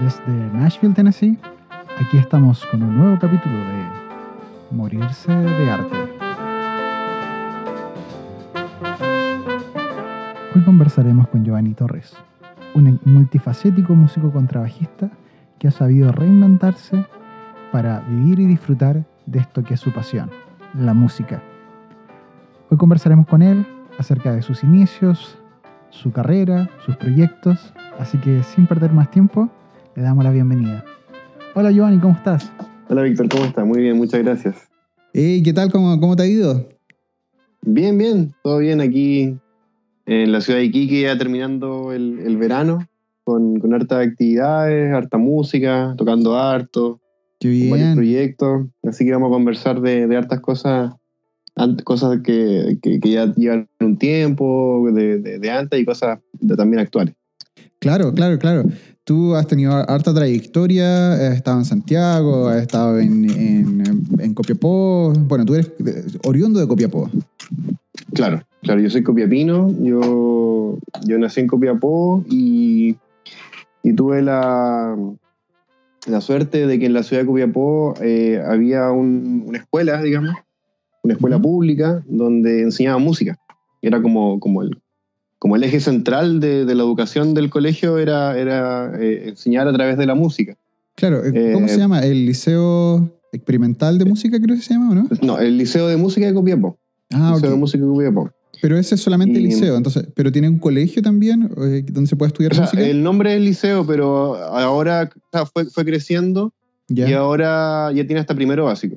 Desde 0.00 0.50
Nashville, 0.52 0.92
Tennessee, 0.92 1.38
aquí 2.00 2.16
estamos 2.16 2.66
con 2.66 2.82
un 2.82 2.98
nuevo 2.98 3.18
capítulo 3.18 3.56
de 3.56 3.84
Morirse 4.72 5.32
de 5.32 5.70
Arte. 5.70 5.96
Hoy 10.54 10.62
conversaremos 10.64 11.28
con 11.28 11.44
Giovanni 11.44 11.74
Torres, 11.74 12.16
un 12.74 12.98
multifacético 13.04 13.94
músico 13.94 14.32
contrabajista 14.32 15.10
que 15.60 15.68
ha 15.68 15.70
sabido 15.70 16.10
reinventarse 16.10 17.06
para 17.70 18.00
vivir 18.00 18.40
y 18.40 18.46
disfrutar 18.46 19.04
de 19.26 19.38
esto 19.38 19.62
que 19.62 19.74
es 19.74 19.80
su 19.80 19.92
pasión, 19.92 20.28
la 20.74 20.92
música. 20.92 21.40
Hoy 22.68 22.78
conversaremos 22.78 23.28
con 23.28 23.42
él 23.42 23.64
acerca 23.98 24.32
de 24.32 24.42
sus 24.42 24.64
inicios, 24.64 25.38
su 25.90 26.10
carrera, 26.10 26.68
sus 26.84 26.96
proyectos, 26.96 27.72
así 28.00 28.18
que 28.18 28.42
sin 28.42 28.66
perder 28.66 28.92
más 28.92 29.08
tiempo, 29.12 29.50
le 29.96 30.02
damos 30.02 30.24
la 30.24 30.30
bienvenida. 30.30 30.84
Hola 31.54 31.70
Giovanni, 31.70 31.98
¿cómo 32.00 32.14
estás? 32.14 32.50
Hola 32.88 33.02
Víctor, 33.02 33.28
¿cómo 33.28 33.44
estás? 33.44 33.66
Muy 33.66 33.80
bien, 33.80 33.96
muchas 33.96 34.22
gracias. 34.22 34.56
Hey, 35.12 35.42
¿Qué 35.42 35.52
tal? 35.52 35.70
¿Cómo, 35.70 35.98
¿Cómo 36.00 36.16
te 36.16 36.24
ha 36.24 36.26
ido? 36.26 36.68
Bien, 37.62 37.96
bien, 37.96 38.34
todo 38.42 38.58
bien 38.58 38.80
aquí 38.80 39.36
en 40.06 40.32
la 40.32 40.40
ciudad 40.40 40.58
de 40.58 40.66
Iquique, 40.66 41.02
ya 41.02 41.16
terminando 41.16 41.92
el, 41.92 42.18
el 42.20 42.36
verano, 42.36 42.86
con, 43.24 43.58
con 43.58 43.72
hartas 43.72 44.06
actividades, 44.06 44.92
harta 44.92 45.16
música, 45.16 45.94
tocando 45.96 46.36
harto, 46.38 47.00
Qué 47.40 47.68
varios 47.70 47.94
proyectos, 47.94 48.66
así 48.82 49.04
que 49.04 49.12
vamos 49.12 49.28
a 49.28 49.32
conversar 49.32 49.80
de, 49.80 50.06
de 50.06 50.16
hartas 50.16 50.40
cosas, 50.40 50.92
cosas 51.84 52.20
que, 52.22 52.78
que- 52.82 53.00
que 53.00 53.10
ya 53.10 53.32
llevan 53.34 53.68
un 53.80 53.96
tiempo, 53.96 54.86
de, 54.92 55.18
de- 55.20 55.38
de 55.38 55.50
antes 55.50 55.80
y 55.80 55.84
cosas 55.84 56.18
también 56.56 56.80
actuales. 56.80 57.14
Claro, 57.78 58.12
claro, 58.12 58.38
claro. 58.38 58.64
Tú 59.04 59.34
has 59.34 59.46
tenido 59.46 59.72
harta 59.72 60.14
trayectoria, 60.14 61.12
has 61.12 61.34
estado 61.36 61.58
en 61.58 61.64
Santiago, 61.66 62.48
has 62.48 62.62
estado 62.62 62.98
en, 62.98 63.28
en, 63.30 63.82
en 64.18 64.34
Copiapó. 64.34 65.12
Bueno, 65.14 65.44
tú 65.44 65.54
eres 65.54 65.70
oriundo 66.24 66.58
de 66.58 66.66
Copiapó. 66.66 67.10
Claro, 68.14 68.42
claro, 68.62 68.80
yo 68.80 68.88
soy 68.88 69.02
copiapino, 69.02 69.70
yo, 69.82 70.78
yo 71.04 71.18
nací 71.18 71.40
en 71.40 71.48
Copiapó 71.48 72.24
y, 72.30 72.96
y 73.82 73.92
tuve 73.92 74.22
la, 74.22 74.96
la 76.06 76.20
suerte 76.22 76.66
de 76.66 76.78
que 76.78 76.86
en 76.86 76.94
la 76.94 77.02
ciudad 77.02 77.22
de 77.22 77.26
Copiapó 77.26 77.94
eh, 78.00 78.42
había 78.46 78.90
un- 78.90 79.44
una 79.46 79.58
escuela, 79.58 80.00
digamos, 80.00 80.34
una 81.02 81.14
escuela 81.14 81.38
pública 81.38 82.02
donde 82.06 82.62
enseñaban 82.62 83.02
música. 83.02 83.36
Era 83.82 84.00
como, 84.00 84.40
como, 84.40 84.62
el, 84.62 84.78
como 85.44 85.56
el 85.56 85.62
eje 85.64 85.78
central 85.78 86.40
de, 86.40 86.64
de 86.64 86.74
la 86.74 86.82
educación 86.84 87.34
del 87.34 87.50
colegio, 87.50 87.98
era, 87.98 88.34
era 88.38 88.92
eh, 88.98 89.28
enseñar 89.28 89.68
a 89.68 89.74
través 89.74 89.98
de 89.98 90.06
la 90.06 90.14
música. 90.14 90.56
Claro, 90.94 91.22
eh, 91.22 91.50
¿cómo 91.52 91.66
Eh, 91.66 91.68
se 91.68 91.76
llama? 91.76 92.00
¿El 92.00 92.24
Liceo 92.24 93.10
Experimental 93.30 93.98
de 93.98 94.06
Música 94.06 94.40
creo 94.40 94.56
que 94.56 94.62
se 94.62 94.72
llama 94.72 94.92
o 94.92 94.94
no? 94.94 95.06
No, 95.20 95.38
el 95.38 95.58
Liceo 95.58 95.86
de 95.86 95.98
Música 95.98 96.24
de 96.26 96.32
Copiapó. 96.32 96.78
Ah, 97.12 97.32
Liceo 97.34 97.50
de 97.50 97.54
ok. 97.56 97.60
Música 97.60 97.84
de 97.84 97.90
Copiapó. 97.90 98.30
Pero 98.62 98.78
ese 98.78 98.94
es 98.94 99.02
solamente 99.02 99.36
el 99.36 99.44
liceo, 99.44 99.76
entonces, 99.76 100.06
pero 100.14 100.32
tiene 100.32 100.48
un 100.48 100.58
colegio 100.58 101.02
también 101.02 101.50
eh, 101.58 101.84
donde 101.92 102.08
se 102.08 102.16
puede 102.16 102.28
estudiar 102.28 102.52
O 102.52 102.54
sea, 102.54 102.64
música. 102.64 102.82
el 102.82 103.02
nombre 103.02 103.34
es 103.36 103.42
liceo, 103.42 103.84
pero 103.86 104.36
ahora 104.36 105.10
o 105.14 105.20
sea, 105.30 105.44
fue, 105.44 105.66
fue 105.66 105.84
creciendo 105.84 106.54
Ya. 106.88 107.06
y 107.10 107.12
ahora 107.12 107.92
ya 107.92 108.06
tiene 108.06 108.20
hasta 108.20 108.34
primero 108.34 108.64
básico. 108.64 108.96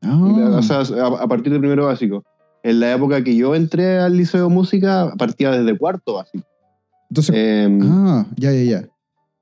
Ah, 0.00 0.16
O 0.58 0.62
sea, 0.62 0.78
a, 0.78 1.06
a 1.24 1.28
partir 1.28 1.52
de 1.52 1.58
primero 1.58 1.84
básico. 1.84 2.24
En 2.64 2.80
la 2.80 2.92
época 2.94 3.22
que 3.22 3.36
yo 3.36 3.54
entré 3.54 3.98
al 3.98 4.16
liceo 4.16 4.48
de 4.48 4.54
música, 4.54 5.12
partía 5.18 5.50
desde 5.52 5.78
cuarto 5.78 6.14
básico. 6.14 6.44
entonces, 7.10 7.34
Eh, 7.36 7.78
ah, 7.82 8.26
ya, 8.36 8.50
ya, 8.52 8.62
ya. 8.62 8.88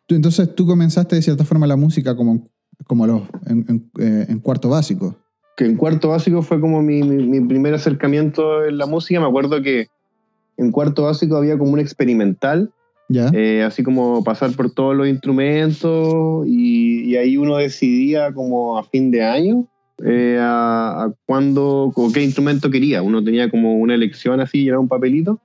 Tú- 0.06 0.14
entonces 0.16 0.54
tú 0.54 0.66
comenzaste 0.66 1.16
de 1.16 1.22
cierta 1.22 1.44
forma 1.44 1.66
la 1.66 1.76
música 1.76 2.14
como, 2.16 2.50
como 2.86 3.06
los, 3.06 3.22
en, 3.46 3.64
en- 3.68 3.90
eh, 4.00 4.26
en 4.28 4.38
cuarto 4.40 4.68
básico. 4.68 5.16
que 5.56 5.64
en 5.66 5.76
cuarto 5.76 6.08
básico 6.08 6.42
fue 6.42 6.60
como 6.60 6.82
mi, 6.82 7.02
mi- 7.02 7.24
mi 7.27 7.40
primer 7.46 7.72
acercamiento 7.74 8.64
en 8.64 8.77
la 8.78 8.86
música. 8.86 9.20
Me 9.20 9.27
acuerdo 9.27 9.62
que 9.62 9.86
en 10.56 10.72
cuarto 10.72 11.05
básico 11.05 11.36
había 11.36 11.56
como 11.58 11.72
un 11.72 11.78
experimental, 11.78 12.72
¿Ya? 13.08 13.30
eh, 13.34 13.62
así 13.62 13.82
como 13.84 14.24
pasar 14.24 14.50
por 14.56 14.70
todos 14.72 14.96
los 14.96 15.06
instrumentos 15.08 16.44
y, 16.46 17.05
y 17.05 17.16
ahí 17.16 17.36
uno 17.36 17.56
decidía 17.56 18.32
como 18.32 18.78
a 18.78 18.82
fin 18.84 19.11
de 19.11 19.22
año 19.22 19.66
eh, 20.05 20.39
a, 20.41 21.05
a 21.05 21.14
cuándo 21.27 21.92
o 21.95 22.13
qué 22.13 22.23
instrumento 22.23 22.70
quería. 22.70 23.03
Uno 23.03 23.23
tenía 23.23 23.51
como 23.51 23.77
una 23.77 23.95
elección 23.95 24.41
así, 24.41 24.69
era 24.69 24.79
un 24.79 24.89
papelito, 24.89 25.41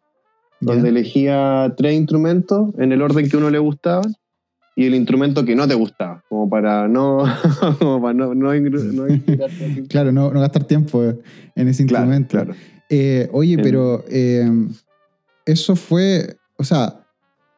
donde 0.60 0.90
elegía 0.90 1.74
tres 1.78 1.94
instrumentos 1.96 2.74
en 2.80 2.92
el 2.92 3.02
orden 3.02 3.30
que 3.30 3.38
uno 3.38 3.50
le 3.50 3.60
gustaba 3.60 4.02
y 4.76 4.86
el 4.86 4.94
instrumento 4.94 5.44
que 5.44 5.56
no 5.56 5.68
te 5.68 5.74
gustaba, 5.74 6.24
como 6.30 6.50
para 6.50 6.88
no, 6.88 7.24
como 7.80 8.02
para 8.02 8.14
no, 8.14 8.36
no, 8.36 8.54
no. 8.54 9.08
Claro, 9.90 10.12
no, 10.12 10.32
no 10.32 10.40
gastar 10.40 10.66
tiempo 10.66 11.04
en 11.04 11.68
ese 11.68 11.86
Claro, 11.86 12.06
instrumento. 12.06 12.30
claro. 12.30 12.54
Eh, 12.90 13.28
oye, 13.32 13.58
pero 13.58 14.06
eh, 14.10 14.50
eso 15.46 15.76
fue, 15.76 16.38
o 16.58 16.64
sea, 16.64 17.07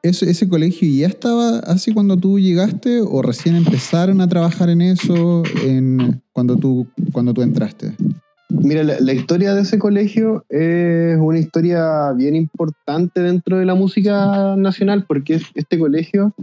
ese 0.04 0.48
colegio 0.48 0.88
ya 0.90 1.08
estaba 1.08 1.60
así 1.60 1.92
cuando 1.94 2.16
tú 2.18 2.40
llegaste 2.40 3.02
o 3.02 3.22
recién 3.22 3.56
empezaron 3.56 4.22
a 4.22 4.28
trabajar 4.28 4.70
en 4.70 4.82
eso 4.82 5.44
en, 5.66 6.22
cuando, 6.32 6.56
tú, 6.56 6.88
cuando 7.12 7.34
tú 7.34 7.42
entraste. 7.42 7.94
Mira, 8.50 8.84
la, 8.84 9.00
la 9.00 9.14
historia 9.14 9.54
de 9.54 9.62
ese 9.62 9.78
colegio 9.78 10.44
es 10.50 11.18
una 11.20 11.38
historia 11.40 12.12
bien 12.14 12.36
importante 12.36 13.22
dentro 13.22 13.58
de 13.58 13.66
la 13.66 13.76
música 13.76 14.56
nacional, 14.58 15.06
porque 15.08 15.36
es- 15.36 15.46
este 15.54 15.78
colegio 15.78 16.34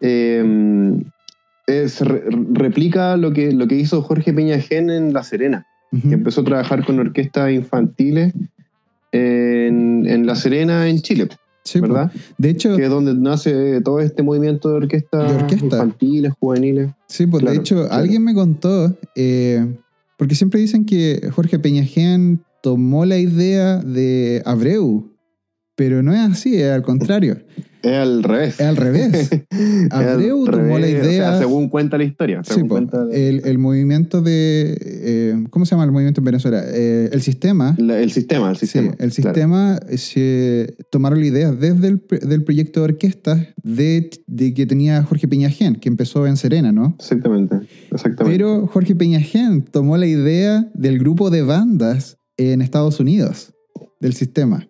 eh, 0.00 1.02
es- 1.66 2.00
re- 2.00 2.22
replica 2.52 3.16
lo 3.16 3.32
que, 3.32 3.52
lo 3.52 3.66
que 3.66 3.76
hizo 3.76 4.02
Jorge 4.02 4.32
Peñagén 4.32 4.90
en 4.90 5.12
La 5.12 5.22
Serena, 5.24 5.66
que 5.90 6.14
empezó 6.14 6.42
a 6.42 6.44
trabajar 6.44 6.84
con 6.84 6.98
orquestas 7.00 7.52
infantiles 7.52 8.32
en, 9.12 10.06
en 10.06 10.26
La 10.26 10.34
Serena, 10.36 10.88
en 10.88 11.00
Chile, 11.00 11.28
Sí. 11.64 11.80
¿verdad? 11.80 12.12
De 12.36 12.50
hecho, 12.50 12.76
Que 12.76 12.84
es 12.84 12.90
donde 12.90 13.14
nace 13.14 13.80
todo 13.80 14.00
este 14.00 14.22
movimiento 14.22 14.68
de 14.68 14.76
orquestas 14.76 15.30
De 15.30 15.36
orquesta. 15.36 15.64
infantiles, 15.64 16.32
juveniles. 16.38 16.90
sí, 17.08 17.26
pues 17.26 17.42
de 17.44 17.56
hecho, 17.56 17.76
claro. 17.76 17.92
alguien 17.92 18.22
me 18.22 18.34
contó, 18.34 18.94
eh, 19.16 19.66
porque 20.18 20.34
siempre 20.34 20.60
dicen 20.60 20.84
que 20.84 21.30
Jorge 21.34 21.58
Peñajén 21.58 22.42
tomó 22.62 23.04
la 23.06 23.18
idea 23.18 23.78
de 23.78 24.42
Abreu, 24.44 25.10
pero 25.74 26.02
no 26.02 26.12
es 26.12 26.20
así, 26.20 26.56
es 26.60 26.70
al 26.70 26.82
contrario, 26.82 27.38
Es 27.84 27.92
al 27.98 28.22
revés. 28.22 28.54
es 28.60 28.66
al 28.66 28.76
revés. 28.76 29.30
Abreu 29.90 30.44
tomó 30.46 30.78
la 30.78 30.86
revés, 30.86 31.00
o 31.00 31.04
sea, 31.04 31.10
idea- 31.12 31.38
según 31.38 31.68
cuenta 31.68 31.98
la 31.98 32.04
historia. 32.04 32.42
Según 32.44 32.68
cuenta 32.68 33.06
el, 33.12 33.42
el 33.44 33.58
movimiento 33.58 34.22
de. 34.22 34.76
eh, 34.80 35.44
¿Cómo 35.50 35.66
se 35.66 35.72
llama 35.72 35.84
el 35.84 35.92
movimiento 35.92 36.20
en 36.20 36.24
Venezuela? 36.24 36.62
Eh, 36.66 37.10
el 37.12 37.22
sistema. 37.22 37.74
la- 37.78 38.00
el 38.00 38.10
sistema, 38.10 38.50
el 38.50 38.56
sistema. 38.56 38.90
sí, 38.92 38.96
el 38.98 39.12
sistema 39.12 39.78
se 39.96 40.76
tomaron 40.90 41.20
la 41.20 41.26
idea 41.26 41.52
desde 41.52 41.88
el 41.88 42.02
del 42.22 42.44
proyecto 42.44 42.80
de 42.80 42.84
orquesta 42.84 43.46
de, 43.62 44.10
de 44.26 44.54
que 44.54 44.66
tenía 44.66 45.02
Jorge 45.02 45.28
Peñajén, 45.28 45.76
que 45.76 45.88
empezó 45.88 46.26
en 46.26 46.36
Serena, 46.36 46.72
¿no? 46.72 46.96
Exactamente, 46.98 47.56
exactamente. 47.90 48.24
Pero 48.38 48.66
Jorge 48.66 48.94
Peñajén 48.94 49.62
tomó 49.62 49.96
la 49.96 50.06
idea 50.06 50.70
del 50.74 50.98
grupo 50.98 51.30
de 51.30 51.42
bandas 51.42 52.18
en 52.36 52.62
Estados 52.62 52.98
Unidos, 53.00 53.52
del 54.00 54.12
sistema. 54.14 54.68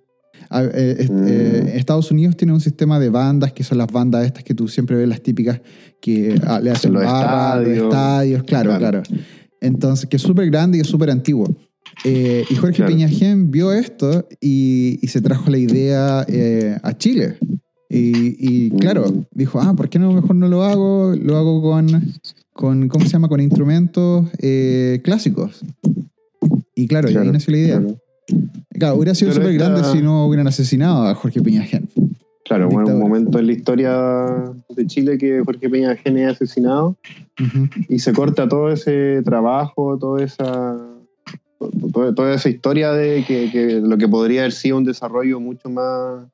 Eh, 0.63 0.97
est- 1.01 1.11
Mm. 1.13 1.27
eh, 1.27 1.73
Estados 1.77 2.11
Unidos 2.11 2.37
tiene 2.37 2.53
un 2.53 2.61
sistema 2.61 2.99
de 3.01 3.09
bandas 3.11 3.53
que 3.53 3.65
son 3.65 3.79
las 3.79 3.89
bandas 3.91 4.25
estas 4.27 4.45
que 4.45 4.55
tú 4.55 4.69
siempre 4.69 4.97
ves, 4.97 5.09
las 5.09 5.23
típicas 5.23 5.61
que 6.01 6.39
ah, 6.47 6.61
le 6.61 6.71
hacen 6.71 6.93
Los 6.93 7.03
barra, 7.05 7.57
los 7.57 7.69
estadios. 7.69 7.85
estadios, 7.89 8.43
claro, 8.45 8.79
claro. 8.79 9.03
Claro. 9.03 9.21
Entonces, 9.61 10.09
que 10.09 10.17
es 10.17 10.23
súper 10.23 10.51
grande 10.51 10.79
y 10.79 10.81
es 10.83 10.87
súper 10.87 11.11
antiguo. 11.11 11.47
Eh, 12.05 12.45
y 12.51 12.55
Jorge 12.57 12.77
Claro. 12.77 12.93
Peñajén 12.93 13.51
vio 13.51 13.73
esto 13.73 14.27
y, 14.41 14.99
y 15.01 15.09
se 15.09 15.21
trajo 15.23 15.51
la 15.51 15.59
idea 15.59 16.25
eh, 16.29 16.77
a 16.83 16.97
Chile. 16.99 17.37
Y, 17.89 18.37
y, 18.67 18.71
claro, 18.71 19.05
Mm. 19.09 19.25
dijo, 19.33 19.61
ah, 19.61 19.75
¿por 19.77 19.89
qué 19.89 19.99
no 19.99 20.13
mejor 20.13 20.35
no 20.37 20.49
lo 20.49 20.65
hago? 20.65 21.15
Lo 21.17 21.37
hago 21.37 21.63
con, 21.63 22.13
con 22.53 22.89
¿cómo 22.89 23.05
se 23.07 23.13
llama? 23.13 23.29
Con 23.29 23.41
instrumentos 23.41 24.27
eh, 24.41 25.01
clásicos. 25.05 25.63
Y 26.75 26.89
claro, 26.89 27.09
y 27.11 27.17
ahí 27.17 27.31
nació 27.31 27.53
la 27.53 27.59
idea. 27.59 27.79
Claro, 27.81 27.99
Claro, 28.79 28.97
hubiera 28.97 29.15
sido 29.15 29.33
súper 29.33 29.51
esta- 29.51 29.69
grande 29.71 29.85
si 29.89 30.03
no 30.03 30.27
hubieran 30.27 30.47
asesinado 30.47 31.07
a 31.07 31.15
Jorge 31.15 31.41
Peñajén. 31.43 31.89
Claro, 32.45 32.69
bueno, 32.69 32.91
un 32.95 33.01
momento 33.01 33.39
en 33.39 33.47
la 33.47 33.53
historia 33.53 33.93
de 34.69 34.87
Chile 34.87 35.17
que 35.17 35.43
Jorge 35.45 35.71
Peña 35.71 35.97
Gene 35.97 36.25
es 36.25 36.33
asesinado 36.33 36.97
y 37.89 37.99
se 38.01 38.13
corta 38.13 38.47
todo 38.49 38.71
ese 38.71 39.23
trabajo, 39.25 39.97
toda 39.99 40.23
esa, 40.23 40.77
toda, 41.93 42.15
toda 42.15 42.35
esa 42.35 42.49
historia 42.51 42.93
de 42.93 43.25
que, 43.27 43.51
que 43.51 43.81
lo 43.81 43.97
que 43.97 44.09
podría 44.09 44.43
haber 44.43 44.53
sido 44.53 44.77
un 44.77 44.85
desarrollo 44.85 45.41
mucho 45.41 45.71
más 45.71 46.25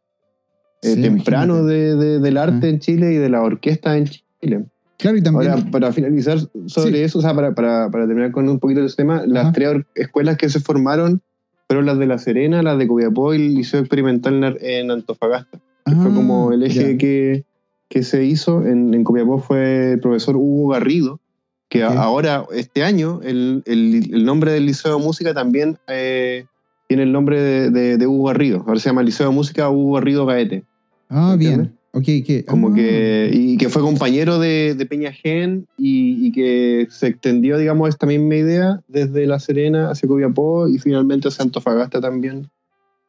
eh, 0.82 0.94
Sí, 0.94 1.02
temprano 1.02 1.60
imagínate. 1.60 1.74
de, 1.78 1.96
de- 1.96 2.18
del 2.18 2.36
arte 2.38 2.66
Ah. 2.66 2.70
en 2.70 2.78
Chile 2.80 3.12
y 3.12 3.16
de 3.16 3.28
la 3.28 3.42
orquesta 3.42 3.96
en 3.96 4.06
Chile. 4.06 4.64
Claro, 4.98 5.16
y 5.16 5.22
también... 5.22 5.52
Ahora, 5.52 5.64
para 5.70 5.92
finalizar 5.92 6.38
sobre 6.66 6.98
Sí. 6.98 7.02
eso, 7.04 7.18
o 7.20 7.22
sea, 7.22 7.34
para, 7.34 7.54
para, 7.54 7.88
para 7.90 8.06
terminar 8.06 8.32
con 8.32 8.48
un 8.48 8.58
poquito 8.58 8.80
de 8.80 8.86
ese 8.86 8.96
tema, 8.96 9.22
las 9.26 9.52
tres 9.52 9.82
escuelas 9.94 10.36
que 10.36 10.48
se 10.48 10.58
formaron 10.58 11.22
fueron 11.70 11.86
las 11.86 12.00
de 12.00 12.06
La 12.06 12.18
Serena, 12.18 12.64
las 12.64 12.78
de 12.78 12.88
Copiapó 12.88 13.32
y 13.32 13.36
el 13.36 13.54
Liceo 13.54 13.78
Experimental 13.78 14.58
en 14.60 14.90
Antofagasta. 14.90 15.60
fue 15.84 15.94
Ah, 16.10 16.12
como 16.12 16.52
el 16.52 16.64
eje 16.64 16.98
que, 16.98 17.44
que 17.88 18.02
se 18.02 18.24
hizo 18.24 18.66
en, 18.66 18.92
en 18.92 19.04
Copiapó 19.04 19.38
fue 19.38 19.92
el 19.92 20.00
profesor 20.00 20.34
Hugo 20.36 20.72
Garrido, 20.72 21.20
que 21.68 21.84
ahora, 21.84 22.44
este 22.52 22.82
año, 22.82 23.20
el, 23.22 23.62
el- 23.66 24.12
el 24.12 24.24
nombre 24.24 24.50
del 24.50 24.66
Liceo 24.66 24.98
de 24.98 25.04
Música 25.04 25.32
también 25.32 25.78
eh, 25.86 26.46
tiene 26.88 27.04
el 27.04 27.12
nombre 27.12 27.40
de, 27.40 27.70
de- 27.70 27.96
de 27.98 28.06
Hugo 28.08 28.24
Garrido. 28.24 28.64
Ahora 28.66 28.80
se 28.80 28.88
llama 28.88 29.04
Liceo 29.04 29.28
de 29.28 29.34
Música 29.36 29.70
Hugo 29.70 29.92
Garrido 29.94 30.26
Gaete. 30.26 30.64
Ah, 31.08 31.30
¿Entiendes? 31.34 31.68
bien. 31.68 31.78
Ok, 31.92 32.04
que. 32.24 32.44
Como 32.46 32.68
ah, 32.68 32.74
que, 32.74 33.30
y 33.32 33.56
que 33.56 33.68
fue 33.68 33.82
compañero 33.82 34.38
de, 34.38 34.74
de 34.74 34.86
Peña 34.86 35.12
Gen 35.12 35.66
y, 35.76 36.26
y 36.26 36.32
que 36.32 36.86
se 36.90 37.08
extendió, 37.08 37.58
digamos, 37.58 37.88
esta 37.88 38.06
misma 38.06 38.36
idea 38.36 38.80
desde 38.86 39.26
La 39.26 39.40
Serena 39.40 39.90
hacia 39.90 40.08
Copiapó 40.08 40.68
y 40.68 40.78
finalmente 40.78 41.28
hacia 41.28 41.44
Antofagasta 41.44 42.00
también, 42.00 42.48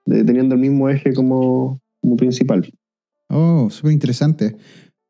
de- 0.06 0.24
teniendo 0.24 0.56
el 0.56 0.62
mismo 0.62 0.90
eje 0.90 1.14
como, 1.14 1.80
como 2.02 2.18
principal. 2.18 2.72
Oh, 3.30 3.70
súper 3.70 3.92
interesante. 3.94 4.58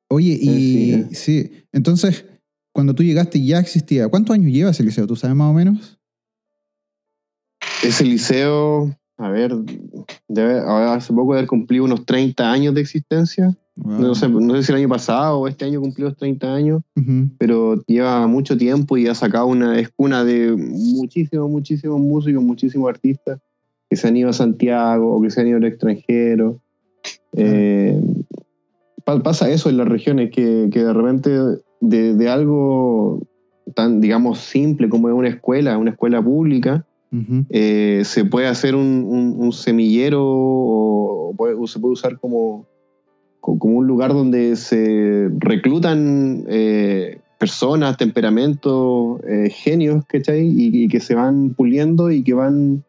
Oye, 0.10 0.38
y 0.40 0.92
Eh, 0.94 1.08
sí, 1.14 1.52
entonces, 1.72 2.26
cuando 2.74 2.94
tú 2.94 3.04
llegaste 3.04 3.44
ya 3.44 3.60
existía. 3.60 4.10
¿Cuántos 4.10 4.34
años 4.34 4.52
lleva 4.52 4.72
ese 4.72 4.84
liceo? 4.84 5.08
¿Tú 5.08 5.16
sabes 5.16 5.36
más 5.36 5.50
o 5.50 5.54
menos? 5.54 5.98
Ese 7.84 8.04
liceo, 8.04 8.96
a 9.18 9.30
ver, 9.30 9.54
debe, 10.28 10.60
hace 10.60 11.14
poco 11.14 11.34
de 11.34 11.40
haber 11.40 11.48
cumplido 11.50 11.86
unos 11.86 12.06
30 12.06 12.52
años 12.52 12.76
de 12.76 12.82
existencia. 12.82 13.58
Wow. 13.78 14.00
No, 14.02 14.16
sé, 14.16 14.28
no 14.30 14.56
sé 14.56 14.64
si 14.64 14.72
el 14.72 14.78
año 14.80 14.90
pasado 14.90 15.40
o 15.40 15.48
este 15.48 15.66
año 15.66 15.80
cumplió 15.82 16.08
los 16.08 16.18
30 16.18 16.54
años, 16.54 16.82
pero 17.38 17.82
lleva 17.88 18.28
mucho 18.28 18.58
tiempo 18.58 18.98
y 18.98 19.08
ha 19.08 19.16
sacado 19.16 19.48
una 19.48 19.80
es 19.80 19.90
cuna 19.90 20.24
de 20.24 20.56
muchísimos, 20.58 21.50
muchísimos 21.50 22.00
músicos, 22.00 22.44
muchísimos 22.44 22.90
artistas 22.90 23.40
que 23.90 23.96
se 23.96 24.08
han 24.08 24.18
ido 24.18 24.30
a 24.30 24.34
Santiago 24.34 25.16
o 25.16 25.22
que 25.22 25.30
se 25.30 25.42
han 25.42 25.48
ido 25.48 25.58
al 25.58 25.66
extranjero. 25.66 26.60
Eh, 27.34 28.00
pa- 29.06 29.24
pasa 29.24 29.50
eso 29.50 29.70
en 29.70 29.78
las 29.78 29.88
regiones, 29.88 30.32
que, 30.32 30.70
que 30.72 30.84
de 30.84 30.94
repente 30.94 31.30
de, 31.80 32.14
de 32.16 32.30
algo 32.30 33.22
tan, 33.74 34.02
digamos, 34.02 34.40
simple 34.40 34.90
como 34.90 35.08
es 35.10 35.16
una 35.16 35.30
escuela, 35.30 35.78
una 35.78 35.92
escuela 35.92 36.22
pública, 36.22 36.86
eh, 37.50 38.04
se 38.06 38.24
puede 38.26 38.48
hacer 38.48 38.76
un, 38.76 39.06
un- 39.08 39.36
un 39.38 39.52
semillero 39.54 40.22
o, 40.24 41.36
se 41.68 41.80
puede 41.80 41.94
usar 41.94 42.20
como, 42.20 42.68
co- 42.70 42.71
como 43.42 43.78
un 43.78 43.88
lugar 43.88 44.14
donde 44.14 44.56
se 44.56 45.30
reclutan 45.40 46.46
eh, 46.48 47.20
personas, 47.40 47.98
temperamentos, 47.98 49.20
eh, 49.28 49.50
genios, 49.50 50.06
¿cachai? 50.06 50.46
Y, 50.48 50.84
y 50.84 50.88
que 50.88 51.00
se 51.00 51.16
van 51.16 51.56
puliendo 51.56 52.12
y 52.12 52.24
que 52.24 52.34
van 52.36 52.84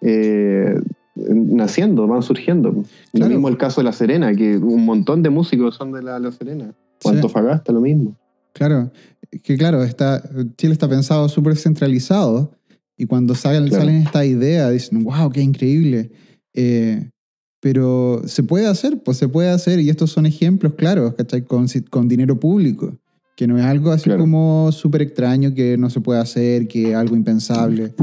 eh, 0.00 0.74
naciendo, 1.16 2.06
van 2.08 2.22
surgiendo. 2.22 2.70
Lo 2.72 2.84
Claro. 3.12 3.30
mismo 3.30 3.48
el 3.48 3.56
caso 3.56 3.80
de 3.80 3.84
La 3.84 3.92
Serena, 3.92 4.34
que 4.34 4.56
un 4.58 4.84
montón 4.84 5.22
de 5.22 5.30
músicos 5.30 5.76
son 5.76 5.92
de 5.92 6.02
La, 6.02 6.18
La 6.18 6.32
Serena. 6.32 6.74
O 7.04 7.08
Sí. 7.10 7.14
Antofagasta, 7.16 7.72
lo 7.72 7.80
mismo. 7.80 8.16
Claro, 8.52 8.90
que 9.42 9.56
claro, 9.56 9.82
está, 9.82 10.22
Chile 10.56 10.72
está 10.72 10.88
pensado 10.88 11.28
súper 11.28 11.56
centralizado 11.56 12.52
y 12.96 13.06
cuando 13.06 13.34
salen, 13.34 13.68
Claro. 13.68 13.84
salen 13.84 14.02
esta 14.02 14.24
idea 14.24 14.70
dicen, 14.70 15.04
wow, 15.04 15.30
qué 15.30 15.40
increíble. 15.40 16.10
Eh, 16.54 17.10
pero 17.64 18.20
se 18.26 18.42
puede 18.42 18.66
hacer, 18.66 18.98
pues 19.02 19.16
se 19.16 19.26
puede 19.26 19.48
hacer 19.48 19.80
y 19.80 19.88
estos 19.88 20.10
son 20.10 20.26
ejemplos 20.26 20.74
claros, 20.74 21.14
¿cachai? 21.14 21.40
Con, 21.40 21.66
con 21.88 22.08
dinero 22.08 22.38
público, 22.38 22.92
que 23.36 23.46
no 23.46 23.56
es 23.56 23.64
algo 23.64 23.90
así 23.90 24.04
Claro. 24.04 24.20
como 24.20 24.70
súper 24.70 25.00
extraño 25.00 25.54
que 25.54 25.78
no 25.78 25.88
se 25.88 26.02
puede 26.02 26.20
hacer, 26.20 26.68
que 26.68 26.90
es 26.90 26.94
algo 26.94 27.16
impensable. 27.16 27.94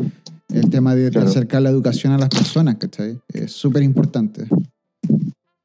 El 0.51 0.67
tema 0.71 0.95
de, 0.95 1.11
Claro. 1.11 1.27
acercar 1.27 1.61
la 1.61 1.69
educación 1.69 2.11
a 2.11 2.17
las 2.17 2.29
personas, 2.29 2.77
¿cachai? 2.77 3.19
Es 3.31 3.51
súper 3.51 3.83
importante. 3.83 4.47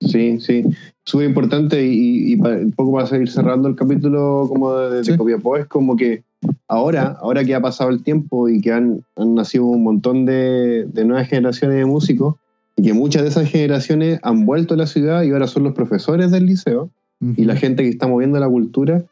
Sí, 0.02 0.40
sí. 0.40 0.62
Súper 1.06 1.26
importante 1.28 1.82
y, 1.86 2.32
y 2.32 2.34
un 2.34 2.72
poco 2.72 2.92
para 2.92 3.06
seguir 3.06 3.30
cerrando 3.30 3.66
el 3.66 3.76
capítulo 3.76 4.44
como 4.46 4.74
de, 4.76 4.96
de 4.98 5.04
Sí. 5.04 5.16
Copiapó, 5.16 5.56
es 5.56 5.64
como 5.68 5.96
que 5.96 6.22
ahora, 6.68 7.16
ahora 7.22 7.46
que 7.46 7.54
ha 7.54 7.62
pasado 7.62 7.88
el 7.88 8.02
tiempo 8.02 8.50
y 8.50 8.60
que 8.60 8.72
han, 8.72 9.00
han 9.16 9.34
nacido 9.34 9.64
un 9.64 9.82
montón 9.82 10.26
de, 10.26 10.84
de 10.84 11.04
nuevas 11.06 11.28
generaciones 11.30 11.78
de 11.78 11.86
músicos 11.86 12.34
y 12.76 12.82
que 12.82 12.92
muchas 12.92 13.22
de 13.22 13.28
esas 13.28 13.50
generaciones 13.50 14.20
han 14.22 14.44
vuelto 14.44 14.74
a 14.74 14.76
la 14.76 14.86
ciudad 14.86 15.22
y 15.22 15.30
ahora 15.30 15.46
son 15.46 15.64
los 15.64 15.72
profesores 15.72 16.30
del 16.30 16.46
liceo 16.46 16.90
y 17.18 17.46
la 17.46 17.56
gente 17.56 17.82
que 17.82 17.88
está 17.88 18.06
moviendo 18.06 18.38
la 18.38 18.48
cultura, 18.48 19.02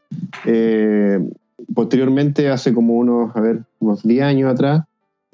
eh, 0.44 1.19
posteriormente, 1.75 2.50
hace 2.50 2.75
como 2.75 2.94
unos, 2.94 3.34
a 3.34 3.40
ver, 3.40 3.62
unos 3.78 4.02
10 4.02 4.22
años 4.22 4.52
atrás, 4.52 4.84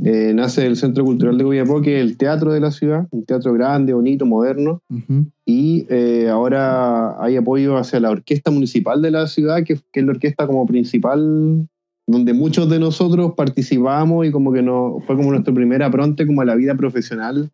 eh, 0.04 0.32
nace 0.34 0.66
el 0.66 0.76
Centro 0.76 1.04
Cultural 1.04 1.36
de 1.36 1.44
Copiapó, 1.44 1.82
que 1.82 1.98
es 1.98 2.02
el 2.02 2.16
teatro 2.16 2.52
de 2.52 2.60
la 2.60 2.70
ciudad, 2.70 3.08
un 3.10 3.24
teatro 3.24 3.52
grande, 3.52 3.92
bonito, 3.92 4.24
moderno, 4.24 4.82
Ujú. 4.88 5.26
y 5.44 5.86
eh, 5.90 6.28
ahora 6.30 7.20
hay 7.22 7.36
apoyo 7.36 7.76
hacia 7.76 7.98
la 7.98 8.10
orquesta 8.10 8.52
municipal 8.52 9.02
de 9.02 9.10
la 9.10 9.26
ciudad, 9.26 9.64
que, 9.64 9.78
que 9.92 10.00
es 10.00 10.06
la 10.06 10.12
orquesta 10.12 10.46
como 10.46 10.64
principal, 10.64 11.68
donde 12.06 12.32
muchos 12.32 12.70
de 12.70 12.78
nosotros 12.78 13.32
participamos 13.36 14.26
y 14.26 14.30
como 14.30 14.52
que 14.52 14.62
no, 14.62 14.98
fue 15.06 15.16
como 15.16 15.32
nuestro 15.32 15.52
primer 15.52 15.82
apronte 15.82 16.24
como 16.24 16.40
a 16.40 16.44
la 16.44 16.54
vida 16.54 16.76
profesional, 16.76 17.50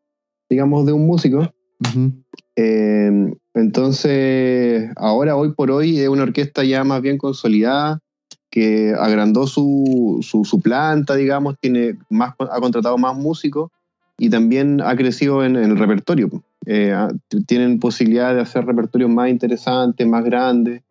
digamos, 0.48 0.87
de 0.87 0.93
un 0.93 1.06
músico. 1.06 1.52
Eh, 2.56 3.34
entonces, 3.54 4.90
ahora, 4.96 5.37
hoy 5.37 5.52
por 5.52 5.70
hoy, 5.70 6.00
es 6.00 6.08
una 6.08 6.22
orquesta 6.22 6.64
ya 6.64 6.84
más 6.84 7.02
bien 7.02 7.19
consolidada, 7.19 8.00
que 8.50 8.94
agrandó 8.98 9.46
su, 9.46 10.20
su, 10.22 10.44
su 10.44 10.60
planta, 10.60 11.14
digamos, 11.14 11.56
tiene 11.60 11.98
más, 12.08 12.34
ha 12.38 12.60
contratado 12.60 12.96
más 12.96 13.16
músicos 13.16 13.70
y 14.19 14.31
también 14.31 14.81
ha 14.81 14.96
crecido 14.96 15.44
en, 15.44 15.56
en 15.56 15.70
el 15.72 15.78
repertorio. 15.78 16.31
Eh, 16.64 16.93
ha- 16.93 17.10
tienen 17.46 17.78
posibilidad 17.78 18.34
de 18.34 18.40
hacer 18.40 18.64
repertorios 18.64 19.10
más 19.10 19.28
interesantes, 19.28 20.06
más 20.06 20.25
grandes, 20.25 20.82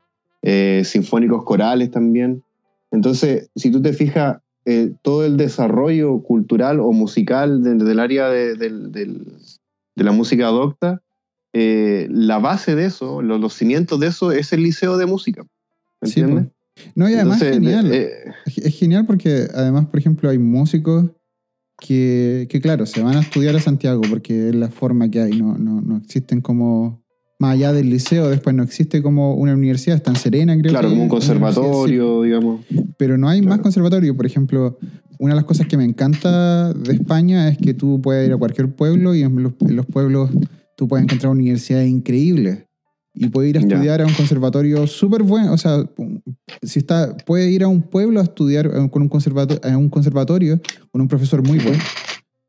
eh, 0.44 0.84
sinfónicos 0.86 1.44
corales 1.44 1.90
también. 1.90 2.44
Entonces, 2.92 3.50
si 3.56 3.72
tú 3.72 3.82
te 3.82 3.94
fijas, 3.94 4.38
eh, 4.66 4.94
todo 5.02 5.26
el 5.26 5.38
desarrollo 5.38 6.22
cultural 6.24 6.80
o 6.80 6.92
musical 6.92 7.62
de- 7.64 7.76
del 7.76 8.00
área 8.00 8.30
de, 8.30 8.56
del- 8.56 8.92
del- 8.92 9.26
de 9.96 10.04
la 10.04 10.12
música 10.12 10.48
adopta, 10.48 11.02
eh, 11.54 12.08
la 12.12 12.40
base 12.40 12.76
de 12.76 12.86
eso, 12.86 13.22
lo- 13.22 13.38
los, 13.38 13.54
cimientos 13.54 14.00
de 14.00 14.08
eso 14.08 14.32
es 14.32 14.52
el 14.54 14.64
liceo 14.64 14.98
de 14.98 15.06
música. 15.06 15.44
¿Me 16.02 16.10
Sí, 16.10 16.20
entiendes? 16.20 16.52
No, 16.96 17.08
y 17.10 17.14
además 17.14 17.42
Entonces, 17.42 17.56
genial. 17.56 17.94
eh, 17.94 18.10
Es 18.46 18.58
es 18.58 18.76
genial 18.78 19.06
porque 19.06 19.48
además, 19.54 19.86
por 19.86 20.00
ejemplo, 20.00 20.30
hay 20.30 20.38
músicos 20.38 21.06
que, 21.80 22.48
que, 22.50 22.60
claro, 22.62 22.86
se 22.86 23.02
van 23.02 23.16
a 23.18 23.20
estudiar 23.22 23.56
a 23.56 23.60
Santiago 23.60 24.02
porque 24.10 24.50
es 24.50 24.56
la 24.56 24.70
forma 24.70 25.10
que 25.10 25.22
hay, 25.22 25.40
no, 25.40 25.58
no, 25.58 25.82
no 25.82 25.98
existen 25.98 26.42
como, 26.42 27.05
más 27.40 27.54
allá 27.54 27.74
del 27.74 27.90
liceo, 27.90 28.30
después 28.30 28.56
no 28.56 28.64
existe 28.64 29.02
como 29.02 29.36
una 29.36 29.54
universidad, 29.54 29.98
está 29.98 30.12
en 30.12 30.18
Serena, 30.18 30.58
creo 30.58 30.72
claro, 30.72 30.88
que 30.90 30.94
como 30.94 31.04
un 31.04 31.10
conservatorio, 31.10 32.22
digamos. 32.24 32.62
sí, 32.70 32.82
pero 32.98 33.18
no 33.18 33.28
hay 33.28 33.42
más 33.42 33.60
conservatorio. 33.60 34.16
Por 34.16 34.26
ejemplo, 34.26 34.78
una 35.20 35.34
de 35.34 35.36
las 35.36 35.46
cosas 35.46 35.68
que 35.68 35.76
me 35.78 35.84
encanta 35.84 36.74
de 36.74 36.94
España 36.94 37.50
es 37.50 37.58
que 37.58 37.74
tú 37.74 38.02
puedes 38.02 38.28
ir 38.28 38.34
a 38.34 38.38
cualquier 38.38 38.74
pueblo 38.74 39.14
y 39.16 39.24
en 39.24 39.44
los, 39.44 39.54
en 39.62 39.76
los 39.76 39.86
pueblos 39.86 40.30
tú 40.78 40.88
puedes 40.88 41.04
encontrar 41.04 41.32
universidades 41.32 41.90
increíbles. 41.90 42.60
Y 43.18 43.30
puedes 43.30 43.50
ir 43.52 43.58
a 43.58 43.62
Ya. 43.62 43.68
estudiar 43.68 44.02
a 44.02 44.06
un 44.08 44.14
conservatorio 44.14 44.86
súper 44.88 45.24
bueno. 45.24 45.54
O 45.54 45.58
sea, 45.58 45.90
si 46.62 46.80
está, 46.80 47.16
puede 47.16 47.50
ir 47.50 47.64
a 47.64 47.68
un 47.70 47.82
pueblo 47.82 48.20
a 48.20 48.24
estudiar 48.24 48.70
con 48.90 49.02
un, 49.02 49.10
conservato- 49.10 49.58
a 49.66 49.78
un 49.78 49.88
conservatorio 49.90 50.60
con 50.92 51.00
un 51.02 51.08
profesor 51.08 51.42
muy 51.46 51.60
bueno. 51.60 51.82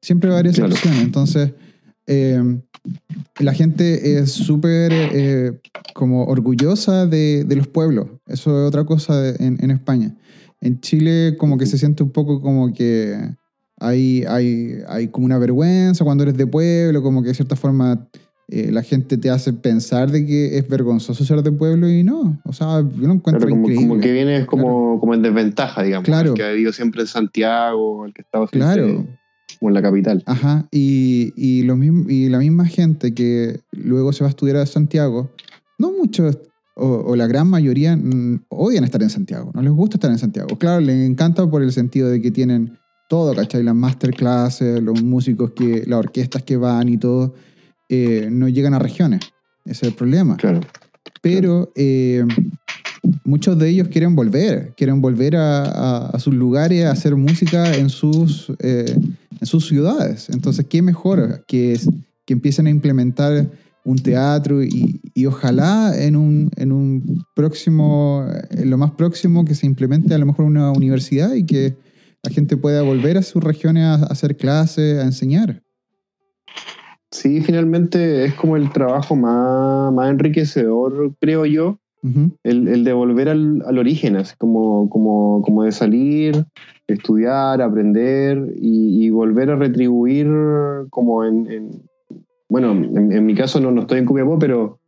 Siempre 0.02 0.28
va 0.28 0.36
a 0.36 0.38
haber 0.40 0.50
esa 0.50 0.62
Claro. 0.62 0.74
opción. 0.74 0.94
Entonces, 0.96 1.52
eh, 2.06 2.60
la 3.40 3.52
gente 3.52 4.18
es 4.18 4.30
súper 4.32 4.92
eh, 4.92 5.60
como 5.94 6.24
orgullosa 6.24 7.06
de, 7.06 7.44
de 7.44 7.56
los 7.56 7.66
pueblos. 7.66 8.06
Eso 8.26 8.50
es 8.62 8.68
otra 8.68 8.84
cosa 8.84 9.20
de- 9.20 9.44
en, 9.44 9.58
en 9.62 9.70
España. 9.70 10.14
En 10.60 10.80
Chile 10.80 11.36
como 11.38 11.58
que 11.58 11.66
se 11.66 11.78
siente 11.78 12.02
un 12.02 12.10
poco 12.10 12.40
como 12.40 12.72
que 12.72 13.16
hay, 13.78 14.24
hay, 14.28 14.78
hay 14.88 15.08
como 15.08 15.26
una 15.26 15.38
vergüenza 15.38 16.04
cuando 16.04 16.22
eres 16.22 16.36
de 16.36 16.46
pueblo, 16.46 17.02
como 17.02 17.22
que 17.22 17.28
de 17.28 17.34
cierta 17.34 17.56
forma 17.56 18.08
eh, 18.48 18.70
la 18.70 18.82
gente 18.82 19.18
te 19.18 19.28
hace 19.28 19.52
pensar 19.52 20.10
de 20.10 20.24
que 20.24 20.56
es 20.56 20.66
vergonzoso 20.68 21.24
ser 21.24 21.42
de 21.42 21.52
pueblo 21.52 21.88
y 21.90 22.02
no. 22.04 22.40
O 22.44 22.52
sea, 22.52 22.80
yo 22.80 23.06
lo 23.08 23.12
encuentro 23.14 23.40
Claro, 23.46 23.50
como, 23.50 23.62
increíble. 23.64 23.88
como 23.88 24.00
que 24.00 24.12
vienes 24.12 24.46
como, 24.46 24.98
como 25.00 25.12
en 25.14 25.22
desventaja, 25.22 25.82
digamos. 25.82 26.04
Claro. 26.06 26.30
El 26.30 26.34
que 26.36 26.44
ha 26.44 26.50
vivido 26.52 26.72
siempre 26.72 27.02
en 27.02 27.08
Santiago, 27.08 28.06
el 28.06 28.14
que 28.14 28.22
ha 28.22 28.24
estado 28.24 28.46
siempre 28.46 28.72
Claro. 28.74 29.06
Como 29.58 29.70
en 29.70 29.74
la 29.74 29.82
capital. 29.82 30.22
Ajá, 30.26 30.66
y, 30.70 31.32
y, 31.36 31.62
lo 31.62 31.76
mismo, 31.76 32.08
y 32.08 32.28
la 32.28 32.38
misma 32.38 32.66
gente 32.66 33.12
que 33.14 33.60
luego 33.72 34.12
se 34.12 34.24
va 34.24 34.28
a 34.28 34.30
estudiar 34.30 34.56
a 34.56 34.66
Santiago, 34.66 35.30
no 35.78 35.92
muchos, 35.92 36.38
o, 36.74 36.86
o 37.06 37.16
la 37.16 37.26
gran 37.26 37.48
mayoría, 37.48 37.96
mm, 37.96 38.44
odian 38.48 38.84
estar 38.84 39.02
en 39.02 39.10
Santiago, 39.10 39.50
no 39.54 39.62
les 39.62 39.72
gusta 39.72 39.96
estar 39.96 40.10
en 40.10 40.18
Santiago. 40.18 40.56
Claro, 40.58 40.80
les 40.80 41.08
encanta 41.08 41.48
por 41.48 41.62
el 41.62 41.72
sentido 41.72 42.08
de 42.10 42.20
que 42.20 42.30
tienen 42.30 42.78
todo, 43.08 43.34
¿cachai? 43.34 43.62
Las 43.62 43.74
masterclasses, 43.74 44.82
los 44.82 45.02
músicos, 45.02 45.52
que, 45.52 45.84
las 45.86 45.98
orquestas 46.00 46.42
que 46.42 46.56
van 46.56 46.88
y 46.88 46.98
todo, 46.98 47.34
eh, 47.88 48.28
no 48.30 48.48
llegan 48.48 48.74
a 48.74 48.78
regiones. 48.78 49.20
Ese 49.64 49.86
es 49.86 49.92
el 49.92 49.94
problema. 49.94 50.36
Claro. 50.36 50.60
Pero 51.22 51.70
eh, 51.76 52.24
muchos 53.24 53.58
de 53.58 53.68
ellos 53.68 53.88
quieren 53.88 54.14
volver, 54.16 54.74
quieren 54.76 55.00
volver 55.00 55.36
a, 55.36 55.64
a- 55.64 56.06
a 56.10 56.18
sus 56.18 56.34
lugares 56.34 56.84
a 56.84 56.90
hacer 56.90 57.14
música 57.16 57.74
en 57.76 57.88
sus, 57.90 58.52
eh, 58.58 58.98
en 59.40 59.46
sus 59.46 59.66
ciudades. 59.66 60.28
Entonces, 60.30 60.66
¿qué 60.68 60.82
mejor 60.82 61.44
que, 61.46 61.72
es- 61.72 61.88
que 62.24 62.34
empiecen 62.34 62.66
a 62.66 62.70
implementar 62.70 63.50
un 63.84 63.98
teatro 63.98 64.64
y, 64.64 65.00
ojalá 65.26 65.92
en 65.96 66.16
un, 66.16 66.50
en 66.56 66.72
un 66.72 67.24
próximo, 67.34 68.26
en 68.50 68.68
lo 68.68 68.76
más 68.76 68.90
próximo 68.90 69.44
que 69.44 69.54
se 69.54 69.64
implemente 69.64 70.12
a 70.12 70.18
lo 70.18 70.26
mejor 70.26 70.44
una 70.44 70.72
universidad 70.72 71.34
y 71.34 71.46
que 71.46 71.76
la 72.22 72.30
gente 72.30 72.56
pueda 72.56 72.82
volver 72.82 73.16
a 73.16 73.22
sus 73.22 73.42
regiones 73.42 73.84
a, 73.84 73.94
hacer 74.06 74.36
clases, 74.36 74.98
a 74.98 75.04
enseñar. 75.04 75.62
Sí, 77.12 77.40
finalmente 77.40 78.24
es 78.24 78.34
como 78.34 78.56
el 78.56 78.72
trabajo 78.72 79.14
más, 79.14 79.92
más 79.92 80.10
enriquecedor, 80.10 81.14
creo 81.20 81.46
yo, 81.46 81.78
el, 82.42 82.68
el, 82.68 82.84
de 82.84 82.92
volver 82.92 83.28
al, 83.28 83.62
al 83.66 83.78
origen, 83.78 84.16
así 84.16 84.34
como, 84.36 84.88
como, 84.90 85.42
como 85.42 85.64
de 85.64 85.72
salir, 85.72 86.44
estudiar, 86.86 87.60
aprender 87.60 88.52
y, 88.56 89.10
volver 89.10 89.50
a 89.50 89.56
retribuir 89.56 90.28
como 90.90 91.24
en, 91.24 91.82
bueno, 92.48 92.72
en, 92.72 93.26
mi 93.26 93.34
caso 93.34 93.60
no, 93.60 93.70
no 93.70 93.82
estoy 93.82 93.98
en 93.98 94.04
Copiapó, 94.04 94.38
pero, 94.38 94.78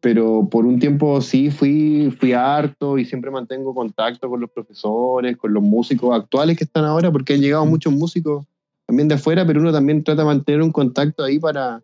pero 0.00 0.48
por 0.50 0.66
un 0.66 0.78
tiempo 0.78 1.20
sí 1.20 1.50
fui, 1.50 2.14
fui 2.18 2.32
harto 2.32 2.98
y 2.98 3.04
siempre 3.04 3.30
mantengo 3.30 3.74
contacto 3.74 4.28
con 4.28 4.40
los 4.40 4.50
profesores, 4.50 5.36
con 5.36 5.54
los 5.54 5.62
músicos 5.62 6.14
actuales 6.14 6.58
que 6.58 6.64
están 6.64 6.84
ahora, 6.84 7.10
porque 7.12 7.34
han 7.34 7.40
llegado 7.40 7.64
muchos 7.64 7.92
músicos 7.92 8.44
también 8.86 9.08
de 9.08 9.14
afuera, 9.14 9.46
pero 9.46 9.60
uno 9.60 9.72
también 9.72 10.02
trata 10.02 10.22
de 10.22 10.26
mantener 10.26 10.62
un 10.62 10.72
contacto 10.72 11.22
ahí 11.22 11.38
para, 11.38 11.80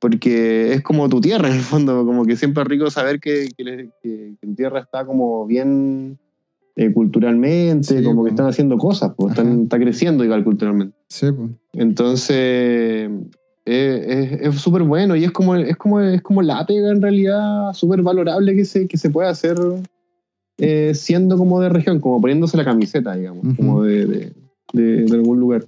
porque 0.00 0.72
es 0.72 0.82
como 0.82 1.08
tu 1.08 1.20
tierra 1.20 1.48
en 1.48 1.54
el 1.54 1.60
fondo, 1.60 2.04
como 2.04 2.24
que 2.24 2.36
siempre 2.36 2.62
es 2.62 2.68
rico 2.68 2.90
saber 2.90 3.20
que, 3.20 3.48
que, 3.56 3.90
tu 4.40 4.54
tierra 4.54 4.80
está 4.80 5.04
como 5.04 5.46
bien 5.46 6.18
eh, 6.76 6.92
culturalmente, 6.92 8.02
como 8.04 8.24
que 8.24 8.30
están 8.30 8.46
haciendo 8.46 8.78
cosas, 8.78 9.12
pues, 9.16 9.32
están, 9.32 9.62
está 9.62 9.78
creciendo 9.78 10.24
igual 10.24 10.44
culturalmente. 10.44 10.96
Sí, 11.08 11.26
pues. 11.32 11.50
Entonces, 11.72 13.10
es 13.64 14.54
súper 14.60 14.82
bueno 14.82 15.16
y 15.16 15.24
es 15.24 15.32
como, 15.32 15.56
es, 15.56 15.76
como, 15.76 16.00
es 16.00 16.22
como 16.22 16.42
la 16.42 16.64
pega 16.64 16.90
en 16.90 17.02
realidad, 17.02 17.72
súper 17.74 18.02
valorable 18.02 18.54
que 18.54 18.64
se, 18.64 18.86
que 18.86 18.96
se 18.96 19.10
puede 19.10 19.28
hacer 19.28 19.58
eh, 20.58 20.92
siendo 20.94 21.36
como 21.36 21.60
de 21.60 21.68
región, 21.68 22.00
como 22.00 22.20
poniéndose 22.20 22.56
la 22.56 22.64
camiseta, 22.64 23.14
digamos, 23.14 23.56
como 23.56 23.82
de, 23.82 24.32
de, 24.72 25.04
de 25.04 25.14
algún 25.14 25.40
lugar. 25.40 25.64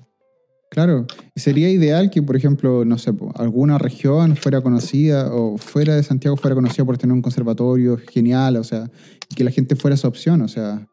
Claro, 0.70 1.04
sería 1.34 1.68
ideal 1.68 2.10
que, 2.10 2.22
por 2.22 2.36
ejemplo, 2.36 2.84
no 2.84 2.96
sé, 2.96 3.10
alguna 3.34 3.76
región 3.76 4.36
fuera 4.36 4.60
conocida 4.60 5.34
o 5.34 5.58
fuera 5.58 5.96
de 5.96 6.04
Santiago 6.04 6.36
fuera 6.36 6.54
conocida 6.54 6.84
por 6.84 6.96
tener 6.96 7.12
un 7.12 7.22
conservatorio 7.22 7.98
genial, 7.98 8.56
o 8.56 8.62
sea, 8.62 8.88
que 9.34 9.42
la 9.42 9.50
gente 9.50 9.74
fuera 9.74 9.96
esa 9.96 10.06
opción, 10.06 10.42
o 10.42 10.48
sea, 10.48 10.86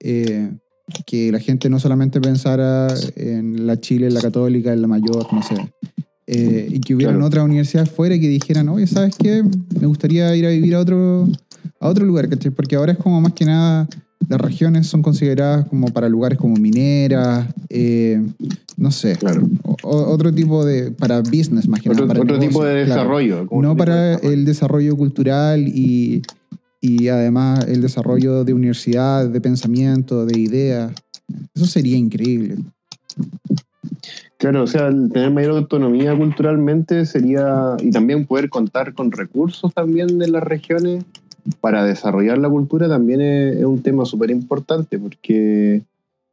eh, 0.00 0.50
que 1.06 1.30
la 1.30 1.38
gente 1.38 1.70
no 1.70 1.78
solamente 1.78 2.20
pensara 2.20 2.88
en 3.14 3.68
la 3.68 3.80
Chile, 3.80 4.08
en 4.08 4.14
la 4.14 4.20
Católica, 4.20 4.72
en 4.72 4.82
la 4.82 4.88
Mayor, 4.88 5.32
no 5.32 5.44
sé, 5.44 5.54
eh, 6.26 6.66
y 6.68 6.80
que 6.80 6.96
hubieran 6.96 7.22
otras 7.22 7.44
universidades 7.44 7.88
fuera 7.88 8.16
y 8.16 8.20
que 8.20 8.28
dijeran, 8.28 8.68
oye, 8.68 8.88
¿sabes 8.88 9.14
qué? 9.16 9.44
Me 9.80 9.86
gustaría 9.86 10.34
ir 10.34 10.44
a 10.44 10.50
vivir 10.50 10.74
a 10.74 10.80
otro, 10.80 11.28
a 11.78 11.88
otro 11.88 12.04
lugar, 12.04 12.28
¿cachai? 12.28 12.50
Porque 12.50 12.74
ahora 12.74 12.92
es 12.92 12.98
como 12.98 13.20
más 13.20 13.32
que 13.34 13.44
nada 13.44 13.88
las 14.28 14.40
regiones 14.40 14.86
son 14.86 15.02
consideradas 15.02 15.66
como 15.66 15.88
para 15.88 16.08
lugares 16.08 16.38
como 16.38 16.56
mineras, 16.56 17.48
eh, 17.68 18.22
no 18.76 18.90
sé, 18.90 19.16
claro. 19.16 19.48
otro 19.82 20.32
tipo 20.32 20.64
de, 20.64 20.92
para 20.92 21.20
business 21.20 21.68
más 21.68 21.80
que 21.80 21.88
nada. 21.88 22.06
Para 22.06 22.20
otro 22.20 22.38
tipo 22.38 22.64
de 22.64 22.84
desarrollo. 22.84 23.48
No 23.50 23.76
para 23.76 24.14
el 24.14 24.44
desarrollo 24.44 24.96
cultural 24.96 25.66
y, 25.66 26.22
y 26.80 27.08
además 27.08 27.66
el 27.66 27.82
desarrollo 27.82 28.44
de 28.44 28.54
universidad, 28.54 29.28
de 29.28 29.40
pensamiento, 29.40 30.26
de 30.26 30.38
ideas. 30.38 30.92
Eso 31.54 31.66
sería 31.66 31.96
increíble. 31.96 32.56
Claro, 34.36 34.62
o 34.62 34.66
sea, 34.66 34.88
tener 34.88 35.30
mayor 35.30 35.56
autonomía 35.56 36.16
culturalmente 36.16 37.04
sería, 37.04 37.76
y 37.78 37.90
también 37.90 38.26
poder 38.26 38.48
contar 38.48 38.94
con 38.94 39.12
recursos 39.12 39.74
también 39.74 40.18
de 40.18 40.28
las 40.28 40.42
regiones 40.42 41.04
para 41.60 41.84
desarrollar 41.84 42.38
la 42.38 42.48
cultura 42.48 42.88
también 42.88 43.20
es, 43.20 43.64
un 43.64 43.82
tema 43.82 44.04
súper 44.04 44.30
importante, 44.30 44.98
porque 44.98 45.82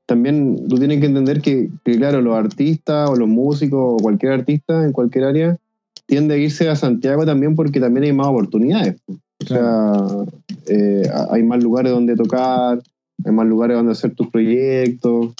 también 0.05 0.67
tú 0.67 0.77
tienes 0.77 0.99
que 0.99 1.07
entender 1.07 1.41
que, 1.41 1.69
claro, 1.83 2.21
los 2.21 2.35
artistas 2.35 3.09
o 3.09 3.15
los 3.15 3.27
músicos 3.27 3.79
o 3.81 3.97
cualquier 3.97 4.33
artista 4.33 4.85
en 4.85 4.91
cualquier 4.91 5.25
área 5.25 5.57
tiende 6.05 6.35
a 6.35 6.37
irse 6.37 6.69
a 6.69 6.75
Santiago 6.75 7.25
también 7.25 7.55
porque 7.55 7.79
también 7.79 8.05
hay 8.05 8.13
más 8.13 8.27
oportunidades. 8.27 8.95
O 9.07 9.45
sea, 9.45 10.07
eh, 10.67 11.09
hay 11.29 11.43
más 11.43 11.61
lugares 11.61 11.91
donde 11.91 12.15
tocar, 12.15 12.81
hay 13.25 13.31
más 13.31 13.45
lugares 13.45 13.75
donde 13.75 13.91
hacer 13.91 14.15
tus 14.15 14.29
proyectos. 14.29 15.33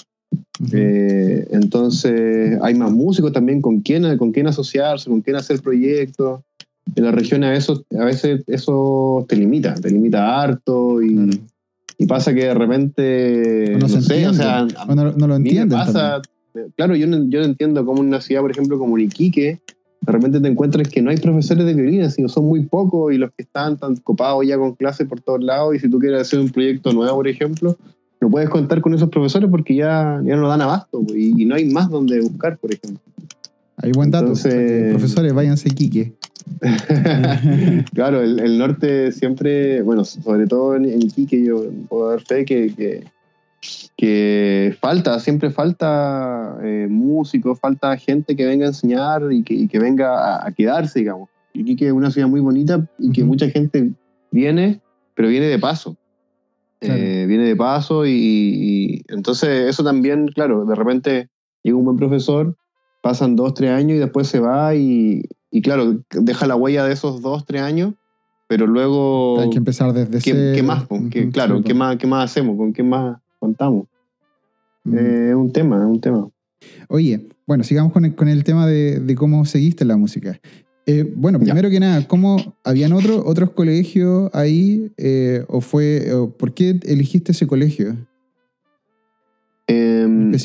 Eh, 0.72 1.46
entonces 1.52 2.58
hay 2.60 2.74
más 2.74 2.90
músicos 2.90 3.32
también 3.32 3.62
con 3.62 3.80
quién, 3.80 4.18
con 4.18 4.32
quién 4.32 4.46
asociarse, 4.48 5.08
con 5.08 5.22
quién 5.22 5.36
hacer 5.36 5.62
proyectos 5.62 6.40
en 6.94 7.04
las 7.04 7.14
regiones 7.14 7.50
a, 7.50 7.54
eso, 7.54 7.84
a 7.98 8.04
veces 8.04 8.42
eso 8.46 9.24
te 9.28 9.36
limita, 9.36 9.74
te 9.74 9.90
limita 9.90 10.40
harto 10.40 11.02
y, 11.02 11.30
y 11.98 12.06
pasa 12.06 12.34
que 12.34 12.46
de 12.46 12.54
repente, 12.54 13.76
no, 13.78 13.88
sé, 13.88 14.26
o 14.26 14.32
sea, 14.32 14.66
no, 14.86 15.26
lo 15.26 15.36
entienden. 15.36 15.78
Pasa, 15.78 16.22
claro, 16.76 16.96
yo 16.96 17.06
no, 17.06 17.28
yo 17.28 17.42
entiendo 17.42 17.84
como 17.84 18.00
una 18.00 18.20
ciudad, 18.20 18.42
por 18.42 18.50
ejemplo, 18.50 18.78
como 18.78 18.98
Iquique, 18.98 19.60
de 20.00 20.12
repente 20.12 20.40
te 20.40 20.48
encuentras 20.48 20.88
que 20.88 21.02
no 21.02 21.10
hay 21.10 21.18
profesores 21.18 21.66
de 21.66 21.74
violín, 21.74 22.10
sino 22.10 22.28
son 22.28 22.46
muy 22.46 22.64
pocos 22.66 23.12
y 23.12 23.18
los 23.18 23.30
que 23.32 23.42
están 23.42 23.76
tan 23.76 23.96
copados 23.96 24.46
ya 24.46 24.56
con 24.56 24.74
clases 24.74 25.06
por 25.06 25.20
todos 25.20 25.42
lados 25.42 25.74
y 25.74 25.80
si 25.80 25.90
tú 25.90 25.98
quieres 25.98 26.22
hacer 26.22 26.40
un 26.40 26.48
proyecto 26.48 26.92
nuevo, 26.92 27.16
por 27.16 27.28
ejemplo, 27.28 27.76
no 28.20 28.30
puedes 28.30 28.48
contar 28.48 28.80
con 28.80 28.94
esos 28.94 29.10
profesores 29.10 29.50
porque 29.50 29.74
ya, 29.74 30.20
ya 30.24 30.36
no 30.36 30.48
dan 30.48 30.62
abasto 30.62 31.02
y, 31.14 31.42
y 31.42 31.44
no 31.44 31.56
hay 31.56 31.66
más 31.66 31.90
donde 31.90 32.20
buscar, 32.20 32.58
por 32.58 32.72
ejemplo. 32.72 33.00
Hay 33.80 33.92
buen 33.92 34.10
dato. 34.10 34.32
Profesores, 34.32 35.32
váyanse 35.32 35.70
Quique. 35.70 36.12
claro, 37.94 38.22
el, 38.22 38.58
norte 38.58 39.12
siempre, 39.12 39.82
bueno, 39.82 40.04
sobre 40.04 40.46
todo 40.46 40.76
en, 40.76 41.02
Iquique 41.02 41.44
yo 41.44 41.64
puedo 41.88 42.10
dar 42.10 42.20
fe 42.20 42.44
que, 42.44 43.04
que, 43.96 44.76
falta, 44.80 45.18
siempre 45.20 45.50
falta 45.50 46.58
eh, 46.62 46.86
músicos, 46.88 47.58
falta 47.58 47.96
gente 47.96 48.36
que 48.36 48.46
venga 48.46 48.66
a 48.66 48.68
enseñar 48.68 49.22
y 49.30 49.42
que, 49.42 49.78
venga 49.78 50.44
a, 50.46 50.52
quedarse, 50.52 51.00
digamos. 51.00 51.28
Iquique 51.54 51.86
es 51.86 51.92
una 51.92 52.10
ciudad 52.10 52.28
muy 52.28 52.40
bonita 52.40 52.86
y 52.98 53.10
que 53.12 53.24
mucha 53.24 53.48
gente 53.50 53.90
viene, 54.30 54.80
pero 55.14 55.28
viene 55.28 55.46
de 55.46 55.58
paso. 55.58 55.96
Eh, 56.80 57.24
viene 57.26 57.44
de 57.44 57.56
paso 57.56 58.06
y, 58.06 59.04
entonces 59.08 59.68
eso 59.68 59.82
también, 59.82 60.28
claro, 60.28 60.64
de 60.64 60.76
repente 60.76 61.28
llega 61.62 61.76
un 61.76 61.84
buen 61.84 61.96
profesor 61.96 62.54
pasan 63.00 63.36
dos, 63.36 63.54
tres 63.54 63.70
años 63.70 63.96
y 63.96 64.00
después 64.00 64.28
se 64.28 64.40
va 64.40 64.74
y, 64.74 65.22
claro, 65.62 66.00
deja 66.10 66.46
la 66.46 66.56
huella 66.56 66.84
de 66.84 66.92
esos 66.92 67.22
dos, 67.22 67.44
tres 67.44 67.62
años, 67.62 67.94
pero 68.46 68.66
luego... 68.66 69.40
Hay 69.40 69.50
que 69.50 69.58
empezar 69.58 69.92
desde 69.92 70.20
¿Qué, 70.20 70.52
¿qué 70.54 70.62
más? 70.62 70.86
claro, 71.32 71.62
¿qué 71.62 71.74
más, 71.74 71.96
¿qué 71.96 72.06
más 72.06 72.30
hacemos? 72.30 72.56
¿Con 72.56 72.72
qué 72.72 72.82
más 72.82 73.18
contamos? 73.38 73.86
Eh, 74.92 75.28
es 75.30 75.34
un 75.34 75.52
tema, 75.52 75.76
es 75.78 75.84
un 75.84 76.00
tema. 76.00 76.28
Oye, 76.88 77.28
bueno, 77.46 77.64
sigamos 77.64 77.92
con 77.92 78.04
el, 78.04 78.14
con 78.14 78.28
el 78.28 78.44
tema 78.44 78.66
de, 78.66 79.00
de, 79.00 79.14
cómo 79.14 79.44
seguiste 79.44 79.84
la 79.84 79.96
música. 79.96 80.40
Eh, 80.86 81.12
bueno, 81.14 81.38
primero 81.38 81.68
que 81.68 81.80
nada, 81.80 82.06
¿cómo 82.06 82.54
habían 82.64 82.92
otro, 82.94 83.22
otros 83.26 83.50
colegios 83.50 84.30
ahí? 84.32 84.90
Eh, 84.96 85.44
¿O 85.48 85.60
fue, 85.60 86.10
por 86.38 86.54
qué 86.54 86.80
elegiste 86.84 87.32
ese 87.32 87.46
colegio? 87.46 87.96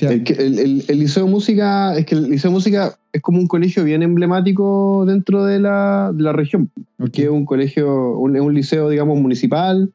El, 0.01 0.83
el, 0.87 0.99
Liceo 0.99 1.25
de 1.25 1.31
Música, 1.31 1.97
es 1.97 2.05
que 2.05 2.15
el 2.15 2.29
Liceo 2.29 2.51
de 2.51 2.55
Música 2.55 2.97
es 3.11 3.21
como 3.21 3.39
un 3.39 3.47
colegio 3.47 3.83
bien 3.83 4.03
emblemático 4.03 5.05
dentro 5.05 5.45
de 5.45 5.59
la, 5.59 6.11
de 6.13 6.23
la 6.23 6.33
región. 6.33 6.71
porque 6.97 7.23
es 7.23 7.29
un 7.29 7.45
colegio, 7.45 8.17
un, 8.17 8.35
es 8.35 8.41
un 8.41 8.53
liceo, 8.53 8.89
digamos, 8.89 9.19
municipal, 9.19 9.91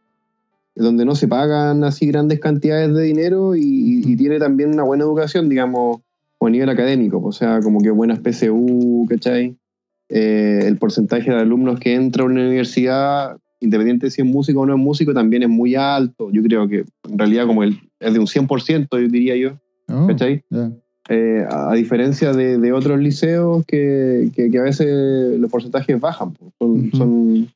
donde 0.75 1.05
no 1.05 1.15
se 1.15 1.27
pagan 1.27 1.83
así 1.85 2.07
grandes 2.07 2.39
cantidades 2.39 2.95
de 2.95 3.03
dinero 3.03 3.57
y, 3.57 4.17
tiene 4.17 4.39
también 4.39 4.73
una 4.73 4.83
buena 4.83 5.05
educación, 5.05 5.49
digamos, 5.49 6.01
a 6.41 6.51
nivel 6.51 6.69
académico. 6.69 7.21
O 7.23 7.33
sea, 7.33 7.61
como 7.61 7.81
que 7.81 7.91
buenas 7.91 8.21
PSU, 8.21 9.07
¿cachai? 9.09 9.57
Eh, 10.09 10.61
el 10.65 10.79
porcentaje 10.79 11.31
de 11.31 11.37
alumnos 11.37 11.79
que 11.79 11.95
entra 11.95 12.23
a 12.23 12.27
una 12.27 12.41
universidad 12.41 13.37
independiente 13.61 14.07
de 14.07 14.11
si 14.11 14.23
es 14.23 14.27
músico 14.27 14.61
o 14.61 14.67
no 14.67 14.75
es 14.75 14.81
músico, 14.81 15.13
también 15.13 15.43
es 15.43 15.49
muy 15.49 15.75
alto. 15.75 16.31
Yo 16.33 16.43
creo 16.43 16.69
que 16.69 16.85
en 17.09 17.19
realidad 17.19 17.47
como 17.47 17.63
el, 17.63 17.79
es 18.01 18.13
de 18.13 18.19
un 18.19 18.27
100%, 18.27 19.09
diría 19.09 19.37
yo. 19.37 19.59
Oh, 19.89 20.07
¿Cachai? 20.07 20.45
Eh, 21.11 21.47
a, 21.49 21.73
diferencia 21.75 22.33
de, 22.33 22.73
otros 22.73 22.99
liceos 22.99 23.65
que, 23.67 24.31
a 24.59 24.63
veces 24.63 25.39
los 25.39 25.51
porcentajes 25.51 25.99
bajan. 25.99 26.37
Son, 26.59 26.91
son, 26.93 27.49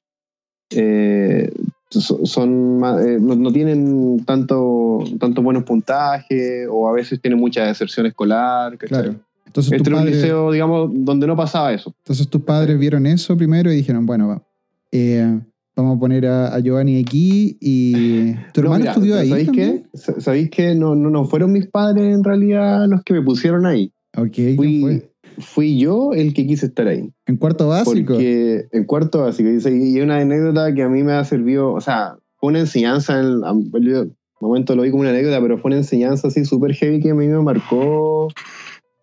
eh, 0.71 1.53
eh, 1.93 3.19
no, 3.21 3.53
tienen 3.53 4.25
tanto, 4.25 5.05
tanto 5.21 5.43
buenos 5.43 5.65
puntajes 5.65 6.67
o 6.71 6.89
a 6.89 6.93
veces 6.93 7.21
tienen 7.21 7.39
mucha 7.39 7.67
deserción 7.67 8.07
escolar. 8.07 8.79
Claro. 8.79 9.17
Entonces, 9.47 9.75
este 9.75 9.91
era 9.91 10.01
un 10.01 10.07
liceo, 10.07 10.51
digamos, 10.51 10.91
donde 10.91 11.27
no 11.27 11.37
pasaba 11.37 11.75
eso. 11.75 11.95
Entonces 11.99 12.27
tus 12.29 12.41
padres 12.41 12.79
vieron 12.79 13.05
eso 13.05 13.37
primero 13.37 13.71
y 13.71 13.77
dijeron, 13.77 14.07
bueno, 14.07 14.43
eh, 14.91 15.41
Vamos 15.75 15.97
a 15.97 16.01
poner 16.01 16.27
a, 16.27 16.59
Giovanni 16.61 17.01
aquí 17.01 17.57
y 17.61 18.35
tu 18.53 18.61
hermano 18.61 18.85
estudió 18.85 19.17
ahí. 19.17 19.29
¿Sabéis 19.29 19.51
qué? 19.53 19.85
¿Sabéis 19.95 20.51
qué? 20.51 20.75
No, 20.75 20.95
no, 20.95 21.11
no 21.11 21.25
fueron 21.25 21.53
mis 21.53 21.67
padres 21.67 22.15
en 22.15 22.23
realidad 22.23 22.87
los 22.89 23.03
que 23.03 23.15
me 23.15 23.23
pusieron 23.23 23.65
ahí. 23.65 23.93
Ok, 24.17 24.57
fui, 24.57 25.03
fui 25.39 25.79
yo 25.79 26.13
el 26.13 26.35
que 26.35 26.47
quise 26.47 26.67
estar 26.67 26.89
ahí. 26.89 27.11
En 27.27 27.37
cuarto 27.39 27.69
básico. 27.69 28.15
Porque 28.15 28.67
en 28.71 28.85
cuarto 28.85 29.21
básico. 29.21 29.49
Y 29.49 30.01
una 30.01 30.19
anécdota 30.19 30.75
que 30.75 30.83
a 30.83 30.89
mí 30.91 31.03
me 31.03 31.13
ha 31.13 31.25
servido, 31.25 31.73
o 31.73 31.81
sea, 31.81 32.17
fue 32.37 32.51
una 32.51 32.61
enseñanza, 32.61 33.19
en 33.19 33.27
el 33.27 34.13
momento 34.41 34.77
lo 34.77 34.83
vi 34.83 34.91
como 34.91 35.03
una 35.03 35.11
anécdota, 35.11 35.41
pero 35.41 35.59
fue 35.59 35.71
una 35.71 35.79
enseñanza 35.79 36.29
así 36.29 36.45
súper 36.45 36.75
heavy 36.75 37.01
que 37.01 37.11
a 37.11 37.15
mí 37.15 37.29
me 37.29 37.41
marcó 37.41 38.29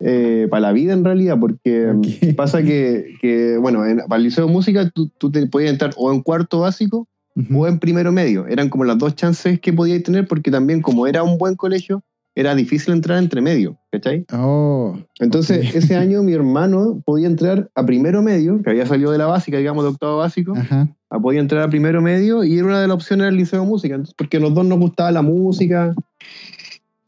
eh, 0.00 0.48
para 0.50 0.62
la 0.62 0.72
vida 0.72 0.92
en 0.92 1.04
realidad, 1.04 1.38
porque 1.38 1.94
pasa 2.36 2.62
que, 2.62 3.58
bueno, 3.60 3.86
en, 3.86 3.98
para 4.08 4.16
el 4.16 4.24
liceo 4.24 4.46
de 4.46 4.52
música 4.52 4.90
tú, 4.90 5.10
tú 5.18 5.30
te 5.30 5.46
podías 5.46 5.72
entrar 5.72 5.92
o 5.96 6.12
en 6.12 6.22
cuarto 6.22 6.60
básico 6.60 7.06
o 7.54 7.66
en 7.66 7.78
primero 7.78 8.12
medio. 8.12 8.46
Eran 8.46 8.68
como 8.68 8.84
las 8.84 8.98
dos 8.98 9.14
chances 9.14 9.60
que 9.60 9.72
podíais 9.72 10.02
tener 10.02 10.26
porque 10.26 10.50
también 10.50 10.82
como 10.82 11.06
era 11.06 11.22
un 11.22 11.38
buen 11.38 11.54
colegio, 11.54 12.02
era 12.34 12.54
difícil 12.54 12.94
entrar 12.94 13.18
entre 13.18 13.40
medio, 13.40 13.76
¿cachai? 13.90 14.24
Oh, 14.32 14.96
Entonces, 15.18 15.74
ese 15.74 15.96
año 15.96 16.22
mi 16.22 16.32
hermano 16.32 17.02
podía 17.04 17.26
entrar 17.26 17.70
a 17.74 17.84
primero 17.84 18.22
medio, 18.22 18.62
que 18.62 18.70
había 18.70 18.86
salido 18.86 19.10
de 19.10 19.18
la 19.18 19.26
básica, 19.26 19.58
digamos, 19.58 19.84
de 19.84 19.90
octavo 19.90 20.18
básico, 20.18 20.54
a 21.10 21.20
podía 21.20 21.40
entrar 21.40 21.62
a 21.62 21.68
primero 21.68 22.00
medio 22.00 22.44
y 22.44 22.56
era 22.56 22.66
una 22.66 22.80
de 22.80 22.86
las 22.86 22.94
opciones 22.94 23.26
del 23.26 23.36
liceo 23.36 23.60
de 23.60 23.66
música, 23.66 24.00
porque 24.16 24.36
a 24.36 24.40
los 24.40 24.54
dos 24.54 24.64
nos 24.64 24.78
gustaba 24.78 25.10
la 25.10 25.22
música. 25.22 25.94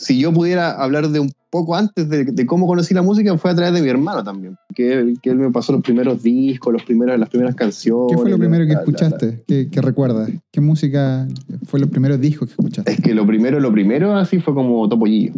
Si 0.02 0.18
yo 0.18 0.32
pudiera 0.32 0.72
hablar 0.72 1.08
de 1.08 1.20
un 1.20 1.30
poco 1.48 1.76
antes 1.76 2.08
de, 2.08 2.46
cómo 2.46 2.66
conocí 2.66 2.92
la 2.92 3.02
música 3.02 3.38
fue 3.38 3.52
a 3.52 3.54
través 3.54 3.72
de 3.72 3.82
mi 3.82 3.88
hermano 3.88 4.24
también, 4.24 4.56
que 4.74 4.94
él, 4.94 5.18
que 5.22 5.30
él 5.30 5.36
me 5.36 5.50
pasó 5.52 5.72
los 5.72 5.82
primeros 5.82 6.20
discos, 6.22 6.72
los 6.72 6.82
primeros, 6.82 7.16
las 7.20 7.28
primeras 7.28 7.54
canciones. 7.54 8.16
¿Qué 8.16 8.18
fue 8.20 8.30
lo 8.30 8.38
primero 8.38 8.66
que 8.66 8.72
escuchaste? 8.72 9.44
¿Qué, 9.46 9.80
recuerdas? 9.80 10.28
¿Qué 10.50 10.60
música 10.60 11.28
fue 11.66 11.78
los 11.78 11.88
primeros 11.88 12.20
discos 12.20 12.48
que 12.48 12.54
escuchaste? 12.54 12.90
Es 12.90 13.00
que 13.00 13.14
lo 13.14 13.24
primero, 13.24 13.60
lo 13.60 13.70
primero 13.70 14.16
así 14.16 14.40
fue 14.40 14.54
como 14.54 14.88
Topollillo. 14.88 15.34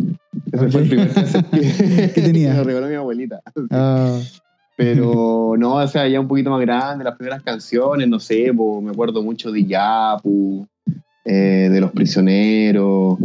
Ese 0.51 0.69
fue 0.71 0.83
el 0.83 0.89
primer 0.89 1.11
que, 1.11 2.13
¿Qué 2.15 2.23
tenía? 2.23 2.55
me 2.55 2.65
regaló 2.65 2.89
mi 2.89 2.95
abuelita. 2.95 3.43
Ah. 3.71 4.19
Pero 4.77 5.57
no, 5.59 5.75
o 5.75 5.87
sea, 5.87 6.09
ya 6.09 6.21
un 6.21 6.27
poquito 6.27 6.51
más 6.51 6.61
grande, 6.63 7.05
las 7.05 7.17
primeras 7.17 7.43
canciones, 7.43 8.09
no 8.09 8.19
sé, 8.19 8.51
me 8.53 8.91
acuerdo 8.91 9.23
mucho 9.23 9.53
de 9.53 9.65
Yapu, 9.65 10.67
eh, 11.25 11.69
de 11.71 11.81
Los 11.81 11.93
Prisioneros, 11.93 13.19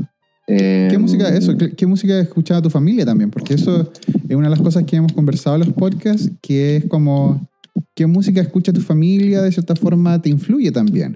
¿Qué 0.58 0.98
música 0.98 1.30
eso? 1.30 1.54
¿Qué, 1.58 1.86
música 1.86 2.20
escuchaba 2.20 2.62
tu 2.62 2.70
familia 2.70 3.06
también? 3.06 3.30
Porque 3.30 3.54
eso 3.54 3.92
es 4.28 4.36
una 4.36 4.48
de 4.48 4.56
las 4.56 4.62
cosas 4.62 4.84
que 4.84 4.96
hemos 4.96 5.14
conversado 5.14 5.58
en 5.58 5.62
los 5.66 5.74
podcasts, 5.74 6.32
que 6.42 6.78
es 6.78 6.86
como 6.86 7.48
qué 7.94 8.08
música 8.08 8.42
escucha 8.42 8.74
tu 8.74 8.82
familia 8.82 9.42
de 9.42 9.52
cierta 9.52 9.76
forma 9.76 10.20
te 10.22 10.30
influye 10.30 10.72
también. 10.72 11.16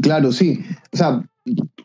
Claro, 0.00 0.32
sí. 0.32 0.60
O 0.92 0.96
sea, 0.96 1.22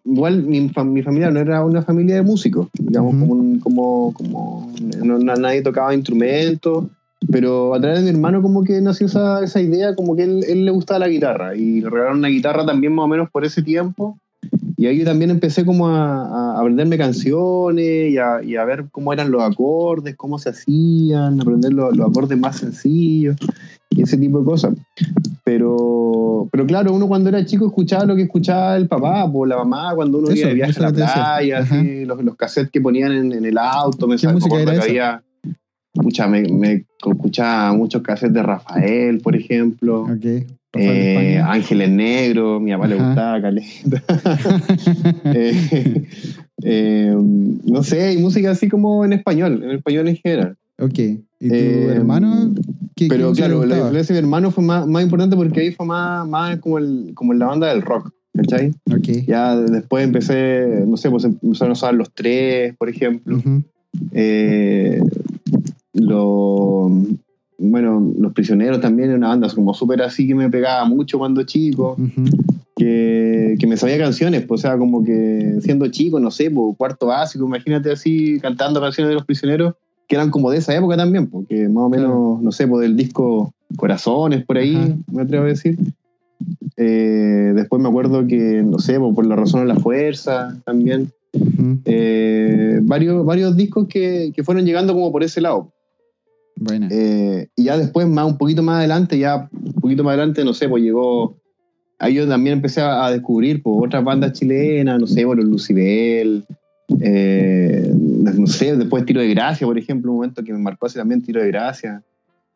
igual 0.05 0.43
mi, 0.43 0.69
familia 0.69 1.29
no 1.29 1.39
era 1.39 1.65
una 1.65 1.81
familia 1.81 2.15
de 2.15 2.21
músicos, 2.21 2.69
digamos, 2.79 3.13
como, 3.61 4.13
como, 4.13 4.73
nadie 5.03 5.61
tocaba 5.61 5.93
instrumentos, 5.93 6.85
pero 7.29 7.73
a 7.73 7.81
través 7.81 7.99
de 7.99 8.05
mi 8.05 8.11
hermano 8.11 8.41
como 8.41 8.63
que 8.63 8.79
nació 8.79 9.07
esa, 9.07 9.43
esa 9.43 9.59
idea, 9.59 9.93
como 9.95 10.15
que 10.15 10.23
él, 10.23 10.45
él 10.47 10.63
le 10.63 10.71
gustaba 10.71 11.01
la 11.01 11.09
guitarra 11.09 11.55
y 11.55 11.81
le 11.81 11.89
regalaron 11.89 12.19
una 12.19 12.29
guitarra 12.29 12.65
también 12.65 12.93
más 12.93 13.03
o 13.05 13.07
menos 13.09 13.29
por 13.29 13.43
ese 13.43 13.61
tiempo 13.61 14.17
y 14.81 14.87
ahí 14.87 15.03
también 15.03 15.29
empecé 15.29 15.63
como 15.63 15.89
a, 15.89 16.59
aprenderme 16.59 16.97
canciones 16.97 18.11
y 18.11 18.17
a, 18.17 18.65
ver 18.65 18.85
cómo 18.91 19.13
eran 19.13 19.29
los 19.29 19.43
acordes, 19.43 20.15
cómo 20.15 20.39
se 20.39 20.49
hacían, 20.49 21.39
aprender 21.39 21.71
los, 21.71 21.99
acordes 21.99 22.39
más 22.39 22.57
sencillos 22.57 23.35
y 23.91 24.01
ese 24.01 24.17
tipo 24.17 24.39
de 24.39 24.45
cosas. 24.45 24.73
Pero, 25.43 26.47
pero 26.51 26.65
claro, 26.65 26.93
uno 26.93 27.07
cuando 27.07 27.29
era 27.29 27.45
chico 27.45 27.67
escuchaba 27.67 28.05
lo 28.05 28.15
que 28.15 28.23
escuchaba 28.23 28.75
el 28.75 28.87
papá 28.87 29.25
o 29.25 29.45
la 29.45 29.57
mamá 29.57 29.93
cuando 29.93 30.17
uno 30.17 30.33
iba 30.33 30.47
de 30.47 30.55
viaje 30.55 30.79
a 30.79 30.81
la 30.81 30.91
playa, 30.91 31.59
así, 31.59 32.03
los, 32.05 32.23
los, 32.23 32.35
cassettes 32.35 32.71
que 32.71 32.81
ponían 32.81 33.11
en, 33.11 33.45
el 33.45 33.57
auto, 33.59 34.07
me 34.07 34.15
¿Qué 34.15 34.29
música 34.29 34.61
era 34.61 34.71
que 34.71 34.79
había 34.79 35.23
me, 36.27 36.41
me, 36.41 36.85
escuchaba 36.97 37.71
muchos 37.73 38.01
cassettes 38.01 38.33
de 38.33 38.41
Rafael, 38.41 39.19
por 39.19 39.35
ejemplo. 39.35 40.07
Okay. 40.11 40.47
Eh, 40.73 41.37
Ángeles 41.37 41.89
Negros, 41.89 42.61
mi 42.61 42.71
papá 42.71 42.87
le 42.87 42.95
gustaba 42.95 43.41
caleta. 43.41 44.03
Eh, 45.33 46.07
eh, 46.63 47.15
no 47.15 47.83
sé, 47.83 48.03
hay 48.03 48.17
música 48.17 48.51
así 48.51 48.69
como 48.69 49.03
en 49.03 49.13
español, 49.13 49.63
en 49.63 49.71
español 49.71 50.07
en 50.07 50.15
general. 50.17 50.57
Ok. 50.79 50.99
¿Y 51.39 51.49
tu 51.49 51.55
hermano? 51.89 52.53
¿Qué, 52.95 53.07
pero 53.07 53.31
claro, 53.33 53.65
la 53.65 53.79
influencia 53.79 54.15
de 54.15 54.21
mi 54.21 54.25
hermano 54.25 54.51
fue 54.51 54.63
más, 54.63 54.87
más, 54.87 55.03
importante 55.03 55.35
porque 55.35 55.61
ahí 55.61 55.71
fue 55.71 55.85
más, 55.85 56.27
más 56.27 56.57
como, 56.57 56.77
el, 56.77 57.11
como 57.15 57.33
la 57.33 57.47
banda 57.47 57.69
del 57.69 57.81
rock. 57.81 58.13
¿Cachai? 58.33 58.73
Okay. 58.97 59.25
Ya 59.25 59.57
después 59.57 60.05
empecé, 60.05 60.85
no 60.87 60.95
sé, 60.95 61.09
pues 61.09 61.25
empezaron 61.25 61.71
a 61.71 61.73
usar 61.73 61.93
los 61.93 62.13
tres, 62.13 62.75
por 62.77 62.89
ejemplo. 62.89 63.41
lo, 65.93 66.91
bueno, 67.61 68.13
Los 68.17 68.33
Prisioneros 68.33 68.81
también 68.81 69.09
era 69.09 69.17
una 69.17 69.29
banda 69.29 69.47
como 69.53 69.73
súper 69.73 70.01
así 70.01 70.27
que 70.27 70.33
me 70.33 70.49
pegaba 70.49 70.83
mucho 70.85 71.19
cuando 71.19 71.43
chico, 71.43 71.95
que, 72.75 73.55
que, 73.59 73.67
me 73.67 73.77
sabía 73.77 73.99
canciones, 73.99 74.43
pues, 74.45 74.61
o 74.61 74.63
sea, 74.63 74.77
como 74.77 75.03
que 75.03 75.59
siendo 75.61 75.87
chico, 75.87 76.19
no 76.19 76.31
sé, 76.31 76.49
pues, 76.49 76.75
cuarto 76.77 77.07
básico, 77.07 77.45
imagínate 77.45 77.91
así 77.91 78.39
cantando 78.41 78.81
canciones 78.81 79.09
de 79.09 79.15
Los 79.15 79.25
Prisioneros, 79.25 79.75
que 80.07 80.15
eran 80.15 80.31
como 80.31 80.49
de 80.49 80.57
esa 80.57 80.75
época 80.75 80.97
también, 80.97 81.27
porque 81.27 81.69
más 81.69 81.83
o 81.83 81.89
menos, 81.89 82.41
no 82.41 82.51
sé, 82.51 82.67
pues 82.67 82.81
del 82.81 82.97
disco 82.97 83.53
Corazones, 83.77 84.43
por 84.43 84.57
ahí, 84.57 84.95
me 85.11 85.21
atrevo 85.21 85.45
a 85.45 85.49
decir. 85.49 85.77
Eh, 86.77 87.53
después 87.53 87.81
me 87.81 87.89
acuerdo 87.89 88.25
que, 88.25 88.63
no 88.63 88.79
sé, 88.79 88.99
pues, 88.99 89.13
por 89.13 89.25
la 89.25 89.35
razón 89.35 89.61
de 89.61 89.73
la 89.73 89.79
fuerza 89.79 90.59
también. 90.65 91.11
Eh, 91.85 92.79
varios, 92.81 93.23
varios 93.23 93.55
discos 93.55 93.87
que, 93.87 94.33
que 94.35 94.43
fueron 94.43 94.65
llegando 94.65 94.93
como 94.93 95.11
por 95.11 95.23
ese 95.23 95.39
lado. 95.41 95.71
Eh, 96.91 97.47
y 97.55 97.63
ya 97.65 97.77
después, 97.77 98.07
más 98.07 98.25
un 98.25 98.37
poquito 98.37 98.61
más 98.61 98.77
adelante, 98.77 99.17
ya 99.17 99.49
un 99.51 99.73
poquito 99.73 100.03
más 100.03 100.13
adelante, 100.13 100.43
no 100.43 100.53
sé, 100.53 100.69
pues 100.69 100.83
llegó. 100.83 101.37
Ahí 101.99 102.15
yo 102.15 102.27
también 102.27 102.57
empecé 102.57 102.81
a, 102.81 103.11
descubrir 103.11 103.61
pues, 103.61 103.75
otras 103.87 104.03
bandas 104.03 104.33
chilenas, 104.33 104.99
no 104.99 105.07
sé, 105.07 105.23
bueno, 105.23 105.43
Lucibel, 105.43 106.45
eh, 106.99 107.91
no 107.93 108.47
sé, 108.47 108.75
después 108.75 109.05
Tiro 109.05 109.21
de 109.21 109.29
Gracia, 109.29 109.67
por 109.67 109.77
ejemplo, 109.77 110.11
un 110.11 110.17
momento 110.17 110.43
que 110.43 110.51
me 110.51 110.59
marcó 110.59 110.87
así 110.87 110.97
también 110.97 111.21
Tiro 111.21 111.41
de 111.41 111.47
Gracia. 111.47 112.03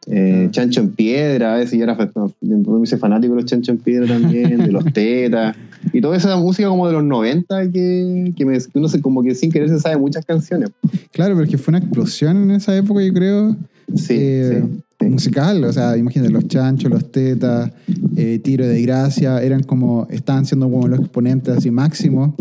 Eh, 0.07 0.49
Chancho 0.51 0.81
en 0.81 0.91
Piedra, 0.91 1.55
a 1.55 1.57
veces 1.57 1.77
yo 1.77 1.83
era 1.83 1.97
me 2.41 2.83
hice 2.83 2.97
fanático 2.97 3.33
de 3.33 3.41
los 3.41 3.49
Chancho 3.49 3.71
en 3.71 3.79
Piedra 3.79 4.07
también, 4.07 4.57
de 4.57 4.71
los 4.71 4.85
Tetas, 4.93 5.55
y 5.93 6.01
toda 6.01 6.17
esa 6.17 6.37
música 6.37 6.67
como 6.67 6.87
de 6.87 6.93
los 6.93 7.03
90 7.03 7.71
que, 7.71 8.33
que, 8.35 8.45
me, 8.45 8.57
uno 8.73 8.87
se, 8.87 9.01
como 9.01 9.23
que 9.23 9.33
sin 9.33 9.51
querer 9.51 9.69
se 9.69 9.79
sabe 9.79 9.97
muchas 9.97 10.25
canciones. 10.25 10.69
Claro, 11.11 11.35
porque 11.35 11.57
fue 11.57 11.71
una 11.71 11.79
explosión 11.79 12.37
en 12.37 12.51
esa 12.51 12.75
época, 12.75 13.03
yo 13.03 13.13
creo, 13.13 13.55
eh, 14.09 14.63
sí, 14.99 15.07
musical, 15.07 15.63
o 15.63 15.73
sea, 15.73 15.97
imagínate, 15.97 16.31
los 16.31 16.47
chanchos, 16.47 16.91
los 16.91 17.11
tetas, 17.11 17.71
eh, 18.15 18.39
tiro 18.43 18.67
de 18.67 18.81
gracia, 18.81 19.41
eran 19.41 19.63
como, 19.63 20.07
estaban 20.11 20.45
siendo 20.45 20.69
como 20.69 20.87
los 20.87 20.99
exponentes 20.99 21.57
así 21.57 21.71
máximos. 21.71 22.33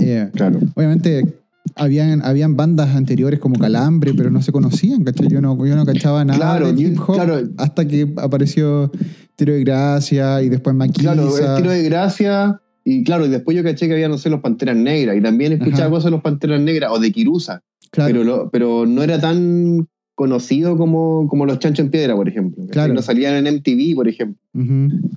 Eh, 0.00 0.28
claro. 0.34 0.60
Obviamente 0.74 1.43
habían, 1.76 2.24
habían 2.24 2.56
bandas 2.56 2.94
anteriores 2.94 3.40
como 3.40 3.58
Calambre, 3.58 4.14
pero 4.14 4.30
no 4.30 4.42
se 4.42 4.52
conocían, 4.52 5.04
¿cachai? 5.04 5.28
Yo 5.28 5.40
no, 5.40 5.56
yo 5.66 5.76
no 5.76 5.84
cachaba 5.84 6.24
nada 6.24 6.38
claro, 6.38 6.72
de 6.72 6.82
hip 6.82 6.98
hop 7.00 7.14
claro. 7.14 7.40
hasta 7.58 7.86
que 7.86 8.12
apareció 8.16 8.90
Tiro 9.36 9.52
de 9.52 9.60
Gracia 9.60 10.42
y 10.42 10.48
después 10.48 10.74
Maquisa. 10.76 11.14
Claro, 11.14 11.36
el 11.36 11.56
Tiro 11.56 11.70
de 11.70 11.82
Gracia 11.82 12.60
y 12.84 13.02
claro, 13.02 13.26
y 13.26 13.30
después 13.30 13.56
yo 13.56 13.62
caché 13.62 13.88
que 13.88 13.94
había, 13.94 14.08
no 14.08 14.18
sé, 14.18 14.28
los 14.30 14.40
Panteras 14.40 14.76
Negras 14.76 15.16
y 15.16 15.22
también 15.22 15.52
escuchaba 15.52 15.90
cosas 15.90 16.06
de 16.06 16.10
los 16.12 16.22
Panteras 16.22 16.60
Negras 16.60 16.90
o 16.92 16.98
de 16.98 17.10
Kirusa. 17.10 17.62
Claro. 17.90 18.12
Pero, 18.12 18.50
pero 18.52 18.86
no 18.86 19.02
era 19.02 19.20
tan 19.20 19.88
conocido 20.14 20.76
como, 20.76 21.26
como 21.28 21.46
los 21.46 21.58
Chancho 21.58 21.82
en 21.82 21.90
Piedra, 21.90 22.14
por 22.14 22.28
ejemplo. 22.28 22.66
Claro. 22.70 22.92
No 22.92 23.02
salían 23.02 23.46
en 23.46 23.54
MTV, 23.56 23.94
por 23.94 24.08
ejemplo. 24.08 24.40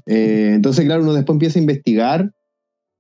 Eh, 0.06 0.54
entonces, 0.56 0.86
claro, 0.86 1.04
uno 1.04 1.14
después 1.14 1.36
empieza 1.36 1.60
a 1.60 1.62
investigar 1.62 2.32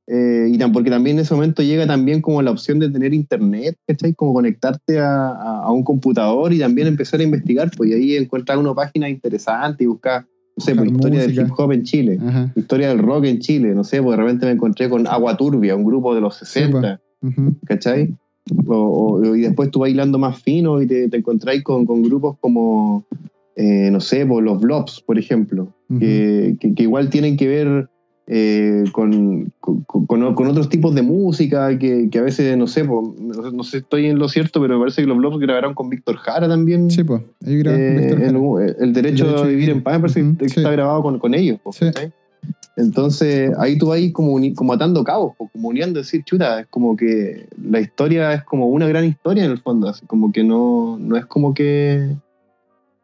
eh, 0.09 0.49
y 0.49 0.57
porque 0.71 0.89
también 0.89 1.17
en 1.17 1.23
ese 1.23 1.33
momento 1.33 1.61
llega 1.61 1.85
también 1.85 2.21
como 2.21 2.41
la 2.41 2.51
opción 2.51 2.79
de 2.79 2.89
tener 2.89 3.13
internet, 3.13 3.77
¿cachai? 3.85 4.13
Como 4.13 4.33
conectarte 4.33 4.99
a, 4.99 5.31
a, 5.31 5.71
un 5.73 5.83
computador 5.83 6.53
y 6.53 6.59
también 6.59 6.87
empezar 6.87 7.19
a 7.19 7.23
investigar, 7.23 7.69
pues 7.75 7.93
ahí 7.93 8.15
encuentras 8.15 8.57
una 8.57 8.73
página 8.73 9.09
interesante 9.09 9.83
y 9.83 9.87
buscar, 9.87 10.25
no 10.55 10.63
sé, 10.63 10.75
pues, 10.75 10.89
historia 10.89 11.21
del 11.21 11.37
hip 11.37 11.51
hop 11.57 11.73
en 11.73 11.83
Chile, 11.83 12.19
historia 12.55 12.87
del 12.87 12.99
rock 12.99 13.25
en 13.25 13.39
Chile, 13.39 13.75
no 13.75 13.83
sé, 13.83 14.01
pues 14.01 14.17
de 14.17 14.23
repente 14.23 14.45
me 14.45 14.53
encontré 14.53 14.89
con 14.89 15.05
Agua 15.07 15.35
Turbia, 15.35 15.75
un 15.75 15.83
grupo 15.83 16.15
de 16.15 16.21
los 16.21 16.37
60, 16.37 17.01
pues. 17.19 17.33
¿cachai? 17.65 18.15
y 18.45 19.41
después 19.41 19.71
tú 19.71 19.79
bailando 19.79 20.17
más 20.17 20.41
fino 20.41 20.81
y 20.81 20.87
te, 20.87 21.09
te 21.09 21.17
encontráis 21.17 21.63
con, 21.63 21.85
con, 21.85 22.01
grupos 22.01 22.37
como, 22.39 23.05
eh, 23.57 23.89
no 23.91 23.99
sé, 23.99 24.25
por 24.25 24.41
los 24.41 24.61
Blobs, 24.61 25.01
por 25.01 25.19
ejemplo, 25.19 25.75
que, 25.99 26.55
que, 26.61 26.83
igual 26.83 27.09
tienen 27.09 27.35
que 27.35 27.47
ver 27.49 27.89
eh, 28.29 28.83
con, 28.91 29.53
con, 29.61 29.83
con, 29.85 30.47
otros 30.47 30.67
tipos 30.67 30.93
de 30.93 31.01
música, 31.01 31.77
que, 31.79 32.09
que 32.11 32.19
a 32.19 32.23
veces, 32.23 32.57
no 32.57 32.67
sé, 32.67 32.83
no 32.83 33.63
sé, 33.63 33.77
estoy 33.77 34.07
en 34.07 34.19
lo 34.19 34.27
cierto, 34.27 34.61
pero 34.61 34.75
me 34.75 34.81
parece 34.81 35.01
que 35.01 35.07
los 35.07 35.17
Blobs 35.17 35.39
grabaron 35.39 35.73
con 35.73 35.89
Víctor 35.89 36.17
Jara 36.17 36.47
también. 36.47 36.91
Sí, 36.91 37.03
pues, 37.03 37.21
eh, 37.45 38.09
el, 38.09 38.75
el, 38.79 38.93
derecho 38.93 39.37
a 39.37 39.47
vivir 39.47 39.69
en 39.69 39.81
paz, 39.81 39.93
me 39.93 39.99
parece 40.01 40.35
que 40.37 40.45
está 40.45 40.71
grabado 40.71 41.01
con, 41.01 41.19
con 41.19 41.33
ellos. 41.33 41.59
Entonces 42.75 43.51
ahí 43.57 43.77
tú 43.77 43.87
vas 43.87 43.99
como, 44.13 44.33
uni- 44.33 44.53
como 44.53 44.73
atando 44.73 45.03
cabos, 45.03 45.35
po, 45.35 45.49
como 45.51 45.69
uniendo, 45.69 45.99
decir, 45.99 46.23
chuta, 46.23 46.59
es 46.59 46.67
como 46.67 46.95
que 46.95 47.47
la 47.61 47.79
historia 47.79 48.33
es 48.33 48.43
como 48.43 48.67
una 48.67 48.87
gran 48.87 49.05
historia 49.05 49.45
en 49.45 49.51
el 49.51 49.57
fondo, 49.57 49.87
así 49.89 50.05
como 50.05 50.31
que 50.31 50.43
no, 50.43 50.97
no 50.99 51.17
es 51.17 51.25
como 51.25 51.53
que 51.53 52.15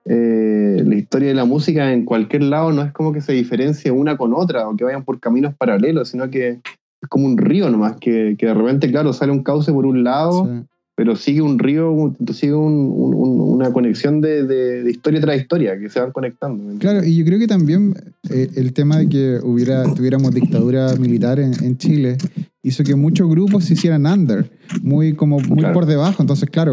eh, 0.06 0.84
la 0.86 0.96
historia 0.96 1.30
de 1.30 1.34
la 1.34 1.46
música 1.46 1.94
en 1.94 2.04
cualquier 2.04 2.44
lado 2.44 2.72
no 2.72 2.82
es 2.82 2.92
como 2.92 3.14
que 3.14 3.22
se 3.22 3.34
diferencie 3.34 3.92
una 3.92 4.18
con 4.18 4.34
otra 4.34 4.68
o 4.68 4.76
que 4.76 4.84
vayan 4.84 5.06
por 5.06 5.20
caminos 5.20 5.56
paralelos, 5.56 6.10
sino 6.10 6.30
que 6.30 6.60
es 7.02 7.10
como 7.10 7.26
un 7.26 7.38
río 7.38 7.70
nomás, 7.70 7.98
que, 7.98 8.36
que 8.38 8.48
de 8.48 8.54
repente, 8.54 8.90
claro, 8.90 9.14
sale 9.14 9.32
un 9.32 9.44
cauce 9.44 9.72
por 9.72 9.86
un 9.86 10.04
lado. 10.04 10.66
Pero 10.96 11.16
sigue 11.16 11.42
un 11.42 11.58
río, 11.60 12.14
sigue 12.34 12.54
un- 12.54 12.74
un- 12.96 13.14
un- 13.16 13.40
una 13.56 13.72
conexión 13.72 14.22
de, 14.22 14.44
de- 14.44 14.84
de 14.84 14.92
historia 14.92 15.20
tras 15.22 15.38
historia, 15.42 15.78
que 15.80 15.90
se 15.90 16.00
van 16.00 16.12
conectando. 16.12 16.78
Claro, 16.80 17.04
y 17.04 17.16
yo 17.16 17.26
creo 17.26 17.40
que 17.40 17.48
también 17.48 17.96
eh, 18.30 18.50
el 18.56 18.74
tema 18.74 18.98
de 18.98 19.10
que 19.10 19.40
hubiera, 19.44 19.84
tuviéramos 19.96 20.34
dictadura 20.34 20.94
militar 20.96 21.40
en, 21.40 21.54
en 21.64 21.78
Chile 21.78 22.18
hizo 22.62 22.84
que 22.84 22.96
muchos 22.96 23.28
grupos 23.30 23.66
se 23.66 23.74
hicieran 23.74 24.06
under, 24.06 24.50
muy 24.82 25.14
como 25.14 25.40
muy 25.40 25.58
Claro. 25.60 25.74
por 25.74 25.86
debajo. 25.86 26.22
Entonces, 26.24 26.50
claro, 26.50 26.72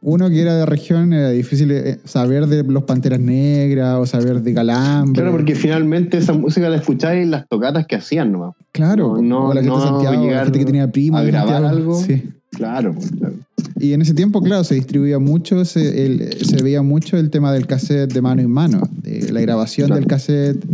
uno 0.00 0.28
que 0.28 0.40
era 0.40 0.56
de 0.56 0.66
región 0.66 1.12
era 1.12 1.30
difícil 1.30 1.70
eh, 1.70 1.98
saber 2.04 2.46
de 2.46 2.64
los 2.64 2.82
Panteras 2.84 3.20
Negras 3.20 3.96
o 3.98 4.06
saber 4.06 4.42
de 4.42 4.54
Calambre. 4.54 5.20
Claro, 5.22 5.36
porque 5.36 5.54
finalmente 5.54 6.16
esa 6.16 6.32
música 6.32 6.68
la 6.68 6.76
escucháis 6.76 7.22
en 7.22 7.30
las 7.30 7.46
tocatas 7.48 7.86
que 7.86 7.94
hacían 7.96 8.32
nomás. 8.32 8.54
Claro, 8.72 9.16
no- 9.16 9.22
no- 9.22 9.48
o 9.48 9.54
la 9.54 9.60
gente 9.62 9.76
no 9.76 10.02
la 10.02 10.16
llegar 10.20 10.44
gente 10.44 10.58
que 10.60 10.64
tenía 10.64 10.90
prima 10.90 11.20
a 11.20 11.24
grabar 11.24 11.64
algo. 11.64 11.94
Sí. 12.02 12.22
Claro, 12.50 12.94
pues, 12.94 13.10
claro. 13.12 13.34
Y 13.78 13.92
en 13.92 14.02
ese 14.02 14.12
tiempo, 14.14 14.42
claro, 14.42 14.64
se 14.64 14.74
distribuía 14.74 15.18
mucho, 15.18 15.64
se, 15.64 16.04
el- 16.04 16.32
se 16.44 16.62
veía 16.62 16.82
mucho 16.82 17.16
el 17.16 17.30
tema 17.30 17.52
del 17.52 17.66
cassette 17.66 18.12
de 18.12 18.20
mano 18.20 18.42
en 18.42 18.50
mano, 18.50 18.82
de 19.02 19.32
la 19.32 19.40
grabación 19.40 19.86
Claro. 19.86 20.00
del 20.00 20.08
cassette. 20.08 20.64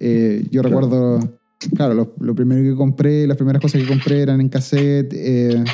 Eh, 0.00 0.44
yo 0.50 0.62
Claro. 0.62 0.80
recuerdo, 0.80 1.38
claro, 1.76 1.94
lo, 1.94 2.14
lo 2.18 2.34
primero 2.34 2.62
que 2.62 2.76
compré, 2.76 3.26
las 3.26 3.36
primeras 3.36 3.62
cosas 3.62 3.80
que 3.80 3.86
compré 3.88 4.20
eran 4.20 4.40
en 4.40 4.48
cassette. 4.48 5.12
eh, 5.14 5.64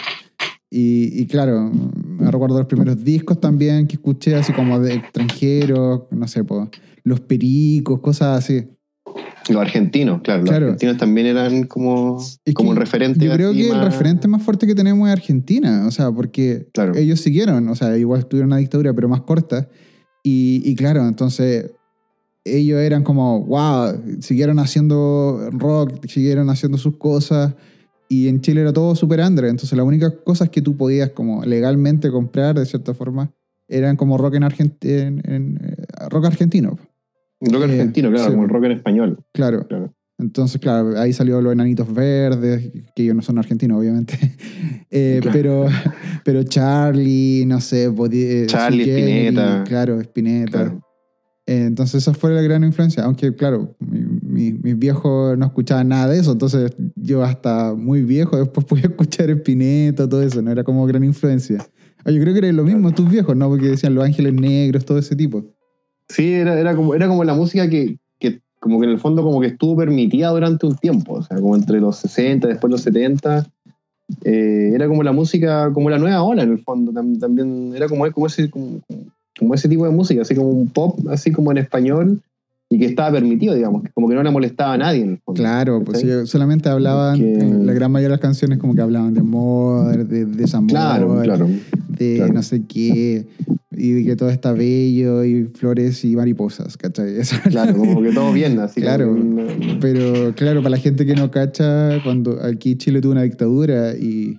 y, 0.70 1.22
y 1.22 1.26
claro, 1.26 1.72
me 2.04 2.30
recuerdo 2.30 2.58
los 2.58 2.66
primeros 2.66 3.02
discos 3.02 3.40
también 3.40 3.86
que 3.86 3.94
escuché, 3.96 4.34
así 4.34 4.52
como 4.52 4.78
de 4.78 4.94
extranjeros, 4.96 6.02
no 6.10 6.28
sé, 6.28 6.44
po, 6.44 6.68
los 7.04 7.20
pericos, 7.20 8.00
cosas 8.00 8.44
así. 8.44 8.64
Los 9.48 9.60
argentinos, 9.62 10.20
claro, 10.22 10.40
los 10.42 10.50
Claro. 10.50 10.66
argentinos 10.66 10.96
también 10.98 11.26
eran 11.28 11.64
como, 11.64 12.20
Es 12.44 12.54
como 12.54 12.70
que 12.70 12.74
un 12.74 12.76
referente. 12.80 13.24
Yo 13.24 13.32
creo 13.32 13.52
que 13.52 13.70
el 13.70 13.80
referente 13.80 14.28
más 14.28 14.42
fuerte 14.42 14.66
que 14.66 14.74
tenemos 14.74 15.08
es 15.08 15.12
Argentina, 15.12 15.84
o 15.86 15.90
sea, 15.90 16.10
porque 16.12 16.68
Claro. 16.72 16.94
ellos 16.96 17.20
siguieron, 17.20 17.68
o 17.68 17.74
sea, 17.74 17.96
igual 17.96 18.26
tuvieron 18.26 18.48
una 18.48 18.58
dictadura, 18.58 18.92
pero 18.92 19.08
más 19.08 19.22
corta. 19.22 19.68
Y, 20.22 20.62
y 20.64 20.74
claro, 20.74 21.06
entonces 21.06 21.70
ellos 22.44 22.78
eran 22.80 23.02
como, 23.02 23.44
wow, 23.44 24.00
siguieron 24.20 24.58
haciendo 24.58 25.48
rock, 25.52 26.06
siguieron 26.06 26.48
haciendo 26.50 26.78
sus 26.78 26.96
cosas. 26.96 27.54
Y 28.10 28.28
en 28.28 28.40
Chile 28.40 28.62
era 28.62 28.72
todo 28.72 28.94
super 28.94 29.20
under. 29.20 29.44
Entonces 29.44 29.76
las 29.76 29.86
únicas 29.86 30.14
cosas 30.24 30.48
que 30.48 30.62
tú 30.62 30.76
podías 30.76 31.10
como 31.10 31.44
legalmente 31.44 32.10
comprar, 32.10 32.58
de 32.58 32.64
cierta 32.64 32.94
forma, 32.94 33.30
eran 33.68 33.96
como 33.96 34.16
rock 34.16 34.36
en, 34.36 34.44
Argent- 34.44 34.82
en- 34.84 35.22
en, 35.30 35.60
eh, 35.62 35.76
rock 36.08 36.24
argentino. 36.24 36.78
Rock 37.40 37.62
Eh, 37.62 37.64
argentino, 37.64 38.10
claro, 38.10 38.24
sí. 38.24 38.30
como 38.30 38.42
el 38.44 38.48
rock 38.50 38.64
en 38.64 38.72
español. 38.72 39.18
Claro. 39.32 39.66
Claro. 39.68 39.94
Entonces, 40.20 40.60
claro, 40.60 40.98
ahí 40.98 41.12
salió 41.12 41.40
los 41.40 41.52
enanitos 41.52 41.92
verdes, 41.94 42.72
que 42.96 43.04
ellos 43.04 43.14
no 43.14 43.22
son 43.22 43.38
argentinos, 43.38 43.78
obviamente. 43.78 44.18
Eh, 44.90 45.18
Claro. 45.20 45.36
pero, 45.36 45.66
pero 46.24 46.42
Charlie, 46.44 47.44
no 47.46 47.60
sé, 47.60 47.90
podi- 47.90 48.24
eh, 48.24 48.46
Charlie, 48.46 48.84
Spinetta. 48.84 49.64
Claro, 49.64 50.00
Spinetta. 50.00 50.50
Claro. 50.50 50.82
Eh, 51.46 51.64
entonces, 51.66 52.02
esa 52.02 52.14
fue 52.14 52.32
la 52.32 52.40
gran 52.40 52.64
influencia. 52.64 53.04
Aunque, 53.04 53.34
claro, 53.34 53.76
mi- 53.80 54.00
mi- 54.22 54.52
mis 54.54 54.78
viejos 54.78 55.36
no 55.36 55.44
escuchaban 55.46 55.88
nada 55.88 56.08
de 56.08 56.18
eso. 56.20 56.32
Entonces, 56.32 56.72
yo 56.96 57.22
hasta 57.22 57.74
muy 57.74 58.02
viejo 58.02 58.38
después 58.38 58.64
pude 58.68 58.80
escuchar 58.80 59.28
Spinetta, 59.30 60.08
todo 60.08 60.22
eso. 60.22 60.40
No 60.42 60.50
era 60.50 60.64
como 60.64 60.86
gran 60.86 61.04
influencia. 61.04 61.64
Ah, 62.04 62.10
Yo 62.10 62.20
creo 62.22 62.32
que 62.32 62.38
era 62.38 62.52
lo 62.52 62.64
mismo 62.64 62.90
tus 62.92 63.10
viejos, 63.10 63.36
¿no? 63.36 63.48
Porque 63.50 63.66
decían 63.68 63.94
Los 63.94 64.04
Ángeles 64.04 64.32
Negros, 64.32 64.84
todo 64.86 64.98
ese 64.98 65.14
tipo. 65.16 65.44
Sí, 66.08 66.32
era, 66.32 66.58
era, 66.58 66.74
como, 66.74 66.94
era 66.94 67.06
como 67.08 67.24
la 67.24 67.34
música 67.34 67.68
que, 67.68 67.98
que 68.18 68.40
como 68.60 68.80
que 68.80 68.86
en 68.86 68.92
el 68.92 68.98
fondo 68.98 69.22
como 69.22 69.40
que 69.40 69.48
estuvo 69.48 69.76
permitida 69.76 70.30
durante 70.30 70.66
un 70.66 70.76
tiempo, 70.76 71.14
o 71.14 71.22
sea, 71.22 71.36
como 71.38 71.54
entre 71.56 71.80
los 71.80 71.96
60, 71.96 72.48
después 72.48 72.70
los 72.70 72.80
70. 72.82 73.46
eh, 74.24 74.70
era 74.74 74.88
como 74.88 75.02
la 75.02 75.12
música, 75.12 75.70
como 75.72 75.90
la 75.90 75.98
nueva 75.98 76.22
ola 76.22 76.42
en 76.42 76.52
el 76.52 76.58
fondo, 76.64 76.92
tam- 76.92 77.18
también 77.18 77.72
era 77.76 77.88
como, 77.88 78.10
como, 78.12 78.26
ese, 78.26 78.48
como, 78.50 78.80
como 79.38 79.54
ese 79.54 79.68
tipo 79.68 79.84
de 79.84 79.90
música, 79.90 80.22
así 80.22 80.34
como 80.34 80.48
un 80.48 80.68
pop, 80.70 80.98
así 81.10 81.30
como 81.30 81.50
en 81.52 81.58
español, 81.58 82.22
y 82.70 82.78
que 82.78 82.84
estaba 82.86 83.12
permitido, 83.12 83.54
digamos, 83.54 83.82
que 83.82 83.90
como 83.92 84.08
que 84.08 84.14
no 84.14 84.22
le 84.22 84.30
molestaba 84.30 84.74
a 84.74 84.78
nadie 84.78 85.02
en 85.02 85.10
el 85.12 85.18
fondo. 85.18 85.40
Claro, 85.40 85.82
pues 85.84 86.00
sí, 86.00 86.06
solamente 86.26 86.68
hablaban, 86.68 87.18
Que- 87.18 87.60
la 87.64 87.72
gran 87.72 87.90
mayoría 87.90 88.08
de 88.08 88.14
las 88.16 88.20
canciones 88.20 88.58
como 88.58 88.74
que 88.74 88.82
hablaban 88.82 89.14
de 89.14 89.20
amor, 89.20 90.06
de 90.06 90.26
desamor, 90.26 90.68
Claro, 90.70 91.20
claro. 91.22 91.48
de 91.88 92.16
claro. 92.16 92.32
no 92.34 92.42
sé 92.42 92.62
qué, 92.68 93.26
y 93.72 93.90
de 93.92 94.04
que 94.04 94.16
todo 94.16 94.28
está 94.28 94.52
bello, 94.52 95.24
y 95.24 95.44
flores 95.44 96.04
y 96.04 96.14
mariposas, 96.16 96.76
¿cachai? 96.76 97.16
Eso- 97.20 97.36
Claro, 97.48 97.74
como 97.76 98.02
que 98.02 98.12
todo 98.12 98.32
bien, 98.32 98.58
así 98.58 98.80
Claro. 98.82 99.14
que 99.14 99.78
Pero 99.80 100.34
claro, 100.34 100.58
para 100.62 100.70
la 100.70 100.78
gente 100.78 101.06
que 101.06 101.14
no 101.14 101.30
cacha, 101.30 102.02
cuando 102.04 102.38
aquí 102.44 102.76
Chile 102.76 103.00
tuvo 103.00 103.12
una 103.12 103.22
dictadura 103.22 103.94
y, 103.96 104.38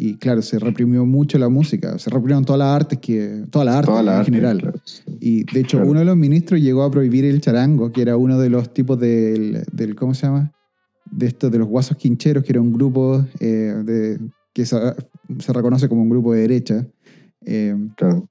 y 0.00 0.14
claro, 0.16 0.42
se 0.42 0.58
reprimió 0.58 1.04
mucho 1.04 1.38
la 1.38 1.48
música, 1.48 1.98
se 1.98 2.08
reprimieron 2.10 2.44
todas 2.44 2.58
las 2.60 2.68
artes, 2.74 2.98
que, 3.00 3.44
todas 3.50 3.66
las 3.66 3.74
artes 3.76 3.88
toda 3.90 4.02
la 4.02 4.12
en 4.12 4.18
arte, 4.18 4.30
general. 4.30 4.58
claro. 4.60 4.80
Y 5.20 5.44
de 5.52 5.60
hecho, 5.60 5.78
Claro. 5.78 5.90
uno 5.90 5.98
de 6.00 6.04
los 6.06 6.16
ministros 6.16 6.60
llegó 6.60 6.82
a 6.84 6.90
prohibir 6.90 7.24
el 7.24 7.40
charango, 7.40 7.90
que 7.90 8.02
era 8.02 8.16
uno 8.16 8.38
de 8.38 8.48
los 8.50 8.72
tipos 8.72 8.98
del, 8.98 9.64
del 9.72 9.94
¿cómo 9.96 10.14
se 10.14 10.26
llama? 10.26 10.52
De 11.10 11.26
estos, 11.26 11.50
de 11.50 11.58
los 11.58 11.66
guasos 11.68 11.96
quincheros, 11.96 12.44
que 12.44 12.52
era 12.52 12.60
un 12.60 12.72
grupo 12.72 13.24
eh, 13.40 13.74
de, 13.84 14.18
que 14.52 14.64
se, 14.66 14.76
se 15.38 15.52
reconoce 15.52 15.88
como 15.88 16.02
un 16.02 16.10
grupo 16.10 16.32
de 16.32 16.40
derecha. 16.42 16.86
eh, 17.46 17.74
Claro. 17.96 18.28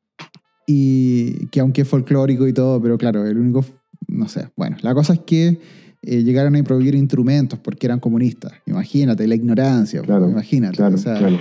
y 0.66 1.48
que 1.48 1.60
aunque 1.60 1.82
es 1.82 1.88
folclórico 1.88 2.48
y 2.48 2.54
todo, 2.54 2.82
pero 2.82 2.98
claro, 2.98 3.26
el 3.26 3.38
único, 3.38 3.66
no 4.08 4.28
sé, 4.28 4.50
bueno, 4.56 4.78
la 4.82 4.94
cosa 4.94 5.14
es 5.14 5.20
que 5.20 5.60
eh, 6.04 6.24
llegaron 6.24 6.56
a 6.56 6.64
prohibir 6.64 6.96
instrumentos 6.96 7.58
porque 7.60 7.88
eran 7.88 8.00
comunistas. 8.00 8.54
Imagínate, 8.66 9.26
la 9.28 9.36
ignorancia, 9.36 10.02
Claro, 10.02 10.30
imagínate. 10.30 10.78
Claro, 10.78 10.96
o 10.96 10.98
sea, 10.98 11.18
claro. 11.18 11.38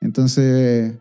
Entonces, 0.00 0.94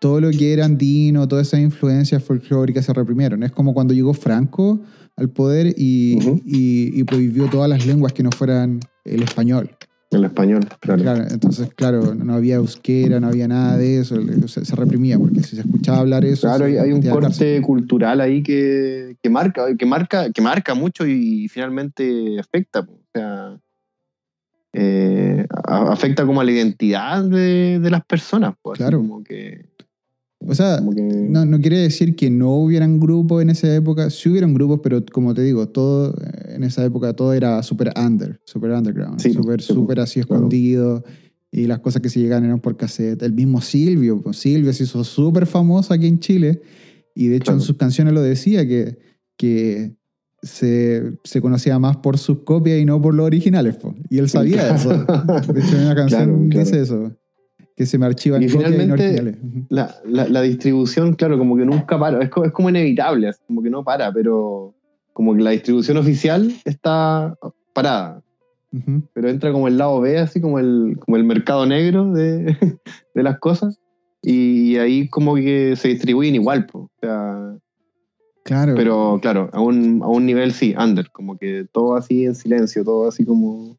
todo 0.00 0.20
lo 0.20 0.30
que 0.30 0.52
era 0.52 0.64
andino, 0.64 1.26
todas 1.26 1.48
esas 1.48 1.60
influencias 1.60 2.22
folclóricas 2.22 2.84
se 2.84 2.92
reprimieron. 2.92 3.42
Es 3.42 3.50
como 3.52 3.74
cuando 3.74 3.94
llegó 3.94 4.14
Franco 4.14 4.80
al 5.16 5.28
poder 5.30 5.74
y, 5.76 6.16
Ujú. 6.18 6.40
y- 6.44 7.00
y 7.00 7.04
prohibió 7.04 7.48
todas 7.48 7.68
las 7.68 7.84
lenguas 7.86 8.12
que 8.12 8.22
no 8.22 8.30
fueran 8.30 8.80
el 9.04 9.22
español. 9.22 9.70
El 10.10 10.24
español, 10.24 10.66
claro. 10.80 11.02
Claro, 11.02 11.24
entonces, 11.30 11.68
claro, 11.74 12.14
no 12.14 12.32
había 12.32 12.54
euskera, 12.54 13.20
no 13.20 13.26
había 13.26 13.46
nada 13.46 13.76
de 13.76 14.00
eso, 14.00 14.16
se, 14.46 14.64
se 14.64 14.74
reprimía, 14.74 15.18
porque 15.18 15.42
si 15.42 15.54
se 15.54 15.60
escuchaba 15.60 15.98
hablar 15.98 16.24
eso... 16.24 16.46
Claro, 16.46 16.64
hay, 16.64 16.92
un 16.92 17.02
corte 17.02 17.60
cultural 17.60 18.22
ahí 18.22 18.42
que, 18.42 19.16
que 19.22 19.28
marca, 19.28 19.66
que 19.76 19.84
marca, 19.84 20.32
que 20.32 20.40
marca 20.40 20.74
mucho 20.74 21.06
y 21.06 21.48
finalmente 21.48 22.38
afecta. 22.40 22.80
O 22.80 23.00
sea, 23.12 23.60
eh, 24.72 25.46
afecta 25.64 26.26
como 26.26 26.40
a 26.40 26.44
la 26.44 26.52
identidad 26.52 27.24
de, 27.24 27.78
de 27.80 27.90
las 27.90 28.04
personas. 28.04 28.54
así 28.64 28.76
Claro. 28.78 28.98
Como 28.98 29.22
que, 29.24 29.66
O 30.40 30.54
sea, 30.54 30.78
como 30.78 30.92
que- 30.94 31.02
no, 31.02 31.44
no 31.44 31.60
quiere 31.60 31.78
decir 31.78 32.14
que 32.14 32.30
no 32.30 32.54
hubieran 32.56 33.00
grupos 33.00 33.42
en 33.42 33.50
esa 33.50 33.74
época. 33.74 34.10
Sí 34.10 34.28
hubieran 34.28 34.54
grupos, 34.54 34.80
pero 34.82 35.04
como 35.12 35.34
te 35.34 35.42
digo, 35.42 35.68
todo 35.68 36.14
eh, 36.20 36.54
en 36.56 36.64
esa 36.64 36.84
época 36.84 37.12
todo 37.14 37.32
era 37.32 37.62
super 37.62 37.92
under, 37.96 38.40
super 38.44 38.70
underground, 38.70 39.20
Sí, 39.20 39.32
super, 39.32 39.60
sí, 39.60 39.72
super 39.72 40.00
así 40.00 40.20
claro. 40.22 40.34
escondido. 40.36 41.04
Y 41.50 41.66
las 41.66 41.78
cosas 41.80 42.02
que 42.02 42.10
se 42.10 42.20
llegaban 42.20 42.44
eran 42.44 42.60
por 42.60 42.76
cassette. 42.76 43.22
El 43.22 43.32
mismo 43.32 43.60
Silvio, 43.62 44.20
pues, 44.20 44.36
Silvio 44.36 44.70
se 44.74 44.84
hizo 44.84 45.02
súper 45.02 45.46
famoso 45.46 45.94
aquí 45.94 46.06
en 46.06 46.18
Chile. 46.20 46.60
Y 47.14 47.28
de 47.28 47.36
hecho 47.36 47.52
en 47.52 47.60
sus 47.60 47.76
canciones 47.76 48.12
lo 48.12 48.20
decía, 48.22 48.68
que, 48.68 48.98
que 49.36 49.96
se, 50.42 51.18
se 51.24 51.40
conocía 51.40 51.78
más 51.78 51.96
por 51.98 52.18
sus 52.18 52.40
copias 52.40 52.78
y 52.78 52.84
no 52.84 53.00
por 53.00 53.14
los 53.14 53.26
originales. 53.26 53.76
po. 53.76 53.94
Y 54.08 54.18
él 54.18 54.28
sabía 54.28 54.74
eso. 54.74 54.90
De 54.90 55.60
hecho 55.60 55.76
en 55.76 55.84
una 55.84 55.94
canción 55.94 56.24
Claro, 56.24 56.48
claro. 56.50 56.64
dice 56.64 56.80
eso. 56.80 57.12
Que 57.76 57.86
se 57.86 57.98
me 57.98 58.06
archivan 58.06 58.42
Y 58.42 58.48
copias 58.48 58.72
y 58.72 58.86
no 58.86 58.94
originales. 58.94 59.36
La, 59.68 59.94
la, 60.04 60.28
la 60.28 60.42
distribución, 60.42 61.14
claro, 61.14 61.38
como 61.38 61.56
que 61.56 61.64
nunca 61.64 61.98
para. 61.98 62.22
Es 62.22 62.30
como, 62.30 62.46
es 62.46 62.52
como 62.52 62.70
inevitable, 62.70 63.30
como 63.46 63.62
que 63.62 63.70
no 63.70 63.84
para, 63.84 64.12
pero 64.12 64.74
como 65.12 65.34
que 65.34 65.42
la 65.42 65.50
distribución 65.50 65.96
oficial 65.96 66.52
está 66.64 67.36
parada. 67.72 68.22
Pero 69.14 69.30
entra 69.30 69.50
como 69.50 69.66
el 69.66 69.78
lado 69.78 70.00
B, 70.00 70.18
así 70.18 70.40
como 70.40 70.58
el, 70.58 70.96
como 71.00 71.16
el 71.16 71.24
mercado 71.24 71.64
negro 71.66 72.12
de, 72.12 72.54
de 73.14 73.22
las 73.22 73.38
cosas. 73.38 73.80
Y 74.22 74.76
ahí 74.76 75.08
como 75.08 75.36
que 75.36 75.74
se 75.76 75.88
distribuyen 75.88 76.34
igual, 76.34 76.66
po. 76.66 76.80
O 76.80 76.90
sea, 77.00 77.56
Claro. 78.48 78.72
pero 78.74 79.18
claro, 79.20 79.50
a 79.52 79.60
un, 79.60 80.00
a 80.02 80.06
un 80.08 80.24
nivel 80.24 80.52
sí, 80.52 80.74
under, 80.82 81.10
como 81.10 81.36
que 81.36 81.66
todo 81.70 81.96
así 81.96 82.24
en 82.24 82.34
silencio, 82.34 82.82
todo 82.82 83.06
así 83.08 83.26
como, 83.26 83.76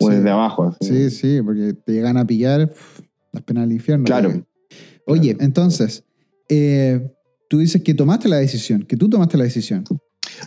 como 0.00 0.10
Sí. 0.10 0.16
desde 0.16 0.30
abajo. 0.30 0.64
Así. 0.80 1.08
Sí, 1.08 1.10
sí, 1.10 1.40
porque 1.44 1.72
te 1.72 1.92
llegan 1.92 2.16
a 2.16 2.26
pillar 2.26 2.72
las 3.30 3.42
penas 3.44 3.62
del 3.68 3.72
infierno. 3.74 4.04
Claro. 4.04 4.44
Oye, 5.06 5.36
entonces, 5.38 6.04
eh, 6.48 7.08
tú 7.48 7.58
dices 7.58 7.82
que 7.84 7.94
tomaste 7.94 8.28
la 8.28 8.38
decisión, 8.38 8.82
que 8.82 8.96
tú 8.96 9.08
tomaste 9.08 9.38
la 9.38 9.44
decisión. 9.44 9.84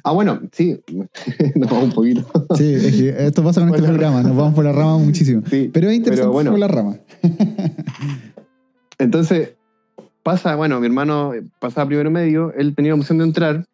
Ah, 0.03 0.11
bueno, 0.11 0.41
sí, 0.51 0.81
nos 1.55 1.69
vamos 1.69 1.85
un 1.85 1.91
poquito. 1.93 2.25
Sí, 2.57 2.73
es 2.73 2.95
que 2.97 3.15
esto 3.27 3.43
pasa 3.45 3.61
con 3.61 3.69
este 3.73 3.81
programa, 3.81 4.23
nos 4.23 4.35
vamos 4.35 4.53
por 4.55 4.65
la 4.65 4.73
rama 4.73 4.97
muchísimo. 4.97 5.41
Sí, 5.49 5.69
Pero 5.73 5.89
es 5.89 5.95
interesante 5.95 6.23
pero 6.23 6.33
bueno. 6.33 6.51
por 6.51 6.59
la 6.59 6.67
rama. 6.67 6.99
Entonces, 8.97 9.55
pasa, 10.25 10.55
bueno, 10.55 10.79
mi 10.79 10.87
hermano 10.87 11.31
pasaba 11.59 11.87
primero 11.87 12.09
medio, 12.09 12.51
él 12.57 12.73
tenía 12.75 12.91
la 12.93 12.99
opción 12.99 13.19
de 13.19 13.25
entrar 13.25 13.65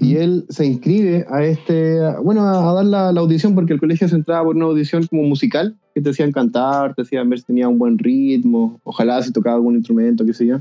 y 0.00 0.16
él 0.16 0.44
se 0.48 0.66
inscribe 0.66 1.24
a 1.30 1.44
este, 1.44 1.98
bueno, 2.22 2.40
a, 2.42 2.70
a 2.70 2.74
dar 2.74 2.84
la, 2.84 3.12
la 3.12 3.20
audición 3.20 3.54
porque 3.54 3.74
el 3.74 3.78
colegio 3.80 4.08
se 4.08 4.16
entraba 4.16 4.42
por 4.44 4.56
una 4.56 4.64
audición 4.64 5.06
como 5.06 5.22
musical, 5.22 5.76
que 5.94 6.00
te 6.00 6.10
hacían 6.10 6.32
cantar, 6.32 6.94
te 6.94 7.02
hacían 7.02 7.28
ver 7.30 7.38
si 7.38 7.44
tenía 7.46 7.68
un 7.68 7.78
buen 7.78 7.96
ritmo, 7.98 8.80
ojalá 8.82 9.22
si 9.22 9.32
tocaba 9.32 9.56
algún 9.56 9.76
instrumento, 9.76 10.24
qué 10.26 10.32
sé 10.34 10.46
yo. 10.46 10.60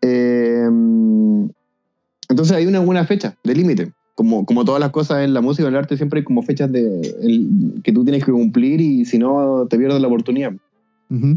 Eh, 0.00 0.66
entonces 2.28 2.56
hay 2.56 2.66
una 2.66 2.80
buena 2.80 3.04
fecha 3.04 3.36
de 3.44 3.54
límite. 3.54 3.92
Como, 4.14 4.44
como 4.44 4.64
todas 4.64 4.80
las 4.80 4.90
cosas 4.90 5.24
en 5.24 5.32
la 5.34 5.40
música 5.40 5.68
en 5.68 5.74
el 5.74 5.78
arte, 5.78 5.96
siempre 5.96 6.20
hay 6.20 6.24
como 6.24 6.42
fechas 6.42 6.70
de, 6.70 7.00
el- 7.22 7.80
que 7.82 7.92
tú 7.92 8.04
tienes 8.04 8.24
que 8.24 8.32
cumplir 8.32 8.80
y 8.80 9.04
si 9.04 9.18
no, 9.18 9.66
te 9.68 9.78
pierdes 9.78 10.00
la 10.00 10.08
oportunidad. 10.08 10.52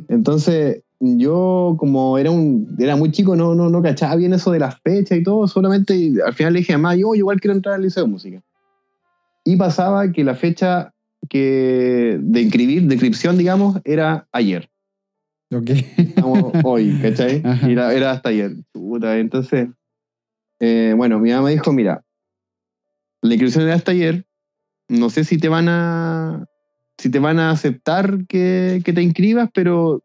Entonces, 0.10 0.82
yo 1.00 1.76
como 1.78 2.18
era 2.18 2.32
un 2.32 2.76
era 2.80 2.96
muy 2.96 3.12
chico, 3.12 3.36
no, 3.36 3.56
no, 3.56 3.70
no 3.70 3.82
cachaba 3.82 4.16
bien 4.16 4.34
eso 4.34 4.52
de 4.52 4.60
las 4.60 4.80
fechas 4.82 5.18
y 5.18 5.24
todo, 5.24 5.48
solamente 5.48 6.14
al 6.26 6.34
final 6.34 6.54
le 6.54 6.60
dije 6.60 6.74
a 6.74 6.78
mamá, 6.78 6.96
yo 6.96 7.16
igual 7.16 7.40
quiero 7.40 7.56
entrar 7.56 7.76
al 7.76 7.82
liceo 7.82 8.04
de 8.04 8.10
música. 8.10 8.42
Y 9.44 9.58
pasaba 9.58 10.12
que 10.12 10.24
la 10.24 10.36
fecha 10.36 10.94
que 11.30 12.18
de 12.22 12.42
inscribir, 12.42 12.84
de 12.84 12.96
inscripción, 12.96 13.38
digamos, 13.38 13.80
era 13.84 14.28
ayer. 14.32 14.70
Ok. 15.52 15.70
Estamos 15.98 16.54
hoy, 16.64 17.00
¿cachai? 17.02 17.42
Era, 17.70 17.94
era 17.94 18.12
hasta 18.12 18.30
ayer. 18.30 18.56
Puta, 18.72 19.18
entonces, 19.20 19.70
eh, 20.60 20.94
bueno, 20.98 21.20
mi 21.20 21.32
mamá 21.32 21.46
me 21.46 21.52
dijo, 21.52 21.72
mira, 21.72 22.04
la 23.22 23.34
inscripción 23.34 23.66
era 23.66 23.76
hasta 23.76 23.92
ayer, 23.92 24.26
no 24.88 25.10
sé 25.10 25.24
si 25.24 25.38
te 25.38 25.50
van 25.50 25.68
a 25.70 26.46
si 26.98 27.10
te 27.10 27.20
van 27.20 27.40
a 27.40 27.52
aceptar 27.52 28.26
que, 28.28 28.82
que 28.86 28.94
te 28.94 29.02
inscribas, 29.02 29.50
pero 29.54 30.02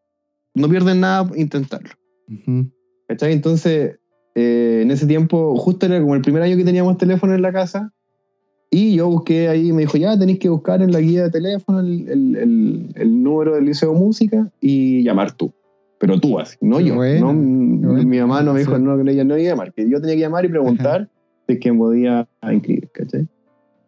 no 0.54 0.68
pierden 0.68 1.00
nada 1.00 1.30
intentarlo. 1.36 1.90
Ujú. 2.28 2.70
¿Cachai? 3.08 3.32
Entonces, 3.32 3.98
eh, 4.34 4.80
en 4.82 4.90
ese 4.90 5.06
tiempo, 5.06 5.56
justo 5.56 5.86
era 5.86 6.00
como 6.00 6.14
el 6.14 6.22
primer 6.22 6.42
año 6.42 6.56
que 6.56 6.64
teníamos 6.64 6.96
teléfono 6.98 7.34
en 7.34 7.42
la 7.42 7.52
casa, 7.52 7.92
y 8.72 8.94
yo 8.94 9.08
busqué 9.08 9.48
ahí, 9.48 9.72
me 9.72 9.80
dijo, 9.82 9.96
ya 9.98 10.16
tenéis 10.16 10.38
que 10.38 10.48
buscar 10.48 10.80
en 10.80 10.92
la 10.92 11.00
guía 11.00 11.24
de 11.24 11.30
teléfono 11.30 11.80
el, 11.80 12.08
el- 12.08 12.36
el- 12.36 12.92
el 12.94 13.22
número 13.22 13.56
del 13.56 13.64
liceo 13.64 13.92
de 13.92 13.98
música 13.98 14.48
y 14.60 15.02
llamar 15.02 15.32
tú. 15.32 15.52
Pero 15.98 16.18
tú 16.20 16.38
así, 16.38 16.56
no 16.60 16.78
Qué 16.78 16.84
yo. 16.86 16.94
buena, 16.94 17.20
no. 17.20 17.34
Mi 17.34 18.18
mamá 18.20 18.42
no 18.42 18.52
me 18.54 18.60
dijo 18.60 18.76
Sí. 18.76 18.82
no, 18.82 18.96
que 19.04 19.10
ella 19.10 19.24
no 19.24 19.36
iba 19.36 19.48
a 19.48 19.52
llamar, 19.54 19.72
que 19.74 19.88
yo 19.88 20.00
tenía 20.00 20.14
que 20.14 20.20
llamar 20.22 20.44
y 20.44 20.48
preguntar 20.48 21.08
de 21.48 21.58
quién 21.58 21.76
podía 21.78 22.28
inscribir, 22.50 22.88
¿cachai? 22.94 23.26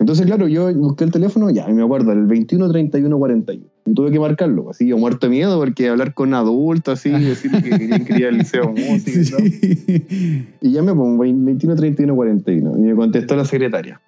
Entonces, 0.00 0.26
claro, 0.26 0.48
yo 0.48 0.74
busqué 0.74 1.04
el 1.04 1.12
teléfono, 1.12 1.48
ya, 1.50 1.70
y 1.70 1.72
me 1.74 1.84
acuerdo, 1.84 2.10
el 2.10 2.26
21 2.26 2.68
31 2.68 3.18
41. 3.18 3.64
Y 3.84 3.94
tuve 3.94 4.12
que 4.12 4.20
marcarlo, 4.20 4.70
así 4.70 4.86
yo 4.86 4.96
muerto 4.96 5.26
de 5.26 5.30
miedo, 5.30 5.58
porque 5.58 5.88
hablar 5.88 6.14
con 6.14 6.34
adultos, 6.34 7.00
así, 7.00 7.10
decir 7.10 7.50
que 7.50 7.70
quería 7.70 7.96
inscribir 7.96 8.26
al 8.26 8.38
liceo 8.38 8.70
música 8.70 9.20
y 9.20 9.30
todo. 9.30 9.40
Sí. 9.40 10.48
Y 10.60 10.72
ya 10.72 10.82
me 10.82 10.94
pongo 10.94 11.22
21, 11.22 11.74
31, 11.74 12.14
41. 12.14 12.78
Y 12.78 12.80
me 12.80 12.94
contestó 12.94 13.34
la 13.34 13.44
secretaria, 13.44 14.00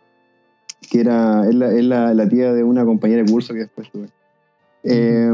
que 0.91 1.01
era 1.01 1.49
es 1.49 1.55
la, 1.55 1.73
es 1.73 1.85
la, 1.85 2.15
la 2.15 2.29
tía 2.29 2.53
de 2.53 2.63
una 2.63 2.85
compañera 2.85 3.23
de 3.23 3.31
curso 3.31 3.53
que 3.53 3.61
después 3.61 3.91
tuve. 3.91 4.07
Eh, 4.85 5.33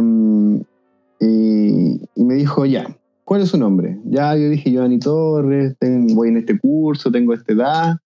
y, 1.21 2.01
y 2.15 2.25
me 2.25 2.35
dijo, 2.35 2.65
ya, 2.65 2.87
¿cuál 3.25 3.43
es 3.43 3.51
su 3.51 3.59
nombre? 3.59 3.99
Ya 4.07 4.35
yo 4.37 4.49
dije, 4.49 4.71
Giovanni 4.71 4.99
Torres, 4.99 5.77
voy 6.15 6.29
en 6.29 6.39
este 6.39 6.59
curso, 6.59 7.13
tengo 7.13 7.35
esta 7.35 7.53
edad, 7.53 7.97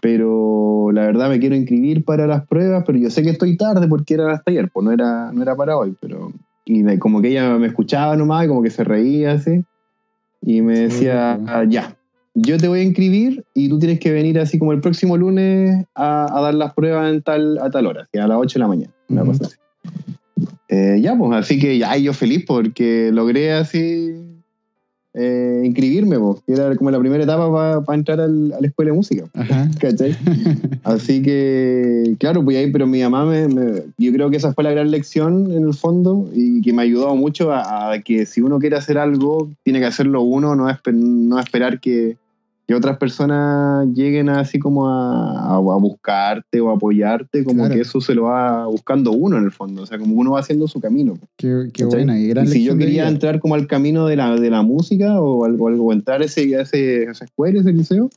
pero 0.00 0.90
la 0.92 1.02
verdad 1.02 1.28
me 1.28 1.38
quiero 1.38 1.54
inscribir 1.56 2.04
para 2.04 2.26
las 2.26 2.46
pruebas, 2.46 2.84
pero 2.86 2.98
yo 2.98 3.10
sé 3.10 3.22
que 3.22 3.30
estoy 3.30 3.56
tarde 3.56 3.88
porque 3.88 4.14
era 4.14 4.32
hasta 4.32 4.50
ayer, 4.50 4.70
pues 4.72 4.84
no 4.84 4.92
era, 4.92 5.32
no 5.32 5.42
era 5.42 5.56
para 5.56 5.76
hoy, 5.76 5.94
pero... 6.00 6.32
Y 6.64 6.98
como 6.98 7.22
que 7.22 7.28
ella 7.28 7.56
me 7.58 7.68
escuchaba 7.68 8.16
nomás 8.16 8.44
y 8.44 8.48
como 8.48 8.62
que 8.62 8.70
se 8.70 8.82
reía 8.82 9.32
así. 9.32 9.64
Y 10.42 10.62
me 10.62 10.80
decía, 10.80 11.36
Sí, 11.38 11.44
"Ah, 11.46 11.64
ya, 11.68 11.96
yo 12.34 12.58
te 12.58 12.68
voy 12.68 12.80
a 12.80 12.82
inscribir 12.82 13.44
y 13.54 13.68
tú 13.68 13.78
tienes 13.78 14.00
que 14.00 14.12
venir 14.12 14.38
así 14.38 14.58
como 14.58 14.72
el 14.72 14.80
próximo 14.80 15.16
lunes 15.16 15.86
a, 15.94 16.36
a 16.36 16.40
dar 16.42 16.54
las 16.54 16.74
pruebas 16.74 17.12
en 17.12 17.22
tal, 17.22 17.58
a 17.58 17.70
tal 17.70 17.86
hora, 17.86 18.06
a 18.12 18.26
las 18.26 18.38
8 18.38 18.58
de 18.58 18.60
la 18.60 18.68
mañana, 18.68 18.92
una 19.08 19.22
Ujú. 19.22 19.30
cosa 19.32 19.44
así. 19.46 19.56
Eh, 20.68 20.98
ya, 21.00 21.16
pues, 21.16 21.32
así 21.32 21.58
que 21.58 21.78
ya 21.78 21.96
yo 21.96 22.12
feliz 22.12 22.44
porque 22.46 23.10
logré 23.12 23.52
así 23.52 24.35
eh, 25.18 25.62
inscribirme, 25.64 26.18
pues, 26.18 26.40
que 26.46 26.52
era 26.52 26.76
como 26.76 26.90
la 26.90 26.98
primera 26.98 27.24
etapa 27.24 27.82
para 27.84 27.96
entrar 27.98 28.20
al- 28.20 28.52
a 28.52 28.60
la 28.60 28.66
escuela 28.66 28.90
de 28.92 28.96
música. 28.96 29.24
Ajá. 29.34 29.68
¿Cachai? 29.80 30.14
Así 30.84 31.22
que, 31.22 32.14
claro, 32.20 32.44
pues 32.44 32.56
ahí, 32.58 32.70
pero 32.70 32.86
mi 32.86 33.02
mamá, 33.02 33.24
me, 33.24 33.48
me- 33.48 33.82
yo 33.98 34.12
creo 34.12 34.30
que 34.30 34.36
esa 34.36 34.52
fue 34.52 34.64
la 34.64 34.70
gran 34.72 34.90
lección 34.90 35.50
en 35.52 35.66
el 35.66 35.74
fondo 35.74 36.28
y 36.34 36.60
que 36.60 36.72
me 36.72 36.82
ayudó 36.82 37.14
mucho 37.16 37.52
a, 37.52 37.92
a 37.92 38.02
que 38.02 38.26
si 38.26 38.40
uno 38.42 38.58
quiere 38.58 38.76
hacer 38.76 38.98
algo, 38.98 39.50
tiene 39.62 39.80
que 39.80 39.86
hacerlo 39.86 40.20
uno, 40.22 40.54
no, 40.54 40.68
esper- 40.68 40.92
no 40.94 41.38
esperar 41.40 41.80
que, 41.80 42.16
que 42.66 42.74
otras 42.74 42.98
personas 42.98 43.86
lleguen 43.94 44.28
así 44.28 44.58
como 44.58 44.88
a, 44.88 45.54
a- 45.54 45.58
buscarte 45.58 46.60
o 46.60 46.70
apoyarte, 46.70 47.44
como 47.44 47.60
Claro. 47.60 47.74
que 47.74 47.80
eso 47.82 48.00
se 48.00 48.14
lo 48.14 48.24
va 48.24 48.66
buscando 48.66 49.12
uno 49.12 49.38
en 49.38 49.44
el 49.44 49.52
fondo, 49.52 49.82
o 49.82 49.86
sea, 49.86 49.98
como 49.98 50.16
uno 50.16 50.32
va 50.32 50.40
haciendo 50.40 50.66
su 50.66 50.80
camino. 50.80 51.14
Qué, 51.36 51.68
qué 51.72 51.84
buena 51.84 52.18
y 52.18 52.28
gran 52.28 52.46
Y 52.46 52.48
si 52.48 52.64
yo 52.64 52.76
quería 52.76 53.08
entrar 53.08 53.38
como 53.38 53.54
al 53.54 53.66
camino 53.68 54.06
de 54.06 54.16
la, 54.16 54.34
de 54.34 54.50
la 54.50 54.62
música 54.62 55.20
o 55.20 55.44
algo, 55.44 55.68
algo 55.68 55.92
entrar 55.92 56.22
a, 56.22 56.24
ese, 56.24 56.42
ese, 56.60 57.04
esa 57.04 57.24
escuela, 57.24 57.60
ese 57.60 57.72
liceo, 57.72 58.10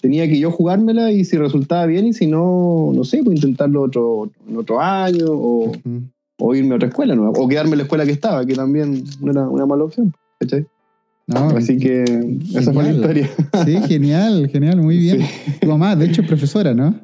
tenía 0.00 0.26
que 0.26 0.38
yo 0.38 0.50
jugármela 0.50 1.12
y 1.12 1.24
si 1.24 1.36
resultaba 1.36 1.86
bien 1.86 2.06
y 2.06 2.12
si 2.12 2.26
no, 2.26 2.90
no 2.92 3.04
sé, 3.04 3.22
pues 3.22 3.36
intentarlo 3.36 3.82
otro, 3.82 4.30
en 4.48 4.56
otro 4.56 4.80
año 4.80 5.26
o, 5.28 5.72
o 6.40 6.54
irme 6.56 6.72
a 6.72 6.76
otra 6.76 6.88
escuela 6.88 7.14
nueva, 7.14 7.34
o 7.38 7.46
quedarme 7.46 7.72
en 7.72 7.78
la 7.78 7.82
escuela 7.84 8.04
que 8.04 8.10
estaba, 8.10 8.44
que 8.44 8.54
también 8.54 9.04
no 9.20 9.30
era 9.30 9.48
una 9.48 9.64
mala 9.64 9.84
opción. 9.84 10.12
¿cachai? 10.40 10.66
No, 11.26 11.48
Así 11.50 11.78
que 11.78 12.02
esa 12.54 12.72
fue 12.72 12.82
la 12.84 12.92
historia. 12.92 13.30
Sí, 13.64 13.76
genial, 13.88 14.48
genial, 14.48 14.78
muy 14.82 14.98
bien. 14.98 15.20
Tu 15.60 15.68
mamá, 15.68 15.94
de 15.96 16.06
hecho, 16.06 16.22
es 16.22 16.28
profesora, 16.28 16.74
¿no? 16.74 16.94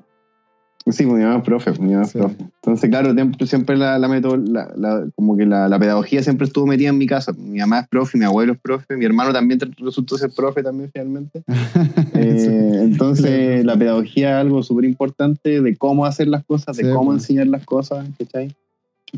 Sí, 0.90 1.04
pues 1.04 1.18
mi 1.18 1.22
mamá 1.24 1.36
es 1.38 1.42
profe, 1.44 1.72
mi 1.80 1.90
mamá 1.92 2.04
es 2.04 2.10
Sí. 2.12 2.18
profe. 2.18 2.36
Entonces, 2.40 2.88
claro, 2.90 3.14
siempre, 3.46 3.76
la, 3.76 3.98
la, 3.98 4.08
meto- 4.08 4.36
la- 4.38 4.72
la- 4.76 5.06
como 5.16 5.36
que 5.36 5.44
la, 5.44 5.68
la 5.68 5.78
pedagogía 5.78 6.22
siempre 6.22 6.46
estuvo 6.46 6.66
metida 6.66 6.88
en 6.88 6.96
mi 6.98 7.06
casa. 7.06 7.32
Mi 7.32 7.58
mamá 7.58 7.80
es 7.80 7.88
profe, 7.88 8.16
mi 8.16 8.24
abuelo 8.24 8.54
es 8.54 8.58
profe, 8.58 8.96
mi 8.96 9.04
hermano 9.04 9.32
también 9.32 9.60
resultó 9.76 10.16
ser 10.16 10.30
profe 10.34 10.62
también 10.62 10.90
finalmente. 10.92 11.42
Eh, 12.14 12.80
entonces, 12.82 13.64
la 13.64 13.76
pedagogía 13.76 14.30
es 14.30 14.36
algo 14.46 14.62
súper 14.64 14.86
importante 14.86 15.60
de 15.60 15.76
cómo 15.76 16.04
hacer 16.04 16.26
las 16.26 16.44
cosas, 16.44 16.76
de 16.76 16.84
Sí, 16.84 16.90
cómo 16.92 17.10
pues. 17.12 17.22
enseñar 17.22 17.46
las 17.46 17.64
cosas, 17.64 18.08
¿cachai? 18.18 18.52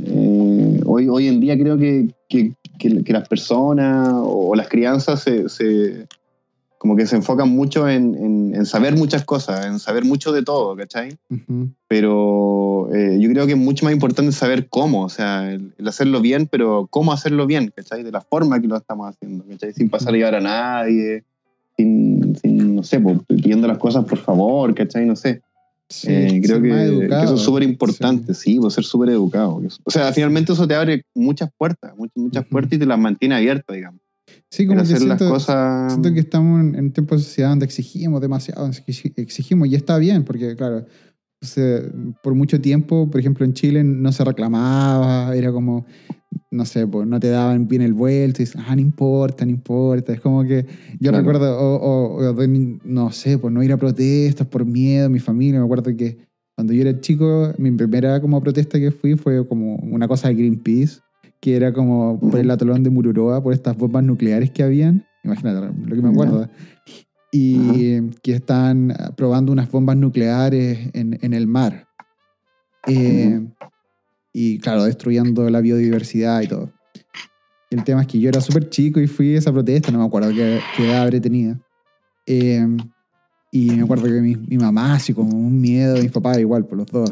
Eh, 0.04 0.80
hoy, 0.84 1.08
hoy 1.08 1.28
en 1.28 1.40
día 1.40 1.56
creo 1.58 1.78
que, 1.78 2.08
que, 2.28 2.52
que- 2.80 3.04
que 3.04 3.12
las 3.12 3.28
personas 3.28 4.12
o, 4.14 4.54
las 4.56 4.68
crianzas 4.68 5.20
se, 5.22 5.48
se- 5.48 6.06
como 6.78 6.96
que 6.96 7.06
se 7.06 7.14
enfocan 7.16 7.48
mucho 7.50 7.86
en, 7.88 8.14
en- 8.14 8.54
en 8.54 8.64
saber 8.66 8.96
muchas 8.96 9.22
cosas, 9.24 9.66
en 9.66 9.78
saber 9.78 10.04
mucho 10.04 10.32
de 10.32 10.42
todo, 10.42 10.74
¿cachai? 10.74 11.16
Ujú. 11.30 11.68
Pero 11.86 12.88
eh, 12.94 13.18
yo 13.20 13.28
creo 13.30 13.46
que 13.46 13.52
es 13.52 13.58
mucho 13.58 13.84
más 13.84 13.92
importante 13.92 14.32
saber 14.32 14.68
cómo, 14.68 15.02
o 15.04 15.08
sea, 15.10 15.52
el, 15.52 15.74
el 15.78 15.86
hacerlo 15.88 16.20
bien, 16.22 16.48
pero 16.50 16.86
cómo 16.90 17.12
hacerlo 17.12 17.46
bien, 17.46 17.70
¿cachai? 17.76 18.02
De 18.02 18.10
la 18.10 18.22
forma 18.22 18.58
que 18.60 18.66
lo 18.66 18.76
estamos 18.78 19.08
haciendo, 19.10 19.44
¿cachai? 19.46 19.72
Sin 19.74 19.90
pasar 19.90 20.14
a 20.14 20.16
llevar 20.16 20.34
a 20.36 20.40
nadie, 20.40 21.22
sin, 21.76 22.34
sin, 22.36 22.76
no 22.76 22.82
sé, 22.82 22.98
pidiendo 23.28 23.68
las 23.68 23.78
cosas 23.78 24.04
por 24.06 24.18
favor, 24.18 24.74
¿cachai? 24.74 25.04
No 25.04 25.16
sé. 25.16 25.42
Sí, 25.90 26.06
Eh, 26.08 26.40
creo 26.42 26.62
que, 26.62 27.06
eso 27.06 27.34
es 27.34 27.40
súper 27.40 27.64
importante, 27.64 28.32
sí, 28.32 28.58
pues 28.60 28.74
ser 28.74 28.84
súper 28.84 29.10
educado. 29.10 29.60
O 29.84 29.90
sea, 29.90 30.12
finalmente 30.12 30.52
eso 30.52 30.66
te 30.66 30.74
abre 30.76 31.02
muchas 31.16 31.50
puertas, 31.58 31.92
muchas, 32.14 32.46
puertas 32.46 32.74
y 32.74 32.78
te 32.78 32.86
las 32.86 32.98
mantiene 32.98 33.34
abiertas, 33.34 33.74
digamos. 33.74 34.00
Sí, 34.48 34.66
como 34.66 34.78
que 34.78 34.82
hacer 34.82 35.02
las 35.02 35.18
siento, 35.18 35.34
cosas... 35.34 35.92
siento 35.92 36.14
que 36.14 36.20
estamos 36.20 36.60
en 36.60 36.84
un 36.84 36.92
tiempo 36.92 37.16
de 37.16 37.22
sociedad 37.22 37.50
donde 37.50 37.64
exigimos 37.64 38.20
demasiado, 38.20 38.68
exigi- 38.68 39.12
exigimos 39.16 39.68
y 39.68 39.74
está 39.74 39.98
bien, 39.98 40.24
porque 40.24 40.54
claro, 40.54 40.86
por 42.22 42.34
mucho 42.34 42.60
tiempo, 42.60 43.10
por 43.10 43.20
ejemplo, 43.20 43.44
en 43.44 43.54
Chile 43.54 43.82
no 43.82 44.12
se 44.12 44.24
reclamaba, 44.24 45.34
era 45.34 45.50
como, 45.50 45.86
no 46.50 46.64
sé, 46.64 46.86
pues 46.86 47.06
no 47.06 47.18
te 47.20 47.28
daban 47.28 47.66
bien 47.68 47.82
el 47.82 47.92
vuelto, 47.94 48.42
y 48.42 48.44
dices, 48.44 48.60
ah, 48.66 48.74
no 48.74 48.80
importa, 48.80 49.44
no 49.44 49.50
importa. 49.50 50.12
Es 50.12 50.20
como 50.20 50.42
que 50.44 50.64
yo 50.98 51.10
Claro. 51.10 51.18
recuerdo, 51.18 51.58
o, 51.58 51.76
o- 51.76 52.14
o 52.16 52.32
de 52.32 52.48
ni- 52.48 52.78
no 52.84 53.10
sé, 53.12 53.38
pues 53.38 53.52
no 53.52 53.62
ir 53.62 53.72
a 53.72 53.76
protestas 53.76 54.46
por 54.46 54.64
miedo, 54.64 55.08
mi 55.10 55.18
familia, 55.20 55.58
me 55.60 55.64
acuerdo 55.64 55.94
que 55.96 56.18
cuando 56.56 56.72
yo 56.72 56.82
era 56.82 57.00
chico, 57.00 57.52
mi 57.58 57.70
primera 57.70 58.20
como 58.20 58.40
protesta 58.42 58.78
que 58.78 58.90
fui 58.90 59.14
fue 59.16 59.46
como 59.48 59.76
una 59.76 60.06
cosa 60.08 60.28
de 60.28 60.34
Greenpeace, 60.34 61.00
que 61.40 61.56
era 61.56 61.72
como 61.72 62.20
por 62.20 62.38
el 62.38 62.50
atolón 62.50 62.82
de 62.82 62.90
Mururoa, 62.90 63.42
por 63.42 63.52
estas 63.54 63.76
bombas 63.76 64.04
nucleares 64.04 64.50
que 64.50 64.62
habían. 64.62 65.06
Imagínate 65.24 65.72
lo 65.86 65.96
que 65.96 66.02
me 66.02 66.08
acuerdo. 66.10 66.48
Y 67.32 68.10
que 68.22 68.32
están 68.34 68.92
probando 69.16 69.52
unas 69.52 69.70
bombas 69.70 69.96
nucleares 69.96 70.90
en, 70.92 71.18
en 71.22 71.32
el 71.32 71.46
mar. 71.46 71.86
Eh, 72.86 73.40
y 74.32 74.58
claro, 74.58 74.84
destruyendo 74.84 75.48
la 75.50 75.60
biodiversidad 75.60 76.42
y 76.42 76.48
todo. 76.48 76.72
El 77.70 77.84
tema 77.84 78.02
es 78.02 78.06
que 78.08 78.18
yo 78.18 78.28
era 78.28 78.40
súper 78.40 78.68
chico 78.68 79.00
y 79.00 79.06
fui 79.06 79.34
a 79.34 79.38
esa 79.38 79.52
protesta, 79.52 79.92
no 79.92 79.98
me 79.98 80.04
acuerdo 80.04 80.30
qué, 80.30 80.60
qué 80.76 80.86
edad 80.86 81.02
habré 81.02 81.20
tenido. 81.20 81.56
Eh, 82.26 82.66
Y 83.52 83.70
me 83.72 83.82
acuerdo 83.82 84.04
que 84.04 84.20
mi, 84.20 84.36
mi 84.36 84.58
mamá, 84.58 84.94
así 84.94 85.12
como 85.12 85.36
un 85.36 85.60
miedo, 85.60 86.00
mis 86.00 86.12
papás 86.12 86.38
igual, 86.38 86.66
por 86.66 86.78
los 86.78 86.86
dos, 86.86 87.10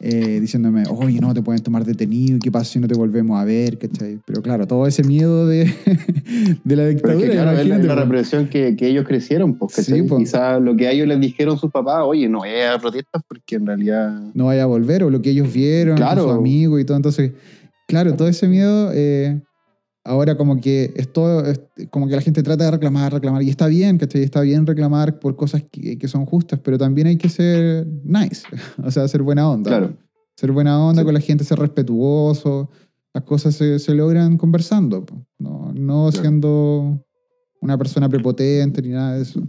eh, 0.00 0.38
diciéndome, 0.40 0.84
oye, 0.90 1.20
no, 1.20 1.32
te 1.34 1.42
pueden 1.42 1.62
tomar 1.62 1.84
detenido, 1.84 2.38
¿qué 2.42 2.50
pasa 2.50 2.64
si 2.72 2.78
no 2.78 2.86
te 2.88 2.94
volvemos 2.94 3.38
a 3.40 3.44
ver? 3.44 3.78
¿cachai? 3.78 4.18
Pero 4.26 4.42
claro, 4.42 4.66
todo 4.66 4.86
ese 4.86 5.02
miedo 5.02 5.46
de, 5.46 5.64
de 6.64 6.76
la 6.76 6.82
Pero 6.84 6.88
es 6.88 6.94
dictadura. 6.94 7.26
que, 7.26 7.32
claro, 7.32 7.58
es 7.58 7.66
la, 7.68 7.78
la 7.78 7.94
represión 7.94 8.48
que, 8.48 8.76
que 8.76 8.88
ellos 8.88 9.06
crecieron, 9.06 9.56
porque 9.56 9.82
Sí, 9.82 10.02
po. 10.02 10.18
quizás 10.18 10.60
lo 10.60 10.76
que 10.76 10.88
a 10.88 10.92
ellos 10.92 11.06
les 11.08 11.20
dijeron 11.20 11.58
sus 11.58 11.70
papás, 11.70 12.02
oye, 12.04 12.28
no 12.28 12.44
es 12.44 12.66
a 12.68 12.78
protestas 12.78 13.22
porque 13.26 13.56
en 13.56 13.66
realidad... 13.66 14.20
no 14.34 14.46
vaya 14.46 14.64
a 14.64 14.66
volver, 14.66 15.04
o 15.04 15.10
lo 15.10 15.22
que 15.22 15.30
ellos 15.30 15.52
vieron, 15.52 15.96
Claro. 15.96 16.24
sus 16.24 16.32
amigos 16.32 16.80
y 16.80 16.84
todo. 16.84 16.96
Entonces, 16.96 17.32
claro, 17.86 18.14
todo 18.14 18.28
ese 18.28 18.48
miedo, 18.48 18.90
eh, 18.94 19.40
ahora 20.04 20.36
como 20.36 20.60
que 20.60 20.92
es 20.96 21.12
todo, 21.12 21.44
es 21.46 21.60
como 21.90 22.06
que 22.08 22.14
la 22.16 22.20
gente 22.22 22.42
trata 22.42 22.64
de 22.64 22.70
reclamar, 22.72 23.12
reclamar, 23.12 23.42
y 23.42 23.48
está 23.50 23.66
bien, 23.66 23.98
¿cachai? 23.98 24.22
Está 24.22 24.42
bien 24.42 24.66
reclamar 24.66 25.18
por 25.18 25.34
cosas 25.36 25.64
que, 25.70 25.96
que 25.98 26.08
son 26.08 26.26
justas, 26.26 26.60
pero 26.62 26.76
también 26.78 27.06
hay 27.06 27.16
que 27.16 27.28
ser 27.28 27.86
nice, 28.04 28.42
o 28.84 28.90
sea, 28.90 29.08
ser 29.08 29.22
buena 29.22 29.48
onda. 29.50 29.70
Claro. 29.70 29.96
Ser 30.36 30.52
buena 30.52 30.78
onda 30.84 31.02
Sí. 31.02 31.04
con 31.06 31.14
la 31.14 31.20
gente, 31.20 31.44
ser 31.44 31.58
respetuoso. 31.58 32.68
Las 33.14 33.22
cosas 33.24 33.54
se, 33.54 33.78
se 33.78 33.94
logran 33.94 34.36
conversando, 34.36 35.06
no, 35.38 35.72
no 35.72 36.08
Claro. 36.10 36.22
siendo 36.22 37.04
una 37.60 37.78
persona 37.78 38.08
prepotente 38.08 38.82
ni 38.82 38.88
nada 38.88 39.16
de 39.16 39.22
eso. 39.22 39.40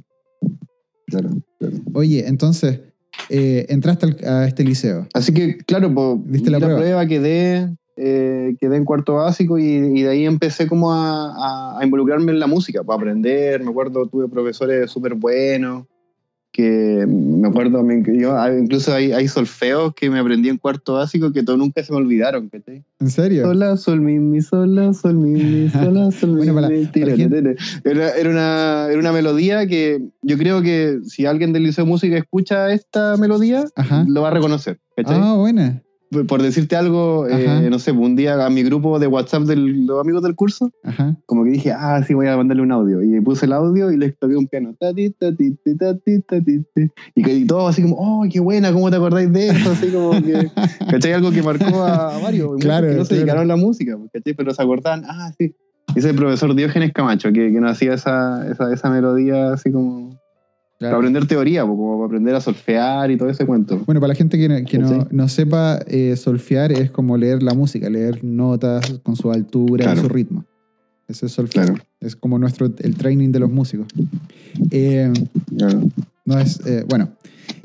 Claro, 1.07 1.29
claro. 1.59 1.75
Oye, 1.93 2.27
entonces, 2.27 2.79
eh, 3.29 3.65
entraste 3.69 4.05
al- 4.05 4.25
a 4.27 4.47
este 4.47 4.63
liceo. 4.63 5.07
Así 5.13 5.33
que, 5.33 5.57
claro, 5.57 5.93
pues, 5.93 6.19
¿Diste 6.31 6.49
la 6.51 6.59
di 6.59 6.65
prueba? 6.65 7.05
quedé, 7.07 7.75
eh, 7.97 8.55
quedé 8.59 8.77
en 8.77 8.85
cuarto 8.85 9.13
básico 9.15 9.57
y, 9.57 9.63
y 9.65 10.01
de 10.03 10.09
ahí 10.09 10.25
empecé 10.25 10.67
como 10.67 10.91
a, 10.93 11.33
a- 11.75 11.79
a 11.79 11.85
involucrarme 11.85 12.31
en 12.31 12.39
la 12.39 12.47
música, 12.47 12.83
para 12.83 12.97
aprender. 12.97 13.63
Me 13.63 13.69
acuerdo, 13.71 14.05
tuve 14.07 14.27
profesores 14.27 14.91
súper 14.91 15.13
buenos, 15.15 15.85
que 16.51 17.05
me 17.07 17.49
acuerdo, 17.49 17.83
me- 17.83 18.01
yo, 18.17 18.37
ah, 18.39 18.49
incluso 18.57 18.93
hay, 18.93 19.11
hay 19.11 19.27
solfeos 19.27 19.93
que 19.93 20.09
me 20.09 20.19
aprendí 20.19 20.47
en 20.47 20.57
cuarto 20.57 20.93
básico 20.93 21.33
que 21.33 21.43
todo 21.43 21.57
nunca 21.57 21.83
se 21.83 21.91
me 21.91 21.97
olvidaron. 21.97 22.47
¿cachai? 22.47 22.81
¿En 23.01 23.09
serio? 23.09 23.43
Sola, 23.43 23.75
sol, 23.75 23.99
mi, 23.99 24.19
mi, 24.19 24.41
sola, 24.41 24.93
sol, 24.93 25.15
mi, 25.15 25.31
mi, 25.31 25.69
sola, 25.69 26.11
sol, 26.11 26.29
mi, 26.31 26.37
Bueno, 26.37 26.55
para- 26.55 26.69
mi, 26.69 26.85
tira. 26.85 27.13
Era, 27.83 28.09
era 28.15 28.29
una, 28.29 28.87
era 28.89 28.99
una 28.99 29.11
melodía 29.11 29.67
que 29.67 30.01
yo 30.21 30.37
creo 30.37 30.61
que 30.61 30.99
si 31.03 31.25
alguien 31.25 31.51
del 31.51 31.63
Liceo 31.63 31.83
de 31.83 31.89
Música 31.91 32.17
escucha 32.17 32.71
esta 32.71 33.17
melodía, 33.17 33.65
Ajá. 33.75 34.05
lo 34.07 34.21
va 34.21 34.29
a 34.29 34.31
reconocer. 34.31 34.79
¿cachai? 34.95 35.17
Ah, 35.21 35.35
buena. 35.35 35.81
Por- 36.27 36.41
decirte 36.41 36.75
algo, 36.75 37.27
eh, 37.27 37.67
no 37.69 37.79
sé, 37.79 37.91
un 37.91 38.15
día 38.15 38.45
a 38.45 38.49
mi 38.49 38.63
grupo 38.63 38.99
de 38.99 39.07
WhatsApp 39.07 39.43
de 39.43 39.55
los 39.55 39.99
amigos 39.99 40.21
del 40.23 40.35
curso, 40.35 40.71
Ajá. 40.83 41.17
como 41.25 41.43
que 41.43 41.49
dije, 41.49 41.71
ah, 41.71 42.03
sí, 42.03 42.13
voy 42.13 42.27
a 42.27 42.37
mandarle 42.37 42.63
un 42.63 42.71
audio. 42.71 43.01
Y 43.01 43.19
puse 43.21 43.45
el 43.45 43.53
audio 43.53 43.91
y 43.91 43.97
les 43.97 44.17
toqué 44.17 44.35
un 44.35 44.47
piano. 44.47 44.75
Y 47.15 47.23
que 47.23 47.45
todos 47.47 47.69
así 47.71 47.81
como, 47.81 47.95
oh, 47.97 48.25
qué 48.31 48.39
buena, 48.39 48.71
¿cómo 48.71 48.89
te 48.89 48.97
acordáis 48.97 49.31
de 49.31 49.47
eso? 49.47 49.71
Así 49.71 49.91
como 49.91 50.11
que, 50.11 50.49
¿cachai? 50.89 51.13
Algo 51.13 51.31
que 51.31 51.41
marcó 51.41 51.83
a, 51.83 52.17
varios. 52.19 52.49
muchos 52.49 52.65
Claro, 52.65 52.87
que 52.87 52.95
no 52.95 53.05
se 53.05 53.15
dedicaron 53.15 53.43
a 53.43 53.45
la 53.45 53.55
música, 53.55 53.97
¿cachai? 54.13 54.33
Pero 54.33 54.53
se 54.53 54.61
acordaban, 54.61 55.03
ah, 55.07 55.31
sí. 55.37 55.55
Ese 55.89 55.99
es 55.99 56.05
el 56.05 56.15
profesor 56.15 56.53
Diógenes 56.55 56.91
Camacho, 56.93 57.31
que, 57.31 57.51
que 57.51 57.61
nos 57.61 57.71
hacía 57.71 57.93
esa, 57.93 58.49
esa, 58.49 58.73
esa 58.73 58.89
melodía 58.89 59.53
así 59.53 59.71
como 59.71 60.19
para 60.79 60.95
aprender 60.97 61.25
teoría, 61.27 61.61
como 61.61 61.95
para 61.97 62.05
aprender 62.07 62.35
a 62.35 62.41
solfear 62.41 63.09
y 63.11 63.17
todo 63.17 63.29
ese 63.29 63.45
cuento. 63.45 63.81
Bueno, 63.85 64.01
para 64.01 64.09
la 64.09 64.15
gente 64.15 64.37
que, 64.37 64.49
no- 64.49 64.65
que 64.65 64.77
no, 64.77 64.87
¿Sí? 64.89 65.07
no 65.11 65.27
sepa, 65.29 65.79
eh, 65.87 66.15
solfear 66.17 66.71
es 66.71 66.91
como 66.91 67.17
leer 67.17 67.41
la 67.43 67.53
música, 67.53 67.89
leer 67.89 68.23
notas 68.23 68.99
con 69.03 69.15
su 69.15 69.31
altura 69.31 69.85
Claro. 69.85 69.99
y 69.99 70.03
su 70.03 70.09
ritmo. 70.09 70.45
Ese 71.07 71.27
es 71.27 71.31
solfear. 71.33 71.67
Claro, 71.67 71.81
Es 72.01 72.15
como 72.15 72.37
nuestro, 72.39 72.65
el 72.79 72.95
training 72.95 73.31
de 73.31 73.39
los 73.39 73.51
músicos. 73.51 73.87
Eh, 74.71 75.11
claro. 75.55 75.81
no 76.25 76.39
es, 76.39 76.59
eh, 76.65 76.83
bueno. 76.89 77.09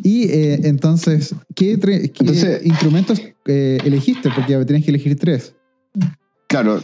Y 0.02 0.24
eh, 0.30 0.60
entonces, 0.64 1.34
¿qué, 1.54 1.78
qué 1.80 2.12
Entonces- 2.20 2.64
instrumentos 2.66 3.20
eh, 3.46 3.78
elegiste? 3.84 4.28
Porque 4.34 4.56
tenés 4.64 4.84
que 4.84 4.90
elegir 4.90 5.18
tres. 5.18 5.54
Claro. 6.48 6.80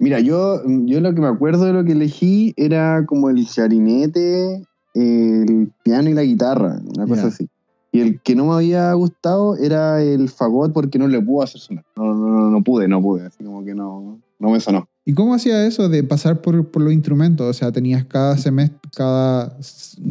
Mira, 0.00 0.20
yo, 0.20 0.62
yo 0.86 1.00
lo 1.00 1.12
que 1.14 1.20
me 1.20 1.26
acuerdo 1.26 1.64
de 1.64 1.72
lo 1.72 1.84
que 1.84 1.92
elegí 1.92 2.54
era 2.56 3.04
como 3.04 3.30
el 3.30 3.44
clarinete, 3.46 4.62
el 5.00 5.70
piano 5.82 6.08
y 6.10 6.14
la 6.14 6.22
guitarra, 6.22 6.78
una 6.94 7.06
cosa 7.06 7.22
Ya. 7.22 7.28
así. 7.28 7.48
Y 7.90 8.00
el 8.00 8.20
que 8.20 8.34
no 8.36 8.44
me 8.44 8.52
había 8.54 8.92
gustado 8.92 9.56
era 9.56 10.02
el 10.02 10.28
fagot 10.28 10.72
porque 10.74 10.98
no 10.98 11.08
le 11.08 11.20
pude 11.22 11.44
hacer 11.44 11.60
sonar. 11.60 11.84
No, 11.96 12.14
no, 12.14 12.28
no, 12.28 12.50
no 12.50 12.62
pude, 12.62 12.86
no 12.86 13.00
pude. 13.00 13.24
Así 13.26 13.42
como 13.42 13.64
que 13.64 13.74
no, 13.74 14.20
no 14.38 14.50
me 14.50 14.60
sonó. 14.60 14.86
¿Y 15.06 15.14
cómo 15.14 15.32
hacía 15.32 15.64
eso 15.66 15.88
de 15.88 16.04
pasar 16.04 16.42
por, 16.42 16.70
por 16.70 16.82
los 16.82 16.92
instrumentos? 16.92 17.46
O 17.48 17.52
sea, 17.54 17.72
tenías 17.72 18.04
cada 18.04 18.36
semestre, 18.36 18.78
cada, 18.94 19.56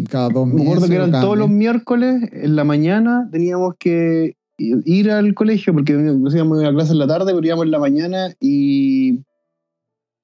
cada 0.10 0.30
dos 0.30 0.48
Me 0.48 0.56
meses. 0.56 0.68
acuerdo 0.70 0.88
que 0.88 0.96
eran 0.96 1.12
todos 1.12 1.38
los 1.38 1.50
miércoles, 1.50 2.30
en 2.34 2.56
la 2.56 2.64
mañana, 2.64 3.30
teníamos 3.32 3.76
que 3.78 4.36
ir 4.58 5.12
al 5.12 5.36
colegio, 5.36 5.72
porque 5.72 5.94
nos 5.94 6.34
íbamos 6.34 6.64
a 6.64 6.72
clase 6.72 6.94
en 6.94 6.98
la 6.98 7.06
tarde, 7.08 7.32
pero 7.32 7.46
íbamos 7.46 7.66
en 7.66 7.72
la 7.72 7.80
mañana 7.80 8.30
y, 8.40 9.24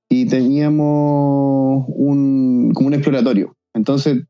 y 0.10 0.26
teníamos 0.26 1.86
un, 1.88 2.72
como 2.74 2.88
un 2.88 2.94
exploratorio. 2.96 3.56
Entonces, 3.76 4.24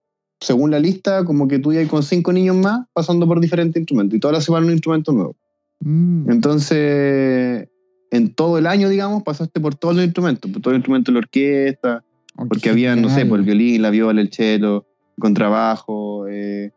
según 0.44 0.72
la 0.72 0.80
lista, 0.80 1.24
como 1.24 1.48
que 1.48 1.60
tú 1.60 1.72
ibas 1.72 1.88
con 1.88 2.04
cinco 2.04 2.34
niños 2.34 2.56
más 2.56 2.86
pasando 2.94 3.26
por 3.28 3.40
diferentes 3.40 3.80
instrumentos 3.80 4.18
y 4.18 4.20
todas 4.20 4.36
las 4.36 4.44
semanas 4.44 4.68
un 4.68 4.74
instrumento 4.74 5.12
nuevo. 5.14 5.36
Mm, 5.80 6.30
Entonces, 6.30 7.68
en 8.12 8.34
todo 8.36 8.58
el 8.58 8.68
año, 8.68 8.90
digamos, 8.90 9.24
pasaste 9.24 9.60
por 9.60 9.76
todos 9.76 9.96
los 9.96 10.04
instrumentos, 10.04 10.52
por 10.52 10.62
todos 10.62 10.74
los 10.74 10.80
instrumentos 10.80 11.14
de 11.14 11.14
la 11.14 11.20
orquesta, 11.20 12.04
oh, 12.36 12.46
porque 12.48 12.70
había, 12.70 12.96
no 12.96 13.10
sé, 13.10 13.26
por 13.26 13.40
el 13.40 13.46
violín, 13.46 13.82
la 13.82 13.90
viola, 13.90 14.22
el 14.22 14.32
cello, 14.32 14.86
el 15.18 15.22
contrabajo, 15.22 16.28
eh, 16.28 16.72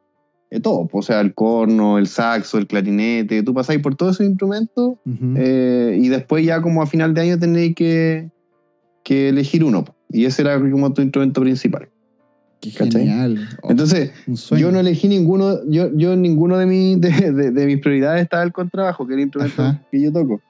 eh, 0.50 0.60
todo, 0.60 0.88
o 0.90 1.02
sea, 1.02 1.20
el 1.20 1.34
corno, 1.34 1.98
el 1.98 2.06
saxo, 2.06 2.58
el 2.58 2.68
clarinete, 2.68 3.42
tú 3.42 3.52
pasáis 3.52 3.80
por 3.80 3.96
todos 3.96 4.16
esos 4.16 4.26
instrumentos 4.26 4.94
eh, 5.36 5.98
y 6.00 6.08
después 6.08 6.46
ya 6.46 6.62
como 6.62 6.82
a 6.82 6.86
final 6.86 7.14
de 7.14 7.20
año 7.20 7.38
tenéis 7.38 7.74
que, 7.74 8.30
que 9.02 9.28
elegir 9.30 9.64
uno, 9.64 9.84
y 10.08 10.24
ese 10.24 10.42
era 10.42 10.58
como 10.58 10.92
tu 10.92 11.02
instrumento 11.02 11.40
principal. 11.40 11.88
Genial. 12.62 13.48
Oh, 13.62 13.70
Entonces, 13.70 14.10
yo 14.56 14.72
no 14.72 14.80
elegí 14.80 15.08
ninguno, 15.08 15.58
yo, 15.68 15.90
yo 15.94 16.16
ninguno 16.16 16.58
de, 16.58 16.66
mi- 16.66 16.96
de, 16.96 17.32
de- 17.32 17.50
de 17.52 17.66
mis 17.66 17.80
prioridades 17.80 18.22
estaba 18.22 18.42
el 18.42 18.52
contrabajo, 18.52 19.06
que 19.06 19.12
es 19.14 19.18
el 19.18 19.22
instrumento 19.24 19.62
Ajá. 19.62 19.82
que 19.90 20.00
yo 20.00 20.12
toco. 20.12 20.40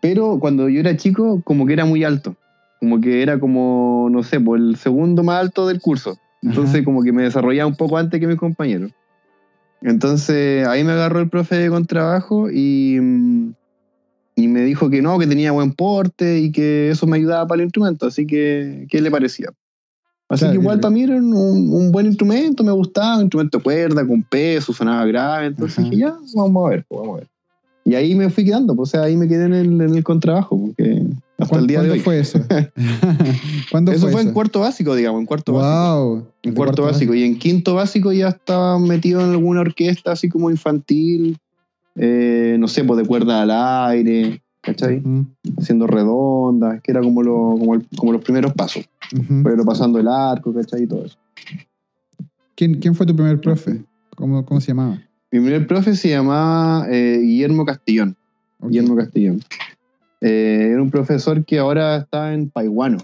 Pero 0.00 0.38
cuando 0.40 0.68
yo 0.68 0.80
era 0.80 0.96
chico, 0.96 1.42
como 1.44 1.66
que 1.66 1.74
era 1.74 1.84
muy 1.84 2.04
alto. 2.04 2.36
Como 2.80 3.00
que 3.00 3.22
era 3.22 3.38
como, 3.38 4.08
no 4.10 4.22
sé, 4.22 4.40
por 4.40 4.58
el 4.58 4.76
segundo 4.76 5.22
más 5.22 5.40
alto 5.40 5.66
del 5.68 5.80
curso. 5.80 6.18
Entonces, 6.42 6.76
Ajá. 6.76 6.84
como 6.84 7.02
que 7.02 7.12
me 7.12 7.22
desarrollaba 7.22 7.68
un 7.68 7.76
poco 7.76 7.96
antes 7.98 8.18
que 8.18 8.26
mis 8.26 8.36
compañeros. 8.38 8.90
Entonces, 9.82 10.66
ahí 10.66 10.84
me 10.84 10.92
agarró 10.92 11.20
el 11.20 11.28
profe 11.28 11.56
de 11.56 11.68
contrabajo 11.68 12.50
y, 12.50 12.98
mm, 13.00 13.52
y 14.36 14.48
me 14.48 14.62
dijo 14.62 14.90
que 14.90 15.02
no, 15.02 15.18
que 15.18 15.26
tenía 15.26 15.52
buen 15.52 15.72
porte 15.72 16.38
y 16.38 16.50
que 16.52 16.90
eso 16.90 17.06
me 17.06 17.16
ayudaba 17.16 17.46
para 17.46 17.60
el 17.60 17.66
instrumento. 17.66 18.06
Así 18.06 18.26
que, 18.26 18.86
¿qué 18.88 19.00
le 19.00 19.10
parecía? 19.10 19.48
Así 20.32 20.40
Claro, 20.44 20.52
que 20.52 20.62
igual 20.62 20.76
que- 20.78 20.82
para 20.82 20.94
mí 20.94 21.02
era 21.02 21.14
un, 21.16 21.34
un 21.34 21.92
buen 21.92 22.06
instrumento, 22.06 22.64
me 22.64 22.72
gustaba, 22.72 23.16
un 23.16 23.22
instrumento 23.22 23.58
de 23.58 23.64
cuerda, 23.64 24.06
con 24.06 24.22
peso, 24.22 24.72
sonaba 24.72 25.04
grave. 25.04 25.46
Entonces 25.46 25.78
Ajá. 25.78 25.90
dije, 25.90 26.00
ya, 26.02 26.16
vamos 26.34 26.66
a 26.66 26.70
ver, 26.70 26.84
pues, 26.88 27.00
vamos 27.00 27.16
a 27.16 27.18
ver. 27.20 27.28
Y 27.84 27.94
ahí 27.96 28.14
me 28.14 28.30
fui 28.30 28.44
quedando, 28.44 28.74
pues, 28.74 28.88
o 28.88 28.92
sea, 28.92 29.02
ahí 29.02 29.16
me 29.16 29.28
quedé 29.28 29.44
en 29.44 29.52
el, 29.54 29.80
en 29.80 29.94
el 29.94 30.02
contrabajo, 30.04 30.56
porque 30.58 31.02
hasta 31.36 31.48
¿Cuán- 31.50 31.60
el 31.62 31.66
día 31.66 31.82
de 31.82 31.88
¿Cuándo 31.88 31.92
hoy. 31.94 32.00
fue 32.00 32.20
eso? 32.20 32.38
¿Cuándo 33.70 33.92
Eso 33.92 34.00
fue 34.02 34.12
fue 34.12 34.20
eso? 34.20 34.28
en 34.28 34.34
cuarto 34.34 34.60
básico, 34.60 34.94
digamos, 34.94 35.20
en 35.20 35.26
cuarto 35.26 35.52
básico. 35.54 36.04
Wow. 36.06 36.26
En 36.42 36.50
de 36.52 36.56
cuarto 36.56 36.82
básico. 36.84 37.14
Y 37.14 37.24
en 37.24 37.38
quinto 37.38 37.74
básico 37.74 38.12
ya 38.12 38.28
estaba 38.28 38.78
metido 38.78 39.20
en 39.20 39.30
alguna 39.32 39.60
orquesta 39.60 40.12
así 40.12 40.28
como 40.28 40.50
infantil, 40.50 41.36
eh, 41.96 42.56
no 42.58 42.68
sé, 42.68 42.84
pues 42.84 42.98
de 43.00 43.06
cuerda 43.06 43.42
al 43.42 43.50
aire, 43.90 44.40
¿cachai? 44.62 44.98
Ujú, 44.98 45.26
Haciendo 45.58 45.86
redondas, 45.86 46.80
que 46.82 46.92
era 46.92 47.00
como, 47.02 47.22
lo, 47.22 47.34
como, 47.58 47.74
el- 47.74 47.86
como 47.96 48.12
los 48.12 48.22
primeros 48.22 48.52
pasos, 48.54 48.88
pero 49.44 49.64
pasando 49.64 49.98
el 49.98 50.08
arco, 50.08 50.54
¿cachai? 50.54 50.84
Y 50.84 50.86
todo 50.86 51.04
eso. 51.04 51.18
¿Quién, 52.54 52.74
quién 52.80 52.94
fue 52.94 53.06
tu 53.06 53.14
primer 53.14 53.40
profe? 53.40 53.82
¿Cómo, 54.16 54.44
cómo 54.44 54.60
se 54.60 54.68
llamaba? 54.68 54.94
Mi 55.30 55.40
primer 55.40 55.66
profe 55.66 55.94
se 55.96 56.10
llamaba 56.10 56.86
eh, 56.90 57.18
Guillermo 57.22 57.64
Castillón. 57.64 58.16
Ok. 58.60 58.68
Guillermo 58.68 58.96
Castillón. 58.96 59.40
Eh, 60.20 60.68
era 60.72 60.82
un 60.82 60.90
profesor 60.90 61.44
que 61.44 61.58
ahora 61.58 61.96
está 61.96 62.32
en 62.34 62.48
Paiguano. 62.50 62.98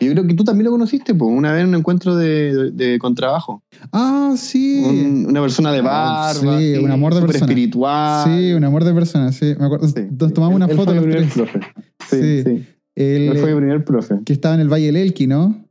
Yo 0.00 0.10
creo 0.12 0.26
que 0.26 0.34
tú 0.34 0.42
también 0.42 0.64
lo 0.64 0.70
conociste, 0.72 1.14
pues, 1.14 1.30
una 1.30 1.52
vez 1.52 1.62
en 1.62 1.68
un 1.68 1.74
encuentro 1.76 2.16
de, 2.16 2.54
de, 2.54 2.70
de 2.72 2.98
contrabajo. 2.98 3.62
Ah, 3.92 4.34
sí. 4.36 4.82
Un- 4.84 5.26
una 5.28 5.40
persona 5.42 5.70
de 5.72 5.78
Ah, 5.80 6.32
barba, 6.34 6.58
sí, 6.58 6.74
un 6.76 6.90
amor 6.90 7.12
de 7.14 7.20
súper 7.20 7.32
persona. 7.32 7.52
espiritual. 7.52 8.24
Sí, 8.24 8.52
un 8.52 8.64
amor 8.64 8.84
de 8.84 8.94
persona, 8.94 9.32
sí. 9.32 9.54
Me 9.58 9.66
acuerdo. 9.66 9.86
Sí, 9.88 10.00
Nos 10.18 10.32
tomamos 10.32 10.56
una 10.56 10.64
Él- 10.64 10.70
él 10.72 10.76
foto 10.76 10.92
fue 10.94 11.00
los 11.06 11.10
tres. 11.10 11.32
profe. 11.34 11.60
Sí, 12.10 12.20
Sí. 12.20 12.42
sí. 12.44 12.66
Él 12.96 13.38
fue 13.38 13.50
mi 13.54 13.60
primer 13.60 13.84
profe. 13.84 14.16
que 14.24 14.32
estaba 14.32 14.54
en 14.54 14.60
el 14.62 14.68
Valle 14.68 14.86
del 14.86 14.96
Elqui, 14.96 15.26
¿no? 15.26 15.64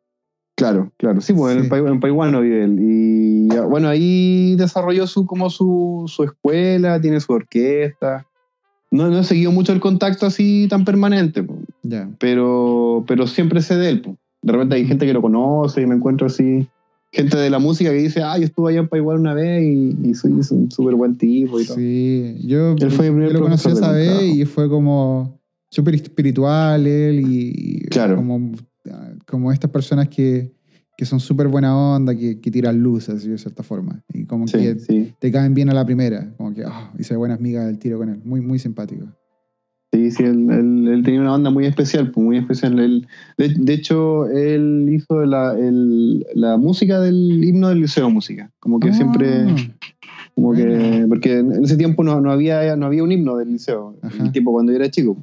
Claro, 0.55 0.91
claro. 0.97 1.21
Sí, 1.21 1.33
pues 1.33 1.55
en, 1.57 1.63
Sí. 1.63 1.69
Pai- 1.69 1.85
en 1.87 1.99
Paiguano 1.99 2.41
vive 2.41 2.63
él. 2.63 2.77
Y 2.79 3.47
bueno, 3.69 3.87
ahí 3.89 4.55
desarrolló 4.55 5.07
su, 5.07 5.25
como 5.25 5.49
su, 5.49 6.05
su 6.07 6.23
escuela, 6.23 7.01
tiene 7.01 7.19
su 7.19 7.33
orquesta. 7.33 8.25
No, 8.91 9.09
no 9.09 9.19
he 9.19 9.23
seguido 9.23 9.51
mucho 9.51 9.71
el 9.73 9.79
contacto 9.79 10.25
así 10.25 10.67
tan 10.69 10.83
permanente, 10.85 11.45
pero, 12.19 13.03
pero 13.07 13.25
siempre 13.25 13.61
sé 13.61 13.77
de 13.77 13.89
él. 13.89 14.17
De 14.41 14.51
repente 14.51 14.75
hay 14.75 14.85
gente 14.85 15.05
que 15.05 15.13
lo 15.13 15.21
conoce 15.21 15.81
y 15.81 15.85
me 15.85 15.95
encuentro 15.95 16.27
así 16.27 16.67
gente 17.13 17.37
de 17.37 17.49
la 17.49 17.59
música 17.59 17.89
que 17.91 17.97
dice, 17.97 18.21
ah, 18.23 18.37
yo 18.37 18.45
estuve 18.45 18.71
allá 18.71 18.79
en 18.81 18.87
Paigual 18.87 19.19
una 19.19 19.33
vez 19.33 19.63
y, 19.63 19.97
y 20.03 20.13
soy 20.13 20.39
es 20.39 20.51
un 20.51 20.71
súper 20.71 20.95
buen 20.95 21.17
tipo 21.17 21.59
y 21.59 21.65
todo. 21.65 21.75
Sí, 21.75 22.37
yo, 22.43 22.75
Él 22.79 22.91
fue 22.91 23.09
mi 23.09 23.15
primer 23.15 23.33
yo 23.33 23.39
lo 23.39 23.43
conocí 23.45 23.69
esa 23.69 23.91
vez 23.91 24.23
y 24.23 24.45
fue 24.45 24.69
como 24.69 25.39
súper 25.69 25.95
espiritual 25.95 26.85
él 26.87 27.19
y 27.19 27.51
y 27.55 27.81
Claro. 27.89 28.15
como, 28.15 28.51
como 29.25 29.51
estas 29.51 29.71
personas 29.71 30.07
que, 30.07 30.51
que 31.01 31.05
son 31.07 31.19
súper 31.19 31.47
buena 31.47 31.75
onda, 31.75 32.15
que, 32.15 32.39
que 32.39 32.51
tiran 32.51 32.77
luz, 32.79 33.09
así 33.09 33.27
de 33.27 33.39
cierta 33.39 33.63
forma. 33.63 34.03
Y 34.13 34.25
como 34.25 34.47
Sí, 34.47 34.59
que 34.59 34.77
sí. 34.77 35.15
te 35.17 35.31
caen 35.31 35.55
bien 35.55 35.67
a 35.71 35.73
la 35.73 35.83
primera, 35.83 36.31
como 36.37 36.53
que 36.53 36.63
ah, 36.63 36.93
hice 36.99 37.15
buenas 37.15 37.39
migas 37.39 37.65
del 37.65 37.79
tiro 37.79 37.97
con 37.97 38.09
él. 38.09 38.21
Muy, 38.23 38.39
muy 38.39 38.59
simpático. 38.59 39.07
Sí, 39.91 40.11
sí, 40.11 40.21
él, 40.21 40.47
él- 40.51 40.87
él 40.87 41.01
tenía 41.03 41.21
una 41.21 41.31
banda 41.31 41.49
muy 41.49 41.65
especial, 41.65 42.11
pues, 42.11 42.23
muy 42.23 42.37
especial. 42.37 42.77
Él, 42.77 43.07
de, 43.39 43.49
de 43.49 43.73
hecho, 43.73 44.27
él 44.27 44.89
hizo 44.91 45.25
la, 45.25 45.57
el- 45.57 46.23
la 46.35 46.57
música 46.57 46.99
del 46.99 47.43
himno 47.45 47.69
del 47.69 47.79
Liceo 47.81 48.05
de 48.05 48.13
Música. 48.13 48.51
Como 48.59 48.79
que 48.79 48.89
Ah, 48.89 48.93
siempre, 48.93 49.47
como 50.35 50.53
que, 50.53 51.05
porque 51.09 51.39
en 51.39 51.63
ese 51.63 51.77
tiempo 51.77 52.03
no, 52.03 52.21
no 52.21 52.31
había, 52.31 52.75
no 52.75 52.85
había 52.85 53.03
un 53.03 53.11
himno 53.11 53.37
del 53.37 53.53
liceo, 53.53 53.95
Ajá. 54.03 54.23
el 54.23 54.31
tiempo 54.31 54.51
cuando 54.51 54.71
yo 54.71 54.75
era 54.77 54.91
chico. 54.91 55.17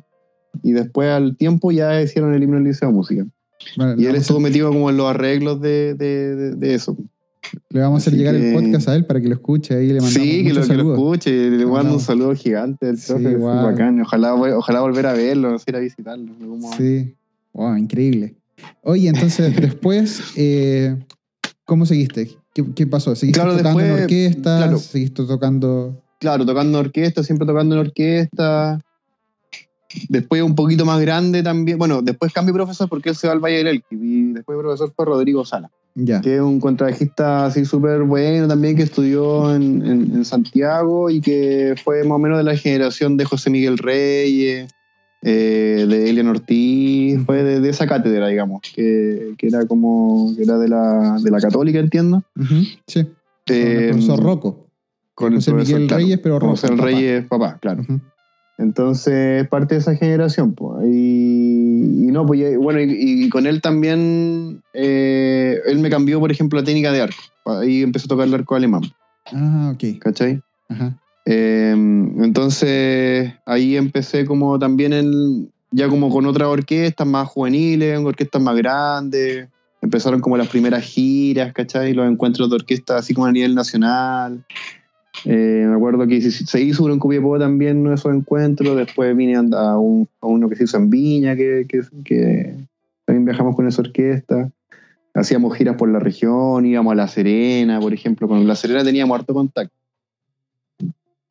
Y 0.65 0.73
después 0.73 1.09
al 1.09 1.37
tiempo 1.37 1.71
ya 1.71 2.03
hicieron 2.03 2.35
el 2.35 2.43
himno 2.43 2.57
del 2.57 2.65
Liceo 2.65 2.89
de 2.89 2.95
Música. 2.97 3.25
Y 3.97 4.07
él 4.07 4.15
estuvo 4.17 4.41
metido 4.41 4.69
como 4.71 4.91
en 4.91 4.97
los 4.97 5.07
arreglos 5.09 5.61
de, 5.61 5.95
de, 5.95 6.37
de- 6.37 6.51
de 6.57 6.75
eso. 6.75 6.97
le 7.71 7.81
vamos 7.81 8.01
a 8.01 8.01
hacer 8.03 8.19
llegar 8.19 8.35
el 8.35 8.53
podcast 8.53 8.89
a 8.89 8.95
él 8.97 9.05
para 9.07 9.21
que 9.21 9.29
lo 9.29 9.35
escuche. 9.35 9.75
Ahí 9.75 9.89
le 9.89 10.01
mandamos 10.01 10.13
Sí, 10.13 10.45
que 10.45 10.53
lo, 10.53 10.63
que 10.67 10.75
lo 10.75 10.93
escuche, 10.95 11.51
le 11.51 11.67
mando 11.67 11.95
un 11.95 12.01
saludo 12.01 12.35
gigante 12.35 12.89
al 12.89 12.99
Sí, 12.99 13.15
igual. 13.19 13.65
bacán. 13.65 14.01
Ojalá, 14.01 14.35
ojalá 14.35 14.81
volver 14.81 15.07
a 15.07 15.13
verlo, 15.13 15.51
no 15.51 15.59
sé, 15.59 15.65
ir 15.69 15.77
a 15.77 15.81
visitarlo. 15.81 16.33
Sí. 16.77 17.15
Wow, 17.53 17.77
increíble. 17.77 18.37
Oye, 18.83 19.09
entonces, 19.09 19.55
después, 19.61 20.21
eh, 20.37 20.97
¿cómo 21.65 21.87
seguiste? 21.87 22.31
¿Qué, 22.55 22.65
qué 22.75 22.87
pasó? 22.87 23.15
¿Seguiste 23.17 23.41
Claro, 23.41 23.57
tocando 23.57 23.81
en 23.81 23.93
orquesta? 24.03 24.57
claro. 24.59 24.79
¿Seguiste 24.79 25.25
tocando...? 25.25 26.03
claro, 26.21 26.45
tocando 26.45 26.79
en 26.81 26.87
orquesta, 26.87 27.23
siempre 27.23 27.47
tocando 27.47 27.77
en 27.77 27.81
orquesta. 27.83 28.81
Después 30.09 30.43
un 30.43 30.55
poquito 30.55 30.85
más 30.85 31.01
grande 31.01 31.43
también. 31.43 31.79
Bueno, 31.79 32.03
después 32.03 32.33
cambié 32.33 32.53
profesor 32.53 32.89
porque 32.89 33.09
él 33.11 33.17
se 33.17 33.27
va 33.27 33.33
al 33.33 33.41
Valle 33.41 33.59
del 33.59 33.67
Elqui. 33.69 33.97
Y 33.97 34.33
después 34.33 34.59
profesor 34.59 34.93
fue 34.95 35.05
Rodrigo 35.07 35.45
Sala, 35.47 35.71
Ya. 35.95 36.21
que 36.21 36.37
es 36.37 36.41
un 36.43 36.61
contrabajista 36.61 37.47
así 37.47 37.65
súper 37.65 38.03
bueno 38.03 38.47
también, 38.49 38.77
que 38.77 38.83
estudió 38.83 39.55
en, 39.55 39.85
en- 39.87 40.13
en 40.17 40.25
Santiago 40.25 41.09
y 41.11 41.21
que 41.21 41.75
fue 41.83 42.03
más 42.05 42.17
o 42.17 42.19
menos 42.19 42.39
de 42.39 42.45
la 42.45 42.57
generación 42.57 43.17
de 43.17 43.25
José 43.25 43.49
Miguel 43.51 43.79
Reyes, 43.79 44.71
eh, 45.23 45.87
de 45.89 46.11
Elian 46.11 46.29
Ortiz, 46.29 47.19
fue 47.27 47.43
de, 47.43 47.61
de 47.61 47.69
esa 47.71 47.87
cátedra, 47.87 48.29
digamos, 48.29 48.61
que, 48.75 49.35
que 49.39 49.47
era 49.49 49.67
como, 49.67 50.33
que 50.37 50.43
era 50.45 50.59
de 50.59 50.69
la, 50.69 51.19
de 51.21 51.31
la 51.31 51.41
católica, 51.41 51.79
entiendo. 51.81 52.23
Sí. 52.87 53.05
Con 53.05 53.57
Eh, 53.57 53.85
el 53.87 53.91
profesor 53.93 54.23
Rocco. 54.23 54.67
con 55.15 55.33
el 55.33 55.39
José 55.39 55.51
profesor, 55.53 55.75
Miguel 55.77 55.89
claro, 55.89 56.03
Reyes, 56.05 56.21
pero 56.23 56.39
Rocco. 56.39 56.51
José 56.53 56.69
papá. 56.69 56.83
Reyes, 56.85 57.25
papá, 57.27 57.59
claro. 57.61 57.83
Entonces, 58.59 59.47
parte 59.49 59.77
de 59.77 59.81
esa 59.81 59.95
generación. 59.97 60.53
pues. 60.55 60.85
Y, 60.87 62.07
y 62.09 62.11
no, 62.13 62.27
pues 62.27 62.41
ya- 62.41 62.59
bueno, 62.59 62.81
y, 62.81 62.87
y 63.25 63.29
con 63.29 63.47
él 63.47 63.61
también, 63.63 64.63
eh, 64.73 65.59
él 65.67 65.79
me 65.79 65.91
cambió, 65.91 66.19
por 66.21 66.31
ejemplo, 66.33 66.59
la 66.59 66.65
técnica 66.65 66.93
de 66.93 67.03
arco. 67.03 67.23
Ahí 67.47 67.83
empecé 67.83 68.07
a 68.07 68.09
tocar 68.09 68.27
el 68.27 68.35
arco 68.35 68.55
alemán, 68.57 68.83
Ah, 69.33 69.73
ok. 69.75 69.99
¿cachai? 70.01 70.43
Ajá. 70.69 70.99
Eh, 71.25 71.71
entonces, 71.73 73.33
ahí 73.47 73.77
empecé 73.77 74.25
como 74.25 74.59
también 74.59 74.93
en, 74.93 75.53
ya 75.71 75.89
como 75.89 76.11
con 76.11 76.27
otras 76.27 76.49
orquestas 76.49 77.07
más 77.07 77.29
juveniles, 77.29 77.99
orquestas 77.99 78.41
más 78.43 78.57
grandes. 78.57 79.49
Empezaron 79.81 80.21
como 80.21 80.37
las 80.37 80.49
primeras 80.49 80.83
giras, 80.83 81.53
¿cachai? 81.53 81.93
Los 81.95 82.11
encuentros 82.11 82.51
de 82.51 82.57
orquesta 82.57 82.97
así 82.97 83.15
como 83.15 83.27
a 83.27 83.33
nivel 83.33 83.55
nacional. 83.55 84.45
Eh, 85.25 85.65
me 85.69 85.75
acuerdo 85.75 86.07
que 86.07 86.21
se- 86.21 86.61
hizo 86.63 86.85
uno 86.85 86.95
en 86.95 87.01
Copiapó 87.01 87.39
también, 87.39 87.79
uno 87.79 87.91
de 87.91 87.97
esos 87.97 88.15
encuentros. 88.15 88.77
Después 88.77 89.17
vine 89.17 89.37
a, 89.37 89.41
a 89.41 89.79
un- 89.79 90.09
a 90.21 90.27
uno 90.27 90.49
que 90.49 90.57
se 90.57 90.65
hizo 90.65 90.77
en 90.77 90.91
Viña, 90.91 91.35
que, 91.37 91.67
que- 91.69 91.83
que 92.05 92.55
también 93.05 93.25
viajamos 93.25 93.57
con 93.57 93.67
esa 93.67 93.83
orquesta. 93.83 94.51
Hacíamos 95.15 95.57
giras 95.57 95.77
por 95.77 95.89
la 95.89 95.99
región, 95.99 96.65
íbamos 96.67 96.93
a 96.93 96.97
La 96.97 97.09
Serena, 97.09 97.81
por 97.81 97.93
ejemplo. 97.93 98.29
Con 98.29 98.47
La 98.47 98.55
Serena 98.55 98.85
teníamos 98.85 99.19
harto 99.19 99.35
contacto. 99.35 99.75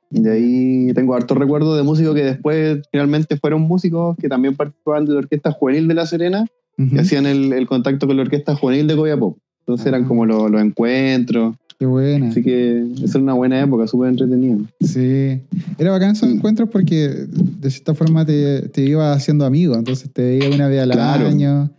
Y 0.09 0.21
de 0.21 0.31
ahí 0.31 0.93
tengo 0.93 1.13
harto 1.15 1.35
recuerdo 1.35 1.75
de 1.75 1.83
músicos 1.83 2.15
que 2.15 2.23
después 2.23 2.79
finalmente 2.91 3.37
fueron 3.37 3.61
músicos 3.61 4.15
que 4.17 4.29
también 4.29 4.55
participaban 4.55 5.05
de 5.05 5.13
la 5.13 5.19
Orquesta 5.19 5.51
Juvenil 5.51 5.87
de 5.87 5.93
La 5.93 6.05
Serena 6.05 6.45
Ujú. 6.77 6.95
y 6.95 6.99
hacían 6.99 7.25
el, 7.25 7.51
el 7.53 7.67
contacto 7.67 8.07
con 8.07 8.15
la 8.15 8.23
Orquesta 8.23 8.55
Juvenil 8.55 8.87
de 8.87 8.95
Copiapó. 8.95 9.37
Entonces 9.59 9.85
eran 9.87 10.05
Ah. 10.05 10.07
como 10.07 10.25
los, 10.25 10.49
los 10.49 10.61
encuentros. 10.61 11.55
Qué 11.79 11.85
buena. 11.85 12.29
Así 12.29 12.41
que 12.41 12.83
esa 13.03 13.17
era 13.17 13.23
una 13.23 13.33
buena 13.33 13.61
época, 13.61 13.85
súper 13.87 14.09
entretenida. 14.09 14.57
Sí. 14.79 15.41
Era 15.77 15.91
bacán 15.91 16.11
esos 16.11 16.29
encuentros 16.29 16.69
porque 16.71 17.07
de 17.27 17.69
cierta 17.69 17.93
forma 17.93 18.25
te, 18.25 18.67
te 18.69 18.81
iba 18.81 19.13
haciendo 19.13 19.45
amigo. 19.45 19.75
Entonces 19.75 20.11
te 20.11 20.23
veía 20.23 20.49
una 20.49 20.67
vez 20.67 20.81
al 20.81 20.91
Claro. 20.91 21.27
año 21.27 21.71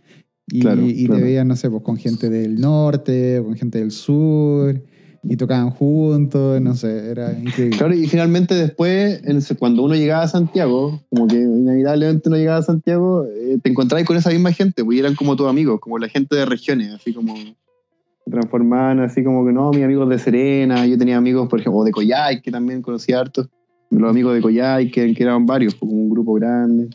y, 0.51 0.61
Claro, 0.61 0.81
y 0.87 1.05
claro. 1.05 1.19
te 1.19 1.25
veías, 1.25 1.45
no 1.45 1.55
sé, 1.57 1.69
pues 1.69 1.83
con 1.83 1.97
gente 1.97 2.29
del 2.29 2.59
norte, 2.61 3.41
con 3.45 3.55
gente 3.55 3.79
del 3.79 3.91
sur 3.91 4.81
y 5.21 5.35
tocaban 5.35 5.69
juntos, 5.71 6.61
no 6.61 6.75
sé, 6.75 7.09
era 7.11 7.37
increíble. 7.37 7.77
Claro, 7.77 7.93
y 7.93 8.07
finalmente 8.07 8.55
después, 8.55 9.21
cuando 9.59 9.83
uno 9.83 9.95
llegaba 9.95 10.23
a 10.23 10.27
Santiago, 10.29 11.03
como 11.09 11.27
que 11.27 11.35
inevitablemente 11.35 12.29
uno 12.29 12.37
llegaba 12.37 12.59
a 12.59 12.63
Santiago, 12.63 13.25
eh, 13.25 13.57
te 13.61 13.69
encontrabas 13.69 14.07
con 14.07 14.15
esa 14.15 14.29
misma 14.29 14.53
gente, 14.53 14.83
pues 14.85 14.97
eran 14.97 15.15
como 15.15 15.35
tus 15.35 15.47
amigos, 15.49 15.81
como 15.81 15.99
la 15.99 16.07
gente 16.07 16.37
de 16.37 16.45
regiones, 16.45 16.93
así 16.93 17.11
como 17.13 17.33
se 18.29 18.31
transformaban 18.31 18.99
así 18.99 19.23
como 19.23 19.43
que 19.45 19.51
no, 19.51 19.71
mis 19.71 19.83
amigos 19.83 20.07
de 20.09 20.19
Serena, 20.19 20.85
yo 20.85 20.97
tenía 20.97 21.17
amigos, 21.17 21.49
por 21.49 21.59
ejemplo, 21.59 21.83
de 21.83 21.91
Coyhai, 21.91 22.41
que 22.41 22.51
también 22.51 22.81
conocía 22.81 23.19
hartos, 23.19 23.49
los 23.89 24.09
amigos 24.09 24.35
de 24.35 24.41
Coyhai, 24.41 24.91
que, 24.91 25.13
que 25.13 25.23
eran 25.23 25.45
varios, 25.45 25.73
pues, 25.75 25.89
como 25.89 26.03
un 26.03 26.09
grupo 26.09 26.33
grande. 26.35 26.89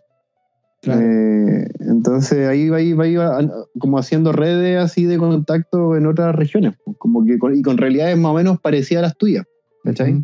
Claro. 0.81 1.01
Eh, 1.01 1.67
entonces 1.81 2.47
ahí 2.47 2.69
va, 2.69 2.81
iba, 2.81 3.07
iba 3.09 3.39
como 3.79 3.99
haciendo 3.99 4.33
redes 4.33 4.79
así 4.79 5.07
de 5.07 5.19
contacto 5.19 5.97
en 5.97 6.07
otras 6.07 6.35
regiones, 6.37 6.75
pues, 6.85 6.97
como 6.99 7.25
que 7.25 7.39
con- 7.39 7.57
y 7.57 7.63
con 7.63 7.79
realidades 7.79 8.17
más 8.17 8.33
o 8.33 8.35
menos 8.35 8.61
parecidas 8.61 9.03
a 9.03 9.07
las 9.09 9.17
tuyas, 9.17 9.45
¿cachai? 9.83 10.23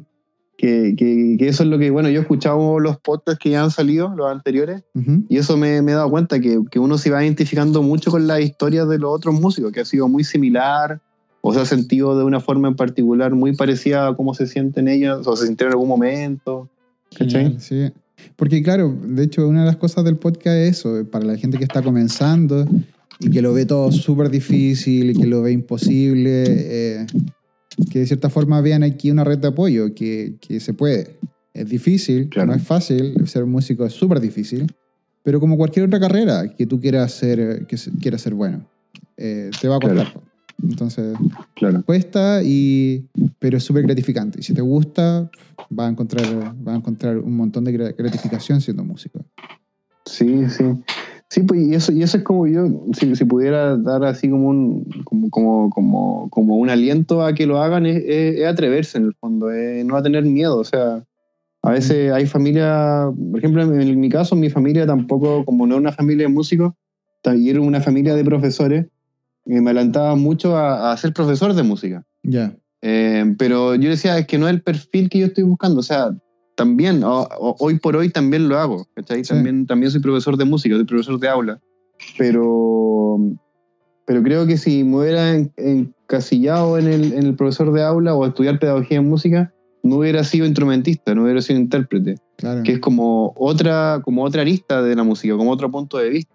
Que, 0.61 0.95
que- 0.95 1.37
que 1.39 1.49
eso 1.49 1.63
es 1.63 1.71
lo 1.71 1.79
que, 1.79 1.89
bueno, 1.91 2.11
yo 2.11 2.19
he 2.19 2.23
escuchado 2.23 2.79
los 2.79 2.99
podcasts 2.99 3.39
que 3.43 3.49
ya 3.51 3.63
han 3.65 3.71
salido, 3.71 4.15
los 4.15 4.31
anteriores, 4.31 4.83
y 5.31 5.39
eso 5.39 5.57
me, 5.57 5.81
me 5.81 5.93
he 5.93 5.95
dado 5.95 6.11
cuenta 6.11 6.39
que, 6.39 6.61
que 6.71 6.79
uno 6.79 6.99
se 6.99 7.11
va 7.11 7.25
identificando 7.25 7.83
mucho 7.83 8.11
con 8.11 8.27
las 8.27 8.41
historias 8.41 8.87
de 8.87 8.99
los 8.99 9.11
otros 9.11 9.41
músicos, 9.41 9.73
que 9.73 9.81
ha 9.81 9.85
sido 9.87 10.07
muy 10.07 10.23
similar, 10.23 11.01
o 11.41 11.55
se 11.55 11.61
ha 11.61 11.65
sentido 11.65 12.19
de 12.19 12.25
una 12.25 12.41
forma 12.41 12.69
en 12.69 12.77
particular 12.77 13.35
muy 13.35 13.57
parecida 13.57 14.07
a 14.09 14.15
cómo 14.15 14.35
se 14.35 14.47
sienten 14.47 14.87
ellos, 14.89 15.27
o 15.27 15.35
se 15.35 15.47
sintieron 15.47 15.71
en 15.73 15.77
algún 15.77 15.89
momento. 15.89 16.69
¿Cachai? 17.17 17.57
Sí. 17.59 17.89
Porque 18.37 18.63
claro, 18.63 18.95
de 19.03 19.25
hecho, 19.25 19.49
una 19.49 19.61
de 19.61 19.67
las 19.67 19.77
cosas 19.77 20.05
del 20.05 20.17
podcast 20.17 20.57
es 20.59 20.79
eso, 20.79 21.07
para 21.11 21.25
la 21.25 21.39
gente 21.39 21.57
que 21.57 21.65
está 21.65 21.81
comenzando 21.81 22.67
y 23.19 23.31
que 23.31 23.41
lo 23.41 23.55
ve 23.55 23.65
todo 23.65 23.91
súper 23.93 24.29
difícil 24.29 25.11
y 25.11 25.15
que 25.15 25.27
lo 25.27 25.41
ve 25.41 25.53
imposible, 25.53 26.45
eh, 26.47 27.07
que 27.91 28.01
de 28.01 28.07
cierta 28.07 28.29
forma 28.31 28.61
vean 28.61 28.83
aquí 28.83 29.11
una 29.11 29.25
red 29.25 29.39
de 29.39 29.49
apoyo, 29.49 29.95
que, 29.95 30.35
que 30.41 30.61
se 30.61 30.75
puede. 30.75 31.17
Es 31.55 31.69
difícil, 31.69 32.29
Claro. 32.29 32.49
no 32.53 32.55
es 32.57 32.63
fácil, 32.63 33.15
ser 33.27 33.45
músico 33.47 33.85
es 33.85 33.93
súper 33.93 34.21
difícil, 34.21 34.73
pero 35.23 35.41
como 35.41 35.57
cualquier 35.57 35.87
otra 35.87 36.01
carrera 36.01 36.55
que 36.57 36.67
tú 36.67 36.81
quieras 36.81 37.13
ser, 37.13 37.67
que 37.67 37.77
quieras 38.01 38.21
ser 38.23 38.35
bueno, 38.35 38.65
eh, 39.17 39.51
te 39.61 39.69
va 39.69 39.77
a 39.77 39.81
costar. 39.81 40.07
Claro. 40.13 40.23
Entonces, 40.63 41.17
Claro. 41.55 41.83
cuesta, 41.85 42.43
y, 42.45 43.07
pero 43.39 43.57
es 43.57 43.65
súper 43.65 43.83
gratificante. 43.85 44.41
Y 44.41 44.43
si 44.43 44.53
te 44.53 44.61
gusta, 44.61 45.31
vas 45.71 45.87
a 45.87 45.91
encontrar, 45.91 46.55
vas 46.59 46.75
a 46.75 46.79
encontrar 46.79 47.17
un 47.19 47.35
montón 47.35 47.65
de 47.65 47.73
gra- 47.73 47.97
gratificación 47.97 48.61
siendo 48.61 48.85
músico. 48.85 49.25
Sí, 50.07 50.49
sí. 50.49 50.65
Sí, 51.31 51.43
pues 51.45 51.61
y 51.61 51.75
eso, 51.75 51.93
y 51.93 52.03
eso 52.03 52.17
es 52.17 52.25
como 52.25 52.47
yo, 52.49 52.67
si, 52.93 53.15
si 53.15 53.25
pudiera 53.25 53.77
dar 53.77 54.03
así 54.05 54.29
como 54.29 54.49
un, 54.49 54.85
como, 55.05 55.31
como, 55.31 55.71
como, 55.71 56.29
como 56.31 56.57
un 56.57 56.69
aliento 56.71 57.23
a 57.25 57.33
que 57.35 57.47
lo 57.47 57.63
hagan, 57.63 57.87
es, 57.87 57.99
es- 58.05 58.41
es 58.41 58.47
atreverse 58.47 58.99
en 58.99 59.05
el 59.05 59.15
fondo, 59.15 59.51
es 59.53 59.85
no 59.85 59.97
a 59.97 60.03
tener 60.03 60.25
miedo. 60.25 60.59
O 60.59 60.65
sea, 60.65 61.05
a 61.63 61.71
veces 61.71 62.11
hay 62.13 62.27
familia, 62.27 63.09
por 63.31 63.39
ejemplo, 63.39 63.63
en, 63.63 63.81
en 63.81 64.01
mi 64.01 64.09
caso, 64.09 64.35
mi 64.35 64.51
familia 64.51 64.87
tampoco, 64.87 65.45
como 65.45 65.67
no 65.69 65.75
es 65.77 65.81
una 65.81 65.93
familia 65.93 66.27
de 66.27 66.33
músicos, 66.33 66.73
ta- 67.23 67.37
y 67.37 67.49
era 67.49 67.61
una 67.61 67.81
familia 67.81 68.17
de 68.17 68.25
profesores, 68.25 68.87
me 69.45 69.71
alentaba 69.71 70.17
mucho 70.17 70.57
a, 70.57 70.91
a 70.93 70.97
ser 70.97 71.13
profesor 71.13 71.55
de 71.55 71.63
música. 71.63 72.05
Ya. 72.25 72.57
Eh, 72.83 73.37
pero 73.39 73.77
yo 73.77 73.89
decía, 73.91 74.19
es 74.19 74.27
que 74.27 74.37
no 74.39 74.49
es 74.49 74.55
el 74.55 74.63
perfil 74.63 75.09
que 75.09 75.21
yo 75.21 75.27
estoy 75.27 75.45
buscando. 75.45 75.79
O 75.79 75.83
sea, 75.85 76.11
también, 76.61 77.03
o- 77.05 77.23
o- 77.39 77.57
hoy 77.59 77.79
por 77.79 77.97
hoy 77.97 78.11
también 78.11 78.49
lo 78.49 78.59
hago. 78.59 78.87
¿cachai? 78.95 79.25
Sí. 79.25 79.33
También, 79.33 79.67
también 79.67 79.91
soy 79.91 80.01
profesor 80.03 80.37
de 80.37 80.45
música, 80.45 80.75
soy 80.77 80.85
profesor 80.85 81.19
de 81.19 81.29
aula. 81.29 81.59
Pero, 82.19 83.19
pero 84.07 84.23
creo 84.23 84.47
que 84.47 84.59
si 84.59 84.85
me 84.85 84.99
hubiera 84.99 85.35
en- 85.35 85.51
encasillado 85.57 86.79
en 86.79 86.87
el, 86.87 87.13
en 87.15 87.23
el 87.25 87.35
profesor 87.35 87.73
de 87.73 87.83
aula 87.83 88.15
o 88.15 88.27
estudiar 88.27 88.59
pedagogía 88.59 88.99
en 88.99 89.09
música, 89.09 89.53
no 89.83 89.97
hubiera 89.97 90.23
sido 90.25 90.45
instrumentista, 90.45 91.15
no 91.15 91.23
hubiera 91.25 91.41
sido 91.41 91.59
intérprete, 91.59 92.17
Claro. 92.37 92.63
que 92.63 92.73
es 92.73 92.79
como 92.79 93.33
otra, 93.37 94.01
como 94.05 94.23
otra 94.23 94.43
arista 94.43 94.83
de 94.83 94.95
la 94.95 95.03
música, 95.05 95.35
como 95.39 95.51
otro 95.51 95.71
punto 95.71 95.97
de 95.97 96.11
vista. 96.11 96.35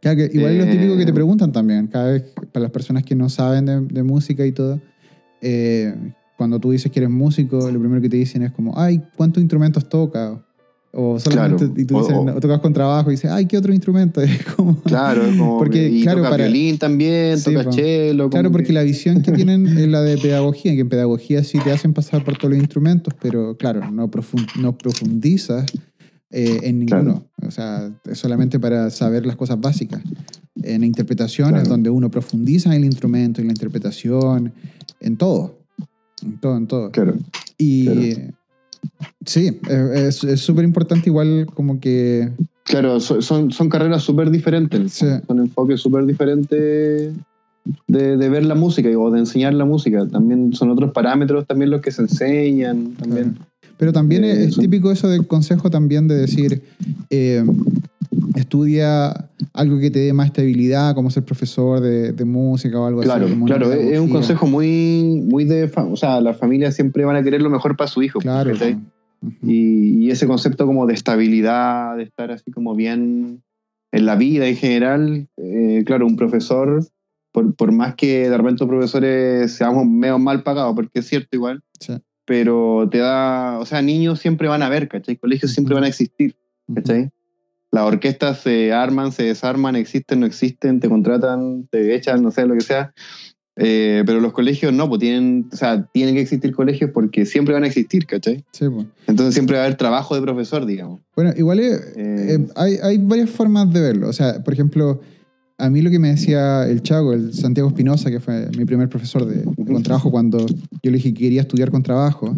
Claro, 0.00 0.16
que 0.16 0.30
igual 0.36 0.52
es 0.52 0.66
lo 0.66 0.72
típico 0.72 0.96
que 0.96 1.04
te 1.04 1.10
Eh, 1.12 1.14
preguntan 1.14 1.52
también, 1.52 1.86
cada 1.86 2.10
vez, 2.10 2.24
para 2.52 2.62
las 2.64 2.72
personas 2.72 3.04
que 3.04 3.14
no 3.14 3.28
saben 3.28 3.64
de, 3.66 3.80
de 3.80 4.02
música 4.02 4.44
y 4.44 4.50
todo, 4.52 4.80
eh, 5.40 5.94
cuando 6.36 6.58
tú 6.58 6.70
dices 6.72 6.90
que 6.90 7.00
eres 7.00 7.10
músico, 7.10 7.70
lo 7.70 7.78
primero 7.78 8.00
que 8.00 8.08
te 8.08 8.16
dicen 8.16 8.42
es 8.42 8.52
como, 8.52 8.78
ay, 8.78 9.00
¿cuántos 9.16 9.40
instrumentos 9.42 9.88
tocas? 9.88 10.38
O 10.96 11.18
solamente, 11.18 11.64
Claro. 11.66 11.80
y 11.80 11.84
tú 11.86 11.98
dices, 11.98 12.14
o- 12.16 12.24
"No, 12.24 12.34
tocas 12.38 12.60
con 12.60 12.72
trabajo, 12.72 13.10
y 13.10 13.14
dices, 13.14 13.28
ay, 13.30 13.46
¿qué 13.46 13.58
otro 13.58 13.72
instrumento? 13.74 14.20
Es 14.44 14.44
como, 14.44 14.76
Claro, 14.82 15.24
es 15.24 15.36
como. 15.36 15.58
Porque, 15.58 15.88
y 15.90 16.02
claro, 16.02 16.18
toca 16.18 16.30
para- 16.30 16.44
violín 16.44 16.78
también, 16.78 17.36
Sí, 17.38 17.52
toca 17.52 17.72
cello. 17.72 18.30
Claro, 18.30 18.52
porque 18.52 18.68
que- 18.68 18.72
la 18.74 18.82
visión 18.84 19.20
que 19.22 19.32
tienen 19.32 19.66
es 19.78 19.88
la 19.88 20.02
de 20.02 20.16
pedagogía, 20.18 20.72
que 20.74 20.80
en 20.82 20.88
pedagogía 20.88 21.42
sí 21.42 21.58
te 21.64 21.72
hacen 21.72 21.92
pasar 21.94 22.24
por 22.24 22.36
todos 22.38 22.50
los 22.50 22.58
instrumentos, 22.60 23.12
pero 23.20 23.56
claro, 23.56 23.90
no, 23.90 24.08
profun- 24.08 24.46
no 24.60 24.78
profundizas 24.78 25.66
eh, 26.30 26.60
en 26.62 26.80
ninguno. 26.80 27.26
O 27.46 27.50
sea, 27.50 27.92
es 28.10 28.18
solamente 28.18 28.58
para 28.60 28.90
saber 28.90 29.24
las 29.26 29.36
cosas 29.36 29.60
básicas. 29.60 30.00
En 30.62 30.80
la 30.80 30.86
interpretación 30.86 31.48
es 31.50 31.52
Claro. 31.54 31.68
donde 31.70 31.90
uno 31.90 32.10
profundiza 32.10 32.70
en 32.70 32.76
el 32.76 32.84
instrumento, 32.84 33.40
en 33.40 33.48
la 33.48 33.52
interpretación, 33.52 34.52
en 35.00 35.16
todo. 35.16 35.58
En 36.24 36.38
todo, 36.40 36.56
en 36.56 36.66
todo. 36.66 36.90
Claro. 36.90 37.14
Y 37.58 37.84
claro. 38.14 38.32
sí, 39.26 39.60
eh, 39.68 40.08
es 40.08 40.40
súper 40.40 40.64
importante 40.64 41.08
igual 41.10 41.46
como 41.54 41.78
que... 41.80 42.30
Claro, 42.64 42.98
so- 42.98 43.20
son, 43.20 43.50
son 43.52 43.68
carreras 43.68 44.02
súper 44.02 44.30
diferentes. 44.30 44.92
Sí. 44.92 45.06
Son 45.26 45.38
enfoques 45.38 45.80
súper 45.80 46.06
diferentes 46.06 47.12
de, 47.86 48.16
de 48.16 48.28
ver 48.28 48.44
la 48.44 48.54
música 48.54 48.88
o 48.98 49.10
de 49.10 49.18
enseñar 49.20 49.52
la 49.54 49.64
música. 49.66 50.06
También 50.08 50.54
son 50.54 50.70
otros 50.70 50.92
parámetros 50.92 51.46
también 51.46 51.70
los 51.70 51.82
que 51.82 51.90
se 51.90 52.02
enseñan. 52.02 52.92
También. 52.94 53.36
Pero 53.76 53.92
también 53.92 54.24
Eh, 54.24 54.32
es, 54.32 54.38
es 54.38 54.54
son- 54.54 54.62
típico 54.64 54.90
eso 54.90 55.08
del 55.08 55.26
consejo 55.26 55.68
también 55.70 56.08
de 56.08 56.14
decir, 56.16 56.62
eh, 57.10 57.44
estudia 58.34 59.30
algo 59.52 59.78
que 59.78 59.90
te 59.90 60.00
dé 60.00 60.12
más 60.12 60.26
estabilidad, 60.26 60.94
como 60.94 61.10
ser 61.10 61.24
profesor 61.24 61.80
de, 61.80 62.12
de 62.12 62.24
música 62.24 62.78
o 62.80 62.86
algo 62.86 63.00
Claro, 63.02 63.26
así. 63.26 63.40
claro, 63.44 63.72
es 63.72 63.98
un 63.98 64.08
consejo 64.10 64.46
muy, 64.46 65.22
muy 65.24 65.44
de... 65.44 65.70
O 65.76 65.96
sea, 65.96 66.20
las 66.20 66.36
familias 66.36 66.74
siempre 66.74 67.04
van 67.04 67.16
a 67.16 67.22
querer 67.22 67.42
lo 67.42 67.50
mejor 67.50 67.76
para 67.76 67.88
su 67.88 68.02
hijo. 68.02 68.18
Claro. 68.20 68.52
¿cachai? 68.52 68.74
Ujú. 69.22 69.34
Y, 69.42 70.04
y 70.06 70.10
ese 70.10 70.26
concepto 70.26 70.66
como 70.66 70.86
de 70.86 70.94
estabilidad, 70.94 71.96
de 71.96 72.02
estar 72.04 72.30
así 72.30 72.50
como 72.50 72.74
bien 72.74 73.42
en 73.92 74.06
la 74.06 74.16
vida 74.16 74.46
en 74.48 74.56
general, 74.56 75.28
eh, 75.36 75.82
claro, 75.86 76.06
un 76.06 76.16
profesor, 76.16 76.84
por, 77.32 77.54
por 77.54 77.72
más 77.72 77.94
que 77.94 78.28
de 78.28 78.36
repente 78.36 78.64
los 78.64 78.68
profesores 78.68 79.52
seamos 79.52 79.86
medio 79.86 80.18
mal 80.18 80.42
pagados, 80.42 80.74
porque 80.74 80.98
es 80.98 81.06
cierto 81.06 81.28
igual, 81.36 81.62
Sí. 81.80 81.94
pero 82.24 82.88
te 82.90 82.98
da, 82.98 83.58
o 83.60 83.66
sea, 83.66 83.82
niños 83.82 84.18
siempre 84.18 84.48
van 84.48 84.62
a 84.62 84.68
ver, 84.68 84.88
¿cachai? 84.88 85.16
Colegios 85.16 85.52
siempre 85.52 85.74
van 85.74 85.84
a 85.84 85.88
existir. 85.88 86.34
¿cachai? 86.74 87.10
Las 87.74 87.82
orquestas 87.86 88.38
se 88.38 88.72
arman, 88.72 89.10
se 89.10 89.24
desarman, 89.24 89.74
existen, 89.74 90.20
no 90.20 90.26
existen, 90.26 90.78
te 90.78 90.88
contratan, 90.88 91.66
te 91.72 91.92
echan, 91.96 92.22
no 92.22 92.30
sé, 92.30 92.46
lo 92.46 92.54
que 92.54 92.60
sea. 92.60 92.92
Eh, 93.56 94.04
pero 94.06 94.20
los 94.20 94.32
colegios 94.32 94.72
no, 94.72 94.88
pues 94.88 95.00
tienen, 95.00 95.48
o 95.52 95.56
sea, 95.56 95.84
tienen 95.92 96.14
que 96.14 96.20
existir 96.20 96.54
colegios 96.54 96.92
porque 96.94 97.26
siempre 97.26 97.52
van 97.52 97.64
a 97.64 97.66
existir, 97.66 98.06
¿cachai? 98.06 98.44
Sí, 98.52 98.66
pues. 98.68 98.86
Entonces 99.08 99.34
siempre 99.34 99.56
va 99.56 99.62
a 99.62 99.66
haber 99.66 99.76
trabajo 99.76 100.14
de 100.14 100.22
profesor, 100.22 100.66
digamos. 100.66 101.00
Bueno, 101.16 101.32
igual 101.36 101.58
es- 101.58 101.80
Eh, 101.96 102.34
eh, 102.36 102.46
hay, 102.54 102.76
hay 102.80 102.98
varias 102.98 103.30
formas 103.30 103.72
de 103.72 103.80
verlo. 103.80 104.08
O 104.08 104.12
sea, 104.12 104.44
por 104.44 104.54
ejemplo, 104.54 105.00
a 105.58 105.68
mí 105.68 105.82
lo 105.82 105.90
que 105.90 105.98
me 105.98 106.10
decía 106.10 106.68
el 106.68 106.80
Chago, 106.80 107.12
el 107.12 107.34
Santiago 107.34 107.68
Espinosa, 107.70 108.08
que 108.08 108.20
fue 108.20 108.50
mi 108.56 108.64
primer 108.66 108.88
profesor 108.88 109.26
de, 109.26 109.42
de 109.44 109.72
contrabajo, 109.72 110.12
cuando 110.12 110.46
yo 110.46 110.90
le 110.92 110.98
dije 110.98 111.12
que 111.12 111.22
quería 111.22 111.40
estudiar 111.40 111.72
contrabajo, 111.72 112.36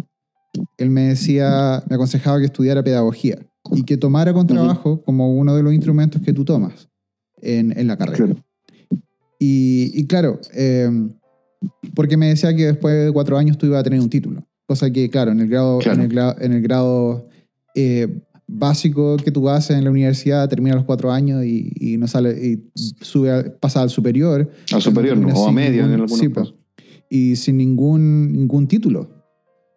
él 0.78 0.88
me 0.88 1.08
decía, 1.08 1.82
me 1.90 1.96
aconsejaba 1.96 2.38
que 2.38 2.46
estudiara 2.46 2.82
pedagogía 2.82 3.38
y 3.76 3.82
que 3.84 3.96
tomara 3.96 4.32
contrabajo 4.32 5.02
como 5.02 5.34
uno 5.36 5.54
de 5.54 5.62
los 5.62 5.72
instrumentos 5.72 6.20
que 6.22 6.32
tú 6.32 6.44
tomas 6.44 6.88
en, 7.42 7.78
en 7.78 7.86
la 7.86 7.96
carrera. 7.96 8.16
Claro. 8.26 8.36
Y, 9.38 9.92
y 9.94 10.06
claro, 10.06 10.40
eh, 10.54 10.90
porque 11.94 12.16
me 12.16 12.28
decía 12.28 12.54
que 12.56 12.66
después 12.66 13.06
de 13.06 13.12
cuatro 13.12 13.36
años 13.36 13.58
tú 13.58 13.66
ibas 13.66 13.80
a 13.80 13.84
tener 13.84 14.00
un 14.00 14.08
título. 14.10 14.46
Cosa 14.66 14.90
que, 14.90 15.08
claro, 15.10 15.30
en 15.32 15.40
el 15.40 15.48
grado, 15.48 15.78
Claro. 15.78 15.98
en 15.98 16.04
el 16.04 16.08
grado, 16.08 16.36
en 16.40 16.52
el 16.52 16.62
grado 16.62 17.28
eh, 17.74 18.20
básico 18.48 19.16
que 19.18 19.30
tú 19.30 19.48
haces 19.48 19.76
en 19.76 19.84
la 19.84 19.90
universidad, 19.90 20.48
termina 20.48 20.72
a 20.74 20.76
los 20.76 20.84
cuatro 20.86 21.12
años 21.12 21.44
y, 21.44 21.72
y 21.78 21.96
no 21.98 22.08
sale, 22.08 22.30
y 22.32 22.70
sube 22.74 23.30
a- 23.30 23.58
pasa 23.60 23.82
al 23.82 23.90
superior. 23.90 24.50
Al 24.72 24.82
superior, 24.82 25.16
¿no? 25.16 25.28
o 25.34 25.48
a 25.48 25.52
medio 25.52 25.84
en 25.84 25.92
algunos 25.92 26.18
sí, 26.18 26.28
po. 26.28 26.40
casos. 26.40 26.54
Y 27.10 27.36
sin 27.36 27.56
ningún, 27.58 28.32
ningún 28.32 28.66
título. 28.66 29.15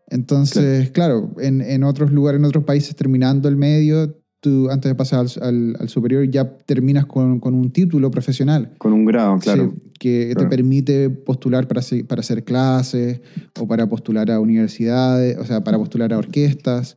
Entonces, 0.09 0.89
claro, 0.91 1.31
en, 1.39 1.61
en 1.61 1.83
otros 1.83 2.11
lugares, 2.11 2.39
en 2.39 2.45
otros 2.45 2.63
países, 2.63 2.95
terminando 2.95 3.47
el 3.49 3.55
medio, 3.57 4.15
tú 4.41 4.69
antes 4.69 4.89
de 4.89 4.95
pasar 4.95 5.19
al, 5.19 5.43
al- 5.43 5.77
al 5.81 5.89
superior 5.89 6.29
ya 6.29 6.57
terminas 6.65 7.05
con, 7.05 7.39
con 7.39 7.53
un 7.53 7.71
título 7.71 8.09
profesional. 8.09 8.73
Con 8.77 8.93
un 8.93 9.05
grado, 9.05 9.37
claro. 9.39 9.73
Sí, 9.75 9.91
que 9.99 10.31
claro. 10.33 10.49
te 10.49 10.55
permite 10.55 11.09
postular 11.09 11.67
para, 11.67 11.81
para 12.07 12.21
hacer 12.21 12.43
clases 12.43 13.19
o 13.59 13.67
para 13.67 13.87
postular 13.87 14.31
a 14.31 14.39
universidades, 14.39 15.37
o 15.37 15.45
sea, 15.45 15.63
para 15.63 15.77
postular 15.77 16.13
a 16.13 16.17
orquestas. 16.17 16.95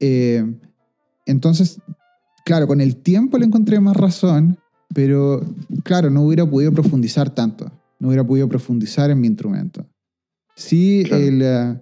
Eh, 0.00 0.44
entonces, 1.26 1.80
claro, 2.44 2.66
con 2.66 2.80
el 2.80 2.96
tiempo 2.96 3.36
le 3.38 3.46
encontré 3.46 3.80
más 3.80 3.96
razón, 3.96 4.56
pero 4.94 5.40
claro, 5.82 6.08
no 6.10 6.22
hubiera 6.22 6.48
podido 6.48 6.70
profundizar 6.72 7.34
tanto, 7.34 7.70
no 7.98 8.08
hubiera 8.08 8.24
podido 8.24 8.48
profundizar 8.48 9.10
en 9.10 9.20
mi 9.20 9.26
instrumento. 9.26 9.84
Sí, 10.54 11.02
Claro. 11.06 11.22
el, 11.24 11.42
eh, 11.42 11.80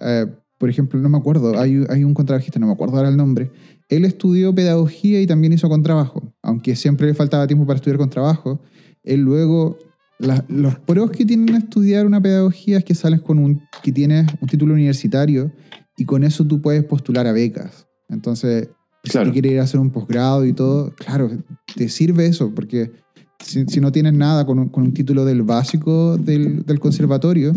eh, 0.00 0.26
por 0.58 0.70
ejemplo, 0.70 0.98
no 1.00 1.08
me 1.08 1.18
acuerdo, 1.18 1.58
hay, 1.58 1.84
hay 1.88 2.02
un 2.04 2.14
contrabajista, 2.14 2.58
no 2.58 2.66
me 2.66 2.72
acuerdo 2.72 2.96
ahora 2.96 3.08
el 3.10 3.16
nombre, 3.16 3.50
él 3.88 4.04
estudió 4.04 4.54
pedagogía 4.54 5.20
y 5.20 5.26
también 5.26 5.52
hizo 5.52 5.68
contrabajo, 5.68 6.32
aunque 6.42 6.74
siempre 6.76 7.06
le 7.06 7.14
faltaba 7.14 7.46
tiempo 7.46 7.66
para 7.66 7.76
estudiar 7.76 7.98
contrabajo. 7.98 8.60
Él 9.04 9.20
luego, 9.20 9.78
la- 10.18 10.44
los 10.48 10.78
pros 10.80 11.10
que 11.10 11.24
tienen 11.26 11.54
a 11.54 11.58
estudiar 11.58 12.06
una 12.06 12.20
pedagogía 12.20 12.78
es 12.78 12.84
que 12.84 12.94
sales 12.94 13.20
con 13.20 13.38
un, 13.38 13.60
que 13.82 13.92
tienes 13.92 14.26
un 14.40 14.48
título 14.48 14.72
universitario 14.74 15.52
y 15.96 16.04
con 16.04 16.24
eso 16.24 16.44
tú 16.46 16.60
puedes 16.60 16.84
postular 16.84 17.26
a 17.26 17.32
becas. 17.32 17.86
Entonces, 18.08 18.70
Claro. 19.02 19.26
si 19.26 19.30
tú 19.30 19.32
quieres 19.34 19.52
ir 19.52 19.60
a 19.60 19.62
hacer 19.64 19.78
un 19.78 19.90
posgrado 19.90 20.44
y 20.46 20.52
todo, 20.52 20.92
claro, 20.96 21.30
te 21.76 21.88
sirve 21.88 22.26
eso, 22.26 22.52
porque 22.54 22.90
si, 23.38 23.64
si 23.66 23.78
no 23.80 23.92
tienes 23.92 24.14
nada 24.14 24.44
con 24.46 24.58
un, 24.58 24.68
con 24.68 24.82
un 24.84 24.92
título 24.94 25.24
del 25.24 25.42
básico 25.42 26.16
del, 26.16 26.64
del 26.64 26.80
conservatorio, 26.80 27.52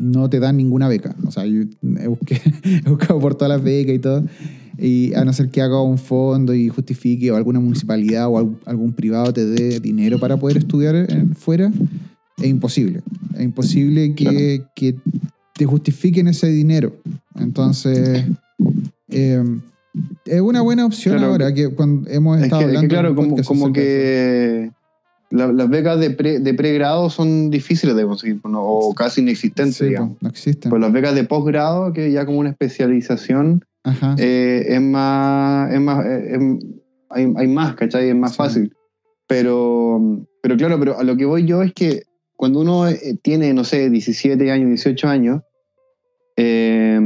no 0.00 0.28
te 0.30 0.40
dan 0.40 0.56
ninguna 0.56 0.88
beca. 0.88 1.14
O 1.26 1.30
sea, 1.30 1.44
yo 1.46 1.60
he, 1.62 2.08
busqué- 2.08 2.40
he 2.84 2.88
buscado 2.88 3.20
por 3.20 3.34
todas 3.34 3.50
las 3.50 3.62
becas 3.62 3.94
y 3.94 3.98
todo. 3.98 4.24
Y 4.78 5.12
a 5.14 5.24
no 5.26 5.32
ser 5.34 5.50
que 5.50 5.60
haga 5.60 5.82
un 5.82 5.98
fondo 5.98 6.54
y 6.54 6.68
justifique 6.70 7.30
o 7.30 7.36
alguna 7.36 7.60
municipalidad 7.60 8.28
o 8.28 8.38
al- 8.38 8.56
algún 8.64 8.92
privado 8.94 9.32
te 9.32 9.44
dé 9.44 9.78
dinero 9.78 10.18
para 10.18 10.36
poder 10.38 10.56
estudiar 10.56 11.06
fuera, 11.36 11.70
es 12.38 12.46
imposible. 12.48 13.02
Es 13.34 13.42
imposible 13.42 14.14
que, 14.14 14.62
que 14.74 14.96
te 15.54 15.66
justifiquen 15.66 16.28
ese 16.28 16.48
dinero. 16.48 16.96
Entonces, 17.38 18.24
eh, 19.08 19.44
es 20.24 20.40
una 20.40 20.62
buena 20.62 20.86
opción 20.86 21.16
Claro. 21.18 21.32
ahora 21.32 21.52
que 21.52 21.68
cuando 21.68 22.08
hemos 22.08 22.38
Es 22.38 22.44
estado 22.44 22.62
que, 22.62 22.66
es 22.66 22.70
que 22.72 22.76
hablando. 22.78 22.94
claro, 22.94 23.14
como, 23.14 23.36
como 23.42 23.72
que 23.72 24.70
la- 25.30 25.52
las 25.52 25.68
becas 25.70 25.98
de, 26.00 26.10
pre- 26.10 26.40
de 26.40 26.54
pregrado 26.54 27.08
son 27.10 27.50
difíciles 27.50 27.94
de 27.96 28.04
conseguir 28.04 28.40
pues, 28.40 28.50
¿no? 28.52 28.62
o 28.64 28.94
casi 28.94 29.20
inexistentes, 29.20 29.76
Sí, 29.76 29.86
digamos. 29.86 30.10
pues, 30.14 30.22
no 30.22 30.28
existen. 30.28 30.70
Pues 30.70 30.80
las 30.80 30.92
becas 30.92 31.14
de 31.14 31.24
posgrado, 31.24 31.92
que 31.92 32.10
ya 32.12 32.26
como 32.26 32.38
una 32.40 32.50
especialización, 32.50 33.64
Ajá. 33.84 34.14
eh, 34.18 34.64
es 34.68 34.80
más, 34.80 35.72
es 35.72 35.80
más, 35.80 36.04
eh, 36.04 36.36
es- 36.36 36.64
hay, 37.10 37.32
hay 37.36 37.46
más, 37.48 37.74
¿cachai? 37.76 38.08
Es 38.08 38.16
más 38.16 38.32
Sí. 38.32 38.36
fácil. 38.36 38.76
Pero, 39.26 40.00
pero 40.42 40.56
claro, 40.56 40.78
pero 40.78 40.98
a 40.98 41.04
lo 41.04 41.16
que 41.16 41.24
voy 41.24 41.44
yo 41.46 41.62
es 41.62 41.72
que 41.72 42.02
cuando 42.36 42.60
uno 42.60 42.88
eh, 42.88 43.16
tiene, 43.22 43.52
no 43.54 43.64
sé, 43.64 43.88
17 43.90 44.50
años, 44.50 44.68
18 44.68 45.06
años, 45.08 45.42
eh, 46.36 46.98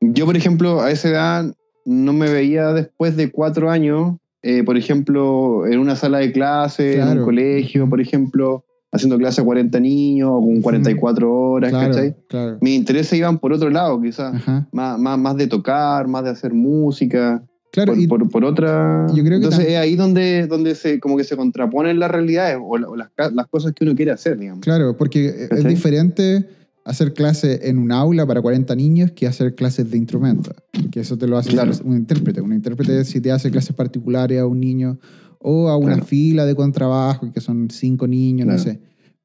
yo, 0.00 0.26
por 0.26 0.36
ejemplo, 0.36 0.80
a 0.80 0.90
esa 0.90 1.08
edad 1.08 1.54
no 1.84 2.12
me 2.12 2.30
veía 2.30 2.72
después 2.72 3.16
de 3.16 3.30
cuatro 3.30 3.70
años, 3.70 4.16
eh, 4.48 4.62
por 4.64 4.76
ejemplo, 4.76 5.66
en 5.66 5.78
una 5.78 5.96
sala 5.96 6.18
de 6.18 6.32
clase, 6.32 7.00
en 7.00 7.08
un 7.18 7.24
colegio, 7.24 7.88
por 7.88 8.00
ejemplo, 8.00 8.64
haciendo 8.92 9.18
clase 9.18 9.40
a 9.40 9.44
40 9.44 9.80
niños 9.80 10.30
o 10.32 10.40
con 10.40 10.52
Ujú. 10.54 10.62
44 10.62 11.32
horas, 11.32 11.70
claro, 11.70 11.88
¿cachai? 11.94 12.16
claro. 12.28 12.58
Mis 12.60 12.76
intereses 12.76 13.18
iban 13.18 13.38
por 13.38 13.52
otro 13.52 13.68
lado, 13.70 14.00
quizás. 14.00 14.34
Más, 14.72 14.98
más, 14.98 15.18
más 15.18 15.36
de 15.36 15.46
tocar, 15.48 16.06
más 16.08 16.24
de 16.24 16.30
hacer 16.30 16.52
música, 16.54 17.42
Claro, 17.72 17.92
por, 17.92 18.00
y 18.00 18.06
por, 18.06 18.30
por 18.30 18.44
otra... 18.44 19.06
yo 19.08 19.22
creo 19.22 19.38
que 19.38 19.44
Entonces 19.44 19.66
es 19.68 19.76
ahí 19.76 19.96
donde, 19.96 20.46
donde 20.46 20.74
se, 20.74 20.98
como 20.98 21.16
que 21.18 21.24
se 21.24 21.36
contraponen 21.36 21.98
las 21.98 22.10
realidades 22.10 22.56
o, 22.62 22.78
la- 22.78 22.88
o 22.88 22.96
las, 22.96 23.10
las 23.34 23.46
cosas 23.48 23.72
que 23.74 23.84
uno 23.84 23.94
quiere 23.94 24.12
hacer, 24.12 24.38
digamos. 24.38 24.60
Claro, 24.62 24.96
porque 24.96 25.26
es 25.26 25.48
¿Cachai? 25.50 25.74
diferente 25.74 26.46
hacer 26.86 27.12
clase 27.14 27.68
en 27.68 27.78
un 27.78 27.92
aula 27.92 28.26
para 28.26 28.40
40 28.40 28.74
niños 28.76 29.10
que 29.12 29.26
hacer 29.26 29.54
clases 29.54 29.90
de 29.90 29.98
instrumentos. 29.98 30.54
Que 30.90 31.00
eso 31.00 31.18
te 31.18 31.26
lo 31.26 31.36
hace 31.36 31.50
Claro. 31.50 31.72
un 31.84 31.96
intérprete. 31.96 32.40
Un 32.40 32.52
intérprete 32.52 33.04
si 33.04 33.20
te 33.20 33.30
hace 33.32 33.50
clases 33.50 33.74
particulares 33.74 34.40
a 34.40 34.46
un 34.46 34.60
niño 34.60 34.98
o 35.40 35.68
a 35.68 35.76
una 35.76 35.94
Claro. 35.94 36.06
fila 36.06 36.46
de 36.46 36.54
contrabajo, 36.54 37.30
que 37.32 37.40
son 37.40 37.68
cinco 37.70 38.06
niños, 38.06 38.46
no 38.46 38.56
sé. 38.58 38.80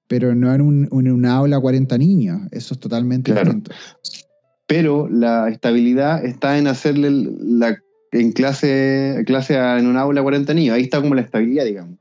Pero 0.07 0.35
no 0.35 0.53
en 0.53 0.61
un, 0.61 0.89
en 0.91 1.11
un 1.11 1.25
aula 1.25 1.59
40 1.59 1.97
niños. 1.97 2.41
Eso 2.51 2.73
es 2.73 2.79
totalmente 2.79 3.33
distinto. 3.33 3.71
Pero 4.67 5.07
la 5.09 5.49
estabilidad 5.49 6.23
está 6.25 6.57
en 6.57 6.67
hacerle 6.67 7.09
la, 7.11 7.77
en 8.11 8.31
clase, 8.31 9.23
clase 9.25 9.55
a- 9.57 9.79
en 9.79 9.87
un 9.87 9.97
aula 9.97 10.21
a 10.21 10.23
40 10.23 10.53
niños. 10.53 10.75
Ahí 10.75 10.83
está 10.83 11.01
como 11.01 11.15
la 11.15 11.21
estabilidad, 11.21 11.65
digamos. 11.65 11.97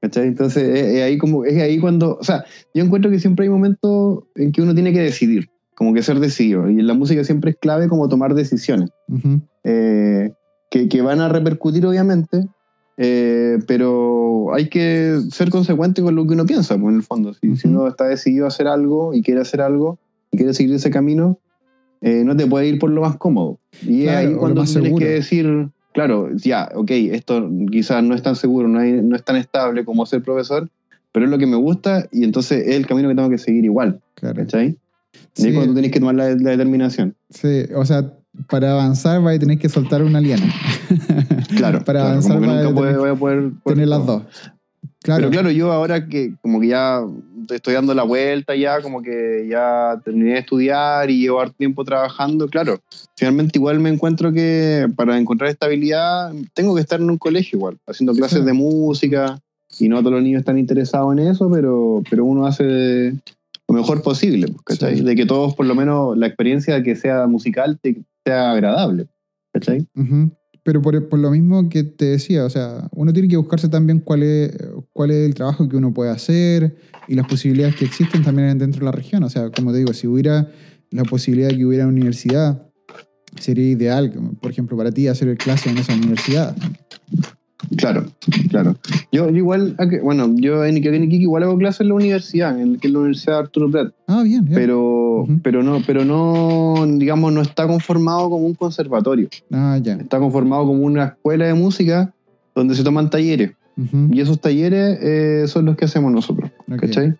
¿Cachai? 0.00 0.28
Entonces 0.28 0.62
es, 0.68 0.86
es 0.96 1.02
ahí 1.02 1.18
como, 1.18 1.44
es 1.44 1.60
ahí 1.60 1.78
cuando, 1.78 2.16
o 2.20 2.24
sea, 2.24 2.44
yo 2.74 2.84
encuentro 2.84 3.10
que 3.10 3.18
siempre 3.18 3.44
hay 3.44 3.50
momentos 3.50 4.24
en 4.34 4.52
que 4.52 4.62
uno 4.62 4.74
tiene 4.74 4.92
que 4.92 5.00
decidir, 5.00 5.48
como 5.74 5.94
que 5.94 6.02
ser 6.02 6.20
decidido. 6.20 6.68
Y 6.70 6.78
en 6.80 6.86
la 6.86 6.94
música 6.94 7.24
siempre 7.24 7.52
es 7.52 7.56
clave 7.56 7.88
como 7.88 8.08
tomar 8.08 8.34
decisiones, 8.34 8.90
Ujú. 9.08 9.40
eh, 9.64 10.32
que, 10.70 10.88
que 10.88 11.02
van 11.02 11.20
a 11.20 11.28
repercutir 11.28 11.86
obviamente, 11.86 12.44
eh, 12.98 13.58
pero 13.66 14.52
hay 14.54 14.68
que 14.68 15.18
ser 15.30 15.50
consecuente 15.50 16.02
con 16.02 16.14
lo 16.14 16.26
que 16.26 16.34
uno 16.34 16.44
piensa, 16.46 16.76
pues, 16.76 16.90
en 16.90 16.96
el 16.96 17.02
fondo. 17.02 17.32
Si, 17.34 17.56
si 17.56 17.68
Ujú. 17.68 17.78
uno 17.78 17.88
está 17.88 18.04
decidido 18.06 18.44
a 18.44 18.48
hacer 18.48 18.66
algo 18.66 19.14
y 19.14 19.22
quiere 19.22 19.40
hacer 19.40 19.60
algo 19.60 19.98
y 20.30 20.36
quiere 20.36 20.52
seguir 20.52 20.74
ese 20.74 20.90
camino, 20.90 21.38
eh, 22.00 22.22
no 22.24 22.36
te 22.36 22.46
puede 22.46 22.68
ir 22.68 22.78
por 22.78 22.90
lo 22.90 23.00
más 23.00 23.16
cómodo. 23.16 23.58
Y 23.82 24.02
Claro, 24.02 24.20
es 24.20 24.26
ahí 24.28 24.34
cuando 24.34 24.62
tienes 24.64 24.84
seguro. 24.84 25.04
que 25.04 25.12
decir, 25.12 25.70
claro, 25.92 26.28
ya, 26.36 26.68
ok, 26.74 26.90
esto 26.90 27.48
quizás 27.70 28.02
no 28.04 28.14
es 28.14 28.22
tan 28.22 28.36
seguro, 28.36 28.68
no, 28.68 28.78
hay- 28.80 29.00
no 29.02 29.16
es 29.16 29.24
tan 29.24 29.36
estable 29.36 29.84
como 29.84 30.06
ser 30.06 30.22
profesor, 30.22 30.68
pero 31.12 31.24
es 31.24 31.30
lo 31.30 31.38
que 31.38 31.46
me 31.46 31.56
gusta 31.56 32.06
y 32.12 32.24
entonces 32.24 32.66
es 32.66 32.76
el 32.76 32.86
camino 32.86 33.08
que 33.08 33.14
tengo 33.14 33.30
que 33.30 33.38
seguir 33.38 33.64
igual, 33.64 34.00
Claro. 34.14 34.36
¿cachai? 34.42 34.76
Y 35.36 35.42
Sí, 35.42 35.46
ahí 35.48 35.52
cuando 35.54 35.70
tú 35.70 35.74
tienes 35.74 35.92
que 35.92 36.00
tomar 36.00 36.14
la, 36.14 36.28
la 36.30 36.50
determinación. 36.50 37.14
sí, 37.30 37.64
o 37.74 37.84
sea, 37.84 38.12
para 38.48 38.72
avanzar 38.72 39.20
vas 39.22 39.36
a 39.36 39.38
tener 39.38 39.58
que 39.58 39.68
soltar 39.68 40.02
una 40.02 40.20
liana. 40.20 40.46
Claro, 41.56 41.78
para 41.82 42.00
claro, 42.00 42.08
avanzar 42.10 42.36
como 42.38 42.40
que 42.42 42.46
nunca 42.62 42.68
voy 42.68 42.88
a 42.88 43.14
poder, 43.14 43.16
poder 43.16 43.52
tener 43.64 43.88
las 43.88 44.06
dos. 44.06 44.22
Claro. 45.02 45.20
Pero 45.22 45.30
claro, 45.30 45.50
yo 45.50 45.72
ahora 45.72 46.06
que 46.06 46.34
como 46.42 46.60
que 46.60 46.68
ya 46.68 47.00
estoy 47.50 47.74
dando 47.74 47.94
la 47.94 48.02
vuelta 48.02 48.54
ya, 48.56 48.80
como 48.82 49.02
que 49.02 49.46
ya 49.50 50.00
terminé 50.04 50.32
de 50.34 50.38
estudiar 50.40 51.10
y 51.10 51.20
llevo 51.20 51.40
harto 51.40 51.54
tiempo 51.56 51.84
trabajando, 51.84 52.48
claro, 52.48 52.80
finalmente 53.16 53.58
igual 53.58 53.80
me 53.80 53.90
encuentro 53.90 54.32
que 54.32 54.86
para 54.96 55.18
encontrar 55.18 55.50
estabilidad 55.50 56.32
tengo 56.54 56.74
que 56.74 56.80
estar 56.80 57.00
en 57.00 57.10
un 57.10 57.18
colegio 57.18 57.58
igual, 57.58 57.78
haciendo 57.86 58.12
clases 58.14 58.40
Sí. 58.40 58.44
de 58.44 58.52
música 58.52 59.38
y 59.78 59.88
no 59.88 59.98
todos 60.00 60.12
los 60.12 60.22
niños 60.22 60.40
están 60.40 60.58
interesados 60.58 61.12
en 61.12 61.20
eso, 61.20 61.50
pero, 61.50 62.02
pero 62.08 62.24
uno 62.24 62.46
hace 62.46 63.12
lo 63.68 63.74
mejor 63.74 64.02
posible, 64.02 64.46
pues, 64.48 64.78
¿cachai? 64.78 64.96
Sí. 64.96 65.02
De 65.04 65.14
que 65.14 65.26
todos 65.26 65.54
por 65.54 65.66
lo 65.66 65.74
menos 65.74 66.16
la 66.16 66.26
experiencia 66.26 66.82
que 66.82 66.96
sea 66.96 67.26
musical 67.26 67.78
te, 67.80 67.96
sea 68.24 68.52
agradable, 68.52 69.06
¿cachai? 69.52 69.86
Ujú. 69.94 70.30
Pero 70.62 70.82
por, 70.82 71.08
por 71.08 71.18
lo 71.18 71.30
mismo 71.30 71.68
que 71.68 71.84
te 71.84 72.06
decía, 72.06 72.44
o 72.44 72.50
sea, 72.50 72.88
uno 72.92 73.12
tiene 73.12 73.28
que 73.28 73.36
buscarse 73.36 73.68
también 73.68 74.00
cuál 74.00 74.22
es, 74.22 74.50
cuál 74.92 75.10
es 75.10 75.26
el 75.26 75.34
trabajo 75.34 75.68
que 75.68 75.76
uno 75.76 75.94
puede 75.94 76.10
hacer 76.10 76.76
y 77.06 77.14
las 77.14 77.26
posibilidades 77.26 77.76
que 77.76 77.84
existen 77.84 78.22
también 78.22 78.58
dentro 78.58 78.80
de 78.80 78.86
la 78.86 78.92
región. 78.92 79.22
O 79.22 79.30
sea, 79.30 79.50
como 79.50 79.72
te 79.72 79.78
digo, 79.78 79.92
si 79.92 80.06
hubiera 80.06 80.50
la 80.90 81.04
posibilidad 81.04 81.48
de 81.48 81.56
que 81.56 81.64
hubiera 81.64 81.84
una 81.84 81.94
universidad, 81.94 82.68
sería 83.38 83.68
ideal, 83.68 84.12
por 84.40 84.50
ejemplo, 84.50 84.76
para 84.76 84.90
ti 84.90 85.08
hacer 85.08 85.36
clase 85.36 85.70
en 85.70 85.78
esa 85.78 85.94
universidad. 85.94 86.56
Claro, 87.76 88.04
claro. 88.50 88.76
Yo, 89.10 89.28
yo 89.30 89.36
igual, 89.36 89.76
bueno, 90.02 90.32
yo 90.36 90.64
en 90.64 90.76
Iquique, 90.76 91.16
igual 91.16 91.42
hago 91.42 91.58
clases 91.58 91.80
en 91.82 91.88
la 91.88 91.94
universidad, 91.94 92.60
en 92.60 92.78
que 92.78 92.86
es 92.86 92.92
la 92.92 93.00
Universidad 93.00 93.38
Arturo 93.40 93.70
Prat, 93.70 93.92
Ah, 94.06 94.22
bien, 94.22 94.44
bien. 94.44 94.54
pero, 94.54 95.26
pero 95.42 95.62
no, 95.62 95.82
pero 95.86 96.04
no, 96.04 96.86
digamos, 96.98 97.32
no 97.32 97.42
está 97.42 97.66
conformado 97.66 98.30
como 98.30 98.46
un 98.46 98.54
conservatorio. 98.54 99.28
ah, 99.52 99.78
ya. 99.82 99.94
Está 99.94 100.18
conformado 100.18 100.66
como 100.66 100.84
una 100.84 101.04
escuela 101.06 101.46
de 101.46 101.54
música 101.54 102.14
donde 102.54 102.74
se 102.74 102.84
toman 102.84 103.10
talleres. 103.10 103.52
Y 104.10 104.20
esos 104.20 104.40
talleres 104.40 104.98
eh, 105.02 105.44
son 105.46 105.64
los 105.64 105.76
que 105.76 105.84
hacemos 105.84 106.10
nosotros. 106.10 106.50
¿cachai? 106.80 107.14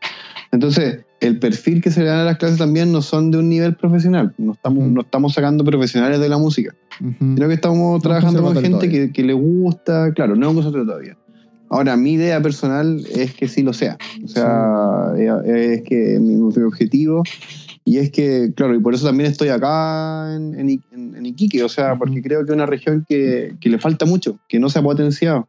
Entonces, 0.53 1.05
el 1.20 1.38
perfil 1.38 1.82
que 1.82 1.90
se 1.90 2.01
le 2.01 2.07
dan 2.07 2.20
a 2.20 2.24
las 2.24 2.38
clases 2.38 2.59
también 2.59 2.92
no 2.92 3.03
son 3.03 3.30
de 3.30 3.38
un 3.38 3.49
nivel 3.49 3.74
profesional. 3.74 4.34
No 4.38 4.53
estamos, 4.53 4.84
Ujú. 4.84 4.92
no 4.94 5.01
estamos 5.03 5.34
sacando 5.34 5.64
profesionales 5.64 6.20
de 6.20 6.28
la 6.28 6.38
música. 6.38 6.74
Ujú. 7.01 7.34
Creo 7.36 7.49
que 7.49 7.55
estamos 7.55 8.03
trabajando 8.03 8.42
con 8.42 8.57
gente 8.57 8.88
que, 8.88 9.12
que 9.12 9.22
le 9.22 9.32
gusta, 9.32 10.12
claro, 10.14 10.36
no 10.36 10.51
es 10.51 10.66
un 10.66 10.72
todavía. 10.86 11.16
Ahora, 11.70 11.96
mi 11.96 12.12
idea 12.12 12.40
personal 12.40 13.05
es 13.14 13.34
que 13.34 13.46
sí 13.46 13.62
lo 13.62 13.72
sea. 13.74 13.99
O 14.24 14.28
sea, 14.28 15.12
eh, 15.18 15.74
es 15.74 15.82
que 15.82 16.18
mi, 16.18 16.34
mi 16.36 16.62
objetivo, 16.62 17.22
y 17.84 17.99
es 17.99 18.11
que, 18.11 18.53
claro, 18.57 18.74
y 18.74 18.80
por 18.80 18.94
eso 18.94 19.07
también 19.07 19.30
estoy 19.30 19.49
acá 19.49 20.34
en, 20.34 20.55
en, 20.59 20.80
en- 20.92 21.26
Iquique, 21.26 21.62
o 21.62 21.68
sea, 21.68 21.96
porque 21.96 22.22
creo 22.22 22.40
que 22.44 22.53
es 22.53 22.55
una 22.55 22.64
región 22.64 23.05
que, 23.07 23.55
que 23.61 23.68
le 23.68 23.78
falta 23.78 24.07
mucho, 24.07 24.38
que 24.49 24.59
no 24.59 24.70
se 24.70 24.78
ha 24.78 24.82
potenciado, 24.82 25.46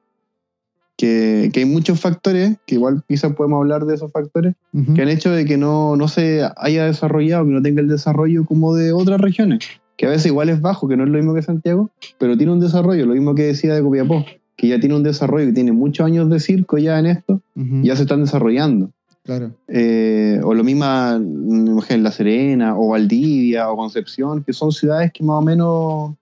que, 0.99 1.49
que 1.53 1.61
hay 1.61 1.65
muchos 1.65 1.97
factores, 1.97 2.57
que 2.65 2.75
igual 2.75 3.01
quizás 3.07 3.33
podemos 3.33 3.59
hablar 3.59 3.85
de 3.85 3.95
esos 3.95 4.11
factores, 4.11 4.55
que 4.93 5.01
han 5.01 5.07
hecho 5.07 5.31
de 5.31 5.45
que 5.45 5.55
no, 5.55 5.95
no 5.95 6.09
se 6.09 6.45
haya 6.57 6.87
desarrollado, 6.87 7.45
que 7.45 7.51
no 7.51 7.61
tenga 7.61 7.79
el 7.79 7.87
desarrollo 7.87 8.43
como 8.43 8.75
de 8.75 8.91
otras 8.91 9.21
regiones, 9.21 9.61
que 9.95 10.07
a 10.07 10.09
veces 10.09 10.25
igual 10.25 10.49
es 10.49 10.59
bajo, 10.59 10.89
que 10.89 10.97
no 10.97 11.05
es 11.05 11.09
lo 11.09 11.17
mismo 11.17 11.33
que 11.33 11.41
Santiago, 11.41 11.89
pero 12.17 12.35
tiene 12.35 12.51
un 12.51 12.59
desarrollo, 12.59 13.05
lo 13.05 13.13
mismo 13.13 13.33
que 13.33 13.43
decía 13.43 13.73
de 13.73 13.81
Copiapó, 13.81 14.25
que 14.57 14.67
ya 14.67 14.77
tiene 14.81 14.93
un 14.93 15.03
desarrollo, 15.03 15.45
que 15.45 15.53
tiene 15.53 15.71
muchos 15.71 16.05
años 16.05 16.29
de 16.29 16.41
circo 16.41 16.77
ya 16.77 16.99
en 16.99 17.05
esto, 17.05 17.41
ya 17.55 17.95
se 17.95 18.01
están 18.01 18.25
desarrollando. 18.25 18.91
Claro. 19.23 19.53
Eh, 19.69 20.41
o 20.43 20.53
lo 20.53 20.65
mismo 20.65 20.83
en 20.83 22.03
La 22.03 22.11
Serena, 22.11 22.77
o 22.77 22.89
Valdivia, 22.89 23.69
o 23.69 23.77
Concepción, 23.77 24.43
que 24.43 24.51
son 24.51 24.73
ciudades 24.73 25.13
que 25.13 25.23
más 25.23 25.37
o 25.37 25.41
menos 25.43 26.15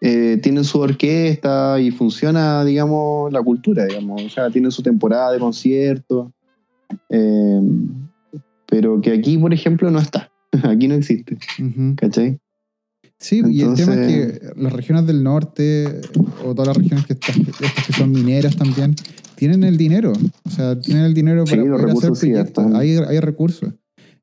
eh, 0.00 0.38
tienen 0.42 0.64
su 0.64 0.78
orquesta 0.80 1.80
y 1.80 1.90
funciona, 1.90 2.64
digamos, 2.64 3.32
la 3.32 3.42
cultura, 3.42 3.84
digamos. 3.86 4.22
O 4.22 4.28
sea, 4.28 4.50
tienen 4.50 4.70
su 4.70 4.82
temporada 4.82 5.32
de 5.32 5.38
conciertos. 5.38 6.30
eh, 7.10 7.60
pero 8.70 9.00
que 9.00 9.12
aquí, 9.12 9.38
por 9.38 9.52
ejemplo, 9.54 9.90
no 9.90 9.98
está. 9.98 10.30
Aquí 10.62 10.88
no 10.88 10.94
existe, 10.94 11.38
Ujú. 11.58 11.94
¿cachai? 11.96 12.38
Sí, 13.18 13.42
y 13.44 13.62
el 13.62 13.74
tema 13.74 13.94
es 13.94 14.06
que 14.06 14.40
las 14.56 14.72
regiones 14.72 15.06
del 15.06 15.22
norte, 15.24 16.00
o 16.44 16.54
todas 16.54 16.68
las 16.68 16.76
regiones 16.76 17.06
que, 17.06 17.14
estas 17.14 17.36
que 17.86 17.92
son 17.92 18.12
mineras 18.12 18.56
también, 18.56 18.94
tienen 19.34 19.64
el 19.64 19.76
dinero. 19.76 20.12
O 20.44 20.50
sea, 20.50 20.78
tienen 20.78 21.04
el 21.04 21.14
dinero 21.14 21.44
Sí, 21.46 21.56
para 21.56 21.64
los 21.64 21.80
poder 21.80 22.12
hacer 22.12 22.16
sí, 22.16 22.30
proyectos. 22.30 22.66
hay, 22.74 22.96
hay 22.96 23.20
recursos. 23.20 23.72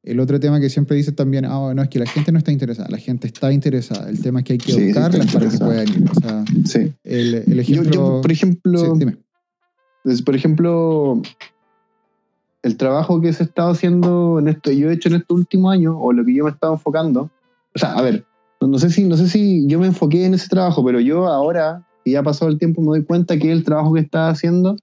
El 0.05 0.19
otro 0.19 0.39
tema 0.39 0.59
que 0.59 0.69
siempre 0.69 0.95
dice 0.95 1.11
también, 1.11 1.45
ah, 1.45 1.73
no, 1.75 1.81
es 1.81 1.89
que 1.89 1.97
la 1.97 2.05
gente 2.05 2.31
no 2.31 2.37
está 2.37 2.51
interesada. 2.51 2.87
La 2.89 2.99
gente 2.99 3.25
está 3.25 3.51
interesada. 3.51 4.07
El 4.07 4.21
tema 4.21 4.39
es 4.39 4.45
que 4.45 4.53
hay 4.53 4.59
que 4.59 4.71
Sí, 4.71 4.81
educarlas 4.83 5.33
para 5.33 5.49
que 5.49 5.57
puedan 5.57 5.87
ir. 5.89 6.05
O 6.11 6.19
sea, 6.21 6.45
Sí. 6.63 6.93
el, 7.03 7.33
el 7.35 7.45
Yo, 7.55 7.61
ejemplo... 7.61 7.91
yo, 7.91 8.21
por 8.21 8.31
ejemplo, 8.31 8.79
Sí, 8.79 8.87
dime. 8.99 9.17
es, 10.05 10.21
por 10.21 10.35
ejemplo, 10.35 11.21
el 12.61 12.77
trabajo 12.77 13.19
que 13.19 13.33
se 13.33 13.43
ha 13.43 13.45
estado 13.47 13.71
haciendo 13.71 14.37
en 14.39 14.47
esto, 14.47 14.71
yo 14.71 14.91
he 14.91 14.93
hecho 14.93 15.09
en 15.09 15.15
estos 15.15 15.35
últimos 15.37 15.73
años, 15.73 15.95
o 15.97 16.13
lo 16.13 16.23
que 16.23 16.35
yo 16.35 16.43
me 16.43 16.51
he 16.51 16.53
estado 16.53 16.73
enfocando, 16.73 17.31
o 17.75 17.79
sea, 17.79 17.93
a 17.93 18.01
ver, 18.03 18.25
no, 18.61 18.77
sé 18.77 18.91
si, 18.91 19.03
no 19.05 19.17
sé 19.17 19.27
si 19.27 19.65
yo 19.67 19.79
me 19.79 19.87
enfoqué 19.87 20.25
en 20.25 20.35
ese 20.35 20.47
trabajo, 20.49 20.85
pero 20.85 20.99
yo 20.99 21.25
ahora, 21.27 21.83
que 22.03 22.11
ya 22.11 22.19
ha 22.19 22.23
pasado 22.23 22.49
el 22.51 22.59
tiempo, 22.59 22.81
me 22.81 22.87
doy 22.89 23.03
cuenta 23.03 23.37
que 23.37 23.51
el 23.51 23.63
trabajo 23.63 23.93
que 23.93 24.01
está 24.01 24.29
haciendo 24.29 24.77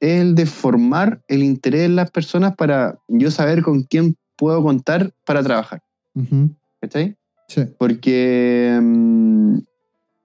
es 0.00 0.20
el 0.20 0.34
de 0.36 0.46
formar 0.46 1.20
el 1.28 1.42
interés 1.42 1.82
en 1.82 1.96
las 1.96 2.10
personas 2.12 2.54
para 2.56 2.98
yo 3.08 3.30
saber 3.32 3.62
con 3.62 3.82
quién 3.82 4.16
puedo 4.42 4.60
contar 4.60 5.12
para 5.24 5.40
trabajar. 5.40 5.80
Ujú. 6.16 6.50
¿Cachai? 6.80 7.14
Sí. 7.46 7.62
Porque 7.78 8.76
mm, 8.82 9.58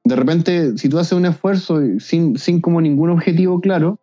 de 0.05 0.15
repente, 0.15 0.75
si 0.79 0.89
tú 0.89 0.97
haces 0.97 1.13
un 1.13 1.27
esfuerzo 1.27 1.79
sin, 1.99 2.35
sin 2.39 2.59
como 2.59 2.81
ningún 2.81 3.11
objetivo 3.11 3.61
claro, 3.61 3.99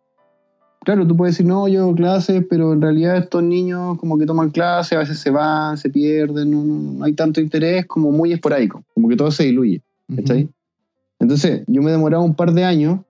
claro, 0.85 1.05
tú 1.05 1.17
puedes 1.17 1.35
decir, 1.35 1.45
no, 1.45 1.67
yo 1.67 1.81
hago 1.81 1.95
clases, 1.95 2.45
pero 2.49 2.71
en 2.71 2.81
realidad 2.81 3.17
estos 3.17 3.43
niños 3.43 3.97
como 3.99 4.17
que 4.17 4.25
toman 4.25 4.51
clases, 4.51 4.93
a 4.93 4.99
veces 4.99 5.19
se 5.19 5.31
van, 5.31 5.77
se 5.77 5.89
pierden, 5.89 6.51
no, 6.97 7.03
hay 7.03 7.11
tanto 7.11 7.41
interés, 7.41 7.85
como 7.85 8.09
muy 8.11 8.31
esporádico, 8.31 8.83
como 8.93 9.09
que 9.09 9.17
todo 9.17 9.31
se 9.31 9.43
diluye, 9.43 9.81
Ujú. 10.07 10.21
¿cachai? 10.21 10.47
Entonces, 11.19 11.63
yo 11.67 11.81
me 11.81 11.89
he 11.89 11.91
demorado 11.91 12.23
un 12.23 12.35
par 12.35 12.53
de 12.53 12.63
años, 12.63 13.01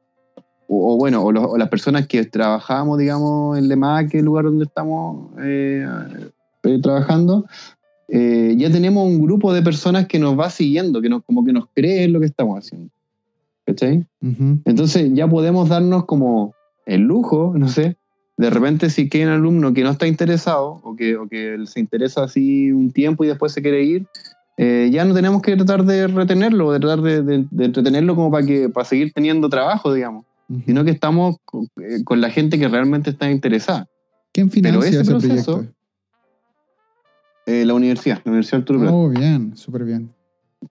o, 0.68 0.94
o 0.94 0.98
bueno, 0.98 1.22
o, 1.24 1.32
los- 1.32 1.46
o 1.46 1.56
las 1.58 1.70
personas 1.70 2.08
que 2.08 2.24
trabajábamos, 2.26 2.98
digamos, 2.98 3.60
en 3.60 3.68
LEMAC, 3.68 4.10
que 4.10 4.18
es 4.18 4.22
el 4.22 4.26
lugar 4.26 4.46
donde 4.46 4.66
estamos 4.66 5.30
eh, 5.40 5.86
eh, 6.66 6.80
trabajando, 6.82 7.46
eh, 8.08 8.54
ya 8.58 8.70
tenemos 8.72 9.08
un 9.08 9.22
grupo 9.22 9.54
de 9.54 9.62
personas 9.62 10.08
que 10.08 10.20
nos 10.20 10.38
va 10.40 10.50
siguiendo, 10.50 11.02
que 11.02 11.10
nos, 11.10 11.24
como 11.24 11.44
que 11.46 11.54
nos 11.54 11.66
creen 11.74 12.14
lo 12.14 12.20
que 12.20 12.26
estamos 12.28 12.60
haciendo. 12.60 12.90
¿Cachai? 13.66 14.06
Entonces 14.66 15.12
ya 15.14 15.28
podemos 15.28 15.70
darnos 15.70 16.06
como 16.06 16.54
el 16.86 17.02
lujo, 17.02 17.54
no 17.58 17.68
sé, 17.68 17.98
de 18.38 18.50
repente 18.52 18.90
si 18.92 19.10
hay 19.12 19.24
un 19.24 19.30
alumno 19.30 19.74
que 19.74 19.82
no 19.84 19.90
está 19.90 20.06
interesado 20.08 20.82
o 20.84 20.96
que, 20.96 21.16
o 21.18 21.28
que 21.28 21.58
se 21.66 21.80
interesa 21.80 22.24
así 22.26 22.72
un 22.72 22.92
tiempo 22.92 23.24
y 23.24 23.28
después 23.28 23.54
se 23.54 23.62
quiere 23.64 23.84
ir, 23.84 24.06
eh, 24.58 24.90
ya 24.92 25.04
no 25.04 25.16
tenemos 25.16 25.42
que 25.42 25.56
tratar 25.56 25.84
de 25.84 26.06
retenerlo, 26.08 26.72
de 26.72 26.80
tratar 26.80 27.02
de, 27.02 27.24
de- 27.24 27.46
de 27.50 27.66
entretenerlo 27.66 28.16
como 28.16 28.30
para, 28.30 28.46
que, 28.46 28.70
para 28.70 28.86
seguir 28.86 29.12
teniendo 29.14 29.50
trabajo, 29.50 29.92
digamos, 29.94 30.26
sino 30.68 30.86
que 30.86 30.92
estamos 30.92 31.38
con, 31.44 31.64
eh, 31.82 32.04
con 32.04 32.22
la 32.22 32.30
gente 32.30 32.60
que 32.60 32.68
realmente 32.68 33.10
está 33.10 33.32
interesada. 33.32 33.88
¿Quién 34.32 34.52
financia 34.52 34.90
ese 34.90 35.02
ese 35.02 35.12
proceso- 35.12 35.54
proyecto? 35.54 35.75
Eh, 37.46 37.64
la 37.66 37.74
universidad, 37.74 38.22
la 38.24 38.32
Universidad 38.32 38.62
Arturo 38.62 38.80
Prat. 38.80 38.92
Oh, 38.94 39.10
bien, 39.10 39.56
súper 39.56 39.84
bien. 39.84 40.12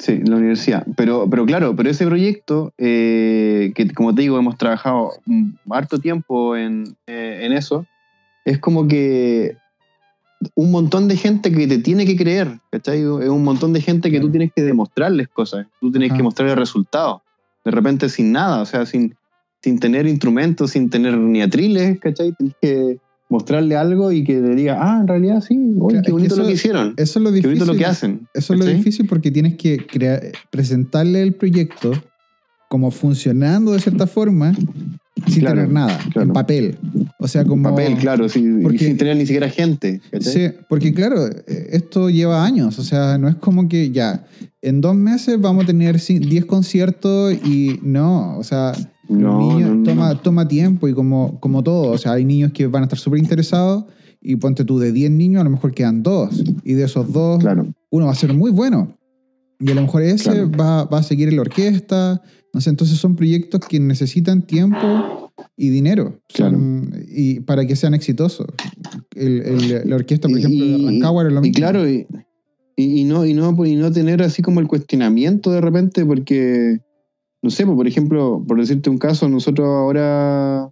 Sí, 0.00 0.20
la 0.24 0.36
universidad. 0.36 0.84
Pero, 0.96 1.28
pero 1.30 1.46
claro, 1.46 1.76
pero 1.76 1.88
ese 1.88 2.04
proyecto, 2.06 2.72
eh, 2.78 3.72
que 3.76 3.88
como 3.92 4.12
te 4.14 4.22
digo, 4.22 4.38
hemos 4.38 4.56
trabajado 4.58 5.12
harto 5.70 5.98
tiempo 5.98 6.56
en, 6.56 6.96
eh, 7.06 7.40
en 7.42 7.52
eso, 7.52 7.86
es 8.44 8.58
como 8.58 8.88
que 8.88 9.56
un 10.56 10.70
montón 10.72 11.06
de 11.06 11.16
gente 11.16 11.52
que 11.52 11.66
te 11.68 11.78
tiene 11.78 12.06
que 12.06 12.16
creer, 12.16 12.58
¿cachai? 12.72 13.00
Es 13.00 13.28
un 13.28 13.44
montón 13.44 13.72
de 13.72 13.80
gente 13.80 14.10
que 14.10 14.16
Claro. 14.16 14.26
tú 14.26 14.32
tienes 14.32 14.52
que 14.54 14.62
demostrarles 14.62 15.28
cosas, 15.28 15.66
tú 15.80 15.92
tienes 15.92 16.10
Ajá. 16.10 16.16
que 16.16 16.22
mostrarles 16.24 16.56
resultados, 16.58 17.22
de 17.64 17.70
repente 17.70 18.08
sin 18.08 18.32
nada, 18.32 18.62
o 18.62 18.66
sea, 18.66 18.84
sin, 18.84 19.14
sin 19.62 19.78
tener 19.78 20.06
instrumentos, 20.06 20.72
sin 20.72 20.90
tener 20.90 21.16
ni 21.16 21.40
atriles, 21.40 22.00
¿cachai? 22.00 22.32
Tenés 22.32 22.54
que 22.60 22.98
mostrarle 23.30 23.76
algo 23.76 24.12
y 24.12 24.22
que 24.24 24.40
le 24.40 24.54
diga, 24.54 24.78
ah, 24.80 24.98
en 25.00 25.08
realidad 25.08 25.40
sí, 25.40 25.56
Claro, 25.56 25.88
qué 26.02 26.08
es 26.08 26.12
bonito 26.12 26.36
lo 26.36 26.46
que 26.46 26.52
hicieron, 26.52 26.94
Eso 26.96 27.18
es 27.18 27.22
lo 27.24 27.30
qué 27.30 27.36
difícil. 27.36 27.58
bonito 27.58 27.72
lo 27.72 27.78
que 27.78 27.86
hacen. 27.86 28.28
Eso 28.34 28.52
es 28.54 28.58
lo 28.60 28.66
difícil 28.66 29.06
porque 29.06 29.30
tienes 29.30 29.56
que 29.56 29.78
crear, 29.86 30.22
presentarle 30.50 31.22
el 31.22 31.34
proyecto 31.34 31.92
como 32.68 32.90
funcionando 32.90 33.72
de 33.72 33.80
cierta 33.80 34.06
forma 34.06 34.54
sin 35.28 35.40
Claro, 35.40 35.56
tener 35.56 35.72
nada, 35.72 35.98
claro. 36.12 36.22
en 36.22 36.32
papel. 36.32 36.78
O 37.18 37.28
sea, 37.28 37.44
como... 37.44 37.70
Papel, 37.70 37.96
claro, 37.96 38.28
sí, 38.28 38.40
y 38.44 38.62
Porque- 38.62 38.78
sin 38.86 38.96
tener 38.96 39.16
ni 39.16 39.24
siquiera 39.26 39.48
gente. 39.48 40.00
Sí, 40.20 40.48
porque 40.68 40.92
claro, 40.92 41.26
eh, 41.26 41.68
esto 41.70 42.10
lleva 42.10 42.44
años, 42.44 42.78
o 42.78 42.82
sea, 42.82 43.16
no 43.16 43.28
es 43.28 43.36
como 43.36 43.68
que 43.68 43.90
ya, 43.90 44.26
en 44.60 44.80
dos 44.80 44.96
meses 44.96 45.40
vamos 45.40 45.64
a 45.64 45.66
tener 45.68 45.96
cin- 45.96 46.28
10 46.28 46.44
conciertos 46.46 47.32
y 47.44 47.78
no, 47.82 48.36
o 48.38 48.42
sea, 48.42 48.72
los 49.08 49.18
No, 49.20 49.38
niños 49.38 49.70
no, 49.70 49.74
no. 49.76 49.82
toma, 49.84 50.22
toma 50.22 50.48
tiempo 50.48 50.88
y 50.88 50.94
como, 50.94 51.38
como 51.40 51.62
todo, 51.62 51.90
o 51.92 51.98
sea, 51.98 52.12
hay 52.12 52.24
niños 52.24 52.52
que 52.52 52.66
van 52.66 52.82
a 52.82 52.86
estar 52.86 52.98
súper 52.98 53.18
interesados 53.18 53.84
y 54.20 54.36
ponte 54.36 54.64
tú 54.64 54.78
de 54.78 54.92
10 54.92 55.10
niños, 55.10 55.40
a 55.40 55.44
lo 55.44 55.50
mejor 55.50 55.72
quedan 55.72 56.02
dos 56.02 56.42
y 56.64 56.72
de 56.72 56.84
esos 56.84 57.12
dos, 57.12 57.38
Claro, 57.40 57.66
uno 57.90 58.06
va 58.06 58.12
a 58.12 58.16
ser 58.16 58.32
muy 58.32 58.50
bueno 58.50 58.96
y 59.60 59.70
a 59.70 59.74
lo 59.74 59.82
mejor 59.82 60.02
ese 60.02 60.30
Claro. 60.30 60.50
va, 60.50 60.84
va 60.84 60.98
a 60.98 61.02
seguir 61.02 61.28
en 61.28 61.36
la 61.36 61.42
orquesta, 61.42 62.22
no 62.52 62.60
sé, 62.60 62.70
entonces 62.70 62.96
son 62.98 63.14
proyectos 63.16 63.60
que 63.68 63.78
necesitan 63.80 64.42
tiempo 64.46 65.30
y 65.56 65.68
dinero 65.68 66.20
son- 66.28 66.90
y 67.08 67.40
para 67.40 67.66
que 67.66 67.76
sean 67.76 67.94
exitosos. 67.94 68.46
El- 69.14 69.42
el- 69.42 69.88
la 69.90 69.96
orquesta, 69.96 70.28
por 70.28 70.38
Y- 70.38 70.40
ejemplo, 70.40 70.64
de 70.66 70.70
y- 70.72 70.86
Rancagua 70.86 71.22
era 71.24 71.30
lo 71.30 71.38
Y 71.40 71.42
mismo. 71.42 71.54
claro, 71.56 71.88
y, 71.88 72.06
y- 72.76 73.00
y 73.00 73.04
no, 73.04 73.24
y, 73.26 73.34
no, 73.34 73.64
y 73.66 73.76
no 73.76 73.92
tener 73.92 74.22
así 74.22 74.42
como 74.42 74.60
el 74.60 74.66
cuestionamiento 74.68 75.50
de 75.52 75.60
repente, 75.60 76.04
porque, 76.06 76.78
no 77.44 77.50
sé, 77.50 77.64
pues, 77.66 77.76
por 77.76 77.86
ejemplo, 77.86 78.42
por 78.48 78.58
decirte 78.58 78.88
un 78.90 78.96
caso, 78.98 79.28
nosotros 79.28 79.68
ahora, 79.68 80.70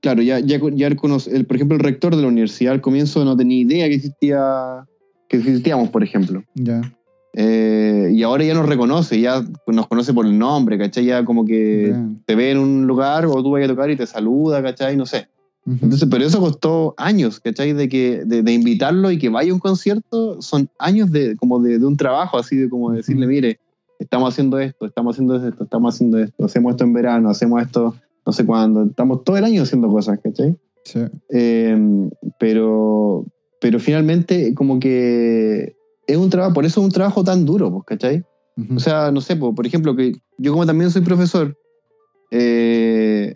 claro, 0.00 0.22
ya, 0.22 0.40
ya, 0.40 0.58
ya 0.72 0.86
el, 0.86 0.96
conoce- 0.96 1.30
el- 1.32 1.44
por 1.46 1.56
ejemplo, 1.56 1.76
el 1.76 1.82
rector 1.84 2.16
de 2.16 2.22
la 2.22 2.28
universidad 2.28 2.72
al 2.72 2.80
comienzo 2.80 3.22
no 3.24 3.36
tenía 3.36 3.58
idea 3.60 3.86
que 3.86 3.94
existía, 3.96 4.86
que 5.28 5.36
existíamos, 5.36 5.90
por 5.90 6.02
ejemplo. 6.02 6.42
Ya, 6.54 6.80
Eh, 7.34 8.10
y 8.12 8.24
ahora 8.24 8.42
ya 8.42 8.54
nos 8.54 8.66
reconoce, 8.68 9.20
ya 9.20 9.44
nos 9.68 9.86
conoce 9.86 10.12
por 10.12 10.26
el 10.26 10.36
nombre, 10.36 10.76
¿cachai? 10.78 11.04
Ya 11.04 11.24
como 11.24 11.44
que 11.44 11.84
bien. 11.92 12.22
te 12.26 12.34
ve 12.34 12.50
en 12.50 12.58
un 12.58 12.86
lugar 12.88 13.24
o 13.26 13.40
tú 13.40 13.52
vayas 13.52 13.70
a 13.70 13.74
tocar 13.74 13.88
y 13.88 13.96
te 13.96 14.04
saluda, 14.06 14.60
¿cachai? 14.62 14.96
No 14.96 15.06
sé. 15.06 15.28
Entonces, 15.64 16.08
pero 16.10 16.24
eso 16.24 16.40
costó 16.40 16.94
años, 16.96 17.38
¿cachai? 17.38 17.72
De, 17.74 17.88
que, 17.88 18.22
de, 18.24 18.42
de 18.42 18.52
invitarlo 18.52 19.12
y 19.12 19.18
que 19.18 19.28
vaya 19.28 19.52
a 19.52 19.54
un 19.54 19.60
concierto, 19.60 20.42
son 20.42 20.68
años 20.80 21.12
de, 21.12 21.36
como 21.36 21.60
de, 21.60 21.78
de 21.78 21.86
un 21.86 21.96
trabajo, 21.96 22.36
así 22.36 22.56
de 22.56 22.68
como 22.68 22.90
decirle, 22.90 23.26
Ujú. 23.26 23.32
mire, 23.34 23.60
estamos 24.00 24.32
haciendo 24.32 24.58
esto, 24.58 24.86
estamos 24.86 25.14
haciendo 25.14 25.36
esto, 25.36 25.64
estamos 25.64 25.94
haciendo 25.94 26.18
esto, 26.18 26.44
hacemos 26.44 26.70
esto 26.72 26.84
en 26.84 26.92
verano, 26.92 27.30
hacemos 27.30 27.62
esto 27.62 27.94
no 28.26 28.32
sé 28.32 28.44
cuándo, 28.44 28.84
estamos 28.84 29.24
todo 29.24 29.36
el 29.36 29.44
año 29.44 29.62
haciendo 29.62 29.88
cosas, 29.88 30.18
¿cachai? 30.22 30.56
Sí. 30.84 31.00
Eh, 31.30 32.08
pero, 32.38 33.24
pero 33.60 33.78
finalmente 33.78 34.54
como 34.54 34.80
que 34.80 35.76
es 36.06 36.16
un 36.16 36.30
trabajo, 36.30 36.54
por 36.54 36.64
eso 36.64 36.80
es 36.80 36.86
un 36.86 36.92
trabajo 36.92 37.22
tan 37.24 37.44
duro, 37.44 37.70
pues, 37.70 37.84
¿cachai? 37.86 38.24
Ujú. 38.56 38.76
O 38.76 38.80
sea, 38.80 39.10
no 39.10 39.20
sé, 39.20 39.36
po, 39.36 39.54
por 39.54 39.66
ejemplo, 39.66 39.94
que 39.94 40.12
yo 40.38 40.52
como 40.52 40.66
también 40.66 40.90
soy 40.90 41.02
profesor, 41.02 41.56
eh, 42.30 43.34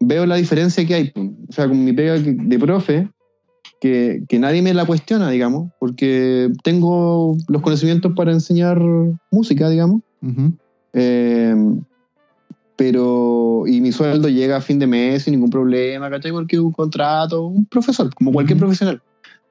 veo 0.00 0.26
la 0.26 0.36
diferencia 0.36 0.86
que 0.86 0.94
hay. 0.94 1.10
po. 1.10 1.20
O 1.20 1.52
sea, 1.52 1.68
con 1.68 1.84
mi 1.84 1.92
pega 1.92 2.18
de 2.18 2.58
profe, 2.58 3.08
que, 3.84 4.22
que 4.30 4.38
nadie 4.38 4.62
me 4.62 4.72
la 4.72 4.86
cuestiona, 4.86 5.28
digamos, 5.28 5.70
porque 5.78 6.50
tengo 6.62 7.36
los 7.48 7.60
conocimientos 7.60 8.14
para 8.16 8.32
enseñar 8.32 8.80
música, 9.30 9.68
digamos. 9.68 10.00
Eh, 10.94 11.54
pero, 12.76 13.64
y 13.66 13.82
mi 13.82 13.92
sueldo 13.92 14.30
llega 14.30 14.56
a 14.56 14.60
fin 14.62 14.78
de 14.78 14.86
mes 14.86 15.24
sin 15.24 15.32
ningún 15.32 15.50
problema, 15.50 16.08
¿cachai? 16.08 16.32
Porque 16.32 16.58
un 16.58 16.72
contrato, 16.72 17.46
un 17.46 17.66
profesor, 17.66 18.08
como 18.14 18.32
cualquier 18.32 18.58
profesional. 18.58 19.02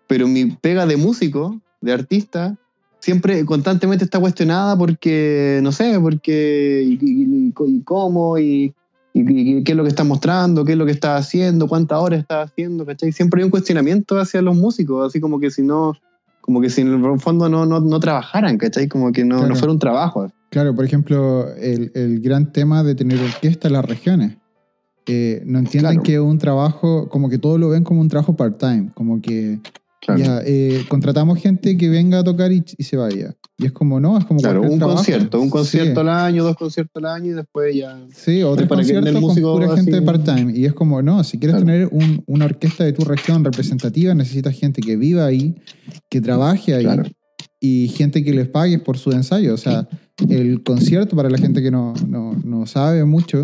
Pero 0.08 0.28
mi 0.28 0.46
pega 0.48 0.88
de 0.88 0.98
músico, 0.98 1.62
de 1.80 1.94
artista, 1.94 2.56
siempre 3.02 3.46
constantemente 3.46 4.04
está 4.04 4.20
cuestionada 4.20 4.76
porque, 4.76 5.60
no 5.62 5.72
sé, 5.72 6.00
porque, 6.00 6.84
y- 6.88 7.54
y 7.56 7.82
cómo, 7.84 8.40
y, 8.40 8.74
y- 9.14 9.57
y 9.57 9.64
qué 9.64 9.72
es 9.74 9.78
lo 9.78 9.84
que 9.84 9.89
está 9.89 10.03
mostrando, 10.03 10.66
qué 10.66 10.72
es 10.74 10.78
lo 10.78 10.86
que 10.86 10.91
está 10.91 11.16
haciendo, 11.18 11.68
cuántas 11.68 11.99
horas 11.99 12.20
está 12.20 12.41
haciendo, 12.41 12.86
¿cachai? 12.86 13.11
Siempre 13.11 13.41
hay 13.41 13.45
un 13.45 13.51
cuestionamiento 13.51 14.18
hacia 14.20 14.41
los 14.41 14.55
músicos, 14.55 15.07
así 15.07 15.20
como 15.20 15.39
que 15.39 15.51
si 15.51 15.61
no, 15.61 15.93
como 16.41 16.59
que 16.61 16.70
si 16.70 16.82
en 16.82 17.03
el 17.05 17.20
fondo 17.20 17.47
no, 17.47 17.66
no, 17.66 17.80
no 17.80 17.99
trabajaran, 17.99 18.57
¿cachai? 18.57 18.88
Como 18.88 19.11
que 19.11 19.24
no, 19.24 19.38
Claro. 19.38 19.49
no 19.53 19.55
fuera 19.55 19.72
un 19.72 19.80
trabajo. 19.80 20.32
Claro, 20.49 20.76
por 20.76 20.84
ejemplo, 20.86 21.47
el, 21.55 21.91
el 21.95 22.20
gran 22.22 22.51
tema 22.51 22.84
de 22.84 22.95
tener 22.95 23.20
orquesta 23.22 23.68
en 23.68 23.74
las 23.74 23.86
regiones. 23.86 24.38
Eh, 25.05 25.41
no 25.45 25.59
entienden 25.59 25.91
Claro. 25.93 26.03
que 26.03 26.14
es 26.16 26.20
un 26.20 26.38
trabajo, 26.38 27.09
como 27.09 27.30
que 27.30 27.38
todos 27.38 27.59
lo 27.59 27.70
ven 27.70 27.84
como 27.84 27.99
un 28.01 28.07
trabajo 28.07 28.36
part-time, 28.36 28.91
como 28.93 29.22
que 29.22 29.59
Claro. 30.06 30.20
ya 30.22 30.41
eh, 30.45 30.84
contratamos 30.89 31.39
gente 31.39 31.78
que 31.78 31.88
venga 31.88 32.20
a 32.20 32.24
tocar 32.26 32.51
y, 32.51 32.62
y 32.78 32.84
se 32.84 32.97
vaya. 32.97 33.36
Y 33.58 33.66
es 33.68 33.72
como, 33.72 33.99
no, 34.01 34.18
es 34.18 34.26
como 34.26 34.39
Claro, 34.41 34.62
un 34.62 34.78
trabajo. 34.78 34.97
concierto, 34.97 35.39
un 35.39 35.49
concierto 35.49 35.93
Sí. 35.93 36.08
al 36.08 36.10
año, 36.10 36.43
dos 36.43 36.58
conciertos 36.58 37.01
al 37.04 37.10
año 37.10 37.32
y 37.32 37.34
después 37.36 37.74
ya. 37.76 38.06
Sí, 38.14 38.43
o 38.43 38.54
tres 38.56 38.68
para 38.68 38.84
que 38.84 38.91
el 38.91 38.95
conciertos 39.22 39.39
con 39.41 39.54
pura 39.62 39.76
gente 39.78 39.95
así- 39.95 40.06
part-time. 40.06 40.51
Y 40.58 40.66
es 40.66 40.74
como, 40.74 41.01
no, 41.01 41.24
si 41.24 41.39
quieres 41.39 41.56
Claro. 41.62 41.66
tener 41.66 41.88
un- 41.91 42.22
una 42.28 42.45
orquesta 42.45 42.84
de 42.84 42.91
tu 42.91 43.06
región 43.06 43.45
representativa, 43.45 44.14
necesitas 44.14 44.54
gente 44.60 44.82
que 44.82 44.97
viva 44.97 45.26
ahí, 45.26 45.56
que 46.10 46.20
trabaje 46.20 46.74
ahí 46.74 46.84
Claro. 46.84 47.04
y 47.62 47.88
gente 47.95 48.24
que 48.26 48.34
les 48.34 48.49
pague 48.49 48.80
por 48.80 48.97
su 48.97 49.12
ensayo. 49.14 49.54
O 49.54 49.58
sea, 49.58 49.88
el 50.30 50.64
concierto, 50.64 51.16
para 51.16 51.30
la 51.30 51.38
gente 51.38 51.62
que 51.62 51.72
no, 51.72 51.93
no, 52.10 52.34
no 52.43 52.66
sabe 52.66 53.06
mucho 53.06 53.39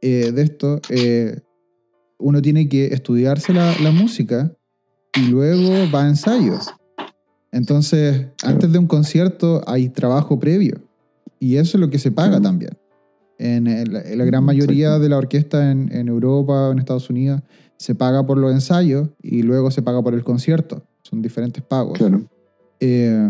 eh, 0.00 0.32
de 0.32 0.42
esto, 0.42 0.80
eh, 0.88 1.40
uno 2.18 2.40
tiene 2.40 2.68
que 2.68 2.86
estudiarse 2.86 3.52
la, 3.52 3.74
la 3.82 3.90
música 3.90 4.56
y 5.16 5.26
luego 5.28 5.90
va 5.92 6.04
a 6.04 6.08
ensayos. 6.08 6.72
Entonces, 7.50 8.26
antes 8.44 8.72
de 8.72 8.78
un 8.78 8.86
concierto 8.86 9.62
hay 9.66 9.88
trabajo 9.88 10.38
previo 10.38 10.80
y 11.38 11.56
eso 11.56 11.76
es 11.76 11.80
lo 11.80 11.90
que 11.90 11.98
se 11.98 12.10
paga 12.10 12.40
también. 12.40 12.72
En, 13.38 13.66
el- 13.66 13.96
en 13.96 14.18
la 14.18 14.24
gran 14.24 14.44
mayoría 14.44 14.98
de 14.98 15.08
la 15.08 15.18
orquesta 15.18 15.70
en, 15.70 15.90
en 15.92 16.08
Europa 16.08 16.68
o 16.68 16.72
en 16.72 16.78
Estados 16.78 17.10
Unidos 17.10 17.40
se 17.76 17.94
paga 17.94 18.24
por 18.24 18.38
los 18.38 18.52
ensayos 18.52 19.08
y 19.20 19.42
luego 19.42 19.70
se 19.70 19.82
paga 19.82 20.00
por 20.02 20.14
el 20.14 20.22
concierto. 20.22 20.82
Son 21.02 21.20
diferentes 21.20 21.62
pagos. 21.62 21.98
Claro. 21.98 22.22
Eh, 22.80 23.28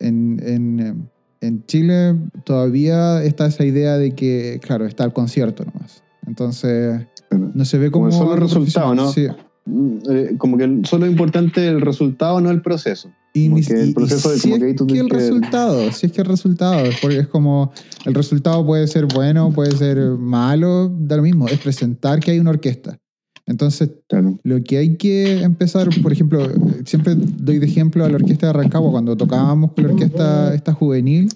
en, 0.00 0.40
en, 0.44 1.08
en 1.40 1.64
Chile 1.66 2.16
todavía 2.44 3.22
está 3.24 3.46
esa 3.46 3.64
idea 3.64 3.96
de 3.96 4.14
que, 4.14 4.60
claro, 4.62 4.84
está 4.86 5.04
el 5.04 5.12
concierto 5.12 5.64
nomás. 5.64 6.02
Entonces, 6.26 7.06
no 7.30 7.64
se 7.64 7.78
ve 7.78 7.90
como... 7.90 8.10
Como 8.10 8.18
solo 8.18 8.36
resultado, 8.36 8.94
¿no? 8.94 9.10
Sí. 9.10 9.26
Mm, 9.66 9.96
eh, 10.10 10.34
como 10.36 10.58
que 10.58 10.80
solo 10.84 11.06
es 11.06 11.12
importante 11.12 11.66
el 11.66 11.80
resultado, 11.80 12.40
no 12.40 12.50
el 12.50 12.60
proceso. 12.60 13.10
Y, 13.32 13.46
Como 13.46 13.58
ni- 13.58 13.64
que 13.64 13.72
el 13.72 13.86
y- 13.86 13.90
y 13.90 13.94
proceso 13.94 14.30
de 14.30 14.36
si 14.38 14.42
como 14.50 14.54
es 14.56 14.60
que 14.76 14.98
el 14.98 15.08
que- 15.08 15.14
resultado, 15.16 15.90
si 15.92 16.06
es 16.06 16.12
que 16.12 16.20
el 16.20 16.26
resultado, 16.28 16.84
porque 17.00 17.18
es 17.20 17.26
como, 17.28 17.72
el 18.04 18.14
resultado 18.14 18.64
puede 18.64 18.86
ser 18.86 19.06
bueno, 19.06 19.50
puede 19.52 19.74
ser 19.76 19.96
malo, 20.18 20.88
da 21.00 21.16
lo 21.16 21.22
mismo, 21.22 21.48
es 21.48 21.58
presentar 21.58 22.20
que 22.20 22.30
hay 22.32 22.38
una 22.38 22.50
orquesta. 22.50 22.98
Entonces, 23.46 23.90
Claro. 24.08 24.38
Lo 24.42 24.62
que 24.62 24.78
hay 24.78 24.96
que 24.96 25.42
empezar, 25.42 25.88
por 26.02 26.12
ejemplo, 26.12 26.46
siempre 26.84 27.14
doy 27.16 27.58
de 27.58 27.66
ejemplo 27.66 28.04
a 28.04 28.08
la 28.08 28.14
orquesta 28.16 28.46
de 28.48 28.52
Rancagua, 28.52 28.90
cuando 28.90 29.16
tocábamos 29.16 29.72
con 29.72 29.84
la 29.86 29.92
orquesta 29.92 30.54
esta 30.54 30.72
juvenil, 30.72 31.28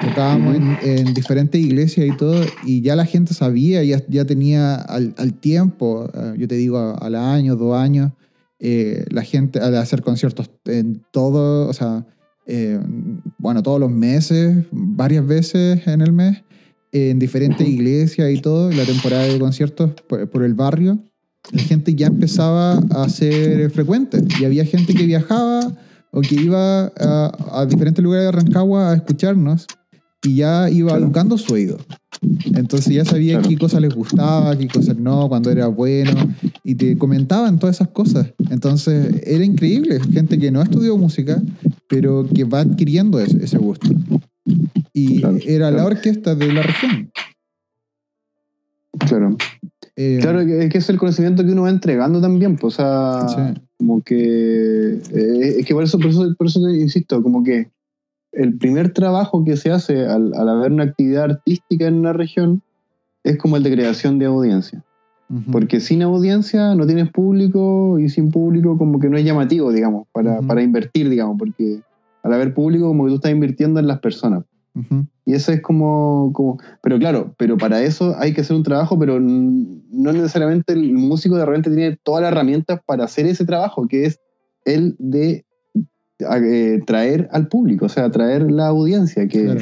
tocábamos 0.00 0.56
en, 0.56 0.78
en 0.82 1.14
diferentes 1.14 1.60
iglesias 1.60 2.06
y 2.06 2.16
todo, 2.16 2.42
y 2.64 2.80
ya 2.82 2.96
la 2.96 3.06
gente 3.06 3.34
sabía, 3.34 3.82
ya, 3.84 4.02
ya 4.08 4.24
tenía 4.24 4.74
al, 4.74 5.14
al 5.18 5.34
tiempo, 5.34 6.08
eh, 6.14 6.34
yo 6.38 6.48
te 6.48 6.56
digo, 6.56 6.96
al 7.00 7.14
año, 7.14 7.56
dos 7.56 7.76
años, 7.76 8.12
eh, 8.58 9.04
la 9.10 9.22
gente 9.22 9.60
al 9.60 9.76
hacer 9.76 10.02
conciertos 10.02 10.50
en 10.64 11.02
todo, 11.10 11.68
o 11.68 11.72
sea, 11.72 12.06
eh, 12.46 12.80
bueno, 13.38 13.62
todos 13.62 13.78
los 13.78 13.90
meses, 13.90 14.64
varias 14.70 15.26
veces 15.26 15.86
en 15.86 16.00
el 16.00 16.12
mes, 16.12 16.42
en 16.92 17.18
diferentes 17.18 17.68
iglesias 17.68 18.30
y 18.32 18.40
todo, 18.40 18.70
la 18.72 18.84
temporada 18.84 19.24
de 19.24 19.38
conciertos 19.38 19.92
por, 20.08 20.28
por 20.28 20.42
el 20.42 20.54
barrio 20.54 20.98
la 21.52 21.62
gente 21.62 21.94
ya 21.94 22.06
empezaba 22.06 22.74
a 22.90 23.08
ser 23.08 23.70
frecuente 23.70 24.22
y 24.38 24.44
había 24.44 24.64
gente 24.64 24.94
que 24.94 25.04
viajaba 25.04 25.72
o 26.12 26.20
que 26.20 26.34
iba 26.34 26.92
a, 26.98 27.60
a 27.60 27.66
diferentes 27.66 28.02
lugares 28.02 28.26
de 28.26 28.32
Rancagua 28.32 28.90
a 28.90 28.94
escucharnos 28.94 29.66
y 30.22 30.36
ya 30.36 30.68
iba 30.70 30.90
Claro. 30.90 31.04
educando 31.06 31.38
su 31.38 31.54
oído. 31.54 31.78
Entonces 32.54 32.92
ya 32.94 33.04
sabía 33.04 33.34
Claro. 33.38 33.48
qué 33.48 33.56
cosas 33.58 33.80
les 33.80 33.94
gustaba, 33.94 34.56
qué 34.56 34.68
cosas 34.68 34.96
no, 34.98 35.28
cuando 35.28 35.50
era 35.50 35.66
bueno 35.68 36.12
y 36.64 36.74
te 36.74 36.98
comentaban 36.98 37.58
todas 37.58 37.76
esas 37.76 37.88
cosas. 37.88 38.32
Entonces 38.50 39.22
era 39.26 39.44
increíble, 39.44 39.98
gente 40.12 40.38
que 40.38 40.50
no 40.50 40.60
estudió 40.62 40.96
música, 40.98 41.40
pero 41.88 42.26
que 42.34 42.44
va 42.44 42.60
adquiriendo 42.60 43.18
ese, 43.20 43.42
ese 43.42 43.56
gusto. 43.58 43.88
Y 44.92 45.20
Claro, 45.20 45.38
era 45.46 45.70
la 45.70 45.84
orquesta 45.86 46.34
de 46.34 46.52
la 46.52 46.62
región. 46.62 47.10
Claro. 49.08 49.36
Eh, 49.96 50.18
Claro, 50.20 50.40
es 50.40 50.70
que 50.70 50.78
es 50.78 50.88
el 50.90 50.98
conocimiento 50.98 51.44
que 51.44 51.52
uno 51.52 51.62
va 51.62 51.70
entregando 51.70 52.20
también, 52.20 52.56
pues, 52.56 52.74
o 52.74 52.76
sea, 52.76 53.28
Sí. 53.54 53.60
como 53.78 54.02
que, 54.02 54.94
eh, 55.14 55.54
es 55.58 55.66
que 55.66 55.74
por 55.74 55.84
eso, 55.84 55.98
por 55.98 56.10
eso, 56.10 56.34
por 56.36 56.46
eso 56.46 56.60
te 56.66 56.76
insisto, 56.76 57.22
como 57.22 57.42
que 57.42 57.68
el 58.32 58.56
primer 58.58 58.92
trabajo 58.92 59.44
que 59.44 59.56
se 59.56 59.70
hace 59.70 60.06
al, 60.06 60.32
al 60.34 60.48
haber 60.48 60.72
una 60.72 60.84
actividad 60.84 61.24
artística 61.24 61.86
en 61.86 61.94
una 61.94 62.12
región 62.12 62.62
es 63.24 63.36
como 63.38 63.56
el 63.56 63.62
de 63.62 63.72
creación 63.72 64.18
de 64.18 64.26
audiencia. 64.26 64.84
Porque 65.52 65.78
sin 65.78 66.02
audiencia 66.02 66.74
no 66.74 66.86
tienes 66.86 67.08
público 67.12 68.00
y 68.00 68.08
sin 68.08 68.32
público 68.32 68.76
como 68.76 68.98
que 68.98 69.08
no 69.08 69.16
es 69.16 69.24
llamativo, 69.24 69.70
digamos, 69.70 70.08
para, 70.10 70.42
para 70.42 70.60
invertir, 70.60 71.08
digamos, 71.08 71.38
porque 71.38 71.82
al 72.24 72.32
haber 72.32 72.52
público 72.52 72.88
como 72.88 73.04
que 73.04 73.10
tú 73.10 73.14
estás 73.14 73.30
invirtiendo 73.30 73.78
en 73.78 73.86
las 73.86 74.00
personas. 74.00 74.42
Y 75.24 75.34
eso 75.34 75.52
es 75.52 75.62
como, 75.62 76.32
como... 76.32 76.58
Pero 76.82 76.98
claro, 76.98 77.32
pero 77.38 77.56
para 77.56 77.80
eso 77.82 78.16
hay 78.18 78.34
que 78.34 78.40
hacer 78.40 78.56
un 78.56 78.64
trabajo, 78.64 78.98
pero 78.98 79.20
no 79.20 80.12
necesariamente 80.12 80.72
el 80.72 80.94
músico 80.94 81.36
de 81.36 81.46
repente 81.46 81.70
tiene 81.70 81.96
todas 82.02 82.22
las 82.22 82.32
herramientas 82.32 82.80
para 82.84 83.04
hacer 83.04 83.26
ese 83.26 83.44
trabajo, 83.44 83.86
que 83.86 84.06
es 84.06 84.18
el 84.64 84.96
de 84.98 85.44
eh, 86.20 86.80
traer 86.86 87.28
al 87.32 87.48
público, 87.48 87.86
o 87.86 87.88
sea, 87.88 88.10
traer 88.10 88.50
la 88.50 88.66
audiencia, 88.68 89.26
que, 89.28 89.44
Claro. 89.44 89.60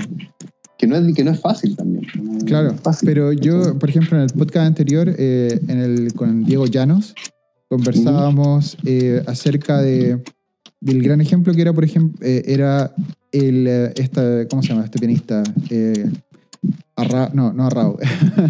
que, 0.78 0.86
no, 0.86 0.96
es, 0.96 1.14
que 1.14 1.24
no 1.24 1.30
es 1.30 1.40
fácil 1.40 1.76
también. 1.76 2.04
no 2.22 2.38
Claro, 2.44 2.74
fácil. 2.82 3.06
pero 3.06 3.32
yo, 3.32 3.78
por 3.78 3.88
ejemplo, 3.88 4.16
en 4.16 4.24
el 4.24 4.30
podcast 4.30 4.66
anterior, 4.66 5.12
eh, 5.18 5.60
en 5.68 5.78
el, 5.80 6.12
con 6.14 6.44
Diego 6.44 6.66
Llanos, 6.66 7.14
conversábamos 7.68 8.76
eh, 8.84 9.22
acerca 9.26 9.80
de, 9.82 10.22
del 10.80 11.02
gran 11.02 11.20
ejemplo 11.20 11.52
que 11.54 11.60
era, 11.62 11.72
por 11.72 11.84
ejemplo, 11.84 12.18
eh, 12.26 12.42
era 12.46 12.94
el, 13.32 13.66
esta, 13.96 14.46
¿cómo 14.48 14.62
se 14.62 14.68
llama 14.70 14.84
este 14.84 14.98
pianista? 14.98 15.42
Eh, 15.70 16.10
Arra- 16.96 17.30
no, 17.32 17.52
no 17.52 17.66
Arrao. 17.66 17.96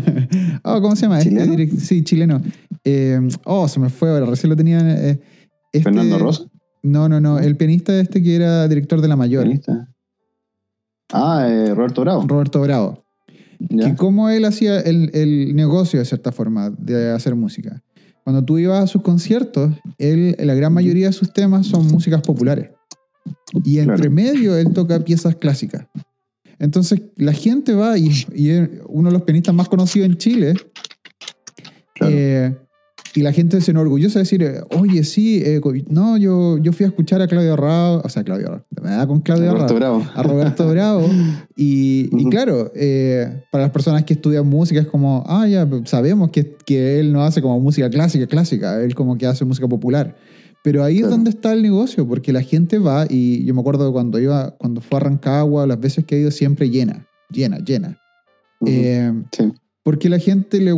oh, 0.64 0.80
¿Cómo 0.80 0.96
se 0.96 1.02
llama? 1.02 1.18
Este 1.20 1.30
¿Chileno? 1.30 1.80
sí, 1.80 2.02
chileno. 2.02 2.42
Oh, 3.44 3.68
se 3.68 3.78
me 3.80 3.90
fue 3.90 4.08
ahora, 4.10 4.24
recién 4.26 4.48
lo 4.50 4.56
tenía. 4.56 4.78
eh, 4.80 5.20
este- 5.72 5.82
Fernando 5.82 6.18
Rosa. 6.18 6.44
No, 6.90 7.08
no, 7.08 7.20
no, 7.20 7.38
el 7.38 7.56
pianista 7.56 7.98
este 8.00 8.22
que 8.22 8.36
era 8.36 8.66
director 8.68 9.00
de 9.00 9.08
La 9.08 9.16
Mayor, 9.16 9.44
pianista. 9.44 9.88
Ah, 11.12 11.46
eh, 11.48 11.74
Roberto 11.74 12.02
Bravo. 12.02 12.24
Roberto 12.26 12.60
Bravo. 12.60 13.04
Ya. 13.58 13.90
que 13.90 13.96
cómo 13.96 14.28
él 14.30 14.44
hacía 14.44 14.80
el, 14.80 15.10
el 15.14 15.54
negocio 15.56 15.98
de 15.98 16.04
cierta 16.04 16.30
forma 16.32 16.70
de 16.70 17.10
hacer 17.10 17.34
música. 17.34 17.82
Cuando 18.22 18.44
tú 18.44 18.58
ibas 18.58 18.84
a 18.84 18.86
sus 18.86 19.02
conciertos, 19.02 19.72
él, 19.98 20.36
la 20.38 20.54
gran 20.54 20.72
mayoría 20.72 21.06
de 21.08 21.12
sus 21.12 21.32
temas 21.32 21.66
son 21.66 21.86
músicas 21.88 22.20
populares. 22.22 22.70
Y 23.64 23.78
entre 23.78 23.96
Claro. 23.96 24.10
medio 24.12 24.56
él 24.56 24.72
toca 24.72 25.00
piezas 25.00 25.34
clásicas. 25.36 25.86
Entonces 26.58 27.00
la 27.16 27.32
gente 27.32 27.72
va 27.74 27.98
y, 27.98 28.10
y 28.34 28.50
es 28.50 28.68
uno 28.86 29.08
de 29.08 29.12
los 29.14 29.22
pianistas 29.22 29.54
más 29.54 29.68
conocidos 29.68 30.08
en 30.08 30.16
Chile. 30.18 30.54
Claro. 31.94 32.14
eh, 32.16 32.56
y 33.18 33.22
la 33.22 33.32
gente 33.32 33.60
se 33.60 33.70
enorgullece 33.70 34.14
de 34.18 34.22
decir, 34.22 34.54
oye, 34.78 35.02
sí, 35.04 35.42
eh, 35.44 35.60
no, 35.88 36.16
yo, 36.16 36.58
yo 36.58 36.72
fui 36.72 36.84
a 36.84 36.88
escuchar 36.88 37.20
a 37.22 37.26
Claudio 37.26 37.56
Rao, 37.56 38.00
o 38.04 38.08
sea, 38.08 38.22
Claudio 38.22 38.48
Rao, 38.48 38.64
me 38.82 38.90
da 38.90 39.06
con 39.06 39.20
Claudio 39.20 39.52
Roberto 39.52 39.78
Rao 39.78 39.98
Bravo. 39.98 40.10
a 40.14 40.22
Roberto 40.22 40.68
Bravo. 40.68 41.08
Y, 41.60 42.08
y 42.12 42.20
Ujú. 42.20 42.30
claro, 42.30 42.70
eh, 42.76 43.42
para 43.50 43.64
las 43.64 43.72
personas 43.72 44.04
que 44.04 44.12
estudian 44.14 44.46
música 44.46 44.78
es 44.80 44.86
como, 44.86 45.24
ah, 45.26 45.46
ya 45.48 45.68
sabemos 45.86 46.30
que, 46.30 46.54
que 46.64 47.00
él 47.00 47.12
no 47.12 47.24
hace 47.24 47.42
como 47.42 47.58
música 47.58 47.90
clásica, 47.90 48.26
clásica, 48.28 48.80
él 48.80 48.94
como 48.94 49.18
que 49.18 49.26
hace 49.26 49.44
música 49.44 49.66
popular. 49.66 50.14
Pero 50.62 50.84
ahí 50.84 50.96
es 50.96 51.00
Claro. 51.02 51.16
donde 51.16 51.30
está 51.30 51.52
el 51.52 51.62
negocio, 51.62 52.06
porque 52.06 52.32
la 52.32 52.42
gente 52.42 52.78
va, 52.78 53.06
y 53.08 53.44
yo 53.44 53.54
me 53.54 53.60
acuerdo 53.60 53.92
cuando 53.92 54.20
iba, 54.20 54.52
cuando 54.58 54.80
fue 54.80 54.98
a 54.98 55.00
Rancagua, 55.00 55.66
las 55.66 55.80
veces 55.80 56.04
que 56.04 56.16
he 56.16 56.20
ido 56.20 56.30
siempre 56.30 56.70
llena, 56.70 57.06
llena, 57.30 57.58
llena. 57.58 57.98
Ujú. 58.60 58.72
Eh, 58.72 59.12
Sí. 59.36 59.52
Porque 59.88 60.10
la 60.10 60.18
gente 60.18 60.60
le, 60.60 60.74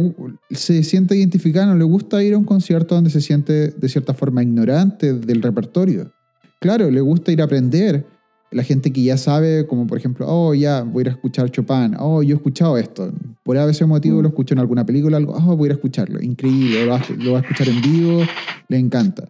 se 0.53 0.85
siente 0.85 1.17
identificada, 1.17 1.67
no 1.67 1.75
le 1.75 1.83
gusta 1.83 2.23
ir 2.23 2.35
a 2.35 2.39
un 2.39 2.45
concierto 2.45 2.95
donde 2.95 3.11
se 3.11 3.21
siente 3.21 3.73
de 3.73 3.89
cierta 3.89 4.15
forma 4.15 4.41
ignorante 4.41 5.15
del 5.15 5.43
repertorio. 5.43 6.13
Claro, 6.61 6.89
le 6.89 7.01
gusta 7.01 7.33
ir 7.33 7.41
a 7.41 7.47
aprender. 7.47 8.07
La 8.53 8.63
gente 8.63 8.93
que 8.93 9.03
ya 9.03 9.17
sabe, 9.17 9.67
como 9.67 9.89
por 9.89 9.99
ejemplo, 9.99 10.27
oh, 10.29 10.55
ya 10.55 10.83
voy 10.85 11.01
a 11.01 11.03
ir 11.03 11.09
a 11.09 11.11
escuchar 11.11 11.51
Chopin, 11.51 11.97
oh, 11.99 12.23
yo 12.23 12.35
he 12.35 12.37
escuchado 12.37 12.79
esto. 12.79 13.13
Por 13.43 13.57
ese 13.57 13.85
motivo 13.85 14.19
Mm. 14.21 14.23
lo 14.23 14.29
escucho 14.29 14.55
en 14.55 14.61
alguna 14.61 14.87
película, 14.87 15.17
algo, 15.17 15.33
oh, 15.35 15.57
voy 15.57 15.65
a 15.65 15.67
ir 15.67 15.73
a 15.73 15.75
escucharlo. 15.75 16.23
Increíble, 16.23 16.85
lo 16.85 16.93
va, 16.93 16.99
a- 16.99 17.13
lo 17.19 17.33
va 17.33 17.39
a 17.39 17.43
escuchar 17.43 17.69
en 17.69 17.81
vivo, 17.83 18.23
le 18.69 18.79
encanta. 18.79 19.25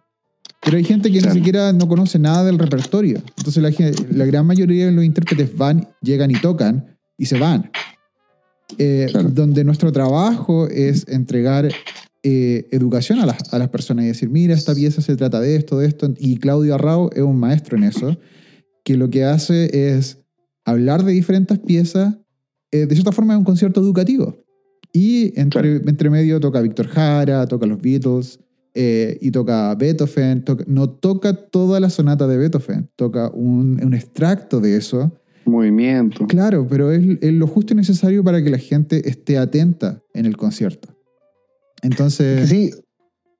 Pero 0.63 0.77
hay 0.77 0.85
gente 0.85 1.11
que 1.11 1.21
Claro. 1.21 1.33
ni 1.35 1.41
siquiera 1.41 1.73
no 1.73 1.89
conoce 1.89 2.19
nada 2.19 2.45
del 2.45 2.59
repertorio. 2.59 3.23
Entonces 3.39 3.63
la 3.63 4.27
gran 4.27 4.45
mayoría 4.45 4.85
de 4.85 4.93
los 4.93 5.05
intérpretes 5.07 5.57
van, 5.57 5.89
llegan 6.03 6.31
y 6.31 6.35
tocan 6.35 6.99
y 7.17 7.25
se 7.25 7.39
van. 7.39 7.71
Eh, 8.79 9.07
Claro. 9.11 9.31
Donde 9.31 9.65
nuestro 9.65 9.93
trabajo 9.93 10.69
es 10.69 11.07
entregar 11.09 11.69
eh, 12.23 12.69
educación 12.71 13.19
a 13.21 13.27
las, 13.27 13.53
a 13.53 13.59
las 13.59 13.69
personas 13.71 14.05
y 14.05 14.09
decir, 14.09 14.29
mira, 14.29 14.55
esta 14.55 14.75
pieza 14.75 15.01
se 15.01 15.17
trata 15.17 15.41
de 15.41 15.57
esto, 15.57 15.79
de 15.79 15.87
esto. 15.89 16.13
Y 16.19 16.37
Claudio 16.37 16.75
Arrao 16.75 17.11
es 17.13 17.23
un 17.23 17.39
maestro 17.39 17.77
en 17.77 17.85
eso, 17.85 18.17
que 18.85 18.97
lo 18.97 19.09
que 19.11 19.25
hace 19.25 19.97
es 19.97 20.19
hablar 20.65 21.05
de 21.05 21.13
diferentes 21.13 21.59
piezas. 21.59 22.17
eh, 22.73 22.87
de 22.87 22.95
cierta 22.95 23.11
forma 23.13 23.33
es 23.35 23.39
un 23.39 23.45
concierto 23.45 23.81
educativo. 23.81 24.45
Y 24.93 25.33
entre, 25.41 25.77
entre 25.77 26.11
medio 26.11 26.39
toca 26.41 26.61
Víctor 26.61 26.87
Jara, 26.89 27.47
toca 27.47 27.67
los 27.67 27.81
Beatles, 27.81 28.39
eh, 28.75 29.19
y 29.21 29.31
toca 29.33 29.75
Beethoven. 29.75 30.45
toca- 30.45 30.65
no 30.69 30.89
toca 30.91 31.33
toda 31.33 31.81
la 31.81 31.91
sonata 31.91 32.27
de 32.29 32.37
Beethoven, 32.39 32.89
toca 32.97 33.29
un, 33.31 33.81
un 33.83 33.95
extracto 33.95 34.61
de 34.61 34.77
eso. 34.77 35.11
Movimiento. 35.51 36.27
Claro, 36.27 36.67
pero 36.69 36.93
es, 36.93 37.03
es 37.21 37.33
lo 37.33 37.47
justo 37.47 37.75
y 37.75 37.77
necesario 37.77 38.25
para 38.25 38.43
que 38.43 38.51
la 38.51 38.59
gente 38.59 39.09
esté 39.09 39.39
atenta 39.39 40.03
en 40.15 40.27
el 40.27 40.37
concierto. 40.37 40.89
Entonces, 41.83 42.49
Sí, 42.49 42.71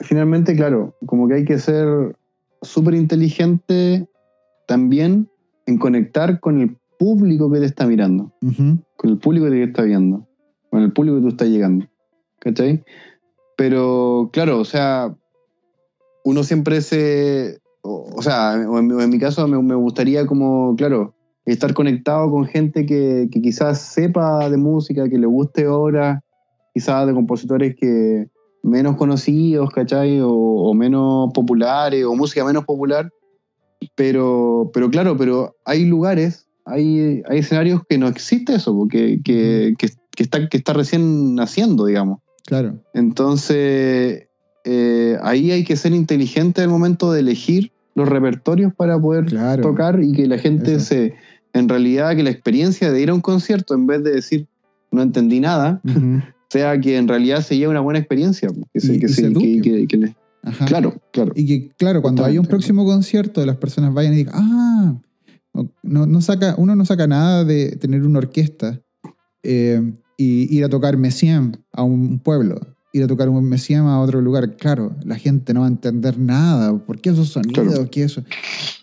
finalmente, 0.01 0.55
claro, 0.55 0.97
como 1.07 1.29
que 1.29 1.35
hay 1.35 1.45
que 1.45 1.59
ser 1.59 2.17
súper 2.63 2.95
inteligente 2.95 4.09
también 4.67 5.29
en 5.67 5.79
conectar 5.79 6.41
con 6.41 6.61
el 6.61 6.77
público 6.99 7.51
que 7.51 7.61
te 7.61 7.67
está 7.67 7.87
mirando, 7.87 8.33
con 8.97 9.11
el 9.11 9.19
público 9.19 9.47
que 9.47 9.53
te 9.53 9.63
está 9.65 9.83
viendo, 9.83 10.27
con 10.71 10.83
el 10.83 10.93
público 10.93 11.17
que 11.17 11.23
tú 11.23 11.29
estás 11.29 11.49
llegando. 11.49 11.87
¿Cachai? 12.39 12.83
Pero, 13.57 14.31
claro, 14.33 14.59
o 14.61 14.65
sea, 14.65 15.15
uno 16.25 16.43
siempre 16.43 16.81
se. 16.81 17.59
O, 17.83 18.11
o 18.17 18.23
sea, 18.23 18.55
en 18.55 19.11
mi 19.11 19.19
caso 19.19 19.47
me, 19.47 19.63
me 19.63 19.75
gustaría, 19.75 20.27
como, 20.27 20.75
claro, 20.77 21.15
estar 21.53 21.75
conectado 21.75 22.31
con 22.31 22.45
gente 22.47 22.87
que, 22.87 23.29
que 23.31 23.41
quizás 23.41 23.81
sepa 23.81 24.49
de 24.49 24.57
música, 24.57 25.09
que 25.09 25.19
le 25.19 25.27
guste 25.27 25.67
obras, 25.67 26.21
quizás 26.75 27.07
de 27.07 27.15
compositores 27.15 27.75
que 27.77 28.29
menos 28.63 28.97
conocidos, 28.97 29.71
¿cachai? 29.71 30.21
O, 30.21 30.31
o 30.31 30.75
menos 30.75 31.31
populares, 31.33 32.05
o 32.05 32.15
música 32.15 32.45
menos 32.45 32.65
popular. 32.65 33.11
Pero, 33.95 34.71
pero 34.75 34.91
claro, 34.91 35.17
pero 35.17 35.57
hay 35.65 35.87
lugares, 35.87 36.47
hay, 36.67 37.23
hay 37.29 37.39
escenarios 37.39 37.81
que 37.89 37.97
no 37.99 38.09
existe 38.09 38.55
eso, 38.55 38.77
porque, 38.77 39.21
que, 39.25 39.75
que, 39.79 39.89
que 40.15 40.23
está, 40.23 40.49
que 40.49 40.57
está 40.59 40.73
recién 40.75 41.35
naciendo, 41.35 41.87
digamos. 41.87 42.21
claro. 42.45 42.79
Entonces, 42.93 44.29
eh, 44.65 45.17
ahí 45.23 45.51
hay 45.51 45.65
que 45.65 45.77
ser 45.77 45.93
inteligente 45.93 46.61
al 46.63 46.69
momento 46.69 47.11
de 47.13 47.21
elegir 47.21 47.73
los 47.95 48.09
repertorios 48.09 48.75
para 48.75 49.01
poder 49.01 49.25
Claro. 49.27 49.63
tocar 49.63 50.03
y 50.03 50.13
que 50.13 50.27
la 50.27 50.39
gente 50.39 50.79
se, 50.81 51.15
en 51.53 51.69
realidad, 51.69 52.15
que 52.17 52.23
la 52.23 52.31
experiencia 52.31 52.91
de 52.93 53.01
ir 53.03 53.11
a 53.11 53.15
un 53.15 53.21
concierto, 53.21 53.75
en 53.75 53.87
vez 53.87 54.03
de 54.05 54.13
decir 54.13 54.47
no 54.93 55.03
entendí 55.03 55.41
nada, 55.41 55.81
sea 56.51 56.81
que 56.81 56.97
en 56.97 57.07
realidad 57.09 57.43
se 57.43 57.57
lleve 57.57 57.71
una 57.71 57.81
buena 57.81 57.99
experiencia. 58.01 58.49
Que 58.73 58.81
se, 58.81 58.95
Y- 58.95 58.99
que 59.01 59.07
y 59.07 59.09
se- 59.09 59.15
se 59.23 59.27
eduque. 59.29 59.61
que- 59.61 59.71
que- 59.73 59.87
que 59.87 59.97
le- 59.97 60.17
ajá. 60.43 60.65
claro, 60.67 60.95
claro. 61.13 61.33
Y 61.37 61.47
que, 61.47 61.71
claro, 61.77 62.03
cuando 62.03 62.25
haya 62.25 62.41
un 62.41 62.47
Justamente. 62.47 62.51
próximo 62.51 62.85
concierto, 62.85 63.45
las 63.47 63.57
personas 63.57 63.95
vayan 63.95 64.15
y 64.15 64.17
digan, 64.17 64.35
ah, 64.37 65.01
no, 65.83 66.07
no 66.07 66.21
saca, 66.21 66.55
uno 66.59 66.75
no 66.77 66.85
saca 66.85 67.07
nada 67.07 67.45
de 67.45 67.77
tener 67.77 68.05
una 68.05 68.19
orquesta 68.19 68.81
eh, 69.43 69.93
y 70.17 70.57
ir 70.57 70.65
a 70.65 70.69
tocar 70.69 70.97
Messiem 70.97 71.53
a 71.73 71.83
un 71.83 72.19
pueblo, 72.21 72.61
ir 72.93 73.05
a 73.05 73.07
tocar 73.07 73.29
un 73.29 73.45
Messiem 73.45 73.87
a 73.87 74.01
otro 74.01 74.21
lugar. 74.21 74.57
Claro, 74.57 74.97
la 75.05 75.17
gente 75.17 75.55
no 75.55 75.61
va 75.61 75.67
a 75.67 75.71
entender 75.71 76.19
nada. 76.19 76.77
¿Por 76.79 77.01
qué 77.01 77.11
esos 77.11 77.29
sonidos? 77.29 77.67
Claro. 77.67 77.91
¿Qué 77.91 78.05
eso? 78.05 78.23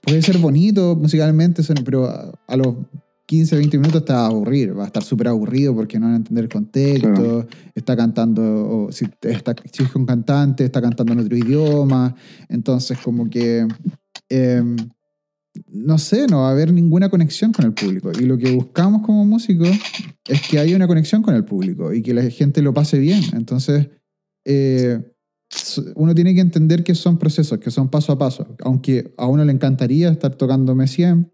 Puede 0.03 0.22
ser 0.22 0.38
bonito 0.38 0.95
musicalmente, 0.95 1.64
pero 1.84 2.34
a, 2.47 2.58
los 2.58 2.76
15, 3.26 3.58
20 3.58 3.78
minutos 3.78 4.05
te 4.05 4.14
va 4.14 4.22
a 4.22 4.28
aburrir, 4.28 4.78
va 4.78 4.84
a 4.84 4.88
estar 4.88 5.03
súper 5.03 5.28
aburrido 5.28 5.76
porque 5.76 5.99
no 5.99 6.05
van 6.05 6.14
a 6.14 6.18
entender 6.18 6.45
el 6.45 6.49
contexto, 6.49 7.14
Claro. 7.14 7.47
está 7.76 7.95
cantando, 7.97 8.41
o 8.41 8.91
si, 8.91 9.05
está, 9.22 9.53
si 9.72 9.84
es 9.84 9.95
un 9.95 10.05
cantante, 10.05 10.64
está 10.64 10.82
cantando 10.82 11.14
en 11.14 11.20
otro 11.20 11.36
idioma, 11.36 12.16
entonces 12.47 12.97
como 12.99 13.30
que, 13.30 13.68
eh, 14.30 14.64
no 15.70 15.97
sé, 15.97 16.28
no 16.28 16.41
va 16.41 16.49
a 16.49 16.51
haber 16.51 16.72
ninguna 16.72 17.10
conexión 17.10 17.51
con 17.51 17.66
el 17.66 17.74
público. 17.74 18.12
Y 18.18 18.26
lo 18.26 18.38
que 18.38 18.51
buscamos 18.51 19.01
como 19.01 19.26
músicos 19.26 19.70
es 20.28 20.41
que 20.47 20.60
haya 20.60 20.76
una 20.76 20.88
conexión 20.88 21.22
con 21.22 21.36
el 21.36 21.45
público 21.45 21.93
y 21.93 22.01
que 22.01 22.14
la 22.14 22.24
gente 22.30 22.62
lo 22.62 22.74
pase 22.74 22.99
bien. 22.99 23.22
Entonces, 23.34 23.89
eh, 24.47 24.99
uno 25.95 26.15
tiene 26.15 26.33
que 26.33 26.41
entender 26.41 26.83
que 26.83 26.95
son 26.95 27.17
procesos, 27.17 27.59
que 27.59 27.69
son 27.71 27.89
paso 27.89 28.11
a 28.13 28.17
paso. 28.17 28.47
Aunque 28.63 29.13
a 29.17 29.27
uno 29.27 29.43
le 29.45 29.51
encantaría 29.51 30.09
estar 30.09 30.35
tocando 30.35 30.73
Messiem, 30.75 31.25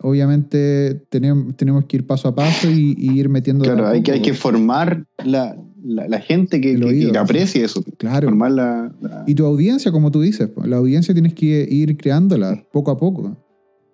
obviamente 0.00 0.94
tenemos, 1.08 1.56
tenemos 1.56 1.84
que 1.86 1.96
ir 1.98 2.06
paso 2.06 2.28
a 2.28 2.34
paso 2.34 2.70
y, 2.70 2.94
y 2.98 3.18
ir 3.18 3.28
metiendo... 3.28 3.64
Claro, 3.64 3.86
hay 3.88 4.02
que, 4.02 4.12
hay 4.12 4.22
que 4.22 4.34
formar 4.34 5.06
la, 5.24 5.56
la, 5.82 6.08
la 6.08 6.20
gente 6.20 6.60
que, 6.60 6.78
que- 6.78 7.10
que 7.12 7.18
aprecie 7.18 7.64
eso. 7.64 7.82
Claro. 7.98 8.28
Formar 8.28 8.52
la, 8.52 8.94
la- 9.00 9.24
Y 9.26 9.34
tu 9.34 9.44
audiencia, 9.46 9.92
como 9.92 10.10
tú 10.10 10.20
dices, 10.20 10.50
la 10.64 10.76
audiencia 10.76 11.14
tienes 11.14 11.34
que 11.34 11.66
ir 11.70 11.96
creándola 11.96 12.64
poco 12.72 12.90
a 12.90 12.98
poco. 12.98 13.36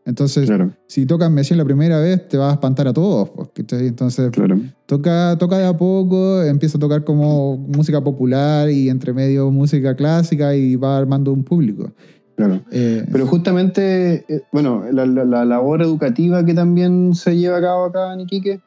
Entonces, 0.07 0.47
Claro, 0.47 0.73
si 0.87 1.05
tocas 1.07 1.31
Messi 1.31 1.55
la 1.55 1.65
primera 1.65 2.01
vez, 2.01 2.27
te 2.29 2.37
vas 2.39 2.51
a 2.51 2.55
espantar 2.55 2.89
a 2.89 2.93
todos. 2.93 3.31
pues, 3.31 3.49
¿cachai? 3.55 3.87
Entonces, 3.87 4.31
claro. 4.31 4.59
toca, 4.87 5.37
toca 5.39 5.59
de 5.59 5.67
a 5.67 5.77
poco, 5.77 6.43
empieza 6.43 6.79
a 6.79 6.81
tocar 6.81 7.05
como 7.05 7.57
música 7.59 8.01
popular 8.03 8.71
y 8.71 8.89
entre 8.89 9.13
medio 9.13 9.51
música 9.51 9.95
clásica 9.95 10.55
y 10.57 10.75
va 10.77 10.97
armando 10.97 11.33
un 11.33 11.45
público. 11.45 11.93
claro. 12.35 12.63
Eh, 12.73 13.05
Pero 13.13 13.27
justamente, 13.27 14.25
eh, 14.29 14.41
bueno, 14.53 14.85
la, 14.91 15.05
la- 15.07 15.25
la 15.25 15.45
labor 15.45 15.83
educativa 15.83 16.45
que 16.45 16.55
también 16.55 17.15
se 17.15 17.37
lleva 17.37 17.59
a 17.59 17.61
cabo 17.61 17.85
acá 17.85 18.15
en 18.15 18.21
Iquique, 18.21 18.61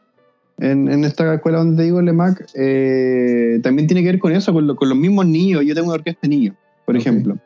en, 0.59 0.87
en 0.87 1.03
esta 1.03 1.33
escuela 1.33 1.57
donde 1.57 1.77
te 1.77 1.83
digo, 1.83 1.99
el 1.99 2.07
EMAC, 2.09 2.45
eh, 2.53 3.59
también 3.63 3.87
tiene 3.87 4.01
que 4.03 4.09
ver 4.11 4.19
con 4.19 4.31
eso, 4.33 4.53
con, 4.53 4.67
lo- 4.67 4.75
con 4.75 4.87
los 4.87 4.97
mismos 4.97 5.25
niños. 5.25 5.63
Yo 5.65 5.73
tengo 5.73 5.87
una 5.87 5.95
orquesta 5.95 6.19
de 6.21 6.27
niños, 6.29 6.55
por 6.85 6.95
ejemplo. 6.95 7.37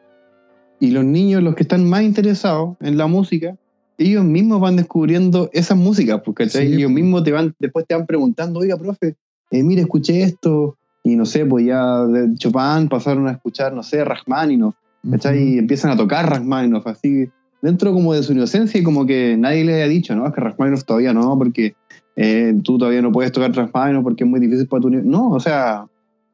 Y 0.79 0.91
los 0.91 1.05
niños, 1.05 1.41
los 1.41 1.55
que 1.55 1.63
están 1.63 1.89
más 1.89 2.03
interesados 2.03 2.75
en 2.81 2.97
la 2.97 3.07
música, 3.07 3.55
ellos 3.97 4.23
mismos 4.23 4.61
van 4.61 4.75
descubriendo 4.75 5.49
esas 5.53 5.77
músicas, 5.77 6.21
pues, 6.23 6.35
¿cachai? 6.35 6.67
Sí, 6.67 6.73
ellos 6.73 6.91
pues. 6.91 7.03
mismos 7.03 7.23
te 7.23 7.31
van, 7.31 7.55
después 7.59 7.85
te 7.87 7.95
van 7.95 8.05
preguntando, 8.05 8.59
oiga, 8.59 8.77
profe, 8.77 9.15
eh, 9.51 9.63
mire, 9.63 9.81
escuché 9.81 10.21
esto, 10.21 10.77
y 11.03 11.15
no 11.15 11.25
sé, 11.25 11.45
pues 11.45 11.65
ya 11.65 12.05
de 12.05 12.35
Chopin 12.35 12.89
pasaron 12.89 13.27
a 13.27 13.31
escuchar, 13.31 13.73
no 13.73 13.81
sé, 13.81 14.03
Rachmaninoff, 14.03 14.75
¿cachai? 15.09 15.55
Y 15.55 15.57
empiezan 15.57 15.91
a 15.91 15.97
tocar 15.97 16.29
Rachmaninoff, 16.29 16.85
así, 16.85 17.29
dentro 17.61 17.93
como 17.93 18.13
de 18.13 18.23
su 18.23 18.33
inocencia 18.33 18.79
y 18.79 18.83
como 18.83 19.05
que 19.05 19.35
nadie 19.37 19.63
le 19.63 19.75
haya 19.75 19.87
dicho, 19.87 20.15
¿no? 20.15 20.27
Es 20.27 20.33
que 20.33 20.41
Rachmaninoff 20.41 20.83
todavía 20.83 21.13
no, 21.13 21.37
porque 21.37 21.75
eh, 22.15 22.53
tú 22.63 22.77
todavía 22.77 23.01
no 23.01 23.11
puedes 23.11 23.31
tocar 23.31 23.55
Rachmaninoff 23.55 24.03
porque 24.03 24.25
es 24.25 24.29
muy 24.29 24.39
difícil 24.39 24.67
para 24.67 24.81
tu 24.81 24.89
nivel. 24.89 25.09
No, 25.09 25.29
o 25.29 25.39
sea, 25.39 25.85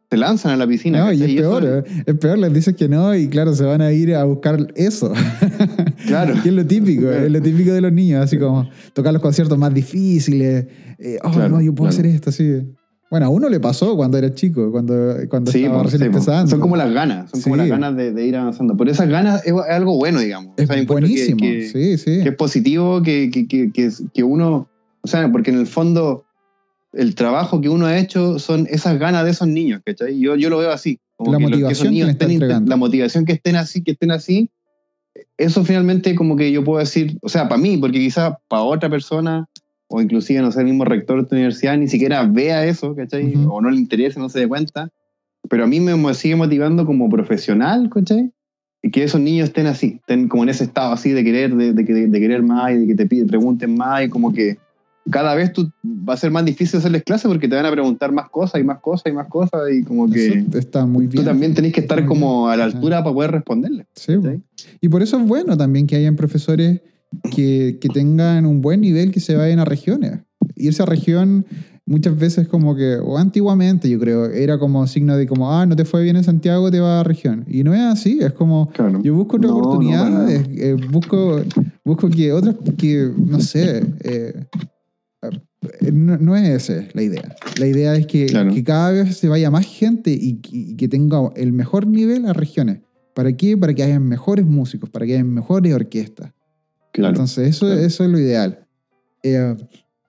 se 0.10 0.18
lanzan 0.18 0.54
a 0.54 0.58
la 0.58 0.68
piscina. 0.68 1.06
No, 1.06 1.14
y 1.14 1.24
es 1.24 1.42
peor, 1.42 1.64
¿eh? 1.66 2.04
es 2.06 2.16
peor, 2.18 2.38
les 2.38 2.54
dices 2.54 2.76
que 2.76 2.88
no 2.88 3.16
y 3.16 3.28
claro, 3.28 3.54
se 3.54 3.66
van 3.66 3.82
a 3.82 3.92
ir 3.92 4.16
a 4.16 4.24
buscar 4.24 4.74
eso. 4.76 5.14
Claro. 6.14 6.42
que 6.42 6.50
es 6.50 6.56
lo 6.56 6.66
típico, 6.66 7.10
es 7.12 7.32
lo 7.32 7.42
típico 7.42 7.72
de 7.74 7.82
los 7.82 7.92
niños, 7.92 8.24
así 8.24 8.38
como 8.38 8.68
tocar 8.94 9.14
los 9.14 9.22
conciertos 9.22 9.58
más 9.58 9.74
difíciles. 9.74 10.66
eh, 11.00 11.18
oh, 11.24 11.32
Claro, 11.32 11.50
no, 11.50 11.62
yo 11.62 11.74
puedo 11.74 11.90
claro. 11.90 12.02
hacer 12.02 12.06
esto, 12.16 12.30
así. 12.30 12.62
Bueno, 13.12 13.28
a 13.28 13.30
uno 13.30 13.48
le 13.48 13.60
pasó 13.60 13.96
cuando 13.96 14.18
era 14.18 14.34
chico, 14.34 14.72
cuando, 14.72 15.16
cuando 15.30 15.52
Sí, 15.52 15.64
estaba 15.66 15.84
recién 15.84 16.00
sí, 16.02 16.06
empezando. 16.08 16.50
son 16.50 16.60
como 16.60 16.76
las 16.76 16.92
ganas, 16.92 17.30
son 17.30 17.42
como 17.42 17.56
Sí. 17.56 17.60
las 17.62 17.70
ganas 17.70 17.96
de, 17.96 18.12
de 18.12 18.26
ir 18.26 18.36
avanzando. 18.36 18.76
Pero 18.76 18.90
esas 18.90 19.08
ganas 19.08 19.46
es, 19.46 19.54
algo 19.70 19.98
bueno, 19.98 20.20
digamos. 20.20 20.54
Es 20.58 20.64
O 20.70 20.74
sea, 20.74 20.82
encuentro 20.82 21.08
que- 21.08 21.14
buenísimo, 21.14 21.38
que- 21.40 21.68
sí, 21.68 21.98
sí. 22.00 22.24
que 22.24 22.30
es 22.30 22.36
positivo 22.36 23.04
que, 23.04 23.30
que, 23.32 23.48
que, 23.48 23.72
que, 23.72 23.90
que 24.14 24.24
uno, 24.24 24.68
o 25.02 25.08
sea, 25.08 25.32
porque 25.32 25.52
en 25.52 25.60
el 25.60 25.68
fondo 25.68 26.24
el 26.92 27.14
trabajo 27.14 27.62
que 27.62 27.70
uno 27.70 27.86
ha 27.86 27.98
hecho 28.00 28.40
son 28.40 28.68
esas 28.70 28.98
ganas 28.98 29.26
de 29.26 29.32
esos 29.32 29.48
niños, 29.48 29.82
¿cachai? 29.86 30.20
Yo, 30.20 30.36
yo 30.36 30.50
lo 30.50 30.58
veo 30.58 30.72
así. 30.72 31.00
como 31.16 31.34
La 31.34 31.38
que 31.38 31.44
los- 31.50 31.60
que 31.68 31.72
esos 31.74 31.84
que 31.84 31.90
niños 31.92 32.10
está 32.10 32.26
estén. 32.26 32.66
La 32.68 32.76
motivación 32.78 33.26
que 33.26 33.34
estén 33.34 33.56
así, 33.56 33.84
que 33.84 33.92
estén 33.92 34.10
así, 34.12 34.50
eso 35.38 35.64
finalmente 35.64 36.16
como 36.16 36.36
que 36.36 36.52
yo 36.52 36.64
puedo 36.64 36.80
decir, 36.80 37.18
o 37.22 37.30
sea, 37.30 37.48
para 37.48 37.62
mí, 37.62 37.78
porque 37.78 38.00
quizás 38.00 38.34
para 38.48 38.64
otra 38.64 38.90
persona, 38.90 39.48
o 39.88 40.02
inclusive, 40.02 40.42
no 40.42 40.52
sé, 40.52 40.60
el 40.62 40.66
mismo 40.68 40.86
rector 40.86 41.22
de 41.22 41.28
tu 41.30 41.36
universidad, 41.36 41.78
ni 41.78 41.88
siquiera 41.88 42.24
vea 42.24 42.66
eso, 42.66 42.96
¿cachai? 42.96 43.36
Ujú. 43.36 43.54
O 43.54 43.62
no 43.62 43.70
le 43.70 43.78
interesa, 43.78 44.20
no 44.20 44.30
se 44.30 44.40
dé 44.40 44.48
cuenta. 44.48 44.90
Pero 45.50 45.66
a 45.66 45.68
mí 45.68 45.80
me 45.80 46.14
sigue 46.14 46.36
motivando 46.36 46.86
como 46.86 47.10
profesional, 47.10 47.90
¿cachai? 47.94 48.32
Y 48.82 48.92
que 48.92 49.04
esos 49.04 49.22
niños 49.22 49.50
estén 49.50 49.68
así, 49.68 49.98
estén 50.00 50.28
como 50.28 50.44
en 50.44 50.50
ese 50.50 50.64
estado 50.64 50.94
así 50.94 51.12
de 51.12 51.24
querer, 51.24 51.56
de, 51.56 51.74
de, 51.74 51.86
que- 51.86 51.94
de 51.94 52.20
querer 52.20 52.42
más 52.44 52.72
y 52.72 52.78
de 52.80 52.88
que 52.88 52.96
te 52.96 53.06
piden, 53.06 53.28
pregunten 53.28 53.76
más 53.76 54.06
y 54.06 54.10
como 54.10 54.34
que 54.34 54.58
cada 55.10 55.36
vez 55.36 55.52
tú, 55.54 55.70
va 55.86 56.14
a 56.14 56.18
ser 56.18 56.32
más 56.32 56.46
difícil 56.46 56.80
hacerles 56.80 57.04
clase 57.04 57.28
porque 57.28 57.48
te 57.48 57.56
van 57.56 57.66
a 57.66 57.72
preguntar 57.72 58.12
más 58.12 58.30
cosas 58.30 58.62
y 58.62 58.64
más 58.64 58.80
cosas 58.80 59.12
y 59.12 59.16
más 59.16 59.28
cosas 59.28 59.62
y 59.72 59.84
como 59.84 60.10
que 60.10 60.28
Eso 60.40 60.58
está 60.58 60.86
muy 60.86 61.08
bien. 61.08 61.24
tú 61.24 61.30
también 61.30 61.54
tenés 61.54 61.74
que 61.74 61.82
estar 61.82 62.06
como 62.06 62.48
a 62.50 62.56
la 62.56 62.66
Ajá. 62.66 62.76
altura 62.78 63.04
para 63.04 63.14
poder 63.14 63.32
responderles. 63.32 63.86
Sí, 63.96 64.18
po. 64.18 64.30
Y 64.82 64.90
por 64.90 65.02
eso 65.04 65.18
es 65.20 65.28
bueno 65.28 65.58
también 65.58 65.88
que 65.88 65.96
hayan 65.96 66.16
profesores 66.16 66.82
que, 67.36 67.78
que 67.82 67.90
tengan 67.90 68.46
un 68.46 68.62
buen 68.62 68.82
nivel 68.82 69.12
que 69.12 69.20
se 69.20 69.36
vayan 69.36 69.60
a 69.60 69.66
regiones. 69.66 70.20
Irse 70.56 70.82
a 70.84 70.86
región 70.86 71.46
muchas 71.86 72.18
veces 72.18 72.48
como 72.48 72.76
que, 72.78 72.96
o 72.96 73.18
antiguamente 73.18 73.90
yo 73.90 74.00
creo, 74.00 74.26
era 74.28 74.58
como 74.58 74.88
signo 74.88 75.18
de 75.18 75.28
como, 75.28 75.52
ah, 75.52 75.66
no 75.66 75.76
te 75.76 75.84
fue 75.84 76.02
bien 76.02 76.16
en 76.16 76.24
Santiago, 76.24 76.72
te 76.72 76.80
vas 76.80 77.02
a 77.02 77.04
región. 77.04 77.44
Y 77.50 77.64
no 77.66 77.74
es 77.74 77.82
así, 77.82 78.20
es 78.22 78.32
como, 78.32 78.70
Claro. 78.70 79.02
yo 79.04 79.14
busco 79.14 79.36
otra 79.36 79.50
No, 79.50 79.58
no, 79.58 79.62
para 79.64 79.68
oportunidad, 79.76 80.10
nada. 80.10 80.32
eh, 80.32 80.78
busco, 80.90 81.42
busco 81.84 82.10
que 82.10 82.32
otras, 82.32 82.56
que, 82.78 83.12
no 83.18 83.42
sé, 83.42 83.86
eh, 84.06 84.46
no, 85.92 86.18
no 86.18 86.36
es 86.36 86.48
esa 86.70 86.86
la 86.94 87.02
idea. 87.04 87.36
La 87.60 87.68
idea 87.68 87.96
es 87.96 88.08
que, 88.08 88.26
Claro. 88.28 88.54
que 88.54 88.64
cada 88.64 88.92
vez 88.92 89.18
se 89.18 89.28
vaya 89.28 89.50
más 89.52 89.66
gente 89.66 90.12
y, 90.12 90.36
que- 90.42 90.50
y 90.58 90.76
que 90.76 90.88
tenga 90.88 91.20
el 91.36 91.54
mejor 91.54 91.88
nivel 91.88 92.26
a 92.26 92.34
regiones. 92.34 92.80
¿Para 93.14 93.32
qué? 93.38 93.56
Para 93.58 93.74
que 93.74 93.84
hayan 93.84 94.04
mejores 94.08 94.46
músicos, 94.46 94.90
para 94.90 95.06
que 95.06 95.14
hayan 95.14 95.32
mejores 95.34 95.74
orquestas. 95.74 96.32
Claro. 96.92 97.10
Entonces, 97.14 97.48
eso, 97.50 97.66
claro. 97.68 97.82
eso 97.82 98.04
es 98.04 98.10
lo 98.10 98.20
ideal. 98.20 98.66
Eh, 99.24 99.56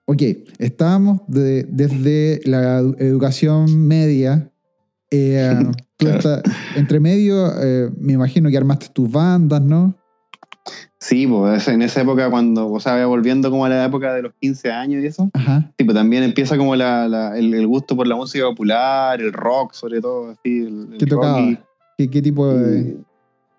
ok, 0.05 0.21
estábamos 0.59 1.21
de- 1.27 1.65
desde 1.69 2.41
la 2.45 2.81
edu- 2.81 2.95
educación 2.99 3.87
media. 3.87 4.51
eh, 5.11 5.53
tú 5.97 6.07
estás- 6.07 6.41
entre 6.75 6.99
medio, 6.99 7.51
eh, 7.61 7.89
me 7.97 8.13
imagino 8.13 8.49
que 8.49 8.57
armaste 8.57 8.87
tus 8.93 9.09
bandas, 9.09 9.61
¿no? 9.61 9.95
Sí, 10.99 11.27
pues 11.27 11.67
en 11.67 11.81
esa 11.81 12.01
época 12.01 12.29
cuando, 12.29 12.71
o 12.71 12.79
sea, 12.79 13.05
volviendo 13.05 13.51
como 13.51 13.65
a 13.65 13.69
la 13.69 13.85
época 13.85 14.13
de 14.13 14.23
los 14.23 14.33
15 14.39 14.71
años 14.71 15.03
y 15.03 15.07
eso, 15.07 15.29
Ajá. 15.33 15.71
sí, 15.77 15.83
pues 15.83 15.95
también 15.95 16.23
empieza 16.23 16.57
como 16.57 16.75
la, 16.75 17.07
la- 17.07 17.37
el, 17.37 17.53
el 17.53 17.67
gusto 17.67 17.95
por 17.95 18.07
la 18.07 18.15
música 18.15 18.45
popular, 18.45 19.21
el 19.21 19.31
rock 19.31 19.73
sobre 19.73 20.01
todo, 20.01 20.31
así, 20.31 20.61
el, 20.63 20.87
el 20.93 20.97
¿Qué 20.97 21.05
tocaba? 21.05 21.39
y- 21.39 21.59
¿Qué, 21.97 22.09
qué 22.09 22.21
tipo 22.21 22.47
de...? 22.47 22.79
y- 22.79 22.97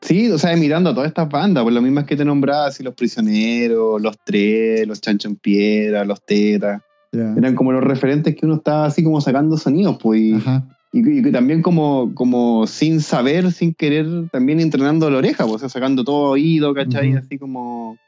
Sí, 0.03 0.31
o 0.31 0.39
sea, 0.39 0.55
mirando 0.57 0.91
a 0.91 0.95
todas 0.95 1.09
estas 1.09 1.29
bandas, 1.29 1.65
por 1.65 1.73
las 1.73 1.83
mismas 1.83 2.05
que 2.05 2.17
te 2.17 2.25
nombraba, 2.25 2.67
así 2.67 2.83
los 2.85 2.95
prisioneros, 2.95 4.01
los 4.01 4.17
tres, 4.25 4.87
los 4.87 5.01
chancho 5.01 5.27
en 5.27 5.37
piedra, 5.37 6.05
los 6.05 6.23
tetas, 6.23 6.83
eran 7.13 7.55
como 7.55 7.73
los 7.73 7.83
referentes 7.83 8.37
que 8.37 8.45
uno 8.47 8.57
estaba 8.57 8.85
así 8.87 9.03
como 9.03 9.21
sacando 9.21 9.57
sonidos, 9.57 9.97
pues, 10.01 10.21
y, 10.21 10.35
Ajá. 10.35 10.65
Y, 10.99 11.23
que 11.23 11.31
también 11.33 11.63
como, 11.63 12.13
como 12.15 12.67
sin 12.67 13.01
saber, 13.01 13.53
sin 13.53 13.75
querer, 13.75 14.07
también 14.31 14.61
entrenando 14.61 15.11
la 15.11 15.19
oreja, 15.19 15.45
pues, 15.45 15.57
o 15.57 15.59
sea, 15.59 15.69
sacando 15.69 16.05
todo 16.05 16.31
oído, 16.31 16.73
¿cachai? 16.75 17.11
Ujú. 17.11 17.19
Así 17.19 17.39
como 17.39 17.99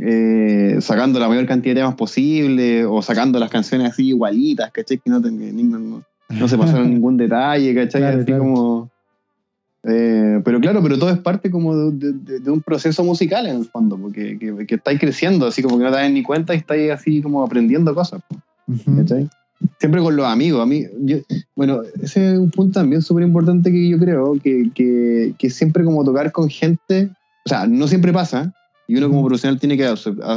eh, 0.00 0.76
sacando 0.80 1.18
la 1.18 1.28
mayor 1.28 1.46
cantidad 1.46 1.74
de 1.74 1.80
temas 1.80 1.94
posible, 1.96 2.84
o 2.84 3.02
sacando 3.02 3.38
las 3.38 3.50
canciones 3.50 3.90
así 3.92 4.08
igualitas, 4.08 4.70
¿cachai? 4.72 4.98
Que 4.98 5.10
no, 5.10 5.20
ni- 5.20 5.62
no, 5.62 6.02
no 6.28 6.48
se 6.48 6.58
pasaron 6.58 6.90
ningún 6.94 7.16
detalle, 7.16 7.74
¿cachai? 7.74 8.00
Claro, 8.00 8.16
así 8.18 8.26
claro. 8.26 8.42
como... 8.42 8.90
eh, 9.84 10.40
pero 10.44 10.60
claro, 10.60 10.82
pero 10.82 10.98
todo 10.98 11.10
es 11.10 11.18
parte 11.18 11.50
como 11.50 11.76
de, 11.90 12.12
de- 12.12 12.40
de 12.40 12.50
un 12.50 12.60
proceso 12.62 13.02
musical 13.04 13.46
en 13.46 13.56
el 13.56 13.64
fondo, 13.64 13.96
porque 13.96 14.38
que, 14.38 14.66
que 14.66 14.74
estáis 14.76 15.00
creciendo, 15.00 15.46
así 15.46 15.62
como 15.62 15.78
que 15.78 15.84
no 15.84 15.90
te 15.90 15.96
das 15.96 16.10
ni 16.10 16.22
cuenta 16.22 16.54
y 16.54 16.58
estáis 16.58 16.90
así 16.90 17.22
como 17.22 17.42
aprendiendo 17.44 17.94
cosas. 17.94 18.20
Ujú. 18.66 18.96
¿cachai? 18.98 19.28
Siempre 19.80 20.00
con 20.00 20.14
los 20.16 20.26
amigos. 20.26 20.62
A 20.62 20.66
mí, 20.66 20.84
yo- 21.00 21.18
bueno, 21.56 21.80
ese 22.02 22.32
es 22.32 22.38
un 22.38 22.50
punto 22.50 22.80
también 22.80 23.02
súper 23.02 23.24
importante 23.24 23.70
que 23.70 23.88
yo 23.88 23.98
creo, 23.98 24.34
que, 24.42 24.70
que, 24.74 25.34
que 25.38 25.50
siempre 25.50 25.84
como 25.84 26.04
tocar 26.04 26.30
con 26.32 26.48
gente, 26.48 27.10
o 27.44 27.48
sea, 27.48 27.66
no 27.66 27.88
siempre 27.88 28.12
pasa, 28.12 28.52
y 28.86 28.96
uno 28.96 29.08
como 29.08 29.24
profesional 29.26 29.58
tiene 29.60 29.76
que 29.76 29.84
a- 29.86 29.92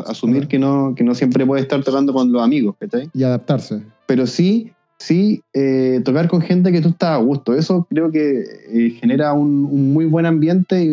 asumir 0.08 0.48
que 0.48 0.60
no, 0.60 0.94
que 0.96 1.04
no 1.04 1.16
siempre 1.16 1.46
puede 1.46 1.62
estar 1.62 1.84
tocando 1.84 2.14
con 2.14 2.32
los 2.32 2.42
amigos, 2.44 2.76
¿cachai? 2.80 3.10
Y 3.14 3.24
adaptarse. 3.24 3.82
Pero 4.08 4.28
sí, 4.28 4.72
sí, 4.98 5.42
eh, 5.54 6.02
tocar 6.04 6.28
con 6.28 6.42
gente 6.42 6.72
que 6.72 6.82
tú 6.82 6.90
estás 6.90 7.12
a 7.12 7.18
gusto. 7.18 7.54
Eso 7.54 7.88
creo 7.90 8.12
que 8.12 8.44
eh, 8.70 8.90
genera 9.00 9.34
un, 9.34 9.66
un 9.72 9.94
muy 9.94 10.06
buen 10.06 10.26
ambiente 10.26 10.84
y, 10.84 10.88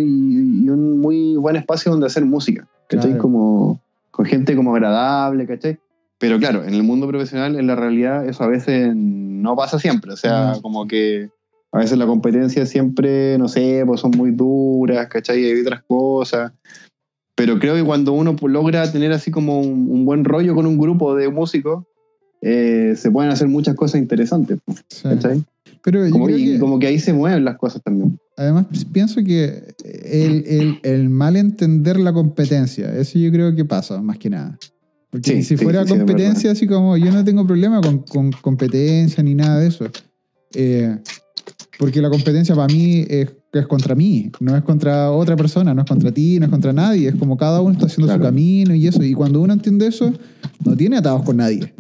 y 0.65 0.69
un 0.71 1.01
muy 1.01 1.37
buen 1.37 1.57
espacio 1.57 1.91
donde 1.91 2.07
hacer 2.07 2.25
música, 2.25 2.67
¿cachai? 2.89 3.11
Claro. 3.11 3.23
Como 3.23 3.81
con 4.11 4.25
gente 4.27 4.55
como 4.55 4.75
agradable, 4.75 5.47
¿cachai? 5.47 5.79
Pero 6.19 6.39
claro, 6.39 6.65
en 6.65 6.75
el 6.75 6.83
mundo 6.83 7.07
profesional, 7.07 7.57
en 7.59 7.67
la 7.67 7.77
realidad, 7.77 8.27
eso 8.29 8.43
a 8.43 8.49
veces 8.49 8.93
no 8.95 9.55
pasa 9.57 9.79
siempre. 9.79 10.13
O 10.13 10.17
sea, 10.17 10.55
como 10.63 10.87
que 10.89 11.31
a 11.71 11.79
veces 11.79 11.97
la 11.99 12.07
competencia 12.07 12.67
siempre, 12.67 13.39
no 13.39 13.47
sé, 13.49 13.85
pues 13.87 14.01
son 14.01 14.11
muy 14.17 14.33
duras, 14.33 15.07
¿cachai? 15.09 15.45
Hay 15.45 15.61
otras 15.61 15.83
cosas. 15.87 16.53
Pero 17.37 17.61
creo 17.61 17.77
que 17.77 17.85
cuando 17.85 18.13
uno 18.15 18.35
logra 18.43 18.91
tener 18.91 19.13
así 19.13 19.31
como 19.31 19.61
un, 19.61 19.89
un 19.91 20.05
buen 20.05 20.25
rollo 20.25 20.57
con 20.57 20.67
un 20.67 20.77
grupo 20.77 21.15
de 21.15 21.29
músicos, 21.29 21.85
eh, 22.43 22.95
se 22.97 23.11
pueden 23.13 23.31
hacer 23.31 23.47
muchas 23.47 23.77
cosas 23.77 24.01
interesantes, 24.01 24.59
pues, 24.65 24.85
Sí. 24.89 25.03
¿cachai? 25.09 25.45
Pero 25.85 26.05
yo 26.05 26.11
Como, 26.11 26.27
creo 26.27 26.37
que- 26.37 26.59
como 26.59 26.79
que 26.81 26.89
ahí 26.89 26.99
se 26.99 27.13
mueven 27.13 27.45
las 27.45 27.57
cosas 27.59 27.81
también. 27.83 28.19
Además, 28.37 28.67
pienso 28.93 29.23
que 29.23 29.75
el, 29.85 30.45
el, 30.47 30.81
el 30.83 31.09
mal 31.11 31.37
entender 31.37 31.99
la 32.01 32.13
competencia, 32.13 32.93
eso 32.97 33.19
yo 33.21 33.31
creo 33.31 33.55
que 33.55 33.65
pasa, 33.65 34.01
más 34.03 34.19
que 34.19 34.31
nada. 34.31 34.59
Porque 35.11 35.37
Sí, 35.37 35.43
si 35.43 35.57
fuera 35.57 35.85
sí, 35.87 35.91
competencia, 35.91 36.51
así 36.51 36.67
como 36.67 36.97
yo 36.97 37.11
no 37.11 37.25
tengo 37.25 37.47
problema 37.47 37.81
con, 37.81 37.99
con 38.01 38.31
competencia 38.33 39.23
ni 39.23 39.35
nada 39.35 39.61
de 39.61 39.69
eso. 39.69 39.87
Eh, 40.55 40.97
porque 41.79 42.03
la 42.03 42.11
competencia 42.11 42.55
para 42.55 42.67
mí 42.73 43.05
es, 43.09 43.31
es 43.53 43.67
contra 43.67 43.95
mí, 43.95 44.31
no 44.41 44.57
es 44.57 44.63
contra 44.65 45.11
otra 45.13 45.37
persona, 45.37 45.73
no 45.73 45.83
es 45.83 45.89
contra 45.89 46.13
ti, 46.13 46.39
no 46.39 46.47
es 46.47 46.51
contra 46.51 46.73
nadie. 46.73 47.09
Es 47.09 47.15
como 47.15 47.37
cada 47.37 47.61
uno 47.63 47.73
está 47.73 47.87
haciendo 47.87 48.13
su 48.13 48.19
Claro. 48.19 48.25
camino 48.31 48.75
y 48.75 48.87
eso. 48.87 49.03
Y 49.03 49.15
cuando 49.15 49.41
uno 49.41 49.53
entiende 49.53 49.87
eso, 49.87 50.13
no 50.65 50.77
tiene 50.77 50.99
atados 50.99 51.23
con 51.23 51.37
nadie. 51.39 51.73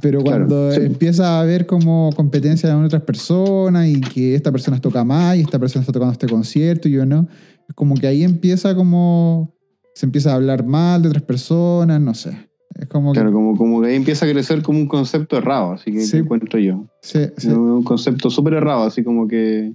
Pero 0.00 0.22
Claro, 0.22 0.46
cuando 0.46 0.72
sí. 0.72 0.80
empieza 0.82 1.36
a 1.38 1.40
haber 1.40 1.66
como 1.66 2.10
competencia 2.14 2.68
de 2.68 2.84
otras 2.84 3.02
personas 3.02 3.88
y 3.88 4.00
que 4.00 4.34
esta 4.34 4.52
persona 4.52 4.80
toca 4.80 5.02
más 5.04 5.36
y 5.36 5.40
esta 5.40 5.58
persona 5.58 5.80
está 5.80 5.92
tocando 5.92 6.12
este 6.12 6.28
concierto 6.28 6.88
y 6.88 6.92
yo 6.92 7.06
no, 7.06 7.26
es 7.68 7.74
como 7.74 7.94
que 7.94 8.06
ahí 8.06 8.22
empieza 8.22 8.74
como 8.74 9.54
se 9.94 10.06
empieza 10.06 10.32
a 10.32 10.34
hablar 10.34 10.64
mal 10.64 11.02
de 11.02 11.08
otras 11.08 11.22
personas, 11.22 12.00
no 12.00 12.14
sé. 12.14 12.48
Es 12.74 12.88
como 12.88 13.12
que... 13.12 13.20
Claro, 13.20 13.32
como, 13.32 13.56
como 13.56 13.80
que 13.82 13.88
ahí 13.88 13.94
empieza 13.96 14.26
a 14.26 14.30
crecer 14.30 14.62
como 14.62 14.78
un 14.80 14.88
concepto 14.88 15.36
errado, 15.36 15.72
así 15.72 15.92
que 15.92 16.00
Sí. 16.00 16.18
encuentro 16.18 16.58
yo. 16.58 16.84
Sí, 17.00 17.20
sí. 17.36 17.48
Un 17.48 17.84
concepto 17.84 18.30
súper 18.30 18.54
errado, 18.54 18.82
así 18.82 19.04
como 19.04 19.28
que, 19.28 19.72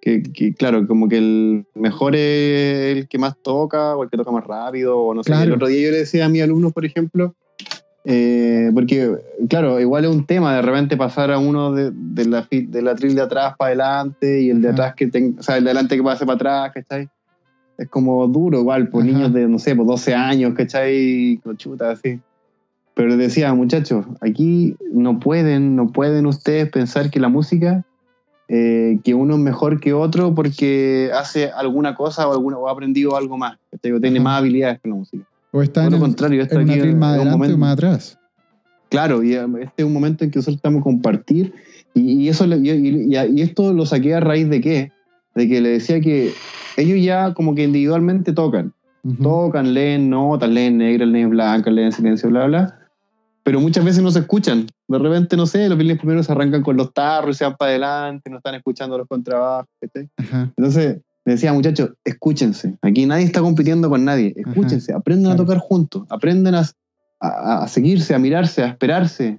que, 0.00 0.22
que, 0.22 0.54
claro, 0.54 0.86
como 0.86 1.08
que 1.08 1.18
el 1.18 1.66
mejor 1.74 2.14
es 2.14 2.96
el 2.96 3.08
que 3.08 3.18
más 3.18 3.34
toca 3.42 3.96
o 3.96 4.04
el 4.04 4.10
que 4.10 4.16
toca 4.16 4.30
más 4.30 4.44
rápido, 4.46 4.96
o 4.98 5.12
no 5.14 5.24
sé. 5.24 5.32
Claro. 5.32 5.44
El 5.46 5.52
otro 5.54 5.66
día 5.66 5.86
yo 5.86 5.90
le 5.90 5.98
decía 5.98 6.26
a 6.26 6.28
mis 6.28 6.42
alumnos, 6.42 6.72
por 6.72 6.84
ejemplo, 6.84 7.34
eh, 8.04 8.70
porque, 8.72 9.14
claro, 9.48 9.78
igual 9.80 10.04
es 10.04 10.10
un 10.10 10.24
tema 10.24 10.54
de 10.54 10.62
repente 10.62 10.96
pasar 10.96 11.30
a 11.32 11.38
uno 11.38 11.72
de, 11.72 11.90
de 11.92 12.24
la, 12.26 12.46
de 12.50 12.82
la 12.82 12.94
tril 12.94 13.14
de 13.16 13.22
atrás 13.22 13.54
para 13.58 13.68
adelante 13.70 14.40
y 14.40 14.50
el 14.50 14.62
de 14.62 14.68
Ajá. 14.68 14.74
atrás 14.74 14.94
que 14.96 15.08
tenga, 15.08 15.40
o 15.40 15.42
sea, 15.42 15.58
el 15.58 15.64
de 15.64 15.70
adelante 15.70 15.96
que 15.96 16.02
pase 16.02 16.24
para 16.24 16.36
atrás, 16.36 16.72
¿cachai? 16.74 17.08
Es 17.80 17.88
como 17.88 18.26
duro 18.28 18.60
igual, 18.60 18.88
por 18.88 19.02
Ajá. 19.02 19.10
niños 19.12 19.32
de, 19.32 19.48
no 19.48 19.58
sé, 19.58 19.74
por 19.74 19.86
12 19.86 20.14
años, 20.14 20.52
¿cachai? 20.54 21.40
Con 21.42 21.56
chuta, 21.56 21.90
así. 21.92 22.20
Pero 22.94 23.08
les 23.08 23.18
decía, 23.18 23.54
muchachos, 23.54 24.04
aquí 24.20 24.76
no 24.92 25.18
pueden, 25.18 25.76
no 25.76 25.88
pueden 25.88 26.26
ustedes 26.26 26.68
pensar 26.68 27.10
que 27.10 27.18
la 27.20 27.28
música, 27.30 27.84
eh, 28.48 28.98
que 29.02 29.14
uno 29.14 29.34
es 29.36 29.40
mejor 29.40 29.80
que 29.80 29.94
otro 29.94 30.34
porque 30.34 31.10
hace 31.14 31.50
alguna 31.50 31.94
cosa 31.94 32.28
o, 32.28 32.32
alguna, 32.32 32.58
o 32.58 32.68
ha 32.68 32.72
aprendido 32.72 33.16
algo 33.16 33.38
más, 33.38 33.56
¿cachai? 33.70 33.92
o 33.92 34.00
tiene 34.00 34.18
Ajá. 34.18 34.24
más 34.24 34.38
habilidades 34.40 34.80
con 34.80 34.90
la 34.90 34.96
música. 34.98 35.24
O 35.52 35.62
está 35.62 35.80
Por 35.84 35.88
en, 35.88 35.94
el- 35.94 36.00
contrario, 36.00 36.42
esto 36.42 36.60
en 36.60 36.68
aquí 36.70 36.78
atril 36.80 36.96
más 36.96 37.08
un 37.12 37.14
adelante 37.14 37.34
o 37.34 37.38
momento- 37.38 37.58
más 37.58 37.72
atrás. 37.72 38.18
Claro, 38.90 39.22
y 39.22 39.34
eh, 39.34 39.46
este 39.62 39.72
es 39.82 39.84
un 39.86 39.92
momento 39.94 40.24
en 40.24 40.30
que 40.30 40.38
nosotros 40.40 40.56
estamos 40.56 40.82
compartir 40.82 41.54
y, 41.94 42.24
y 42.24 42.28
eso 42.28 42.44
y, 42.44 42.70
y- 42.70 43.16
y 43.16 43.40
esto 43.40 43.72
lo 43.72 43.86
saqué 43.86 44.14
a 44.14 44.20
raíz 44.20 44.50
de 44.50 44.60
qué? 44.60 44.92
De 45.34 45.48
que 45.48 45.60
le 45.60 45.68
decía 45.70 46.00
que 46.00 46.32
ellos 46.76 47.04
ya 47.04 47.34
como 47.34 47.54
que 47.54 47.64
individualmente 47.64 48.32
tocan, 48.32 48.72
tocan, 49.22 49.72
leen 49.74 50.10
notas, 50.10 50.50
leen 50.50 50.78
negras, 50.78 51.08
leen 51.08 51.30
blancas, 51.30 51.72
leen 51.72 51.92
silencio, 51.92 52.28
bla, 52.28 52.46
bla. 52.46 52.76
Pero 53.42 53.58
muchas 53.60 53.84
veces 53.84 54.02
no 54.02 54.10
se 54.10 54.18
escuchan. 54.18 54.66
De 54.86 54.98
repente, 54.98 55.36
no 55.36 55.46
sé, 55.46 55.68
los 55.68 55.78
violines 55.78 55.98
primeros 55.98 56.26
se 56.26 56.32
arrancan 56.32 56.62
con 56.62 56.76
los 56.76 56.92
tarros 56.92 57.36
y 57.36 57.38
se 57.38 57.44
van 57.44 57.56
para 57.56 57.70
adelante, 57.70 58.28
no 58.28 58.36
están 58.36 58.54
escuchando 58.54 58.98
los 58.98 59.08
contrabajos. 59.08 59.68
Ajá. 60.18 60.52
Entonces, 60.56 60.98
le 61.24 61.32
decía, 61.32 61.52
muchachos, 61.52 61.90
escúchense. 62.04 62.76
Aquí 62.82 63.06
nadie 63.06 63.24
está 63.24 63.40
compitiendo 63.40 63.88
con 63.88 64.04
nadie. 64.04 64.34
Escúchense, 64.36 64.92
aprendan 64.92 65.32
claro. 65.32 65.42
a 65.42 65.46
tocar 65.46 65.58
juntos, 65.58 66.02
aprendan 66.10 66.54
a, 66.56 66.64
a- 67.20 67.62
a 67.64 67.68
seguirse, 67.68 68.14
a 68.14 68.18
mirarse, 68.18 68.62
a 68.62 68.66
esperarse. 68.68 69.38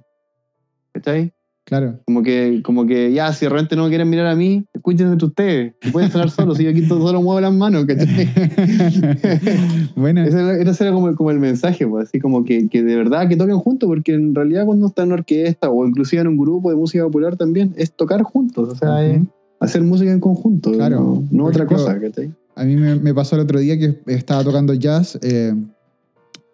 ¿Cachai? 0.92 1.32
Claro. 1.64 2.00
Como 2.06 2.22
que, 2.22 2.60
como 2.64 2.86
que 2.86 3.12
ya, 3.12 3.32
si 3.32 3.46
de 3.46 3.50
repente 3.50 3.76
no 3.76 3.84
me 3.84 3.88
quieren 3.88 4.10
mirar 4.10 4.26
a 4.26 4.34
mí, 4.36 4.64
escúchense 4.74 5.12
entre 5.12 5.26
ustedes. 5.26 5.74
Pueden 5.92 6.10
sonar 6.10 6.28
solos, 6.30 6.58
si 6.58 6.64
yo 6.64 6.70
aquí 6.70 6.84
solo 6.86 7.22
muevo 7.22 7.40
las 7.40 7.52
manos, 7.54 7.84
¿cachai? 7.86 8.28
bueno, 9.96 10.22
Ese 10.24 10.38
era, 10.40 10.56
ese 10.70 10.84
era 10.84 10.92
como, 10.92 11.08
el- 11.08 11.14
como 11.16 11.30
el 11.30 11.38
mensaje, 11.38 11.86
pues, 11.86 12.08
así 12.08 12.18
como 12.20 12.44
que, 12.44 12.68
que 12.68 12.82
de 12.82 12.96
verdad 12.96 13.28
que 13.28 13.36
toquen 13.36 13.58
juntos, 13.58 13.86
porque 13.86 14.14
en 14.14 14.34
realidad 14.34 14.66
cuando 14.66 14.86
están 14.88 15.04
en 15.04 15.12
una 15.12 15.20
orquesta 15.20 15.70
o 15.70 15.86
inclusive 15.86 16.22
en 16.22 16.28
un 16.28 16.36
grupo 16.36 16.70
de 16.70 16.76
música 16.76 17.04
popular 17.04 17.36
también, 17.36 17.72
es 17.76 17.92
tocar 17.92 18.22
juntos, 18.22 18.68
o 18.68 18.74
sea, 18.76 19.04
es 19.06 19.20
hacer 19.60 19.82
música 19.82 20.10
en 20.12 20.20
conjunto, 20.20 20.72
Claro. 20.72 21.22
no, 21.30 21.44
otra 21.44 21.64
ejemplo, 21.64 21.78
cosa, 21.86 22.00
¿cachai? 22.00 22.32
a 22.56 22.64
mí 22.64 22.76
me, 22.76 22.96
me 22.96 23.14
pasó 23.14 23.36
el 23.36 23.42
otro 23.42 23.60
día 23.60 23.78
que 23.78 23.98
estaba 24.08 24.42
tocando 24.44 24.74
jazz 24.74 25.18
eh, 25.22 25.54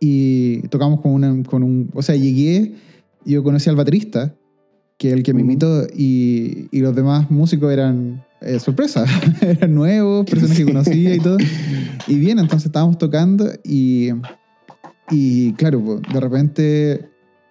y 0.00 0.60
tocamos 0.68 1.00
con, 1.00 1.12
una, 1.12 1.42
con 1.44 1.62
un... 1.62 1.90
O 1.94 2.02
sea, 2.02 2.14
llegué 2.14 2.74
y 3.24 3.32
yo 3.32 3.42
conocí 3.42 3.68
al 3.68 3.74
baterista, 3.76 4.34
que 4.98 5.12
el 5.12 5.22
que 5.22 5.32
me 5.32 5.42
invitó, 5.42 5.86
y, 5.96 6.68
y 6.70 6.80
los 6.80 6.94
demás 6.94 7.30
músicos 7.30 7.72
eran 7.72 8.24
eh, 8.40 8.58
sorpresa, 8.58 9.04
eran 9.40 9.74
nuevos, 9.74 10.26
personas 10.26 10.56
que 10.56 10.64
conocía 10.64 11.14
y 11.14 11.18
todo. 11.18 11.38
Y 12.06 12.16
bien, 12.16 12.38
entonces 12.38 12.66
estábamos 12.66 12.98
tocando 12.98 13.48
y, 13.64 14.10
y 15.10 15.52
claro, 15.54 16.00
de 16.12 16.20
repente 16.20 17.08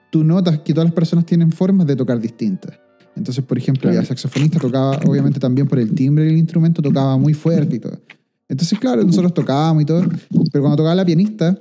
tú 0.09 0.23
notas 0.23 0.59
que 0.59 0.73
todas 0.73 0.87
las 0.87 0.93
personas 0.93 1.25
tienen 1.25 1.51
formas 1.51 1.87
de 1.87 1.95
tocar 1.95 2.19
distintas. 2.19 2.77
Entonces, 3.15 3.43
por 3.43 3.57
ejemplo, 3.57 3.83
Claro. 3.89 3.99
el 3.99 4.05
saxofonista 4.05 4.59
tocaba, 4.59 4.99
obviamente 5.07 5.39
también 5.39 5.67
por 5.67 5.79
el 5.79 5.93
timbre 5.93 6.25
del 6.25 6.37
instrumento, 6.37 6.81
tocaba 6.81 7.17
muy 7.17 7.33
fuerte 7.33 7.77
y 7.77 7.79
todo. 7.79 7.99
Entonces, 8.47 8.77
claro, 8.79 9.03
nosotros 9.03 9.33
tocábamos 9.33 9.83
y 9.83 9.85
todo, 9.85 10.03
pero 10.51 10.61
cuando 10.63 10.77
tocaba 10.77 10.95
la 10.95 11.05
pianista, 11.05 11.57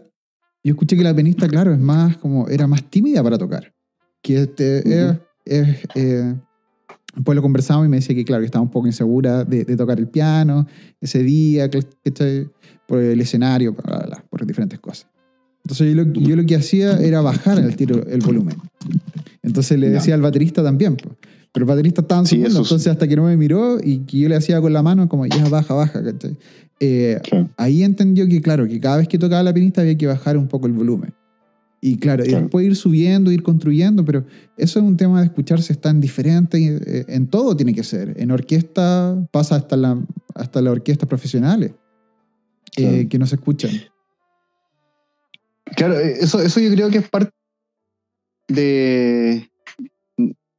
yo 0.62 0.72
escuché 0.72 0.97
que 0.97 1.03
la 1.03 1.14
pianista, 1.14 1.49
claro, 1.49 1.72
es 1.72 1.80
más 1.80 2.16
como, 2.18 2.49
era 2.49 2.66
más 2.66 2.82
tímida 2.91 3.22
para 3.22 3.39
tocar. 3.39 3.72
Que 4.22 4.43
este, 4.43 4.78
es, 4.80 5.16
es, 5.47 5.78
eh, 5.94 6.34
pues 7.24 7.34
lo 7.36 7.40
conversamos 7.42 7.86
y 7.86 7.88
me 7.88 7.97
decía 7.97 8.14
que, 8.14 8.24
claro, 8.24 8.42
que 8.42 8.47
estaba 8.47 8.62
un 8.62 8.70
poco 8.70 8.86
insegura 8.86 9.44
de, 9.44 9.64
de 9.64 9.76
tocar 9.76 9.99
el 9.99 10.09
piano 10.09 10.66
ese 11.01 11.22
día, 11.22 11.70
por 12.86 12.99
el 12.99 13.20
escenario, 13.20 13.72
bla, 13.72 13.82
bla, 13.97 14.07
bla, 14.07 14.24
por 14.28 14.44
diferentes 14.47 14.78
cosas. 14.78 15.09
Entonces 15.64 15.94
yo 15.94 16.05
lo, 16.05 16.12
yo 16.12 16.36
lo 16.36 16.44
que 16.47 16.55
hacía 16.57 16.99
era 16.99 17.20
bajar 17.22 17.59
el 17.59 17.74
tiro 17.74 18.07
el 18.07 18.20
volumen. 18.20 18.57
Entonces 19.42 19.78
le 19.78 19.88
decía 19.90 20.14
al 20.14 20.22
baterista 20.22 20.62
también, 20.62 20.97
pues. 20.97 21.14
pero 21.53 21.64
el 21.64 21.68
baterista 21.68 22.03
estaba 22.03 22.20
en 22.20 22.26
su 22.26 22.34
Sí, 22.36 22.40
mundo, 22.42 22.59
entonces 22.61 22.86
hasta 22.88 23.09
que 23.09 23.16
no 23.16 23.24
me 23.24 23.36
miró 23.36 23.78
y 23.82 23.99
que 24.01 24.18
yo 24.18 24.28
le 24.28 24.36
hacía 24.36 24.61
con 24.61 24.72
la 24.72 24.82
mano 24.82 25.09
como 25.09 25.26
ya 25.26 25.49
baja, 25.49 25.74
baja. 25.74 26.03
Eh, 26.78 27.18
Claro. 27.24 27.49
ahí 27.57 27.82
entendió 27.82 28.28
que, 28.28 28.40
claro, 28.42 28.68
que 28.68 28.78
cada 28.78 28.99
vez 28.99 29.09
que 29.09 29.18
tocaba 29.18 29.42
la 29.42 29.55
pianista 29.55 29.80
había 29.80 29.97
que 29.97 30.07
bajar 30.07 30.36
un 30.36 30.47
poco 30.47 30.66
el 30.66 30.72
volumen. 30.74 31.14
Y 31.81 31.99
claro, 31.99 32.24
y 32.24 32.29
Claro. 32.29 32.43
después 32.45 32.66
ir 32.66 32.74
subiendo, 32.77 33.31
ir 33.31 33.43
construyendo, 33.43 34.05
pero 34.05 34.24
eso 34.57 34.79
es 34.79 34.85
un 34.85 34.97
tema 34.97 35.20
de 35.20 35.27
escucharse 35.27 35.74
tan 35.74 36.01
diferente, 36.01 36.59
y, 36.59 36.66
eh, 36.68 37.05
en 37.09 37.27
todo 37.29 37.55
tiene 37.57 37.74
que 37.74 37.85
ser. 37.85 38.14
En 38.20 38.31
orquesta 38.31 39.16
pasa 39.31 39.57
hasta, 39.57 39.77
la, 39.77 39.99
hasta 40.35 40.62
las 40.62 40.72
orquestas 40.72 41.09
profesionales, 41.09 41.72
eh, 42.77 43.07
que 43.09 43.18
no 43.18 43.27
se 43.27 43.37
escuchan. 43.37 43.70
Claro, 45.77 45.99
eh, 45.99 46.14
eso, 46.20 46.41
eso 46.41 46.61
yo 46.61 46.70
creo 46.72 46.89
que 46.91 46.99
es 46.99 47.09
parte 47.09 47.31
de, 48.49 49.49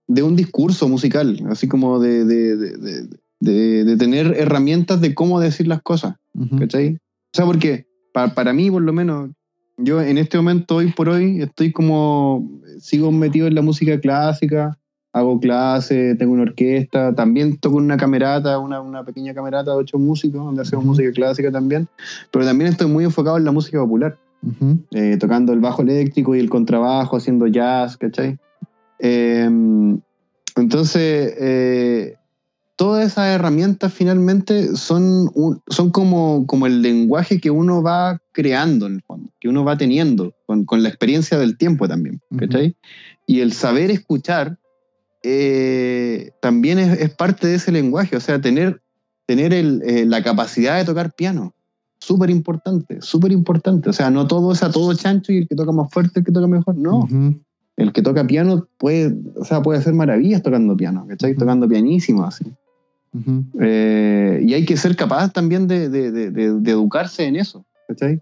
de 0.07 0.23
un 0.23 0.35
discurso 0.35 0.87
musical, 0.87 1.43
así 1.49 1.67
como 1.67 1.99
de, 1.99 2.25
de, 2.25 2.55
de- 2.57 2.77
de- 2.77 3.07
de- 3.39 3.83
de 3.85 3.97
tener 3.97 4.33
herramientas 4.37 4.99
de 4.99 5.13
cómo 5.13 5.39
decir 5.39 5.67
las 5.67 5.81
cosas. 5.81 6.15
¿cachai? 6.59 6.95
O 6.95 6.99
sea, 7.33 7.45
porque 7.45 7.85
pa- 8.13 8.33
para 8.33 8.51
mí, 8.53 8.69
por 8.71 8.81
lo 8.81 8.93
menos, 8.93 9.31
yo 9.77 10.01
en 10.01 10.17
este 10.17 10.37
momento, 10.37 10.77
hoy 10.77 10.91
por 10.91 11.09
hoy, 11.09 11.41
estoy 11.41 11.71
como, 11.71 12.49
sigo 12.79 13.11
metido 13.11 13.47
en 13.47 13.55
la 13.55 13.61
música 13.61 13.99
clásica, 13.99 14.77
hago 15.13 15.39
clases, 15.39 16.17
tengo 16.17 16.33
una 16.33 16.43
orquesta, 16.43 17.13
también 17.13 17.57
toco 17.57 17.77
una 17.77 17.97
camerata, 17.97 18.59
una, 18.59 18.81
una 18.81 19.03
pequeña 19.03 19.33
camerata 19.33 19.71
de 19.71 19.77
ocho 19.77 19.99
músicos, 19.99 20.43
donde 20.43 20.63
hacemos 20.63 20.83
Ujú. 20.83 20.93
música 20.93 21.11
clásica 21.11 21.51
también, 21.51 21.87
pero 22.31 22.45
también 22.45 22.71
estoy 22.71 22.87
muy 22.87 23.03
enfocado 23.03 23.37
en 23.37 23.45
la 23.45 23.51
música 23.51 23.79
popular 23.79 24.17
Ujú. 24.41 24.79
eh, 24.91 25.17
tocando 25.17 25.53
el 25.53 25.59
bajo 25.59 25.83
eléctrico 25.83 26.35
y 26.35 26.39
el 26.39 26.49
contrabajo, 26.49 27.17
haciendo 27.17 27.47
jazz, 27.47 27.97
¿cachai? 27.97 28.37
Eh, 28.99 29.47
entonces, 30.55 31.35
eh, 31.39 32.15
todas 32.77 33.05
esas 33.07 33.27
herramientas 33.27 33.91
finalmente 33.91 34.75
son, 34.75 35.29
un- 35.33 35.61
son 35.67 35.89
como, 35.89 36.45
como 36.47 36.67
el 36.67 36.81
lenguaje 36.81 37.41
que 37.41 37.51
uno 37.51 37.81
va 37.83 38.21
creando 38.31 38.85
en 38.85 38.93
el 38.95 39.01
fondo, 39.01 39.29
que 39.41 39.49
uno 39.49 39.65
va 39.65 39.77
teniendo 39.77 40.33
con, 40.45 40.63
con 40.63 40.83
la 40.83 40.89
experiencia 40.89 41.37
del 41.37 41.57
tiempo 41.57 41.87
también, 41.87 42.21
¿cachai? 42.37 42.75
Y 43.25 43.39
el 43.41 43.51
saber 43.51 43.91
escuchar 43.91 44.57
eh, 45.23 46.31
también 46.41 46.79
es, 46.79 46.99
es 47.01 47.09
parte 47.15 47.47
de 47.47 47.55
ese 47.55 47.71
lenguaje, 47.71 48.15
o 48.15 48.19
sea, 48.21 48.39
tener, 48.39 48.81
tener 49.25 49.53
el, 49.53 49.81
eh, 49.83 50.05
la 50.05 50.23
capacidad 50.23 50.77
de 50.77 50.85
tocar 50.85 51.13
piano 51.13 51.53
súper 51.99 52.29
importante, 52.29 53.01
súper 53.01 53.31
importante. 53.31 53.89
O 53.89 53.93
sea, 53.93 54.11
no 54.11 54.27
todo 54.27 54.51
es 54.53 54.61
a 54.63 54.71
todo 54.71 54.93
chancho 54.93 55.31
y 55.33 55.39
el 55.39 55.47
que 55.47 55.55
toca 55.55 55.71
más 55.71 55.91
fuerte, 55.91 56.19
el 56.19 56.25
que 56.25 56.31
toca 56.31 56.47
mejor. 56.47 56.75
No, 56.77 57.07
el 57.75 57.91
que 57.91 58.01
toca 58.03 58.25
piano 58.25 58.67
puede, 58.77 59.15
o 59.35 59.43
sea, 59.43 59.61
puede 59.63 59.79
hacer 59.79 59.93
maravillas 59.93 60.41
tocando 60.43 60.77
piano, 60.77 61.05
¿cachai? 61.09 61.35
Tocando 61.35 61.67
pianísimo 61.67 62.23
así. 62.23 62.45
Ujú. 63.19 63.45
Eh, 63.61 64.41
y 64.45 64.53
hay 64.53 64.65
que 64.65 64.77
ser 64.77 64.95
capaz 64.95 65.31
también 65.33 65.67
de, 65.67 65.89
de- 65.89 66.11
de- 66.11 66.31
de- 66.31 66.71
educarse 66.71 67.23
en 67.25 67.35
eso, 67.35 67.65
¿cachai? 67.87 68.19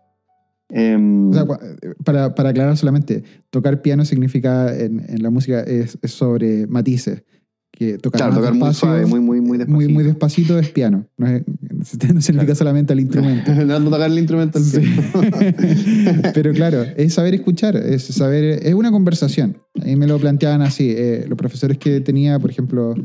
Em, 0.70 1.30
O 1.30 1.34
sea, 1.34 1.44
cua- 1.46 1.96
para, 2.04 2.34
para 2.34 2.50
aclarar 2.50 2.76
solamente, 2.78 3.24
tocar 3.52 3.82
piano 3.82 4.04
significa 4.06 4.76
en, 4.76 5.04
en 5.08 5.22
la 5.22 5.30
música 5.30 5.62
es, 5.62 5.98
es 6.02 6.12
sobre 6.12 6.66
matices. 6.68 7.24
Que 7.72 7.98
tocar, 7.98 8.22
claro, 8.22 8.36
tocar 8.36 8.54
muy 8.54 8.74
suave, 8.74 9.06
muy, 9.06 9.20
muy, 9.20 9.42
muy 9.42 9.58
despacito. 9.58 9.76
muy, 9.76 9.94
muy 9.94 10.04
despacito 10.06 10.58
es 10.58 10.70
piano. 10.70 11.06
No, 11.18 11.28
es- 11.28 11.44
no 11.76 11.86
significa 11.86 12.32
Claro. 12.46 12.56
solamente 12.56 12.94
el 12.94 13.02
instrumento. 13.02 13.54
no, 13.66 13.80
no 13.80 13.90
tocar 13.92 14.10
el 14.10 14.18
instrumento 14.18 14.58
al 14.60 14.64
Sí. 14.64 14.82
Pero 16.34 16.54
claro, 16.54 16.84
es 16.96 17.14
saber 17.14 17.34
escuchar, 17.36 17.76
es 17.76 18.04
saber, 18.06 18.60
es 18.66 18.74
una 18.74 18.92
conversación. 18.92 19.58
Ahí 19.84 19.96
me 19.98 20.08
lo 20.08 20.18
planteaban 20.20 20.62
así. 20.62 20.94
eh, 20.96 21.26
los 21.28 21.38
profesores 21.38 21.78
que 21.78 22.00
tenía, 22.02 22.40
por 22.40 22.50
ejemplo, 22.50 22.96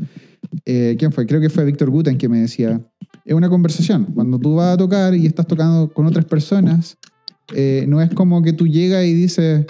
eh, 0.65 0.95
¿quién 0.97 1.11
fue? 1.11 1.25
Creo 1.25 1.41
que 1.41 1.49
fue 1.49 1.65
Víctor 1.65 1.89
Guten 1.89 2.17
que 2.17 2.29
me 2.29 2.39
decía, 2.39 2.81
es 3.25 3.33
una 3.33 3.49
conversación. 3.49 4.05
Cuando 4.13 4.39
tú 4.39 4.55
vas 4.55 4.73
a 4.73 4.77
tocar 4.77 5.13
y 5.15 5.25
estás 5.25 5.47
tocando 5.47 5.91
con 5.93 6.05
otras 6.05 6.25
personas, 6.25 6.97
eh, 7.53 7.85
no 7.87 8.01
es 8.01 8.09
como 8.13 8.41
que 8.41 8.53
tú 8.53 8.67
llegas 8.67 9.05
y 9.05 9.13
dices, 9.13 9.65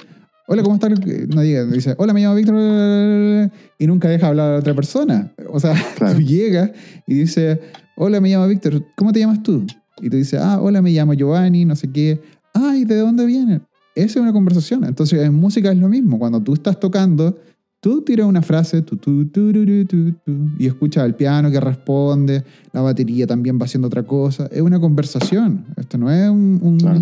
hola, 0.48 0.64
¿cómo 0.64 0.76
estás? 0.76 0.92
No 1.34 1.42
digas, 1.42 1.72
dice, 1.72 1.96
hola, 1.98 2.14
me 2.14 2.22
llamo 2.22 2.36
Víctor, 2.36 3.52
y 3.80 3.88
nunca 3.88 4.10
deja 4.10 4.28
hablar 4.28 4.54
a 4.56 4.58
otra 4.60 4.74
persona. 4.76 5.34
O 5.50 5.60
sea, 5.60 5.74
Claro. 5.98 6.16
tú 6.16 6.22
llegas 6.22 6.72
y 7.08 7.16
dices, 7.16 7.60
hola, 7.96 8.20
me 8.22 8.30
llamo 8.30 8.48
Víctor, 8.48 8.84
¿cómo 8.96 9.12
te 9.12 9.20
llamas 9.20 9.42
tú? 9.44 9.66
Y 10.02 10.10
tú 10.10 10.18
dices, 10.18 10.40
ah, 10.42 10.60
hola, 10.62 10.82
me 10.82 10.92
llamo 10.92 11.14
Giovanni, 11.14 11.66
no 11.66 11.76
sé 11.76 11.92
qué. 11.92 12.20
ay, 12.54 12.86
¿de 12.86 12.96
dónde 12.98 13.26
viene? 13.26 13.62
Esa 13.94 14.20
es 14.20 14.24
una 14.24 14.34
conversación. 14.34 14.84
Entonces, 14.86 15.22
en 15.22 15.34
música 15.34 15.72
es 15.72 15.78
lo 15.78 15.90
mismo. 15.90 16.18
Cuando 16.18 16.42
tú 16.42 16.54
estás 16.54 16.80
tocando, 16.80 17.38
tú 17.82 18.02
tiras 18.04 18.28
una 18.28 18.42
frase 18.42 18.82
tu, 18.84 18.96
tu, 18.96 19.26
tu, 19.26 19.52
tu, 19.86 20.16
y 20.58 20.68
escuchas 20.68 21.04
al 21.04 21.16
piano 21.16 21.52
que 21.52 21.60
responde, 21.60 22.44
la 22.72 22.82
batería 22.82 23.28
también 23.28 23.60
va 23.60 23.66
haciendo 23.66 23.88
otra 23.88 24.04
cosa. 24.04 24.48
Es 24.52 24.62
una 24.62 24.80
conversación. 24.80 25.66
Esto 25.76 25.98
no 25.98 26.10
es 26.10 26.30
un, 26.30 26.60
un- 26.62 26.78
Claro. 26.78 27.02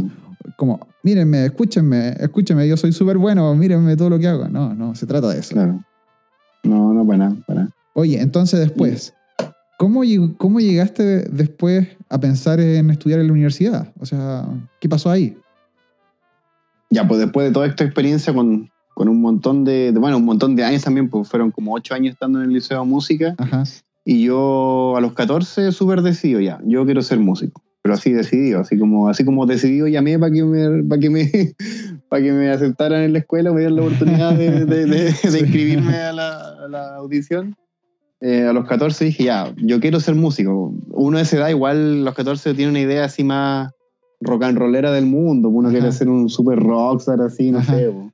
como, 0.57 0.79
mírenme, 1.03 1.45
escúchenme, 1.45 2.15
escúchenme, 2.19 2.67
yo 2.67 2.77
soy 2.77 2.91
súper 2.93 3.17
bueno, 3.17 3.53
mírenme 3.55 3.95
todo 3.97 4.09
lo 4.09 4.17
que 4.17 4.27
hago. 4.27 4.47
No, 4.47 4.73
no, 4.73 4.95
se 4.95 5.05
trata 5.05 5.27
de 5.29 5.39
eso. 5.39 5.53
Claro. 5.53 5.83
No, 6.63 6.93
no, 6.93 7.05
para 7.05 7.17
nada, 7.19 7.35
para. 7.45 7.69
Oye, 7.93 8.19
entonces 8.21 8.59
después, 8.59 9.13
¿cómo, 9.77 10.01
¿cómo 10.37 10.59
llegaste 10.61 11.03
después 11.29 11.87
a 12.09 12.19
pensar 12.19 12.59
en 12.61 12.89
estudiar 12.89 13.19
en 13.19 13.27
la 13.27 13.33
universidad? 13.33 13.93
O 13.99 14.05
sea, 14.05 14.45
¿qué 14.79 14.87
pasó 14.87 15.09
ahí? 15.09 15.37
Ya, 16.89 17.07
pues 17.07 17.19
después 17.19 17.47
de 17.47 17.53
toda 17.53 17.67
esta 17.67 17.83
experiencia 17.83 18.33
con, 18.33 18.69
con 18.99 19.07
un 19.07 19.21
montón 19.21 19.63
de, 19.63 19.93
de- 19.93 19.99
bueno, 19.99 20.17
un 20.17 20.25
montón 20.25 20.57
de 20.57 20.65
años 20.65 20.83
también, 20.83 21.09
pues 21.09 21.29
fueron 21.29 21.51
como 21.51 21.73
ocho 21.73 21.93
años 21.93 22.11
estando 22.15 22.39
en 22.39 22.49
el 22.49 22.53
Liceo 22.53 22.81
de 22.81 22.85
Música, 22.85 23.33
Ajá. 23.37 23.63
y 24.03 24.23
yo 24.25 24.93
a 24.97 24.99
los 24.99 25.13
14 25.13 25.71
súper 25.71 26.01
decidido 26.01 26.41
ya, 26.41 26.59
yo 26.65 26.83
quiero 26.83 27.01
ser 27.01 27.17
músico, 27.17 27.61
pero 27.81 27.95
así 27.95 28.11
decidido, 28.11 28.59
así 28.59 28.77
como, 28.77 29.07
así 29.07 29.23
como 29.23 29.45
decidido 29.45 29.87
llamé 29.87 30.19
para 30.19 30.33
que 30.33 30.43
me, 30.43 30.83
para 30.83 30.99
que 30.99 31.09
me, 31.09 31.31
para 32.09 32.21
que 32.23 32.33
me 32.33 32.49
aceptaran 32.49 33.03
en 33.03 33.13
la 33.13 33.19
escuela, 33.19 33.53
me 33.53 33.59
dieran 33.61 33.77
la 33.77 33.83
oportunidad 33.83 34.33
de, 34.33 34.65
de, 34.65 34.85
de- 34.85 35.07
inscribirme 35.23 35.95
a 35.95 36.11
la, 36.11 36.37
a 36.65 36.67
la 36.67 36.95
audición. 36.97 37.55
Eh, 38.19 38.43
a 38.47 38.51
los 38.51 38.65
14 38.67 39.05
dije, 39.05 39.23
ya, 39.23 39.53
yo 39.55 39.79
quiero 39.79 40.01
ser 40.01 40.13
músico. 40.15 40.73
Uno 40.91 41.15
de 41.19 41.23
esa 41.23 41.37
edad 41.37 41.47
igual, 41.47 42.03
los 42.03 42.13
14 42.15 42.53
tiene 42.53 42.69
una 42.71 42.81
idea 42.81 43.05
así 43.05 43.23
más 43.23 43.71
rock 44.19 44.43
and 44.43 44.57
rollera 44.57 44.91
del 44.91 45.05
mundo. 45.05 45.47
Uno 45.47 45.69
Ajá. 45.69 45.77
quiere 45.77 45.93
ser 45.93 46.09
un 46.09 46.27
super 46.27 46.59
rockstar 46.59 47.21
así, 47.21 47.49
no 47.49 47.59
Ajá. 47.59 47.77
sé. 47.77 47.85
po. 47.89 48.11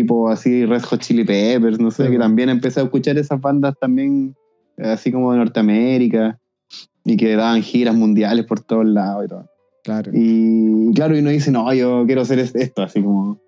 Tipo 0.00 0.30
así 0.30 0.64
Red 0.64 0.80
Hot 0.84 1.00
Chili 1.00 1.24
Peppers, 1.24 1.78
no 1.78 1.90
sé, 1.90 2.06
Sí, 2.06 2.12
que 2.12 2.18
también 2.18 2.48
empecé 2.48 2.80
a 2.80 2.84
escuchar 2.84 3.18
esas 3.18 3.38
bandas 3.38 3.74
también 3.78 4.34
eh, 4.78 4.86
así 4.88 5.12
como 5.12 5.30
de 5.32 5.36
Norteamérica 5.38 6.38
y 7.04 7.18
que 7.18 7.36
daban 7.36 7.60
giras 7.60 7.94
mundiales 7.94 8.46
por 8.46 8.60
todos 8.60 8.86
lados 8.86 9.26
y 9.26 9.28
todo. 9.28 9.46
Claro. 9.84 10.10
Y 10.14 10.90
claro, 10.94 11.14
y 11.14 11.20
uno 11.20 11.28
dice, 11.28 11.50
no, 11.50 11.70
yo 11.74 12.04
quiero 12.06 12.22
hacer 12.22 12.38
es- 12.38 12.54
esto, 12.54 12.82
así 12.82 13.02
como... 13.02 13.38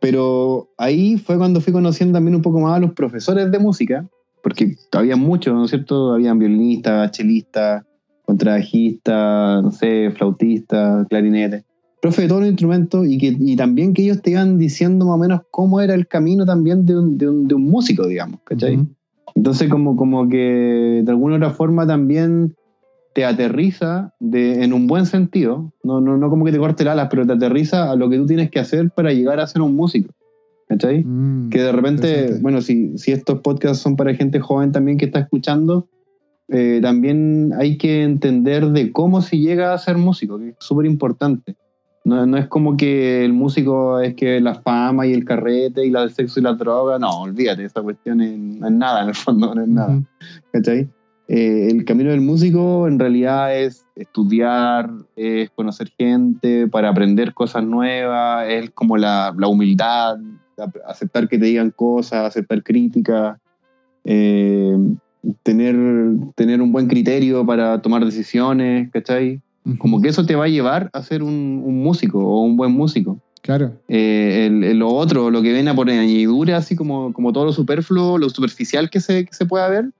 Pero 0.00 0.68
ahí 0.78 1.16
fue 1.18 1.36
cuando 1.36 1.60
fui 1.60 1.72
conociendo 1.72 2.16
también 2.16 2.36
un 2.36 2.42
poco 2.42 2.60
más 2.60 2.76
a 2.76 2.80
los 2.80 2.92
profesores 2.92 3.50
de 3.50 3.58
música, 3.58 4.06
porque 4.44 4.76
había 4.92 5.16
muchos, 5.16 5.52
¿no 5.52 5.64
es 5.64 5.70
cierto? 5.70 6.12
Habían 6.12 6.38
violinistas, 6.38 7.10
chelistas, 7.10 7.84
contrabajistas, 8.24 9.62
no 9.64 9.72
sé, 9.72 10.12
flautistas, 10.12 11.08
clarinetes, 11.08 11.64
profe 12.02 12.22
de 12.22 12.28
todos 12.28 12.40
los 12.40 12.50
instrumentos 12.50 13.06
y, 13.06 13.16
que, 13.16 13.36
y 13.38 13.54
también 13.54 13.94
que 13.94 14.02
ellos 14.02 14.20
te 14.20 14.32
iban 14.32 14.58
diciendo 14.58 15.06
más 15.06 15.14
o 15.14 15.18
menos 15.18 15.42
cómo 15.52 15.80
era 15.80 15.94
el 15.94 16.08
camino 16.08 16.44
también 16.44 16.84
de 16.84 16.98
un, 16.98 17.16
de 17.16 17.28
un, 17.28 17.46
de 17.46 17.54
un 17.54 17.62
músico, 17.62 18.08
digamos, 18.08 18.40
¿cachai? 18.42 18.76
Ujú. 18.76 18.88
Entonces 19.36 19.70
como, 19.70 19.96
como 19.96 20.28
que 20.28 21.00
de 21.04 21.10
alguna 21.10 21.36
otra 21.36 21.50
forma 21.50 21.86
también 21.86 22.56
te 23.14 23.24
aterriza 23.24 24.14
de, 24.18 24.64
en 24.64 24.72
un 24.72 24.88
buen 24.88 25.06
sentido, 25.06 25.72
no, 25.84 26.00
no, 26.00 26.18
no 26.18 26.28
como 26.28 26.44
que 26.44 26.50
te 26.50 26.58
corte 26.58 26.82
el 26.82 26.88
alas, 26.88 27.06
pero 27.08 27.24
te 27.24 27.34
aterriza 27.34 27.92
a 27.92 27.94
lo 27.94 28.10
que 28.10 28.16
tú 28.16 28.26
tienes 28.26 28.50
que 28.50 28.58
hacer 28.58 28.90
para 28.90 29.12
llegar 29.12 29.38
a 29.38 29.46
ser 29.46 29.62
un 29.62 29.76
músico. 29.76 30.12
¿Cachai? 30.68 31.04
Mm, 31.04 31.50
Que 31.50 31.60
de 31.60 31.70
repente, 31.70 32.38
bueno, 32.40 32.62
si, 32.62 32.98
si 32.98 33.12
estos 33.12 33.40
podcasts 33.40 33.80
son 33.80 33.94
para 33.94 34.12
gente 34.14 34.40
joven 34.40 34.72
también 34.72 34.98
que 34.98 35.04
está 35.04 35.20
escuchando, 35.20 35.86
eh, 36.48 36.80
también 36.82 37.52
hay 37.56 37.78
que 37.78 38.02
entender 38.02 38.66
de 38.70 38.90
cómo 38.90 39.22
se 39.22 39.38
llega 39.38 39.72
a 39.72 39.78
ser 39.78 39.98
músico, 39.98 40.38
que 40.38 40.48
es 40.48 40.56
súper 40.58 40.86
importante. 40.86 41.54
No, 42.04 42.26
no 42.26 42.36
es 42.36 42.48
como 42.48 42.76
que 42.76 43.24
el 43.24 43.32
músico 43.32 44.00
es 44.00 44.14
que 44.14 44.40
la 44.40 44.56
fama 44.56 45.06
y 45.06 45.12
el 45.12 45.24
carrete 45.24 45.86
y 45.86 45.90
la 45.90 46.08
sexo 46.08 46.40
y 46.40 46.42
la 46.42 46.54
droga, 46.54 46.98
no, 46.98 47.20
olvídate, 47.20 47.64
esa 47.64 47.80
cuestión 47.80 48.20
es- 48.20 48.36
no 48.36 48.66
es 48.66 48.72
nada 48.72 49.02
en 49.02 49.08
el 49.10 49.14
fondo, 49.14 49.54
no 49.54 49.62
es 49.62 49.68
nada. 49.68 50.00
¿cachai? 50.52 50.88
Eh, 51.28 51.68
el 51.70 51.84
camino 51.84 52.10
del 52.10 52.20
músico 52.20 52.88
en 52.88 52.98
realidad 52.98 53.56
es 53.56 53.86
estudiar, 53.94 54.90
es 55.14 55.48
conocer 55.50 55.92
gente 55.96 56.66
para 56.66 56.88
aprender 56.88 57.32
cosas 57.32 57.64
nuevas, 57.64 58.46
es 58.48 58.70
como 58.70 58.96
la, 58.96 59.32
la 59.38 59.46
humildad, 59.46 60.18
aceptar 60.88 61.28
que 61.28 61.38
te 61.38 61.46
digan 61.46 61.70
cosas, 61.70 62.26
aceptar 62.26 62.62
críticas, 62.64 63.38
eh, 64.04 64.76
tener, 65.44 65.76
tener 66.34 66.60
un 66.60 66.72
buen 66.72 66.88
criterio 66.88 67.46
para 67.46 67.80
tomar 67.80 68.04
decisiones, 68.04 68.90
¿cachai? 68.90 69.40
Como 69.78 70.00
que 70.00 70.08
eso 70.08 70.26
te 70.26 70.34
va 70.34 70.44
a 70.44 70.48
llevar 70.48 70.90
a 70.92 71.02
ser 71.02 71.22
un, 71.22 71.62
un 71.64 71.82
músico 71.82 72.18
o 72.18 72.42
un 72.42 72.56
buen 72.56 72.72
músico. 72.72 73.20
Claro. 73.42 73.72
Eh, 73.88 74.46
el- 74.46 74.64
el- 74.64 74.78
lo 74.78 74.88
otro, 74.88 75.30
lo 75.30 75.42
que 75.42 75.52
viene 75.52 75.72
por 75.74 75.88
añadidura, 75.90 76.56
así 76.56 76.74
como, 76.76 77.12
como 77.12 77.32
todo 77.32 77.44
lo 77.46 77.52
superfluo, 77.52 78.18
lo 78.18 78.28
superficial 78.30 78.90
que 78.90 79.00
se, 79.00 79.24
que 79.24 79.32
se 79.34 79.46
pueda 79.46 79.68
ver, 79.68 79.90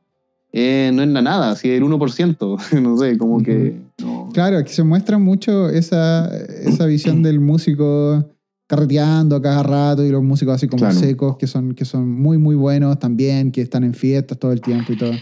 eh, 0.53 0.91
no 0.93 1.03
es 1.03 1.09
la 1.09 1.23
nada, 1.23 1.51
así 1.53 1.71
el 1.71 1.83
1%, 1.83 2.57
no 2.83 2.97
sé, 2.99 3.17
como 3.19 3.43
que... 3.43 3.81
no. 4.03 4.29
Claro, 4.33 4.63
que 4.65 4.71
se 4.71 4.83
muestra 4.83 5.19
mucho 5.19 5.69
esa, 5.71 6.29
esa 6.37 6.87
visión 6.87 7.23
del 7.23 7.39
músico 7.41 8.25
carreteando 8.67 9.37
a 9.37 9.43
cada 9.43 9.63
rato 9.63 10.05
y 10.05 10.11
los 10.11 10.23
músicos 10.23 10.55
así 10.55 10.67
como 10.69 10.81
Claro. 10.81 10.95
secos, 10.95 11.37
que 11.37 11.47
son, 11.47 11.75
que 11.75 11.85
son 11.85 12.09
muy, 12.11 12.39
muy 12.39 12.55
buenos 12.55 12.99
también, 12.99 13.53
que 13.53 13.61
están 13.61 13.85
en 13.85 13.93
fiestas 13.95 14.39
todo 14.39 14.53
el 14.53 14.61
tiempo 14.61 14.93
y 14.93 14.97
todo. 14.97 15.19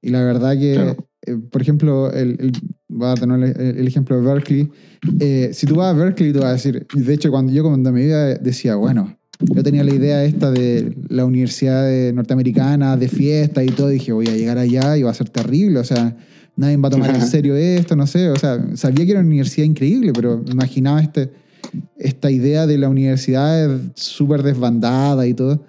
Y 0.00 0.10
la 0.10 0.22
verdad 0.24 0.52
que, 0.58 0.74
Claro. 0.74 0.96
Eh, 1.26 1.36
por 1.50 1.62
ejemplo, 1.62 2.12
el, 2.12 2.36
el- 2.40 2.52
voy 2.88 3.08
a 3.08 3.14
tener 3.14 3.56
el, 3.58 3.78
el 3.78 3.86
ejemplo 3.88 4.16
de 4.16 4.22
Berkeley. 4.26 4.70
Eh, 5.20 5.50
si 5.52 5.66
tú 5.66 5.76
vas 5.76 5.94
a 5.94 5.98
Berkeley, 5.98 6.32
tú 6.32 6.40
vas 6.40 6.48
a 6.48 6.52
decir, 6.52 6.86
de 6.94 7.14
hecho, 7.14 7.30
cuando 7.30 7.52
yo 7.52 7.62
cuando 7.64 7.90
me 7.92 8.04
iba 8.04 8.24
decía, 8.34 8.76
bueno, 8.76 9.16
yo 9.40 9.62
tenía 9.64 9.82
la 9.82 9.92
idea 9.92 10.24
esta 10.24 10.50
de 10.50 10.96
la 11.08 11.24
universidad 11.24 12.12
norteamericana, 12.12 12.96
de 12.96 13.08
fiesta 13.08 13.64
y 13.64 13.66
todo, 13.68 13.90
y 13.90 13.94
dije, 13.94 14.12
voy 14.12 14.28
a 14.28 14.36
llegar 14.36 14.58
allá 14.58 14.96
y 14.96 15.02
va 15.02 15.10
a 15.10 15.14
ser 15.14 15.28
terrible, 15.28 15.80
o 15.80 15.84
sea, 15.84 16.16
nadie 16.56 16.76
va 16.76 16.86
a 16.86 16.90
tomar 16.92 17.10
en 17.14 17.20
serio 17.26 17.56
esto, 17.56 17.96
no 17.96 18.06
sé, 18.06 18.28
o 18.30 18.36
sea, 18.36 18.64
sabía 18.76 19.04
que 19.04 19.10
era 19.10 19.20
una 19.20 19.28
universidad 19.28 19.66
increíble, 19.66 20.12
pero 20.14 20.44
imaginaba 20.48 21.02
este, 21.02 21.30
esta 21.98 22.30
idea 22.30 22.66
de 22.68 22.78
la 22.78 22.88
universidad 22.88 23.80
súper 23.94 24.44
desbandada 24.44 25.26
y 25.26 25.34
todo. 25.34 25.64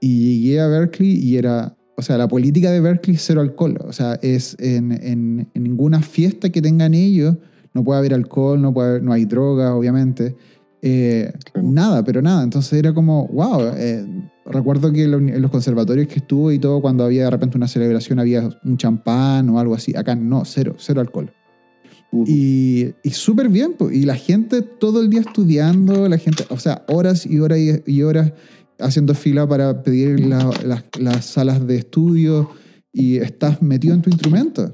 Y 0.00 0.42
llegué 0.42 0.60
a 0.60 0.68
Berkeley 0.68 1.14
y 1.16 1.36
era, 1.36 1.74
o 1.96 2.02
sea, 2.02 2.18
la 2.18 2.28
política 2.28 2.70
de 2.70 2.80
Berkeley 2.80 3.16
es 3.16 3.22
cero 3.24 3.40
alcohol. 3.40 3.78
O 3.86 3.92
sea, 3.92 4.18
es 4.22 4.56
en, 4.58 4.92
en- 4.92 5.48
en 5.54 5.62
ninguna 5.62 6.00
fiesta 6.02 6.50
que 6.50 6.60
tengan 6.62 6.94
ellos, 6.94 7.36
no 7.72 7.82
puede 7.84 7.98
haber 7.98 8.14
alcohol, 8.14 8.60
no, 8.60 8.72
puede 8.74 8.88
haber- 8.90 9.02
no 9.02 9.12
hay 9.12 9.24
droga, 9.24 9.74
obviamente. 9.74 10.36
Eh, 10.82 11.32
Claro. 11.52 11.68
Nada, 11.70 12.04
pero 12.04 12.20
nada. 12.20 12.42
Entonces 12.44 12.72
era 12.74 12.92
como, 12.92 13.26
wow. 13.28 13.60
eh, 13.76 14.04
recuerdo 14.46 14.92
que 14.92 15.06
lo- 15.08 15.18
en 15.18 15.40
los 15.40 15.50
conservatorios 15.50 16.06
que 16.08 16.16
estuve 16.18 16.54
y 16.54 16.58
todo, 16.58 16.80
cuando 16.82 17.04
había 17.04 17.24
de 17.24 17.30
repente 17.30 17.56
una 17.56 17.68
celebración, 17.68 18.18
había 18.18 18.48
un 18.64 18.76
champán 18.76 19.48
o 19.48 19.58
algo 19.58 19.74
así. 19.74 19.94
Acá 19.96 20.14
no, 20.14 20.44
cero, 20.44 20.74
cero 20.78 21.00
alcohol. 21.00 21.32
Ujú. 22.12 22.24
Y, 22.28 22.94
y 23.02 23.10
súper 23.10 23.48
bien, 23.48 23.74
y 23.92 24.04
la 24.04 24.14
gente 24.14 24.62
todo 24.62 25.00
el 25.00 25.10
día 25.10 25.20
estudiando, 25.20 26.08
la 26.08 26.18
gente, 26.18 26.44
o 26.50 26.58
sea, 26.58 26.84
horas 26.88 27.26
y 27.26 27.40
horas 27.40 27.58
y, 27.58 27.82
y 27.86 28.02
horas 28.02 28.32
haciendo 28.78 29.14
fila 29.14 29.46
para 29.48 29.82
pedir 29.82 30.20
la- 30.20 30.50
las- 30.64 30.84
las 30.98 31.24
salas 31.26 31.66
de 31.66 31.76
estudio 31.76 32.50
y 32.92 33.16
estás 33.16 33.60
metido 33.62 33.94
en 33.94 34.02
tu 34.02 34.10
instrumento. 34.10 34.70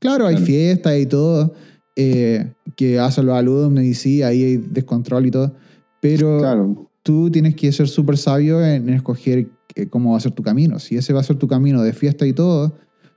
Claro, 0.00 0.26
hay 0.26 0.34
Claro. 0.36 0.46
fiestas 0.46 0.98
y 0.98 1.06
todo 1.06 1.54
eh, 1.96 2.52
que 2.76 2.98
hacen 2.98 3.26
los 3.26 3.36
alumnos 3.36 3.84
y 3.84 3.94
sí, 3.94 4.22
ahí 4.22 4.42
hay 4.42 4.56
descontrol 4.56 5.26
y 5.26 5.30
todo, 5.30 5.54
pero 6.00 6.38
Claro, 6.40 6.90
tú 7.04 7.30
tienes 7.30 7.54
que 7.54 7.70
ser 7.70 7.86
súper 7.88 8.16
sabio 8.18 8.64
en, 8.64 8.88
en 8.88 8.94
escoger 8.96 9.48
eh, 9.76 9.86
cómo 9.88 10.10
va 10.12 10.16
a 10.16 10.20
ser 10.20 10.32
tu 10.32 10.42
camino. 10.42 10.78
Si 10.80 10.96
ese 10.96 11.12
va 11.12 11.20
a 11.20 11.24
ser 11.24 11.36
tu 11.36 11.46
camino 11.46 11.82
de 11.82 11.92
fiesta 11.92 12.26
y 12.26 12.32
todo, 12.32 12.74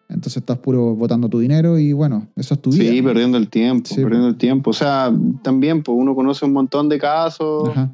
entonces 0.09 0.37
estás 0.37 0.59
puro 0.59 0.95
botando 0.95 1.27
tu 1.27 1.39
dinero 1.39 1.77
y 1.79 1.91
bueno, 1.91 2.27
eso 2.35 2.53
es 2.53 2.61
tu 2.61 2.69
vida. 2.71 2.89
sí, 2.91 3.01
perdiendo 3.01 3.37
el 3.37 3.49
tiempo, 3.49 3.87
Sí, 3.89 3.95
perdiendo 4.01 4.27
el 4.27 4.37
tiempo. 4.37 4.69
O 4.69 4.73
sea, 4.73 5.11
también 5.43 5.81
pues, 5.81 5.97
uno 5.99 6.13
conoce 6.15 6.45
un 6.45 6.53
montón 6.53 6.87
de 6.87 6.99
casos 6.99 7.69
Ajá. 7.71 7.91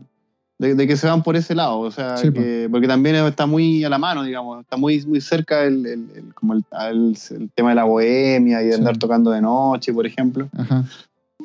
De, 0.64 0.76
de 0.76 0.88
que 0.88 0.96
se 0.98 1.08
van 1.08 1.22
por 1.24 1.36
ese 1.36 1.54
lado, 1.56 1.80
o 1.80 1.92
sea, 1.92 2.18
Sí, 2.18 2.32
que- 2.32 2.68
porque 2.72 2.88
también 2.88 3.16
está 3.18 3.46
muy 3.46 3.84
a 3.84 3.90
la 3.90 3.98
mano, 3.98 4.24
digamos, 4.24 4.62
está 4.62 4.78
muy, 4.78 5.04
muy 5.06 5.20
cerca 5.22 5.64
el, 5.64 5.86
el- 5.86 6.08
el- 6.16 6.34
como 6.34 6.54
el, 6.54 6.64
el- 6.90 7.18
el 7.32 7.50
tema 7.54 7.70
de 7.70 7.76
la 7.76 7.84
bohemia 7.84 8.62
y 8.62 8.66
de 8.68 8.72
Sí. 8.74 8.80
andar 8.80 8.98
tocando 8.98 9.32
de 9.32 9.42
noche, 9.42 9.94
por 9.94 10.06
ejemplo. 10.06 10.50
Ajá. 10.58 10.86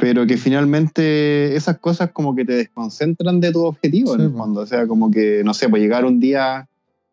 pero 0.00 0.24
que 0.28 0.36
finalmente 0.36 1.56
esas 1.56 1.78
cosas 1.78 2.10
como 2.12 2.36
que 2.36 2.44
te 2.44 2.52
desconcentran 2.52 3.40
de 3.40 3.50
tu 3.50 3.64
objetivo 3.64 4.12
en 4.14 4.20
Sí, 4.20 4.26
el 4.26 4.30
po. 4.32 4.38
fondo. 4.38 4.60
O 4.60 4.66
sea, 4.66 4.86
como 4.86 5.10
que, 5.10 5.42
no 5.44 5.54
sé, 5.54 5.68
pues 5.68 5.82
llegar 5.82 6.04
un 6.04 6.20
día 6.20 6.68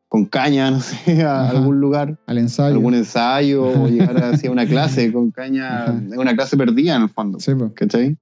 con 0.08 0.26
caña, 0.26 0.70
no 0.72 0.80
sé, 0.82 1.24
a 1.24 1.46
Ajá. 1.46 1.50
algún 1.58 1.80
lugar, 1.80 2.16
Al 2.28 2.38
ensayo. 2.38 2.76
algún 2.76 2.94
ensayo, 2.94 3.64
o 3.66 3.88
llegar 3.88 4.16
así 4.24 4.46
a 4.48 4.52
una 4.52 4.68
clase 4.68 5.12
con 5.12 5.32
caña, 5.32 5.86
Ajá. 5.86 5.96
una 6.16 6.36
clase 6.36 6.56
perdida 6.58 6.96
en 6.96 7.02
el 7.04 7.10
fondo. 7.10 7.40
¿Cachai? 7.74 8.18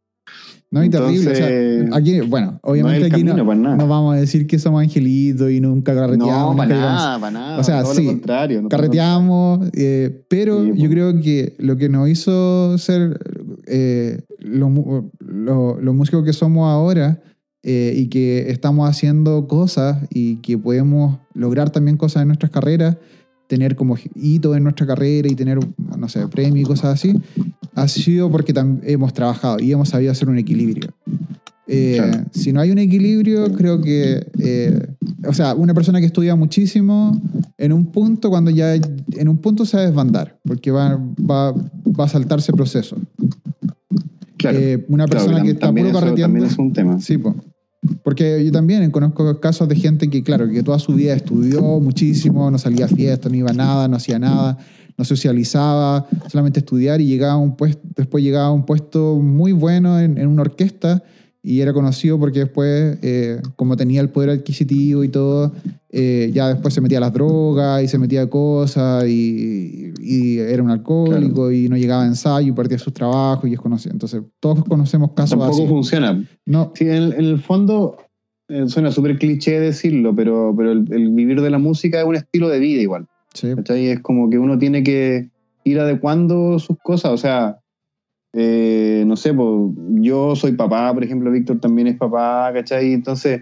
No, 0.74 0.84
y 0.84 0.90
terrible. 0.90 1.32
o 1.32 1.36
sea, 1.36 1.98
aquí, 1.98 2.20
bueno, 2.22 2.60
obviamente 2.64 3.02
no 3.10 3.16
aquí 3.16 3.24
no, 3.24 3.36
camino 3.36 3.76
no 3.78 3.88
vamos 3.88 4.16
a 4.16 4.20
decir 4.20 4.48
que 4.48 4.58
somos 4.58 4.82
angelitos 4.82 5.52
y 5.52 5.60
nunca 5.62 5.94
carreteamos. 5.94 6.52
No, 6.52 6.58
para 6.58 6.76
nada, 6.76 7.20
para 7.20 7.32
nada. 7.32 7.60
O 7.60 7.64
sea, 7.64 7.84
todo 7.84 7.94
sí, 7.94 8.06
lo 8.06 8.12
contrario. 8.14 8.62
no, 8.64 8.70
Carreteamos, 8.70 9.70
eh, 9.74 10.26
pero 10.30 10.64
Sí, 10.64 10.72
yo 10.76 10.86
po. 10.88 10.92
creo 10.92 11.22
que 11.22 11.56
lo 11.60 11.78
que 11.78 11.90
nos 11.90 12.10
hizo 12.10 12.76
ser 12.80 13.20
eh, 13.68 14.22
lo, 14.40 14.70
mu- 14.70 15.12
lo- 15.20 15.80
los 15.80 15.94
músicos 15.96 16.26
que 16.26 16.34
somos 16.34 16.68
ahora 16.70 17.22
eh, 17.62 17.94
y 17.96 18.08
que 18.08 18.50
estamos 18.50 18.90
haciendo 18.90 19.48
cosas 19.48 19.98
y 20.10 20.38
que 20.38 20.58
podemos 20.58 21.20
lograr 21.36 21.70
también 21.70 21.98
cosas 21.98 22.24
en 22.24 22.30
nuestras 22.30 22.52
carreras, 22.52 22.98
tener 23.48 23.76
como 23.76 23.96
hitos 24.16 24.58
en 24.58 24.64
nuestra 24.64 24.88
carrera 24.88 25.28
y 25.32 25.36
tener, 25.36 25.60
no 25.98 26.10
sé, 26.10 26.28
premios 26.28 26.62
y 26.62 26.64
cosas 26.64 26.96
así, 26.96 27.14
ha 27.76 27.88
sido 27.88 28.30
porque 28.32 28.54
hemos 28.84 29.14
trabajado 29.14 29.60
y 29.60 29.72
hemos 29.72 29.90
sabido 29.90 30.12
hacer 30.12 30.30
un 30.30 30.38
equilibrio. 30.38 30.90
Eh, 31.68 31.96
Claro. 31.98 32.26
Si 32.32 32.52
no 32.52 32.60
hay 32.60 32.72
un 32.72 32.78
equilibrio, 32.78 33.52
creo 33.54 33.82
que, 33.82 34.26
eh, 34.40 34.88
o 35.28 35.34
sea, 35.34 35.56
una 35.56 35.74
persona 35.74 36.00
que 36.00 36.06
estudia 36.06 36.36
muchísimo, 36.36 37.20
en 37.58 37.72
un 37.72 37.86
punto, 37.92 38.30
cuando 38.30 38.52
ya, 38.52 38.76
en 38.76 39.28
un 39.30 39.38
punto 39.38 39.66
se 39.66 39.78
va 39.78 39.84
a 39.84 39.86
desbandar, 39.86 40.38
porque 40.44 40.72
va, 40.72 40.98
va, 41.20 41.52
va 41.54 42.06
a 42.06 42.10
saltarse 42.10 42.52
proceso. 42.52 42.98
Claro. 44.38 44.58
Eh, 44.60 44.86
una 44.90 45.06
claro, 45.06 45.26
persona 45.26 45.40
tam- 45.40 45.46
que 45.46 45.52
está 45.52 45.72
puro 45.72 45.92
carreteando. 45.92 46.22
También 46.24 46.46
es 46.46 46.58
un 46.58 46.74
tema. 46.74 47.00
Sí, 47.00 47.18
po. 47.18 47.36
Porque 48.04 48.44
yo 48.46 48.52
también 48.52 48.90
conozco 48.92 49.40
casos 49.40 49.68
de 49.68 49.76
gente 49.76 50.10
que, 50.10 50.24
claro, 50.24 50.50
que 50.50 50.64
toda 50.64 50.80
su 50.80 50.94
vida 50.94 51.14
estudió 51.14 51.62
muchísimo, 51.80 52.50
no 52.50 52.58
salía 52.58 52.86
a 52.86 52.88
fiesta, 52.88 53.30
no 53.30 53.36
iba 53.36 53.50
a 53.52 53.54
nada, 53.54 53.88
no 53.88 53.98
hacía 53.98 54.20
nada, 54.20 54.58
no 54.98 55.06
socializaba, 55.06 56.08
solamente 56.30 56.60
estudiar 56.60 57.02
y 57.02 57.08
llegaba 57.08 57.34
a 57.34 57.38
un 57.38 57.56
puesto, 57.56 57.82
después 57.96 58.24
llegaba 58.24 58.48
a 58.48 58.52
un 58.52 58.66
puesto 58.66 59.16
muy 59.16 59.52
bueno 59.52 60.00
en, 60.00 60.18
en 60.18 60.28
una 60.28 60.42
orquesta 60.42 61.04
y 61.46 61.60
era 61.60 61.74
conocido 61.74 62.18
porque 62.18 62.40
después, 62.40 62.98
eh, 63.02 63.42
como 63.58 63.76
tenía 63.76 64.00
el 64.00 64.10
poder 64.10 64.30
adquisitivo 64.30 65.04
y 65.04 65.10
todo, 65.10 65.52
eh, 65.90 66.32
ya 66.34 66.48
después 66.48 66.74
se 66.74 66.80
metía 66.80 67.00
a 67.00 67.02
las 67.02 67.14
drogas 67.14 67.84
y 67.84 67.90
se 67.90 67.98
metía 67.98 68.22
a 68.22 68.30
cosas 68.30 69.06
y, 69.08 69.92
y 70.00 70.40
era 70.40 70.64
un 70.64 70.70
alcohólico 70.70 71.52
y 71.52 71.68
no 71.68 71.76
llegaba 71.76 72.04
a 72.04 72.08
ensayo 72.08 72.48
y 72.48 72.52
perdía 72.54 72.80
sus 72.80 72.94
trabajos 72.94 73.50
y 73.50 73.54
es 73.54 73.60
conocido. 73.60 73.92
Entonces, 73.92 74.22
todos 74.40 74.64
conocemos 74.64 75.12
casos 75.12 75.38
Tampoco 75.38 75.64
así. 75.64 75.68
funciona. 75.68 76.24
No, 76.46 76.72
Sí, 76.76 76.86
en, 76.86 77.12
en 77.12 77.26
el 77.26 77.40
fondo 77.42 77.98
eh, 78.48 78.64
suena 78.68 78.92
súper 78.92 79.18
cliché 79.20 79.60
decirlo, 79.60 80.16
pero, 80.16 80.54
pero 80.56 80.72
el, 80.72 80.86
el 80.94 81.10
vivir 81.10 81.42
de 81.42 81.50
la 81.50 81.58
música 81.60 82.00
es 82.00 82.06
un 82.06 82.16
estilo 82.16 82.48
de 82.48 82.60
vida 82.60 82.82
igual. 82.82 83.08
Sí. 83.34 83.56
¿cachai? 83.56 83.88
Es 83.88 84.00
como 84.02 84.30
que 84.30 84.38
uno 84.40 84.58
tiene 84.58 84.84
que 84.84 85.30
ir 85.64 85.80
adecuando 85.80 86.60
sus 86.60 86.78
cosas. 86.80 87.12
O 87.12 87.18
sea, 87.18 87.60
eh, 88.34 89.04
no 89.06 89.16
sé, 89.16 89.34
pues, 89.34 89.50
yo 90.02 90.36
soy 90.36 90.54
papá, 90.54 90.94
por 90.94 91.04
ejemplo, 91.04 91.32
Víctor 91.32 91.60
también 91.60 91.88
es 91.88 91.98
papá, 91.98 92.52
¿cachai? 92.54 92.94
Entonces, 92.94 93.42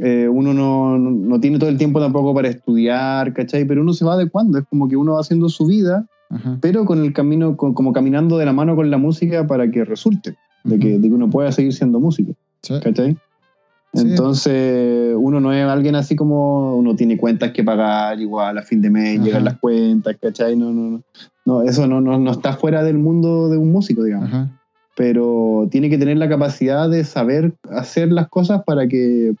eh, 0.00 0.28
uno 0.28 0.52
no, 0.52 0.98
no- 0.98 1.10
no 1.10 1.40
tiene 1.40 1.58
todo 1.58 1.70
el 1.70 1.78
tiempo 1.78 2.00
tampoco 2.00 2.34
para 2.34 2.48
estudiar, 2.48 3.32
¿cachai? 3.32 3.64
Pero 3.64 3.82
uno 3.82 3.92
se 3.92 4.04
va 4.04 4.14
adecuando. 4.14 4.58
Es 4.58 4.64
como 4.68 4.88
que 4.88 4.96
uno 4.96 5.14
va 5.14 5.20
haciendo 5.20 5.48
su 5.48 5.66
vida, 5.66 6.06
Ajá. 6.30 6.58
pero 6.60 6.84
con 6.84 7.02
el 7.04 7.12
camino, 7.12 7.56
con- 7.56 7.72
como 7.72 7.92
caminando 7.92 8.36
de 8.36 8.44
la 8.46 8.52
mano 8.52 8.74
con 8.76 8.90
la 8.90 8.98
música 8.98 9.46
para 9.46 9.70
que 9.70 9.84
resulte, 9.84 10.36
de 10.64 10.78
que, 10.78 10.98
de 10.98 11.08
que 11.08 11.14
uno 11.14 11.30
pueda 11.30 11.52
seguir 11.52 11.72
siendo 11.72 12.00
músico. 12.00 12.32
Sí. 12.62 12.74
¿cachai? 12.82 13.16
Sí. 13.96 14.08
Entonces, 14.10 15.14
uno 15.18 15.40
no 15.40 15.52
es 15.52 15.64
alguien 15.64 15.94
así 15.94 16.14
como 16.16 16.76
uno 16.76 16.94
tiene 16.94 17.16
cuentas 17.16 17.52
que 17.52 17.64
pagar, 17.64 18.20
igual 18.20 18.58
a 18.58 18.62
fin 18.62 18.80
de 18.82 18.90
mes 18.90 19.16
Ajá. 19.16 19.24
llegan 19.24 19.44
las 19.44 19.58
cuentas, 19.58 20.16
¿cachai? 20.20 20.56
No, 20.56 20.72
no, 20.72 20.90
no. 20.90 21.02
no 21.44 21.62
eso 21.62 21.86
no, 21.86 22.00
no, 22.00 22.18
no 22.18 22.30
está 22.30 22.52
fuera 22.54 22.82
del 22.84 22.98
mundo 22.98 23.48
de 23.48 23.56
un 23.58 23.72
músico, 23.72 24.04
digamos. 24.04 24.28
Ajá. 24.28 24.50
Pero 24.96 25.68
tiene 25.70 25.90
que 25.90 25.98
tener 25.98 26.16
la 26.16 26.28
capacidad 26.28 26.88
de 26.88 27.04
saber 27.04 27.54
hacer 27.70 28.12
las 28.12 28.28
cosas 28.28 28.62
para 28.64 28.86
que 28.88 29.34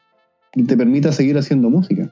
te 0.52 0.76
permita 0.76 1.12
seguir 1.12 1.36
haciendo 1.38 1.70
música. 1.70 2.10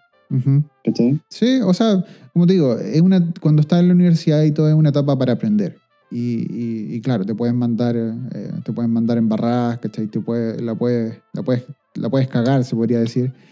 ¿cachai? 0.84 1.20
Sí, 1.28 1.60
o 1.64 1.72
sea, 1.74 2.02
como 2.32 2.46
te 2.46 2.54
digo, 2.54 2.76
es 2.78 3.00
una, 3.00 3.22
cuando 3.40 3.60
estás 3.60 3.80
en 3.80 3.88
la 3.88 3.94
universidad 3.94 4.42
y 4.42 4.52
todo 4.52 4.68
es 4.68 4.74
una 4.74 4.88
etapa 4.90 5.16
para 5.18 5.32
aprender. 5.34 5.76
Y, 6.10 6.46
y- 6.50 6.94
y 6.94 7.00
claro, 7.00 7.24
te 7.24 7.34
pueden 7.34 7.56
mandar, 7.56 7.96
eh, 7.96 8.50
te 8.64 8.72
pueden 8.72 8.92
mandar 8.92 9.18
en 9.18 9.28
barras, 9.28 9.78
¿cachai? 9.78 10.06
Te 10.06 10.20
puede, 10.20 10.60
la, 10.62 10.74
puedes, 10.74 11.18
la, 11.32 11.42
puedes, 11.42 11.64
la 11.94 12.08
puedes 12.08 12.28
cagar, 12.28 12.64
se 12.64 12.74
podría 12.76 13.00
decir. 13.00 13.32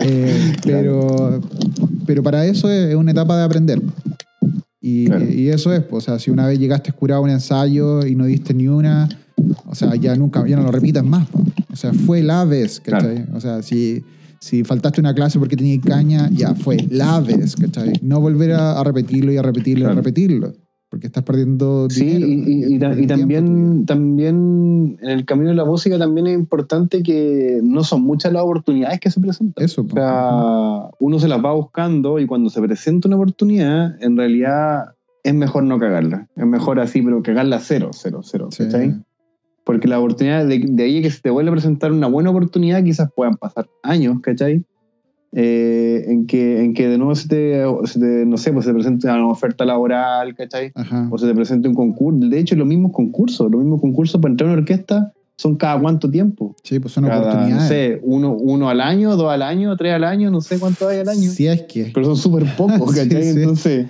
Eh, 0.00 0.54
pero, 0.64 1.40
pero 2.04 2.20
para 2.22 2.44
eso 2.44 2.68
es, 2.68 2.94
una 2.96 3.12
etapa 3.12 3.36
de 3.38 3.44
aprender. 3.44 3.80
Y, 4.80 5.06
Claro. 5.06 5.24
y 5.24 5.48
eso 5.50 5.72
es, 5.72 5.82
pues, 5.84 6.04
o 6.04 6.10
sea, 6.10 6.18
si 6.18 6.30
una 6.32 6.46
vez 6.48 6.58
llegaste 6.58 6.90
curado 6.92 7.20
a 7.20 7.24
un 7.24 7.30
ensayo 7.30 8.04
y 8.04 8.14
no 8.16 8.24
diste 8.26 8.54
ni 8.54 8.66
una, 8.66 9.08
o 9.66 9.74
sea, 9.76 9.94
ya 9.94 10.16
nunca, 10.16 10.44
ya 10.48 10.56
no 10.56 10.62
lo 10.64 10.72
repitas 10.72 11.04
más. 11.04 11.28
po. 11.28 11.42
O 11.72 11.76
sea, 11.76 11.92
fue 11.92 12.22
la 12.24 12.44
vez, 12.44 12.80
¿cachai? 12.80 13.26
O 13.34 13.40
sea, 13.40 13.62
si, 13.62 14.02
si 14.40 14.64
faltaste 14.64 15.00
una 15.00 15.14
clase 15.14 15.38
porque 15.38 15.56
tenías 15.56 15.84
caña, 15.84 16.28
ya 16.32 16.54
fue 16.56 16.78
la 16.90 17.20
vez, 17.20 17.54
¿cachai? 17.54 17.92
No 18.02 18.20
volver 18.20 18.52
a, 18.54 18.80
a 18.80 18.84
repetirlo 18.84 19.30
y 19.32 19.36
a 19.36 19.42
repetirlo 19.42 19.82
y 19.82 19.84
a 19.84 19.86
Claro. 19.90 20.00
repetirlo. 20.00 20.52
Porque 20.90 21.06
estás 21.08 21.22
perdiendo 21.22 21.86
Sí, 21.90 22.04
dinero. 22.04 22.26
y, 22.26 22.32
y- 22.72 22.74
y 22.76 22.78
ta- 22.78 22.96
también, 23.06 23.84
también 23.84 24.96
en 25.02 25.10
el 25.10 25.24
camino 25.26 25.50
de 25.50 25.54
la 25.56 25.66
música 25.66 25.98
también 25.98 26.26
es 26.28 26.34
importante 26.34 27.02
que 27.02 27.60
no 27.62 27.84
son 27.84 28.02
muchas 28.02 28.32
las 28.32 28.42
oportunidades 28.42 28.98
que 28.98 29.10
se 29.10 29.20
presentan. 29.20 29.62
Eso, 29.64 29.82
O 29.82 29.88
sea, 29.88 30.90
uno 30.98 31.18
se 31.18 31.28
las 31.28 31.44
va 31.44 31.52
buscando 31.52 32.18
y 32.18 32.26
cuando 32.26 32.48
se 32.48 32.62
presenta 32.62 33.06
una 33.08 33.16
oportunidad, 33.16 34.02
en 34.02 34.16
realidad 34.16 34.94
es 35.24 35.34
mejor 35.34 35.64
no 35.64 35.78
cagarla. 35.78 36.26
Es 36.36 36.46
mejor 36.46 36.80
así, 36.80 37.02
pero 37.02 37.22
cagarla 37.22 37.58
cero, 37.60 37.90
cero, 37.92 38.20
cero. 38.22 38.48
Sí. 38.50 38.64
¿cachai? 38.64 38.94
Porque 39.64 39.88
la 39.88 39.98
oportunidad 39.98 40.46
de, 40.46 40.64
de 40.66 40.82
ahí 40.82 41.02
que 41.02 41.10
se 41.10 41.20
te 41.20 41.28
vuelve 41.28 41.50
a 41.50 41.52
presentar 41.52 41.92
una 41.92 42.06
buena 42.06 42.30
oportunidad, 42.30 42.82
quizás 42.82 43.10
puedan 43.14 43.34
pasar 43.36 43.68
años, 43.82 44.20
¿cachai? 44.22 44.64
Eh, 45.32 46.04
en, 46.08 46.26
que, 46.26 46.64
en 46.64 46.72
que 46.72 46.88
de 46.88 46.96
nuevo 46.96 47.14
se 47.14 47.28
te, 47.28 47.62
se 47.84 48.00
te, 48.00 48.24
no 48.24 48.38
sé, 48.38 48.50
pues 48.52 48.64
se 48.64 48.70
te 48.70 48.74
presente 48.74 49.06
una 49.08 49.28
oferta 49.28 49.64
laboral, 49.66 50.34
¿cachai? 50.34 50.72
Ajá. 50.74 51.06
o 51.10 51.18
se 51.18 51.26
te 51.26 51.34
presente 51.34 51.68
un 51.68 51.74
concurso. 51.74 52.18
De 52.28 52.38
hecho, 52.38 52.56
los 52.56 52.66
mismos 52.66 52.92
concursos, 52.92 53.50
los 53.50 53.60
mismos 53.60 53.80
concursos 53.80 54.20
para 54.20 54.32
entrar 54.32 54.48
a 54.48 54.52
una 54.54 54.62
orquesta 54.62 55.12
son 55.36 55.56
cada 55.56 55.78
cuánto 55.80 56.10
tiempo. 56.10 56.56
Sí, 56.64 56.80
pues 56.80 56.94
son 56.94 57.04
Cada, 57.04 57.20
no 57.20 57.28
oportunidades. 57.28 57.68
sé, 57.68 58.00
uno, 58.02 58.32
uno 58.32 58.70
al 58.70 58.80
año, 58.80 59.16
dos 59.16 59.30
al 59.30 59.42
año, 59.42 59.76
tres 59.76 59.92
al 59.94 60.04
año, 60.04 60.30
no 60.30 60.40
sé 60.40 60.58
cuánto 60.58 60.88
hay 60.88 61.00
al 61.00 61.08
año. 61.10 61.30
Si 61.30 61.46
es 61.46 61.62
que. 61.62 61.90
Pero 61.94 62.06
son 62.06 62.16
súper 62.16 62.44
pocos, 62.56 62.92
Sí, 62.96 63.08
¿cachai? 63.08 63.22
sí. 63.22 63.38
Entonces, 63.40 63.86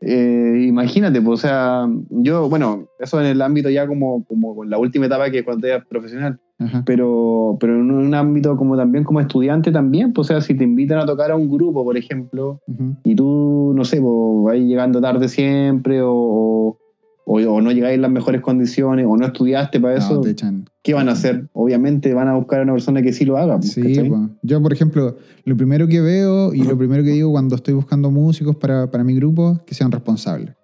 eh, 0.00 0.64
imagínate, 0.66 1.20
pues, 1.22 1.38
o 1.38 1.42
sea, 1.42 1.86
yo, 2.10 2.48
bueno, 2.48 2.88
eso 2.98 3.20
en 3.20 3.26
el 3.26 3.40
ámbito 3.42 3.70
ya 3.70 3.86
como, 3.86 4.24
como 4.24 4.64
la 4.64 4.78
última 4.78 5.06
etapa 5.06 5.30
que 5.30 5.44
cuando 5.44 5.66
eres 5.68 5.84
profesional, 5.86 6.40
Ajá. 6.64 6.82
pero, 6.86 7.56
pero 7.60 7.74
en 7.76 7.90
un 7.90 8.14
ámbito 8.14 8.56
como 8.56 8.76
también 8.76 9.04
como 9.04 9.20
estudiante 9.20 9.70
también, 9.72 10.12
pues, 10.12 10.26
o 10.30 10.32
sea, 10.32 10.40
si 10.40 10.54
te 10.54 10.64
invitan 10.64 10.98
a 10.98 11.06
tocar 11.06 11.30
a 11.30 11.36
un 11.36 11.48
grupo, 11.50 11.84
por 11.84 11.96
ejemplo, 11.96 12.60
y 13.04 13.14
tú, 13.14 13.72
no 13.74 13.84
sé, 13.84 14.00
pues, 14.00 14.44
vais 14.44 14.64
llegando 14.64 15.00
tarde 15.00 15.28
siempre 15.28 16.00
o, 16.02 16.78
o, 17.24 17.36
o 17.40 17.60
no 17.60 17.70
llegáis 17.72 17.94
en 17.96 18.02
las 18.02 18.10
mejores 18.10 18.40
condiciones 18.40 19.06
o 19.08 19.16
no 19.16 19.26
estudiaste 19.26 19.78
para 19.80 19.96
eso, 19.96 20.14
No, 20.14 20.20
te 20.22 20.30
echan. 20.30 20.64
¿qué 20.82 20.94
van 20.94 21.08
a 21.08 21.12
hacer? 21.12 21.48
Obviamente 21.52 22.12
van 22.14 22.28
a 22.28 22.34
buscar 22.34 22.60
a 22.60 22.62
una 22.64 22.72
persona 22.72 23.00
que 23.02 23.12
sí 23.12 23.24
lo 23.24 23.36
haga. 23.36 23.62
Sí, 23.62 23.80
pues. 24.08 24.20
yo 24.42 24.60
por 24.60 24.72
ejemplo, 24.72 25.16
lo 25.44 25.56
primero 25.56 25.86
que 25.86 26.00
veo 26.00 26.52
y 26.52 26.62
lo 26.64 26.76
primero 26.76 27.02
que 27.04 27.10
digo 27.10 27.30
cuando 27.30 27.54
estoy 27.54 27.74
buscando 27.74 28.10
músicos 28.10 28.56
para, 28.56 28.90
para 28.90 29.04
mi 29.04 29.14
grupo, 29.14 29.60
que 29.66 29.74
sean 29.74 29.92
responsables. 29.92 30.54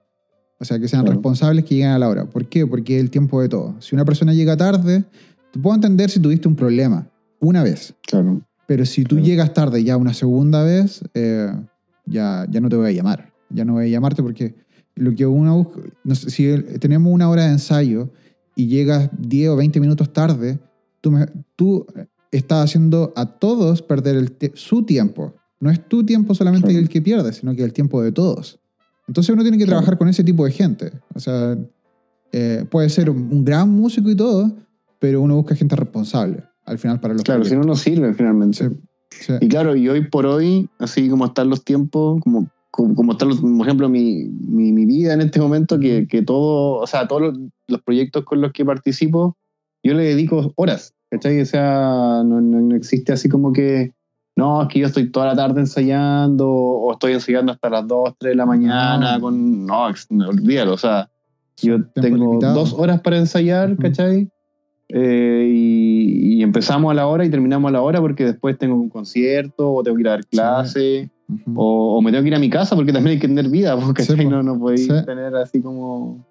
O 0.60 0.64
sea, 0.64 0.80
que 0.80 0.88
sean 0.88 1.02
Claro. 1.02 1.14
responsables, 1.14 1.64
que 1.64 1.76
lleguen 1.76 1.90
a 1.90 1.98
la 2.00 2.08
hora. 2.08 2.24
¿Por 2.24 2.46
qué? 2.46 2.66
Porque 2.66 2.96
es 2.96 3.00
el 3.04 3.10
tiempo 3.10 3.40
de 3.40 3.48
todo. 3.48 3.76
Si 3.78 3.94
una 3.94 4.04
persona 4.04 4.34
llega 4.34 4.56
tarde, 4.56 5.04
te 5.58 5.62
puedo 5.62 5.74
entender 5.74 6.08
si 6.08 6.20
tuviste 6.20 6.46
un 6.46 6.54
problema 6.54 7.08
una 7.40 7.62
vez. 7.64 7.94
Claro. 8.06 8.40
Pero 8.66 8.86
si 8.86 9.02
tú 9.02 9.16
Claro. 9.16 9.26
llegas 9.26 9.52
tarde 9.54 9.82
ya 9.82 9.96
una 9.96 10.14
segunda 10.14 10.62
vez, 10.62 11.02
eh, 11.14 11.52
ya, 12.06 12.46
ya 12.48 12.60
no 12.60 12.68
te 12.68 12.76
voy 12.76 12.86
a 12.88 12.92
llamar. 12.92 13.32
Ya 13.50 13.64
no 13.64 13.72
voy 13.74 13.86
a 13.86 13.88
llamarte 13.88 14.22
porque 14.22 14.54
lo 14.94 15.14
que 15.14 15.26
uno 15.26 15.56
busca, 15.64 15.80
no 16.04 16.14
sé, 16.14 16.30
si 16.30 16.62
tenemos 16.78 17.12
una 17.12 17.28
hora 17.28 17.46
de 17.46 17.52
ensayo 17.52 18.10
y 18.54 18.66
llegas 18.68 19.10
10 19.18 19.48
o 19.50 19.56
20 19.56 19.80
minutos 19.80 20.12
tarde, 20.12 20.58
tú, 21.00 21.10
me- 21.10 21.26
tú 21.56 21.86
estás 22.30 22.64
haciendo 22.66 23.12
a 23.16 23.26
todos 23.26 23.82
perder 23.82 24.16
el 24.16 24.36
su 24.54 24.82
tiempo. 24.84 25.34
No 25.60 25.70
es 25.70 25.88
tu 25.88 26.04
tiempo 26.04 26.34
solamente 26.34 26.68
Claro. 26.68 26.80
el 26.82 26.88
que 26.88 27.02
pierdes, 27.02 27.36
sino 27.36 27.54
que 27.56 27.64
el 27.64 27.72
tiempo 27.72 28.00
de 28.02 28.12
todos. 28.12 28.60
Entonces 29.08 29.32
uno 29.32 29.42
tiene 29.42 29.58
que 29.58 29.64
Claro. 29.64 29.78
trabajar 29.78 29.98
con 29.98 30.08
ese 30.08 30.22
tipo 30.22 30.44
de 30.44 30.52
gente. 30.52 30.92
O 31.14 31.20
sea, 31.20 31.56
eh, 32.32 32.64
puede 32.70 32.90
ser 32.90 33.08
un, 33.10 33.28
un 33.32 33.44
gran 33.44 33.68
músico 33.70 34.08
y 34.10 34.14
todo, 34.14 34.52
pero 34.98 35.20
uno 35.20 35.36
busca 35.36 35.54
gente 35.54 35.76
responsable 35.76 36.44
al 36.64 36.78
final 36.78 37.00
para 37.00 37.14
los 37.14 37.22
Claro, 37.22 37.44
si 37.44 37.54
no, 37.54 37.62
proyectos. 37.62 37.86
no 37.88 37.94
sirve 37.94 38.14
finalmente. 38.14 38.68
Sí, 38.68 38.76
sí. 39.10 39.32
Y 39.40 39.48
claro, 39.48 39.74
y 39.76 39.88
hoy 39.88 40.06
por 40.08 40.26
hoy, 40.26 40.68
así 40.78 41.08
como 41.08 41.26
están 41.26 41.48
los 41.48 41.64
tiempos, 41.64 42.20
como, 42.22 42.48
como, 42.70 42.94
como 42.94 43.12
están 43.12 43.28
los, 43.28 43.40
por 43.40 43.66
ejemplo, 43.66 43.88
mi, 43.88 44.24
mi, 44.26 44.72
mi 44.72 44.84
vida 44.84 45.14
en 45.14 45.20
este 45.22 45.40
momento, 45.40 45.78
que, 45.78 46.06
que 46.06 46.22
todo, 46.22 46.76
o 46.80 46.86
sea, 46.86 47.08
todos 47.08 47.22
los, 47.22 47.38
los 47.68 47.82
proyectos 47.82 48.24
con 48.24 48.40
los 48.40 48.52
que 48.52 48.64
participo, 48.64 49.36
yo 49.82 49.94
le 49.94 50.04
dedico 50.04 50.52
horas, 50.56 50.94
¿cachai? 51.10 51.40
O 51.40 51.46
sea, 51.46 52.22
no, 52.24 52.40
no, 52.40 52.60
no 52.60 52.74
existe 52.76 53.12
así 53.12 53.28
como 53.28 53.52
que, 53.52 53.92
no, 54.36 54.62
es 54.62 54.68
que 54.68 54.78
yo 54.80 54.86
estoy 54.86 55.10
toda 55.10 55.26
la 55.26 55.36
tarde 55.36 55.60
ensayando, 55.60 56.48
o 56.48 56.92
estoy 56.92 57.14
ensayando 57.14 57.52
hasta 57.52 57.70
las 57.70 57.88
2, 57.88 58.14
3 58.18 58.32
de 58.32 58.36
la 58.36 58.46
mañana, 58.46 59.14
No. 59.16 59.20
con, 59.22 59.64
no, 59.66 59.84
olvídalo, 60.28 60.74
o 60.74 60.78
sea, 60.78 61.10
yo 61.60 61.82
tengo 61.94 62.16
limitado. 62.18 62.54
dos 62.54 62.72
horas 62.74 63.00
para 63.00 63.18
ensayar. 63.18 63.76
¿cachai? 63.78 64.30
Eh, 64.90 65.46
y, 65.52 66.38
y 66.38 66.42
empezamos 66.42 66.90
a 66.90 66.94
la 66.94 67.06
hora 67.06 67.24
y 67.24 67.30
terminamos 67.30 67.68
a 67.68 67.72
la 67.72 67.82
hora 67.82 68.00
porque 68.00 68.24
después 68.24 68.56
tengo 68.56 68.74
un 68.76 68.88
concierto 68.88 69.72
o 69.72 69.82
tengo 69.82 69.96
que 69.96 70.00
ir 70.00 70.08
a 70.08 70.12
dar 70.12 70.24
clase 70.26 71.10
o, 71.54 71.96
o 71.98 72.00
me 72.02 72.10
tengo 72.10 72.22
que 72.22 72.28
ir 72.28 72.34
a 72.34 72.38
mi 72.38 72.48
casa 72.48 72.74
porque 72.74 72.92
también 72.92 73.14
hay 73.16 73.20
que 73.20 73.28
tener 73.28 73.48
vida, 73.50 73.78
porque 73.84 74.02
Sí, 74.02 74.24
no, 74.24 74.42
no 74.42 74.58
podéis 74.58 74.86
Sí. 74.86 74.92
tener 75.04 75.34
así 75.36 75.60
como... 75.60 76.24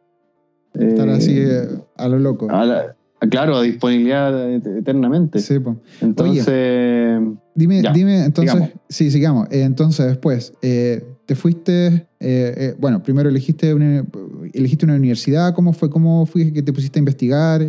Estar 0.73 1.07
eh, 1.07 1.11
así 1.13 1.33
eh, 1.35 1.67
a 1.97 2.07
lo 2.07 2.19
loco. 2.19 2.47
a 2.49 2.65
la- 2.65 2.93
Claro, 3.31 3.55
a 3.57 3.63
disponibilidad 3.63 4.47
et- 4.51 4.65
eternamente. 4.67 5.39
Sí, 5.39 5.57
po. 5.59 5.75
Entonces, 6.01 7.19
Dime, 7.55 7.81
Ya, 7.81 7.91
dime, 7.91 8.25
entonces, 8.25 8.53
sigamos. 8.53 8.69
sí, 8.89 9.09
sigamos. 9.09 9.47
Eh, 9.49 9.63
entonces, 9.63 10.05
después, 10.05 10.53
eh, 10.61 11.03
te 11.25 11.33
fuiste, 11.33 11.87
eh, 11.87 12.05
eh, 12.19 12.75
bueno, 12.79 13.01
primero 13.01 13.27
elegiste 13.29 13.73
una, 13.73 14.05
elegiste 14.53 14.85
una 14.85 14.93
universidad, 14.95 15.55
¿cómo 15.55 15.73
fue? 15.73 15.89
¿Cómo 15.89 16.27
fue 16.27 16.53
que 16.53 16.61
te 16.61 16.71
pusiste 16.71 16.99
a 16.99 17.01
investigar? 17.01 17.61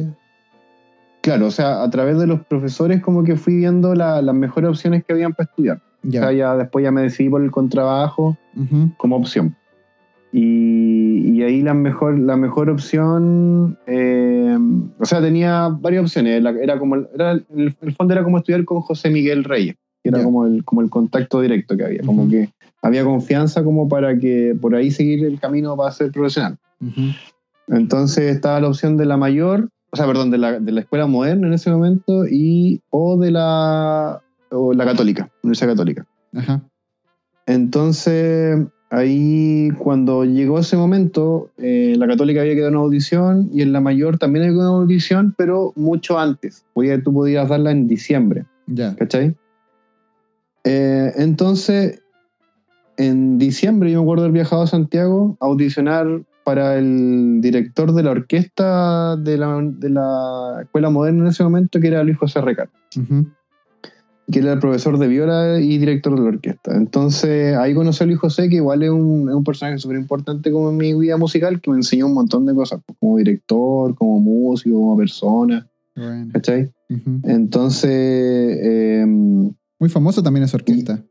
Claro, 1.21 1.47
o 1.47 1.51
sea, 1.51 1.83
a 1.83 1.91
través 1.91 2.19
de 2.19 2.27
los 2.27 2.41
profesores 2.47 3.01
como 3.03 3.25
que 3.25 3.37
fui 3.37 3.57
viendo 3.57 3.95
la- 3.95 4.23
las 4.23 4.35
mejores 4.35 4.71
opciones 4.71 5.05
que 5.05 5.13
habían 5.13 5.33
para 5.35 5.49
estudiar. 5.49 5.77
O 6.05 6.09
Ya. 6.11 6.21
sea, 6.23 6.33
ya 6.33 6.57
después 6.57 6.83
ya 6.85 6.91
me 6.93 7.03
decidí 7.03 7.29
por 7.29 7.43
el 7.43 7.51
contrabajo 7.51 8.37
Ujú. 8.57 8.91
como 8.97 9.17
opción. 9.17 9.55
Y, 10.33 11.33
y 11.39 11.43
ahí 11.43 11.63
la 11.63 11.73
mejor, 11.75 12.19
la 12.19 12.37
mejor 12.37 12.69
opción, 12.69 13.79
eh, 13.87 14.57
o 14.99 15.05
sea, 15.07 15.21
tenía 15.23 15.69
varias 15.69 16.03
opciones. 16.05 16.45
Era 16.63 16.79
como, 16.79 16.97
era, 16.97 17.33
en 17.33 17.75
el 17.81 17.93
fondo 17.97 18.13
era 18.13 18.23
como 18.23 18.39
estudiar 18.39 18.65
con 18.65 18.81
José 18.83 19.09
Miguel 19.11 19.45
Reyes, 19.45 19.77
que 20.03 20.11
era 20.11 20.23
como, 20.23 20.45
el, 20.47 20.65
como 20.65 20.83
el 20.83 20.91
contacto 20.91 21.41
directo 21.41 21.77
que 21.77 21.85
había, 21.85 22.03
como 22.03 22.29
que 22.29 22.51
había 22.83 23.05
confianza 23.05 23.65
como 23.65 23.89
para 23.89 24.19
que 24.19 24.55
por 24.61 24.75
ahí 24.75 24.91
seguir 24.91 25.25
el 25.25 25.41
camino 25.41 25.77
para 25.77 25.93
ser 25.93 26.13
profesional. 26.13 26.59
Entonces 27.69 28.35
estaba 28.35 28.61
la 28.61 28.69
opción 28.69 28.97
de 28.97 29.07
la 29.07 29.17
mayor, 29.17 29.69
o 29.91 29.97
sea, 29.97 30.07
perdón, 30.07 30.31
de 30.31 30.39
la, 30.39 30.61
de 30.61 30.73
la 30.73 30.81
escuela 30.81 31.07
moderna 31.07 31.47
en 31.47 31.55
ese 31.55 31.71
momento 31.71 32.27
y 32.27 32.81
o 32.91 33.19
de 33.19 33.31
la, 33.31 34.21
o 34.51 34.73
la 34.73 34.85
católica, 34.85 35.31
Universidad 35.43 35.71
Católica. 35.71 36.07
Ajá. 36.35 36.63
Entonces, 37.47 38.67
ahí 38.91 39.71
cuando 39.79 40.25
llegó 40.25 40.59
ese 40.59 40.77
momento, 40.77 41.51
eh, 41.57 41.95
la 41.97 42.07
católica 42.07 42.43
había 42.43 42.55
quedado 42.55 42.71
en 42.71 42.77
audición 42.77 43.49
y 43.53 43.63
en 43.63 43.73
la 43.73 43.81
mayor 43.81 44.19
también 44.19 44.45
había 44.45 44.57
quedado 44.57 44.77
en 44.77 44.83
audición, 44.83 45.35
pero 45.37 45.73
mucho 45.77 46.19
antes. 46.19 46.65
Podía, 46.75 47.03
tú 47.03 47.13
podías 47.13 47.49
darla 47.49 47.71
en 47.71 47.89
diciembre, 47.89 48.45
Ya. 48.67 48.95
¿cachai? 48.97 49.35
Eh, 50.65 51.13
entonces, 51.17 52.03
en 52.99 53.39
diciembre 53.39 53.91
yo 53.91 54.01
me 54.01 54.03
acuerdo 54.03 54.25
haber 54.25 54.35
viajado 54.35 54.63
a 54.63 54.67
Santiago 54.67 55.37
a 55.41 55.47
audicionar 55.47 56.23
para 56.49 56.79
el 56.79 57.43
director 57.43 57.93
de 57.93 58.03
la 58.03 58.13
orquesta 58.13 59.17
de 59.17 59.37
la, 59.37 59.61
de 59.63 59.91
la 59.91 60.61
escuela 60.63 60.89
moderna 60.89 61.25
en 61.25 61.27
ese 61.27 61.45
momento, 61.45 61.79
que 61.79 61.89
era 61.89 62.03
Luis 62.03 62.17
José 62.17 62.41
Recal 62.41 62.71
que 64.33 64.39
era 64.39 64.55
el 64.55 64.59
profesor 64.59 64.99
de 64.99 65.09
viola 65.09 65.61
y 65.61 65.77
director 65.77 66.15
de 66.15 66.23
la 66.23 66.29
orquesta. 66.29 66.75
Entonces 66.75 67.55
ahí 67.55 67.75
conocí 67.75 68.03
a 68.03 68.07
Luis 68.07 68.19
José, 68.19 68.49
que 68.49 68.57
igual 68.57 68.83
es 68.83 68.89
un, 68.91 69.29
es 69.29 69.35
un 69.35 69.45
personaje 69.45 69.79
súper 69.79 69.99
importante 69.99 70.51
como 70.51 70.71
en 70.71 70.79
mi 70.79 70.95
vida 70.95 71.19
musical, 71.19 71.61
que 71.61 71.71
me 71.71 71.77
enseñó 71.77 72.07
un 72.07 72.15
montón 72.15 72.47
de 72.47 72.55
cosas, 72.55 72.81
pues, 72.85 72.97
como 72.99 73.19
director, 73.19 73.95
como 73.95 74.19
músico, 74.19 74.77
como 74.77 74.97
persona, 74.97 75.67
Bueno. 75.97 76.29
¿cachai? 76.33 76.71
Entonces, 77.25 77.91
eh, 77.93 79.05
Muy 79.07 79.89
famosa 79.91 80.23
también 80.23 80.45
esa 80.45 80.57
orquesta. 80.57 81.05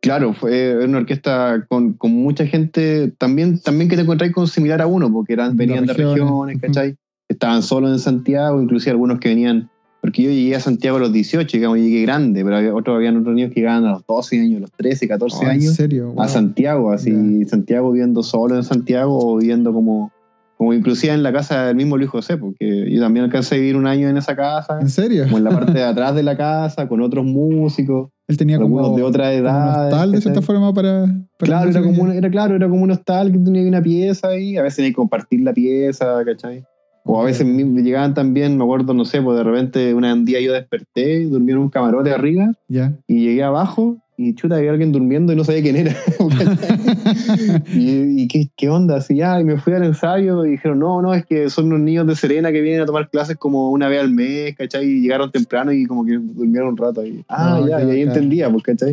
Claro, 0.00 0.32
fue 0.34 0.84
una 0.84 0.98
orquesta 0.98 1.66
con, 1.68 1.94
con 1.94 2.12
mucha 2.12 2.46
gente, 2.46 3.12
también, 3.18 3.60
también 3.60 3.88
que 3.88 3.96
te 3.96 4.02
encontrás 4.02 4.32
con 4.32 4.46
similar 4.48 4.80
a 4.82 4.86
uno, 4.86 5.12
porque 5.12 5.32
eran, 5.34 5.56
De 5.56 5.66
venían 5.66 5.86
de 5.86 5.92
regiones. 5.92 6.60
¿cachai? 6.60 6.96
Estaban 7.28 7.62
solos 7.62 7.90
en 7.92 7.98
Santiago, 7.98 8.60
inclusive 8.60 8.90
algunos 8.92 9.18
que 9.20 9.28
venían... 9.28 9.70
Porque 10.00 10.22
yo 10.22 10.30
llegué 10.30 10.54
a 10.54 10.60
Santiago 10.60 10.98
a 10.98 11.00
los 11.00 11.14
18, 11.14 11.56
digamos, 11.56 11.78
llegué 11.78 12.02
grande, 12.02 12.44
pero 12.44 12.58
había 12.58 12.74
otros, 12.74 12.94
habían 12.96 13.16
otros 13.16 13.34
niños 13.34 13.52
que 13.54 13.60
llegaban 13.60 13.86
a 13.86 13.92
los 13.92 14.06
12 14.06 14.38
años, 14.38 14.60
los 14.60 14.70
13, 14.72 15.08
14 15.08 15.36
Oh, 15.38 15.42
¿En 15.44 15.48
años. 15.48 15.74
serio? 15.74 16.08
Wow. 16.12 16.20
a 16.22 16.28
Santiago, 16.28 16.92
así, 16.92 17.44
Santiago 17.46 17.90
viviendo 17.90 18.22
solo 18.22 18.54
en 18.56 18.64
Santiago 18.64 19.18
o 19.18 19.38
viviendo 19.38 19.72
como, 19.72 20.12
como 20.56 20.72
inclusive 20.72 21.12
en 21.12 21.22
la 21.22 21.32
casa 21.32 21.66
del 21.66 21.76
mismo 21.76 21.96
Luis 21.96 22.08
José, 22.10 22.36
porque 22.36 22.88
yo 22.90 23.00
también 23.00 23.24
alcancé 23.24 23.56
a 23.56 23.58
vivir 23.58 23.76
un 23.76 23.86
año 23.86 24.08
en 24.08 24.16
esa 24.16 24.34
casa, 24.36 24.80
¿En 24.80 24.88
serio? 24.88 25.24
como 25.24 25.38
en 25.38 25.44
la 25.44 25.50
parte 25.50 25.72
de 25.72 25.82
atrás 25.84 26.14
de 26.14 26.22
la 26.22 26.36
casa, 26.36 26.86
con 26.88 27.00
otros 27.02 27.24
músicos, 27.24 28.10
Él 28.28 28.36
tenía 28.36 28.58
como, 28.58 28.96
de 28.96 29.02
otra 29.02 29.24
como 29.26 29.38
un 29.40 29.44
edad. 29.46 29.84
hostal 29.86 30.12
de 30.12 30.20
cierta 30.20 30.42
forma 30.42 30.72
para... 30.72 31.06
para 31.38 31.46
Claro, 31.46 31.64
la 31.66 31.70
era 31.70 31.80
como, 31.80 31.92
música. 31.92 32.10
un, 32.10 32.16
era, 32.16 32.30
claro, 32.30 32.56
era 32.56 32.68
como 32.68 32.82
un 32.82 32.90
hostal 32.92 33.32
que 33.32 33.38
tenía 33.38 33.66
una 33.68 33.82
pieza 33.82 34.28
ahí, 34.28 34.56
a 34.56 34.62
veces 34.62 34.76
tenía 34.76 34.90
que 34.90 34.96
compartir 34.96 35.40
la 35.40 35.52
pieza, 35.52 36.24
¿cachai? 36.24 36.64
O 37.06 37.20
a 37.20 37.24
veces 37.24 37.46
me 37.46 37.82
llegaban 37.82 38.14
también, 38.14 38.56
me 38.56 38.64
acuerdo, 38.64 38.94
no 38.94 39.04
sé, 39.04 39.20
pues 39.20 39.36
de 39.36 39.44
repente 39.44 39.92
un 39.92 40.24
día 40.24 40.40
yo 40.40 40.54
desperté, 40.54 41.26
dormí 41.28 41.52
en 41.52 41.58
un 41.58 41.68
camarote 41.68 42.10
arriba 42.12 42.52
Ya. 42.66 42.94
y 43.06 43.26
llegué 43.26 43.42
abajo 43.42 43.98
y 44.16 44.34
chuta, 44.34 44.56
había 44.56 44.70
alguien 44.70 44.92
durmiendo 44.92 45.32
y 45.32 45.36
no 45.36 45.44
sabía 45.44 45.62
quién 45.62 45.76
era. 45.76 45.96
y, 47.72 48.22
y 48.22 48.28
¿qué, 48.28 48.48
qué 48.56 48.68
onda, 48.68 48.96
así 48.96 49.16
ya, 49.16 49.40
y 49.40 49.44
me 49.44 49.58
fui 49.58 49.72
al 49.72 49.84
ensayo 49.84 50.44
y 50.44 50.52
dijeron, 50.52 50.78
no, 50.78 51.02
no, 51.02 51.14
es 51.14 51.26
que 51.26 51.50
son 51.50 51.66
unos 51.66 51.80
niños 51.80 52.06
de 52.06 52.14
Serena 52.16 52.52
que 52.52 52.60
vienen 52.60 52.82
a 52.82 52.86
tomar 52.86 53.10
clases 53.10 53.36
como 53.36 53.70
una 53.70 53.88
vez 53.88 54.00
al 54.00 54.10
mes, 54.10 54.54
¿cachai? 54.56 54.84
Y 54.86 55.00
llegaron 55.02 55.30
temprano 55.30 55.72
y 55.72 55.86
como 55.86 56.04
que 56.04 56.18
durmieron 56.18 56.70
un 56.70 56.76
rato 56.76 57.00
ahí. 57.00 57.24
Ah, 57.28 57.58
Oh, 57.60 57.68
ya, 57.68 57.80
y 57.80 57.90
ahí 57.90 58.04
bacán. 58.04 58.16
entendía, 58.16 58.50
pues, 58.50 58.62
¿cachai? 58.62 58.92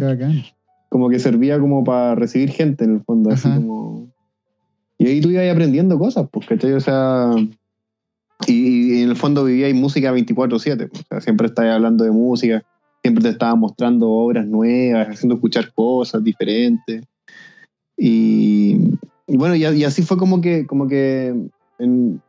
Como 0.90 1.10
que 1.10 1.20
servía 1.20 1.60
como 1.60 1.84
para 1.84 2.16
recibir 2.16 2.50
gente 2.50 2.84
en 2.84 2.96
el 2.96 3.02
fondo, 3.02 3.30
así 3.32 3.48
Ajá. 3.48 3.58
como... 3.58 4.12
Y 4.98 5.08
ahí 5.08 5.22
tú 5.22 5.30
ibas 5.32 5.50
aprendiendo 5.52 5.98
cosas, 5.98 6.28
pues, 6.32 6.48
¿cachai? 6.48 6.74
O 6.74 6.80
sea... 6.80 7.32
Y, 8.48 8.96
y 8.98 9.04
en 9.04 9.10
el 9.12 9.16
fondo 9.16 9.44
vivíais 9.44 9.76
música 9.76 10.12
24/7, 10.12 10.90
pues, 10.90 11.04
o 11.04 11.06
sea, 11.08 11.22
siempre 11.22 11.46
estabas 11.46 11.76
hablando 11.76 12.04
de 12.04 12.10
música, 12.10 12.64
siempre 13.02 13.24
te 13.24 13.30
estaban 13.30 13.60
mostrando 13.60 14.10
obras 14.10 14.46
nuevas, 14.46 15.10
haciendo 15.10 15.36
escuchar 15.36 15.74
cosas 15.74 16.24
diferentes. 16.24 17.04
Y, 17.98 18.96
y 19.28 19.38
bueno, 19.38 19.56
y, 19.56 19.66
y 19.66 19.84
así 19.84 20.04
fue 20.04 20.18
como 20.18 20.42
que, 20.42 20.66
como 20.66 20.88
que 20.88 21.28
en, 21.80 22.22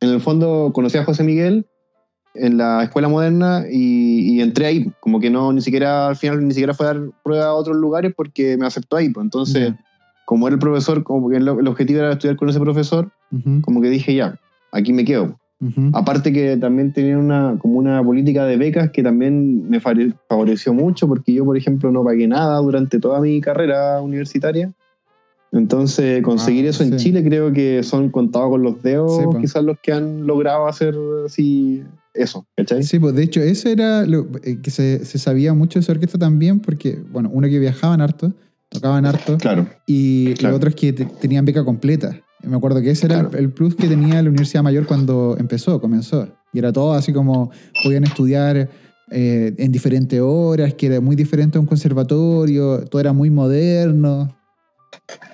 en 0.00 0.10
el 0.10 0.20
fondo 0.20 0.70
conocí 0.72 0.98
a 0.98 1.04
José 1.04 1.22
Miguel 1.22 1.66
en 2.34 2.56
la 2.56 2.82
escuela 2.82 3.08
moderna 3.08 3.64
y, 3.70 4.34
y 4.34 4.40
entré 4.40 4.66
ahí, 4.66 4.92
como 5.00 5.20
que 5.20 5.30
no, 5.30 5.52
ni 5.52 5.60
siquiera 5.60 6.08
al 6.08 6.16
final 6.16 6.46
ni 6.46 6.52
siquiera 6.52 6.74
fue 6.74 6.86
a 6.86 6.94
dar 6.94 7.02
prueba 7.22 7.46
a 7.46 7.54
otros 7.54 7.76
lugares 7.76 8.12
porque 8.16 8.56
me 8.56 8.66
aceptó 8.66 8.96
ahí. 8.96 9.08
Pues. 9.08 9.24
Entonces, 9.24 9.72
como 10.24 10.48
era 10.48 10.54
el 10.54 10.60
profesor, 10.60 11.04
como 11.04 11.28
que 11.30 11.36
el, 11.36 11.46
el 11.46 11.68
objetivo 11.68 12.00
era 12.00 12.12
estudiar 12.12 12.36
con 12.36 12.48
ese 12.48 12.60
profesor, 12.60 13.12
Ujú, 13.30 13.62
como 13.62 13.80
que 13.80 13.88
dije 13.88 14.14
ya, 14.14 14.38
aquí 14.72 14.92
me 14.92 15.04
quedo. 15.04 15.38
Ujú. 15.60 15.90
Aparte 15.92 16.32
que 16.32 16.56
también 16.56 16.92
tenía 16.92 17.18
una, 17.18 17.56
como 17.58 17.78
una 17.78 18.02
política 18.02 18.44
de 18.46 18.56
becas 18.56 18.90
que 18.90 19.02
también 19.02 19.68
me 19.68 19.80
favoreció 19.80 20.72
mucho 20.74 21.06
porque 21.08 21.32
yo, 21.32 21.44
por 21.44 21.56
ejemplo, 21.56 21.90
no 21.90 22.04
pagué 22.04 22.26
nada 22.26 22.58
durante 22.58 22.98
toda 22.98 23.20
mi 23.20 23.40
carrera 23.40 24.00
universitaria. 24.02 24.72
Entonces, 25.52 26.20
conseguir 26.22 26.66
Ah, 26.66 26.70
eso 26.70 26.82
en. 26.82 26.96
Chile 26.96 27.22
creo 27.22 27.52
que 27.52 27.82
son 27.84 28.10
contados 28.10 28.50
con 28.50 28.62
los 28.62 28.82
dedos, 28.82 29.16
Sí, 29.16 29.24
quizás 29.40 29.62
los 29.62 29.78
que 29.80 29.92
han 29.92 30.26
logrado 30.26 30.66
hacer 30.66 30.96
así 31.24 31.84
eso, 32.12 32.44
¿cachai? 32.56 32.82
Sí, 32.82 32.98
pues 32.98 33.14
de 33.14 33.22
hecho, 33.22 33.40
eso 33.40 33.68
era 33.68 34.04
lo 34.04 34.26
eh, 34.42 34.58
que 34.60 34.70
se, 34.70 35.04
se 35.04 35.18
sabía 35.18 35.54
mucho 35.54 35.78
de 35.78 35.82
esa 35.84 35.92
orquesta 35.92 36.18
también, 36.18 36.58
porque, 36.58 36.98
bueno, 37.12 37.30
uno 37.32 37.46
que 37.48 37.58
viajaban 37.60 38.00
harto, 38.00 38.32
tocaban 38.68 39.06
harto, 39.06 39.38
Claro, 39.38 39.68
y 39.86 40.34
Claro. 40.34 40.52
lo 40.54 40.56
otro 40.56 40.68
es 40.70 40.74
que 40.74 40.92
te- 40.92 41.04
tenían 41.04 41.44
beca 41.44 41.64
completa. 41.64 42.20
Me 42.46 42.56
acuerdo 42.56 42.80
que 42.80 42.90
ese 42.90 43.06
era 43.06 43.28
el- 43.38 43.50
plus 43.50 43.74
que 43.74 43.86
tenía 43.88 44.22
la 44.22 44.28
Universidad 44.28 44.62
Mayor 44.62 44.86
cuando 44.86 45.36
empezó, 45.38 45.80
comenzó. 45.80 46.28
Y 46.52 46.58
era 46.58 46.72
todo 46.72 46.92
así 46.94 47.12
como 47.12 47.50
podían 47.82 48.04
estudiar 48.04 48.68
eh, 49.10 49.54
en 49.58 49.70
diferentes 49.72 50.18
horas, 50.20 50.74
que 50.74 50.86
era 50.86 51.00
muy 51.00 51.14
diferente 51.14 51.58
a 51.58 51.60
un 51.60 51.66
conservatorio, 51.66 52.84
todo 52.86 53.00
era 53.00 53.12
muy 53.12 53.28
moderno. 53.30 54.34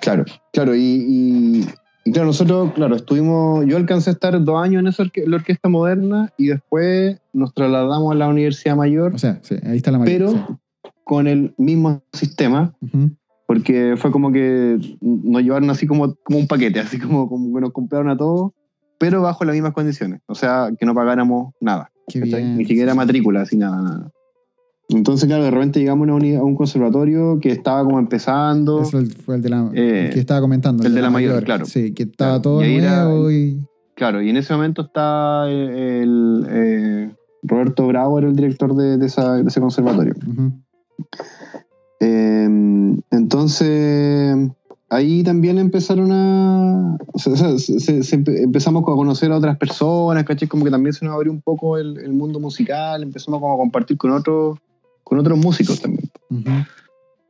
claro, 0.01 0.25
claro. 0.51 0.75
Y, 0.75 0.81
y- 0.81 1.65
y 2.03 2.11
claro, 2.11 2.27
nosotros, 2.27 2.73
claro, 2.73 2.95
estuvimos, 2.95 3.63
yo 3.67 3.77
alcancé 3.77 4.09
a 4.09 4.13
estar 4.13 4.43
dos 4.43 4.61
años 4.63 4.81
en 4.81 4.87
esa 4.87 5.03
orque- 5.03 5.23
la 5.25 5.35
orquesta 5.37 5.69
moderna 5.69 6.33
y 6.37 6.47
después 6.47 7.17
nos 7.31 7.53
trasladamos 7.53 8.11
a 8.11 8.15
la 8.15 8.27
Universidad 8.27 8.75
Mayor, 8.75 9.13
O 9.13 9.17
sea, 9.19 9.39
sí, 9.43 9.55
ahí 9.63 9.77
está 9.77 9.91
la 9.91 9.99
mayor. 9.99 10.17
pero 10.17 10.31
sí. 10.31 10.91
con 11.03 11.27
el 11.27 11.53
mismo 11.57 12.01
sistema, 12.11 12.73
Ujú. 12.81 13.11
Porque 13.51 13.95
fue 13.97 14.11
como 14.11 14.31
que 14.31 14.77
nos 15.01 15.41
llevaron 15.43 15.69
así 15.71 15.85
como, 15.85 16.15
como 16.23 16.39
un 16.39 16.47
paquete, 16.47 16.79
así 16.79 16.97
como, 16.97 17.27
como 17.27 17.53
que 17.53 17.59
nos 17.59 17.71
compraron 17.73 18.09
a 18.09 18.15
todos, 18.15 18.53
pero 18.97 19.21
bajo 19.21 19.43
las 19.43 19.53
mismas 19.53 19.73
condiciones, 19.73 20.21
o 20.27 20.35
sea, 20.35 20.69
que 20.79 20.85
no 20.85 20.95
pagáramos 20.95 21.53
nada, 21.59 21.91
bien. 22.13 22.55
ni 22.57 22.63
siquiera 22.63 22.93
sí. 22.93 22.97
matrícula, 22.97 23.41
así 23.41 23.57
nada, 23.57 23.81
nada. 23.81 24.11
Entonces, 24.87 25.27
claro, 25.27 25.43
de 25.43 25.51
repente 25.51 25.81
llegamos 25.81 26.07
a, 26.07 26.13
uni- 26.13 26.35
a 26.35 26.43
un 26.43 26.55
conservatorio 26.55 27.39
que 27.41 27.51
estaba 27.51 27.83
como 27.83 27.99
empezando, 27.99 28.83
Ese 28.83 29.05
fue 29.07 29.35
el 29.35 29.41
de 29.41 29.49
la 29.49 29.69
Eh, 29.73 30.05
el 30.07 30.13
que 30.13 30.19
estaba 30.21 30.39
comentando. 30.39 30.85
el 30.85 30.95
de 30.95 31.01
la 31.01 31.09
mayor, 31.09 31.43
claro. 31.43 31.65
Sí, 31.65 31.93
que 31.93 32.03
estaba 32.03 32.31
Claro, 32.39 32.41
todo 32.41 32.61
y 32.61 32.65
ahí 32.67 32.75
era- 32.77 33.03
nuevo 33.03 33.31
y. 33.31 33.67
claro, 33.95 34.21
y 34.21 34.29
en 34.29 34.37
ese 34.37 34.53
momento 34.53 34.83
está 34.83 35.49
el, 35.51 35.69
el, 35.69 36.45
eh, 36.49 37.15
Roberto 37.43 37.85
Bravo, 37.85 38.17
era 38.17 38.29
el 38.29 38.35
director 38.37 38.73
de, 38.77 38.97
de 38.97 39.05
esa- 39.07 39.33
de 39.33 39.47
ese 39.49 39.59
conservatorio. 39.59 40.13
Ujú. 40.25 40.53
Eh, 42.03 42.45
entonces, 43.11 44.35
ahí 44.89 45.23
también 45.23 45.59
empezaron 45.59 46.11
a. 46.11 46.97
o 47.13 47.19
sea, 47.19 47.33
o 47.33 47.35
sea, 47.37 47.57
se- 47.59 48.03
se 48.03 48.17
empe- 48.19 48.41
empezamos 48.43 48.81
a 48.81 48.85
conocer 48.85 49.31
a 49.31 49.37
otras 49.37 49.57
personas, 49.57 50.23
¿cachai? 50.23 50.47
Como 50.47 50.65
que 50.65 50.71
también 50.71 50.93
se 50.93 51.05
nos 51.05 51.13
abrió 51.13 51.31
un 51.31 51.41
poco 51.41 51.77
el, 51.77 51.97
el 51.99 52.11
mundo 52.13 52.39
musical, 52.39 53.03
empezamos 53.03 53.39
como 53.39 53.53
a 53.53 53.57
compartir 53.57 53.97
con 53.97 54.11
otros, 54.11 54.57
con 55.03 55.19
otros 55.19 55.37
músicos 55.37 55.79
también. 55.79 56.09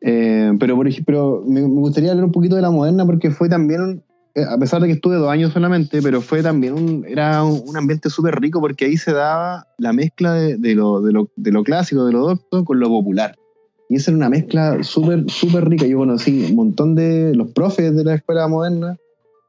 Eh, 0.02 0.53
pero, 0.60 0.76
por 0.76 0.88
ejemplo, 0.88 1.43
me, 1.45 1.61
me 1.61 1.68
gustaría 1.68 2.11
hablar 2.11 2.26
un 2.26 2.31
poquito 2.31 2.56
de 2.56 2.61
la 2.61 2.72
moderna 2.72 3.06
porque 3.06 3.30
fue 3.30 3.49
también 3.49 4.02
eh, 4.34 4.45
a 4.49 4.57
pesar 4.57 4.81
de 4.81 4.88
que 4.88 4.93
estuve 4.93 5.15
dos 5.18 5.30
años 5.30 5.52
solamente, 5.53 6.02
pero 6.02 6.22
fue 6.22 6.41
también 6.41 6.73
un, 6.73 7.06
era 7.07 7.43
un, 7.43 7.61
un 7.68 7.77
ambiente 7.77 8.10
súper 8.10 8.39
rico 8.39 8.61
porque 8.61 8.85
ahí 8.85 8.95
se 8.98 9.11
daba 9.11 9.68
la 9.77 9.91
mezcla 9.93 10.34
de, 10.34 10.57
de 10.57 10.73
lo, 10.76 11.02
de, 11.02 11.11
lo, 11.11 11.30
de 11.35 11.52
lo 11.52 11.64
clásico, 11.64 12.06
de 12.06 12.14
lo 12.14 12.22
docto, 12.30 12.64
con 12.64 12.80
lo 12.80 12.88
popular. 12.88 13.35
Y 13.91 13.95
esa 13.95 14.11
era 14.11 14.19
una 14.19 14.30
mezcla 14.30 14.81
súper, 14.84 15.26
súper 15.30 15.68
rica. 15.68 15.85
Yo 15.85 15.97
conocí 15.97 16.45
un 16.49 16.55
montón 16.55 16.95
de 16.95 17.35
los 17.35 17.51
profes 17.51 17.93
de 17.93 18.05
la 18.05 18.15
escuela 18.15 18.47
moderna, 18.47 18.95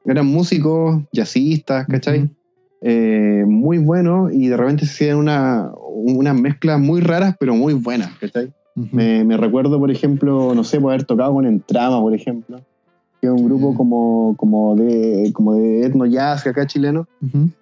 eran 0.03 0.25
músicos, 0.25 1.01
jazzistas, 1.13 1.87
¿cachai? 1.87 2.29
Eh, 2.81 3.45
muy 3.47 3.77
buenos 3.77 4.33
y 4.33 4.49
de 4.49 4.57
repente 4.57 4.85
se 4.85 4.91
hacían 4.91 5.17
una, 5.19 5.71
unas 5.93 6.35
mezclas 6.35 6.77
muy 6.77 6.99
raras, 6.99 7.37
pero 7.39 7.55
muy 7.55 7.73
buenas, 7.73 8.11
¿cachai? 8.19 8.51
Ujú. 8.75 8.89
Me, 8.91 9.23
me 9.23 9.37
recuerdo, 9.37 9.79
por 9.79 9.89
ejemplo, 9.89 10.53
no 10.53 10.65
sé, 10.65 10.77
por 10.81 10.91
haber 10.91 11.05
tocado 11.05 11.31
con 11.35 11.45
Entrama, 11.45 12.01
por 12.01 12.13
ejemplo, 12.13 12.59
que 13.21 13.27
es 13.27 13.33
un 13.33 13.45
grupo 13.45 13.73
como, 13.75 14.35
como, 14.35 14.75
de, 14.75 15.31
como 15.31 15.53
de 15.53 15.85
etno 15.85 16.05
jazz 16.05 16.45
acá 16.45 16.67
chileno, 16.67 17.07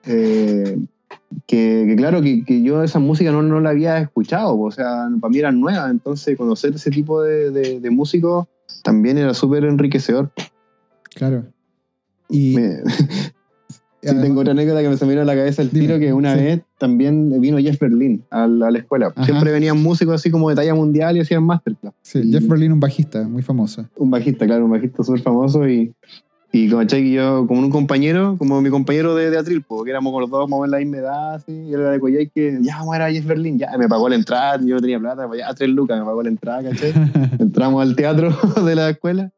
eh, 0.07 0.79
que, 1.47 1.85
que 1.87 1.95
claro, 1.95 2.21
que, 2.21 2.43
que 2.43 2.61
yo 2.61 2.83
esa 2.83 2.99
música 2.99 3.31
no, 3.31 3.41
no 3.41 3.59
la 3.59 3.71
había 3.71 3.97
escuchado, 3.99 4.59
o 4.59 4.71
sea, 4.71 5.07
para 5.19 5.31
mí 5.31 5.39
era 5.39 5.51
nueva, 5.51 5.89
entonces 5.89 6.37
conocer 6.37 6.73
ese 6.75 6.89
tipo 6.91 7.21
de, 7.21 7.51
de, 7.51 7.79
de 7.79 7.89
músicos 7.89 8.47
también 8.83 9.17
era 9.17 9.33
súper 9.33 9.63
enriquecedor. 9.65 10.31
Claro. 11.15 11.45
Y 12.29 12.55
Me- 12.55 12.77
Sí, 14.03 14.07
tengo 14.19 14.41
otra 14.41 14.53
anécdota 14.53 14.81
que 14.81 14.89
me 14.89 14.97
se 14.97 15.05
me 15.05 15.11
vino 15.11 15.21
a 15.21 15.25
la 15.25 15.35
cabeza 15.35 15.61
el 15.61 15.69
Dime, 15.69 15.85
tiro, 15.85 15.99
que 15.99 16.11
una 16.11 16.35
sí. 16.35 16.41
vez 16.43 16.61
también 16.79 17.39
vino 17.39 17.59
Jeff 17.59 17.77
Berlin 17.79 18.23
a 18.31 18.47
la, 18.47 18.69
a 18.69 18.71
la 18.71 18.79
escuela. 18.79 19.13
Ajá. 19.15 19.25
Siempre 19.25 19.51
venían 19.51 19.79
músicos 19.79 20.15
así 20.15 20.31
como 20.31 20.49
de 20.49 20.55
talla 20.55 20.73
mundial 20.73 21.17
y 21.17 21.19
hacían 21.19 21.43
masterclass. 21.43 21.93
sí, 22.01 22.19
y- 22.23 22.31
Jeff 22.31 22.47
Berlin, 22.47 22.71
un 22.71 22.79
bajista 22.79 23.21
muy 23.27 23.43
famoso. 23.43 23.85
Un 23.95 24.09
bajista, 24.09 24.47
claro, 24.47 24.65
un 24.65 24.71
bajista 24.71 25.03
súper 25.03 25.21
famoso 25.21 25.69
y, 25.69 25.93
y 26.53 26.69
¿cachai? 26.69 27.03
que 27.03 27.11
yo, 27.11 27.47
como 27.47 27.61
un 27.61 27.69
compañero, 27.69 28.35
como 28.37 28.61
mi 28.61 28.69
compañero 28.69 29.15
de, 29.15 29.29
de 29.29 29.37
atril, 29.37 29.63
porque 29.63 29.91
éramos 29.91 30.19
los 30.19 30.29
dos, 30.29 30.49
más 30.49 30.59
menos 30.59 30.71
la 30.71 30.77
misma 30.79 30.97
edad, 30.97 31.33
así, 31.35 31.51
y 31.51 31.73
él 31.73 31.79
era 31.79 31.91
de 31.91 31.99
Coyhaique, 31.99 32.59
ya 32.61 32.77
vamos 32.77 32.95
a 32.95 32.97
ver 32.97 33.07
a 33.07 33.11
Jeff 33.11 33.25
Berlin, 33.25 33.57
ya, 33.57 33.77
me 33.77 33.87
pagó 33.87 34.09
la 34.09 34.15
entrada, 34.15 34.59
yo 34.63 34.75
no 34.75 34.81
tenía 34.81 34.99
plata, 34.99 35.27
pues 35.27 35.39
ya 35.39 35.53
tres 35.53 35.69
lucas, 35.69 35.97
me 35.97 36.05
pagó 36.05 36.23
la 36.23 36.29
entrada, 36.29 36.63
¿cachai? 36.63 36.93
Entramos 37.39 37.81
al 37.81 37.95
teatro 37.95 38.35
de 38.65 38.75
la 38.75 38.89
escuela 38.89 39.31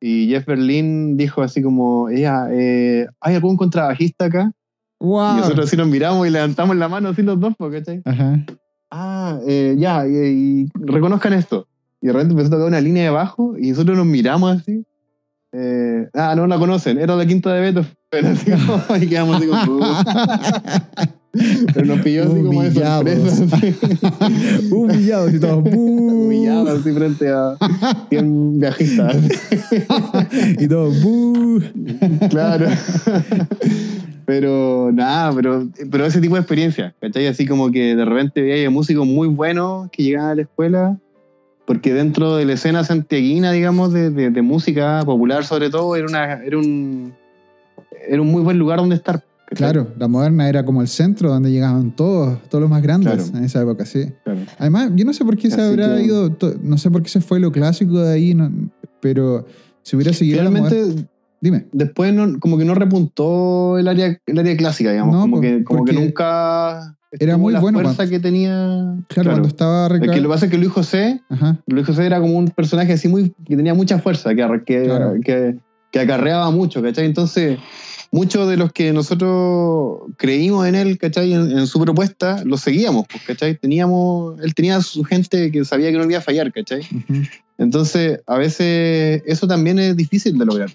y 0.00 0.28
Jeff 0.28 0.46
Berlin 0.46 1.16
dijo 1.16 1.42
así 1.42 1.62
como, 1.62 2.08
ella, 2.10 2.46
eh, 2.52 3.08
¿hay 3.20 3.34
algún 3.34 3.56
contrabajista 3.56 4.26
acá? 4.26 4.52
¡Wow! 5.00 5.34
Y 5.34 5.40
nosotros 5.40 5.66
así 5.66 5.76
nos 5.76 5.88
miramos 5.88 6.28
y 6.28 6.30
levantamos 6.30 6.76
la 6.76 6.88
mano 6.88 7.08
así 7.08 7.22
los 7.22 7.40
dos, 7.40 7.54
pues, 7.58 7.72
¿cachai? 7.72 8.02
Ajá. 8.04 8.44
Ah, 8.90 9.40
eh, 9.48 9.74
ya, 9.76 10.06
y, 10.06 10.14
y 10.14 10.66
reconozcan 10.74 11.32
esto. 11.32 11.66
Y 12.00 12.06
de 12.06 12.12
repente 12.12 12.32
empezó 12.32 12.48
a 12.48 12.50
tocar 12.52 12.68
una 12.68 12.80
línea 12.80 13.02
de 13.02 13.10
bajo 13.10 13.58
y 13.58 13.70
nosotros 13.70 13.96
nos 13.96 14.06
miramos 14.06 14.60
así. 14.60 14.84
Eh, 15.58 16.06
ah, 16.12 16.34
no 16.36 16.46
la 16.46 16.58
conocen, 16.58 16.98
era 16.98 17.16
la 17.16 17.24
quinta 17.24 17.54
de 17.54 17.60
Beto. 17.62 17.86
Pero 18.10 18.28
así 18.32 18.50
como, 18.50 18.96
y 19.00 19.06
quedamos 19.06 19.36
así 19.36 19.46
como. 19.46 19.76
"Uh". 19.78 19.94
Pero 21.74 21.86
nos 21.86 22.00
pilló 22.00 22.24
así 22.24 22.42
como 22.42 22.62
de 22.62 22.72
sorpresa. 22.72 23.56
así. 23.56 23.74
Humillados 24.70 25.34
y 25.34 25.40
todos. 25.40 25.64
Humillados 25.66 26.80
así 26.80 26.92
frente 26.92 27.28
a 27.28 27.56
100 28.08 28.58
viajistas. 28.58 29.16
y 30.58 30.66
todos. 30.66 31.02
¡bú! 31.02 31.62
claro. 32.30 32.66
pero 34.24 34.90
nada, 34.92 35.32
pero, 35.34 35.68
pero 35.90 36.06
ese 36.06 36.22
tipo 36.22 36.36
de 36.36 36.40
experiencia, 36.40 36.94
¿cachai? 37.00 37.26
Así 37.26 37.46
como 37.46 37.70
que 37.70 37.94
de 37.96 38.04
repente 38.04 38.40
veía 38.40 38.70
músicos 38.70 39.06
muy 39.06 39.28
buenos 39.28 39.90
que 39.90 40.04
llegaban 40.04 40.30
a 40.30 40.34
la 40.36 40.42
escuela, 40.42 40.98
porque 41.66 41.92
dentro 41.92 42.36
de 42.36 42.44
la 42.44 42.52
escena 42.54 42.84
santiaguina, 42.84 43.52
digamos, 43.52 43.92
de, 43.92 44.10
de- 44.10 44.30
de 44.30 44.42
música 44.42 45.02
popular 45.04 45.44
sobre 45.44 45.68
todo, 45.70 45.96
era, 45.96 46.06
una, 46.06 46.42
era, 46.44 46.56
un, 46.58 47.12
era 48.08 48.22
un 48.22 48.30
muy 48.30 48.42
buen 48.42 48.58
lugar 48.58 48.78
donde 48.78 48.94
estar. 48.96 49.22
Claro, 49.48 49.88
la 49.96 50.08
moderna 50.08 50.48
era 50.48 50.64
como 50.64 50.82
el 50.82 50.88
centro 50.88 51.28
donde 51.28 51.52
llegaban 51.52 51.92
todos, 51.94 52.42
todos 52.48 52.60
los 52.62 52.68
más 52.70 52.82
grandes 52.82 53.14
Claro. 53.14 53.38
en 53.38 53.44
esa 53.44 53.62
época, 53.62 53.86
sí. 53.86 54.12
Claro. 54.24 54.40
Además, 54.58 54.90
yo 54.96 55.04
no 55.04 55.12
sé 55.12 55.24
por 55.24 55.36
qué 55.36 55.50
se 55.50 55.60
habrá 55.60 55.96
que- 55.96 56.02
ido, 56.02 56.36
no 56.62 56.78
sé 56.78 56.90
por 56.90 57.02
qué 57.02 57.08
se 57.08 57.20
fue 57.20 57.38
lo 57.38 57.52
clásico 57.52 58.00
de 58.00 58.12
ahí, 58.12 58.34
no- 58.34 58.50
pero 59.00 59.46
si 59.82 59.94
hubiera 59.94 60.12
seguido 60.12 60.42
la 60.42 60.50
moderna. 60.50 60.68
Finalmente, 60.70 61.08
Dime. 61.40 61.66
después 61.72 62.12
no- 62.12 62.40
como 62.40 62.58
que 62.58 62.64
no 62.64 62.74
repuntó 62.74 63.78
el 63.78 63.86
área, 63.86 64.18
el 64.26 64.38
área 64.38 64.56
clásica, 64.56 64.90
digamos, 64.90 65.14
No, 65.14 65.20
como, 65.22 65.40
que, 65.40 65.62
como 65.62 65.84
que 65.84 65.92
nunca... 65.92 66.96
era 67.20 67.36
muy 67.36 67.52
la 67.52 67.60
bueno 67.60 67.78
fuerza 67.80 67.96
cuando- 67.96 68.10
que 68.10 68.20
tenía... 68.20 68.96
Claro, 69.08 69.30
cuando 69.30 69.48
estaba 69.48 69.88
que 69.88 70.06
lo 70.06 70.12
que 70.12 70.28
pasa 70.28 70.44
es 70.46 70.50
que 70.50 70.58
Luis 70.58 70.70
José 70.72 71.20
Ajá, 71.28 71.58
Luis 71.66 71.86
José 71.86 72.06
era 72.06 72.20
como 72.20 72.36
un 72.36 72.48
personaje 72.50 72.92
así 72.92 73.08
muy 73.08 73.30
que 73.44 73.56
tenía 73.56 73.74
mucha 73.74 73.98
fuerza, 73.98 74.34
que, 74.34 74.46
que, 74.66 74.82
Claro. 74.84 75.14
que, 75.24 75.56
que 75.90 76.00
acarreaba 76.00 76.50
mucho, 76.50 76.82
¿cachai? 76.82 77.06
Entonces, 77.06 77.58
muchos 78.12 78.48
de 78.48 78.56
los 78.56 78.72
que 78.72 78.92
nosotros 78.92 79.98
creímos 80.16 80.66
en 80.66 80.74
él, 80.74 80.98
¿cachai? 80.98 81.32
En, 81.32 81.58
en 81.58 81.66
su 81.66 81.80
propuesta, 81.80 82.42
lo 82.44 82.56
seguíamos, 82.56 83.06
pues, 83.10 83.22
¿cachai? 83.24 83.56
Teníamos, 83.56 84.40
él 84.40 84.54
tenía 84.54 84.80
su 84.80 85.04
gente 85.04 85.50
que 85.50 85.64
sabía 85.64 85.90
que 85.90 85.98
no 85.98 86.04
iba 86.04 86.18
a 86.18 86.22
fallar, 86.22 86.52
¿cachai? 86.52 86.82
Entonces, 87.58 88.20
a 88.26 88.36
veces 88.36 89.22
eso 89.26 89.46
también 89.46 89.78
es 89.78 89.96
difícil 89.96 90.36
de 90.38 90.44
lograr, 90.44 90.70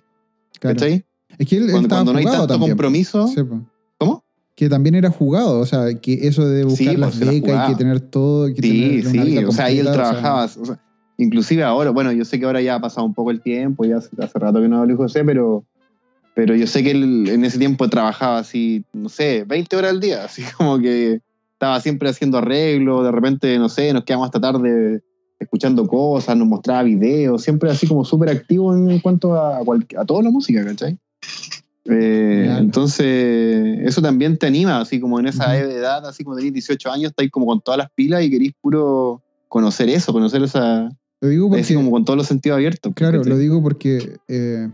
claro. 0.59 0.75
¿cachai? 0.75 1.05
Es 1.37 1.47
que 1.47 1.57
él, 1.57 1.71
Cuando, 1.71 2.11
no 2.13 2.19
hay 2.19 2.25
tanto 2.25 2.47
también. 2.47 2.71
compromiso. 2.71 3.27
Sí. 3.27 3.41
¿Cómo? 3.97 4.23
Que 4.55 4.69
también 4.69 4.95
era 4.95 5.09
jugado, 5.09 5.59
o 5.59 5.65
sea, 5.65 5.93
que 5.99 6.27
eso 6.27 6.47
de 6.47 6.65
buscar 6.65 6.93
Sí, 6.93 6.97
las 6.97 7.11
pues, 7.17 7.21
era 7.21 7.31
becas 7.31 7.69
y 7.69 7.71
que 7.71 7.77
tener 7.77 7.99
todo. 8.01 8.47
que 8.47 8.61
Sí, 8.61 9.01
tener 9.01 9.07
una 9.07 9.23
sí, 9.23 9.37
o 9.45 9.51
sea, 9.51 9.65
ahí 9.65 9.79
él 9.79 9.85
completa, 9.85 10.09
o 10.09 10.11
sea, 10.11 10.19
trabajaba. 10.21 10.45
o 10.45 10.65
sea, 10.65 10.79
inclusive 11.17 11.63
ahora, 11.63 11.91
bueno, 11.91 12.11
yo 12.11 12.25
sé 12.25 12.39
que 12.39 12.45
ahora 12.45 12.61
ya 12.61 12.75
ha 12.75 12.81
pasado 12.81 13.05
un 13.05 13.13
poco 13.13 13.31
el 13.31 13.41
tiempo, 13.41 13.85
ya 13.85 13.97
hace, 13.97 14.09
hace 14.19 14.39
rato 14.39 14.61
que 14.61 14.67
no 14.67 14.79
hablo 14.81 14.97
José, 14.97 15.23
pero, 15.23 15.63
pero 16.35 16.55
yo 16.55 16.67
sé 16.67 16.83
que 16.83 16.91
él 16.91 17.27
en 17.29 17.45
ese 17.45 17.57
tiempo 17.57 17.87
trabajaba 17.89 18.39
así, 18.39 18.83
no 18.93 19.09
sé, 19.09 19.45
20 19.47 19.75
horas 19.75 19.91
al 19.91 19.99
día, 19.99 20.23
así 20.25 20.43
como 20.57 20.79
que 20.79 21.21
estaba 21.53 21.79
siempre 21.79 22.09
haciendo 22.09 22.37
arreglos, 22.39 23.03
de 23.03 23.11
repente, 23.11 23.57
no 23.57 23.69
sé, 23.69 23.93
nos 23.93 24.03
quedamos 24.03 24.25
hasta 24.25 24.41
tarde 24.41 25.01
escuchando 25.39 25.87
cosas, 25.87 26.35
nos 26.37 26.47
mostraba 26.47 26.83
videos, 26.83 27.41
siempre 27.41 27.71
así 27.71 27.87
como 27.87 28.03
súper 28.05 28.29
activo 28.29 28.75
en 28.75 28.99
cuanto 28.99 29.33
a, 29.33 29.59
a 29.59 30.05
toda 30.05 30.21
la 30.23 30.29
música, 30.29 30.63
¿cachai? 30.65 30.97
Eh, 31.85 32.43
Claro. 32.45 32.61
Entonces, 32.63 33.79
eso 33.83 34.01
también 34.01 34.37
te 34.37 34.47
anima, 34.47 34.79
así 34.81 34.99
como 34.99 35.19
en 35.19 35.27
esa 35.27 35.57
edad, 35.57 36.05
así 36.05 36.23
como 36.23 36.35
tenéis 36.35 36.53
18 36.53 36.91
años, 36.91 37.09
estáis 37.11 37.31
como 37.31 37.45
con 37.45 37.61
todas 37.61 37.77
las 37.79 37.89
pilas 37.91 38.23
y 38.23 38.29
queréis 38.29 38.53
puro 38.61 39.21
conocer 39.47 39.89
eso, 39.89 40.13
conocer 40.13 40.43
esa, 40.43 40.89
Lo 41.21 41.27
digo 41.29 41.47
porque, 41.49 41.61
así 41.61 41.73
como 41.75 41.91
con 41.91 42.05
todos 42.05 42.17
los 42.17 42.27
sentidos 42.27 42.57
abiertos. 42.57 42.93
claro, 42.95 43.23
lo 43.23 43.37
digo 43.37 43.61
porque 43.63 44.17
eh, 44.27 44.69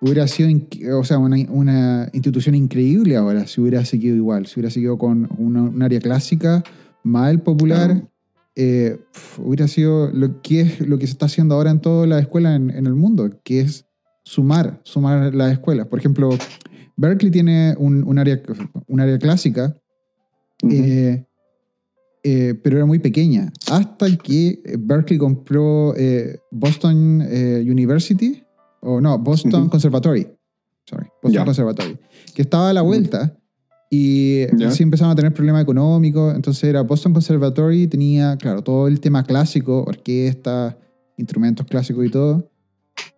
hubiera 0.00 0.26
sido, 0.28 0.50
o 0.98 1.04
sea, 1.04 1.18
una, 1.18 1.36
una 1.48 2.08
institución 2.12 2.54
increíble 2.54 3.16
ahora 3.16 3.46
si 3.46 3.60
hubiera 3.60 3.84
seguido 3.84 4.14
igual, 4.16 4.46
si 4.46 4.60
hubiera 4.60 4.70
seguido 4.70 4.98
con 4.98 5.28
una- 5.38 5.62
un 5.62 5.82
área 5.82 6.00
clásica, 6.00 6.62
mal 7.02 7.40
popular. 7.40 7.90
Claro. 7.92 8.08
eh, 8.54 9.00
hubiera 9.38 9.66
sido 9.66 10.10
lo 10.12 10.42
que 10.42 10.60
es 10.60 10.80
lo 10.86 10.98
que 10.98 11.06
se 11.06 11.12
está 11.14 11.24
haciendo 11.26 11.54
ahora 11.54 11.70
en 11.70 11.80
todas 11.80 12.06
las 12.08 12.20
escuelas 12.20 12.54
en, 12.56 12.68
en 12.70 12.86
el 12.86 12.94
mundo, 12.94 13.30
que 13.42 13.60
es 13.60 13.86
sumar, 14.22 14.80
sumar 14.84 15.34
las 15.34 15.52
escuelas. 15.52 15.86
Por 15.86 15.98
ejemplo, 15.98 16.30
Berkeley 16.96 17.30
tiene 17.30 17.74
un, 17.78 18.04
un 18.04 18.18
área, 18.18 18.40
un 18.86 19.00
área 19.00 19.18
clásica, 19.18 19.74
eh, 20.70 21.24
eh, 22.22 22.54
pero 22.62 22.76
era 22.76 22.86
muy 22.86 22.98
pequeña. 22.98 23.52
Hasta 23.70 24.16
que 24.16 24.62
Berkeley 24.78 25.18
compró 25.18 25.94
eh, 25.96 26.38
Boston 26.50 27.22
University, 27.22 28.42
o 28.80 29.00
no, 29.00 29.18
Boston. 29.18 29.68
Conservatory. 29.68 30.28
Sorry, 30.84 31.06
Boston. 31.22 31.44
Conservatory. 31.44 31.98
Que 32.34 32.42
estaba 32.42 32.70
a 32.70 32.72
la 32.72 32.82
vuelta 32.82 33.36
y 33.94 34.44
así 34.64 34.82
empezaron 34.82 35.12
a 35.12 35.14
tener 35.14 35.34
problemas 35.34 35.62
económicos. 35.62 36.34
Entonces 36.34 36.64
era 36.64 36.80
Boston 36.82 37.12
Conservatory, 37.12 37.86
tenía, 37.86 38.36
claro, 38.38 38.62
todo 38.62 38.88
el 38.88 39.00
tema 39.00 39.22
clásico, 39.22 39.84
orquesta, 39.84 40.78
instrumentos 41.16 41.66
clásicos 41.66 42.06
y 42.06 42.08
todo. 42.08 42.51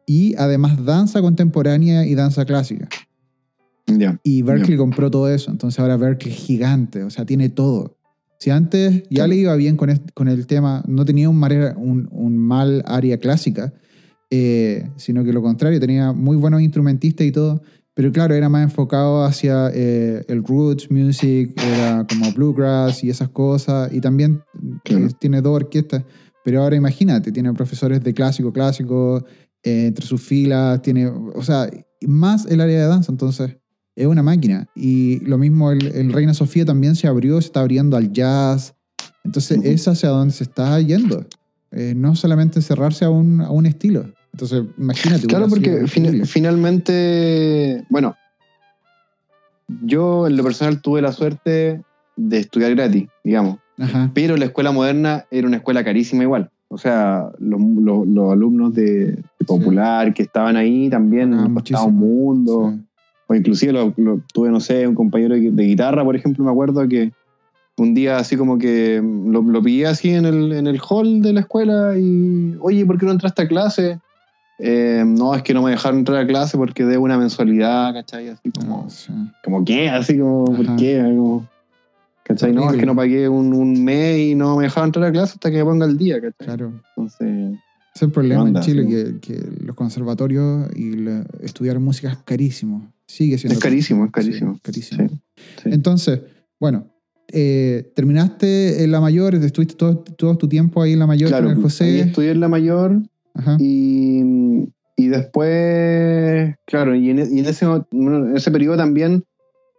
Y 0.06 0.34
además 0.36 0.84
danza 0.84 1.20
contemporánea 1.22 2.06
y 2.06 2.14
danza 2.14 2.44
clásica. 2.44 2.88
Ya. 3.86 4.18
Y 4.22 4.42
Berkeley 4.42 4.76
compró 4.78 5.10
todo 5.10 5.28
eso. 5.28 5.50
Entonces 5.50 5.78
ahora 5.80 5.96
Berkeley 5.96 6.32
es 6.34 6.40
gigante, 6.40 7.02
o 7.04 7.10
sea, 7.10 7.24
tiene 7.24 7.48
todo. 7.48 7.96
Si 8.38 8.50
antes 8.50 9.04
ya 9.10 9.26
le 9.26 9.36
iba 9.36 9.54
bien 9.56 9.76
con, 9.76 9.90
est- 9.90 10.10
con 10.14 10.28
el 10.28 10.46
tema, 10.46 10.82
no 10.86 11.04
tenía 11.04 11.28
un, 11.30 11.36
mare- 11.38 11.74
un, 11.76 12.08
un 12.10 12.36
mal 12.36 12.82
área 12.86 13.18
clásica, 13.18 13.72
eh, 14.30 14.90
sino 14.96 15.22
que 15.24 15.32
lo 15.32 15.42
contrario, 15.42 15.80
tenía 15.80 16.12
muy 16.12 16.36
buenos 16.36 16.60
instrumentistas 16.60 17.26
y 17.26 17.32
todo. 17.32 17.62
Pero 17.94 18.10
claro, 18.10 18.34
era 18.34 18.48
más 18.48 18.64
enfocado 18.64 19.22
hacia 19.24 19.70
eh, 19.72 20.24
el 20.28 20.42
roots 20.42 20.90
music, 20.90 21.52
era 21.62 22.04
como 22.08 22.32
bluegrass 22.32 23.04
y 23.04 23.10
esas 23.10 23.28
cosas. 23.28 23.92
Y 23.92 24.00
también 24.00 24.42
eh, 24.54 24.78
Claro. 24.82 25.08
tiene 25.20 25.40
dos 25.40 25.54
orquestas. 25.54 26.02
Pero 26.44 26.62
ahora 26.62 26.76
imagínate, 26.76 27.30
tiene 27.32 27.52
profesores 27.54 28.02
de 28.02 28.12
clásico, 28.12 28.52
clásico, 28.52 29.24
eh, 29.64 29.86
entre 29.86 30.06
sus 30.06 30.22
filas, 30.22 30.80
tiene, 30.82 31.06
o 31.08 31.42
sea, 31.42 31.68
más 32.06 32.46
el 32.46 32.60
área 32.60 32.80
de 32.82 32.86
danza. 32.86 33.10
Entonces, 33.10 33.56
es 33.96 34.06
una 34.06 34.22
máquina. 34.22 34.68
Y 34.74 35.20
lo 35.20 35.38
mismo, 35.38 35.72
el, 35.72 35.86
el 35.86 36.12
Reina 36.12 36.34
Sofía 36.34 36.64
también 36.64 36.94
se 36.96 37.06
abrió, 37.06 37.40
se 37.40 37.46
está 37.46 37.60
abriendo 37.60 37.96
al 37.96 38.12
jazz. 38.12 38.74
Entonces, 39.24 39.58
es 39.64 39.88
hacia 39.88 40.10
donde 40.10 40.34
se 40.34 40.44
está 40.44 40.80
yendo. 40.80 41.26
Eh, 41.70 41.94
no 41.96 42.14
solamente 42.14 42.60
cerrarse 42.62 43.04
a 43.04 43.10
un, 43.10 43.40
a 43.40 43.50
un 43.50 43.66
estilo. 43.66 44.12
Entonces, 44.32 44.64
imagínate. 44.78 45.26
Claro, 45.26 45.48
porque 45.48 45.86
fin- 45.86 46.24
finalmente, 46.26 47.84
bueno, 47.88 48.16
yo 49.84 50.26
en 50.26 50.36
lo 50.36 50.42
personal 50.44 50.82
tuve 50.82 51.00
la 51.02 51.12
suerte 51.12 51.82
de 52.16 52.38
estudiar 52.38 52.74
gratis, 52.74 53.08
digamos, 53.24 53.58
Ajá. 53.78 54.10
pero 54.14 54.36
la 54.36 54.44
escuela 54.44 54.72
moderna 54.72 55.24
era 55.30 55.46
una 55.46 55.56
escuela 55.56 55.82
carísima 55.84 56.22
igual. 56.22 56.50
O 56.74 56.78
sea, 56.78 57.30
los, 57.38 57.60
los- 57.60 58.06
los 58.06 58.32
alumnos 58.32 58.74
de, 58.74 59.12
de 59.12 59.44
Popular 59.46 60.12
que 60.12 60.22
estaban 60.22 60.56
ahí 60.56 60.90
también 60.90 61.32
Ah, 61.34 61.48
costaba 61.54 61.84
un 61.84 61.96
mundo. 61.96 62.72
Sí. 62.74 62.84
O 63.28 63.34
inclusive 63.34 63.72
lo, 63.72 63.94
lo- 63.96 64.20
tuve, 64.32 64.50
no 64.50 64.60
sé, 64.60 64.86
un 64.86 64.94
compañero 64.94 65.34
de, 65.34 65.50
de 65.50 65.62
guitarra, 65.64 66.04
por 66.04 66.14
ejemplo, 66.16 66.44
me 66.44 66.50
acuerdo 66.50 66.86
que 66.88 67.12
un 67.78 67.94
día 67.94 68.18
así 68.18 68.36
como 68.36 68.58
que 68.58 69.00
lo, 69.02 69.42
lo 69.42 69.62
pillé 69.62 69.86
así 69.86 70.10
en 70.10 70.24
el, 70.26 70.52
en 70.52 70.66
el 70.66 70.78
hall 70.80 71.22
de 71.22 71.32
la 71.32 71.40
escuela 71.40 71.96
y, 71.98 72.54
oye, 72.60 72.84
¿por 72.84 72.98
qué 72.98 73.06
no 73.06 73.12
entraste 73.12 73.42
a 73.42 73.48
clase? 73.48 73.98
Eh, 74.58 75.02
no, 75.06 75.34
es 75.34 75.42
que 75.42 75.52
no 75.54 75.62
me 75.62 75.70
dejaron 75.72 75.98
entrar 76.00 76.18
a 76.22 76.26
clase 76.26 76.56
porque 76.56 76.84
debo 76.84 77.04
una 77.04 77.18
mensualidad, 77.18 77.92
¿cachai? 77.92 78.28
Así 78.28 78.50
como, 78.52 78.88
sí. 78.90 79.12
como 79.42 79.64
¿qué? 79.64 79.88
Así 79.88 80.16
como, 80.18 80.44
¿por 80.44 80.76
qué? 80.76 81.00
Como, 81.02 81.48
¿Cachai? 82.24 82.52
No, 82.52 82.70
es 82.70 82.78
que 82.78 82.86
no 82.86 82.96
pagué 82.96 83.28
un, 83.28 83.52
un 83.54 83.84
mes 83.84 84.18
y 84.18 84.34
no 84.34 84.56
me 84.56 84.64
dejaron 84.64 84.88
entrar 84.88 85.04
a 85.04 85.12
clase 85.12 85.34
hasta 85.34 85.50
que 85.50 85.58
me 85.58 85.64
ponga 85.64 85.86
el 85.86 85.96
día, 85.98 86.16
¿cachai? 86.20 86.46
Claro. 86.46 86.80
Entonces, 86.96 87.58
es 87.94 88.02
el 88.02 88.10
problema 88.10 88.42
Onda, 88.42 88.60
en 88.60 88.66
Chile, 88.66 88.82
sí. 88.84 89.20
que, 89.20 89.34
que 89.34 89.48
los 89.64 89.76
conservatorios 89.76 90.68
y 90.74 90.96
la- 90.96 91.26
estudiar 91.42 91.78
música 91.80 92.10
es 92.10 92.18
carísimo. 92.24 92.90
Sigue 93.06 93.36
siendo 93.38 93.54
Es 93.58 93.62
carísimo, 93.62 94.06
es 94.06 94.10
carísimo. 94.10 94.54
Sí, 94.54 94.60
carísimo. 94.62 95.08
Sí. 95.62 95.68
Entonces, 95.70 96.20
bueno, 96.58 96.86
eh, 97.30 97.92
terminaste 97.94 98.82
en 98.82 98.90
la 98.90 99.00
mayor, 99.00 99.34
estuviste 99.34 99.74
todo, 99.74 99.98
todo 99.98 100.36
tu 100.38 100.48
tiempo 100.48 100.80
ahí 100.82 100.94
en 100.94 100.98
la 101.00 101.06
mayor 101.06 101.28
claro, 101.28 101.44
con 101.44 101.52
el 101.52 101.58
ahí 101.58 101.62
José. 101.62 102.00
estudié 102.00 102.30
en 102.30 102.40
la 102.40 102.48
mayor 102.48 103.02
Ajá. 103.34 103.56
Y, 103.60 104.22
y 104.96 105.08
después, 105.08 106.54
claro, 106.66 106.94
y 106.94 107.10
en, 107.10 107.18
y 107.36 107.40
en 107.40 107.46
ese, 107.46 107.66
en 107.66 108.36
ese 108.36 108.50
periodo 108.50 108.76
también, 108.76 109.24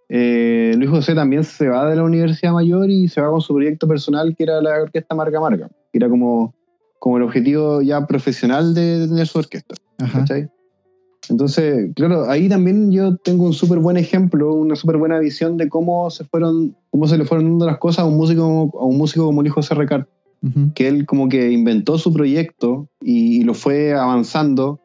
eh, 0.10 0.74
Luis 0.78 0.90
José 0.90 1.16
también 1.16 1.44
se 1.44 1.68
va 1.68 1.90
de 1.90 1.96
la 1.96 2.04
Universidad 2.04 2.54
Mayor 2.54 2.90
y 2.90 3.08
se 3.08 3.22
va 3.22 3.30
con 3.30 3.42
su 3.42 3.54
proyecto 3.54 3.88
personal 3.88 4.36
que 4.36 4.44
era 4.44 4.62
la 4.62 4.82
orquesta 4.82 5.16
Marca 5.16 5.40
Marca, 5.40 5.70
que 5.92 5.98
era 5.98 6.10
como, 6.10 6.54
como 7.00 7.18
el 7.18 7.24
objetivo 7.24 7.82
ya 7.82 8.06
profesional 8.06 8.74
de, 8.74 9.00
de 9.00 9.08
tener 9.08 9.28
su 9.28 9.40
orquesta. 9.40 9.76
Ajá. 10.00 10.20
¿cachai? 10.20 10.50
Entonces, 11.30 11.92
claro, 11.96 12.30
ahí 12.30 12.48
también 12.48 12.92
yo 12.92 13.18
tengo 13.18 13.46
un 13.46 13.54
súper 13.54 13.80
buen 13.80 13.98
ejemplo, 13.98 14.54
una 14.54 14.76
súper 14.76 14.98
buena 14.98 15.18
visión 15.20 15.58
de 15.58 15.70
cómo 15.70 16.10
se 16.12 16.24
fueron, 16.24 16.76
cómo 16.92 17.08
se 17.08 17.18
le 17.18 17.26
fueron 17.26 17.50
dando 17.50 17.66
las 17.66 17.80
cosas 17.80 18.00
a 18.00 18.06
un 18.06 18.16
músico, 18.16 18.72
a 18.80 18.86
un 18.86 18.98
músico 18.98 19.26
como 19.26 19.42
Luis 19.42 19.54
José 19.54 19.74
Recart 19.74 20.08
que 20.76 20.88
él 20.88 21.06
como 21.06 21.30
que 21.30 21.52
inventó 21.52 21.98
su 21.98 22.14
proyecto 22.14 22.88
y, 23.02 23.38
y 23.40 23.44
lo 23.44 23.54
fue 23.54 23.94
avanzando 23.94 24.80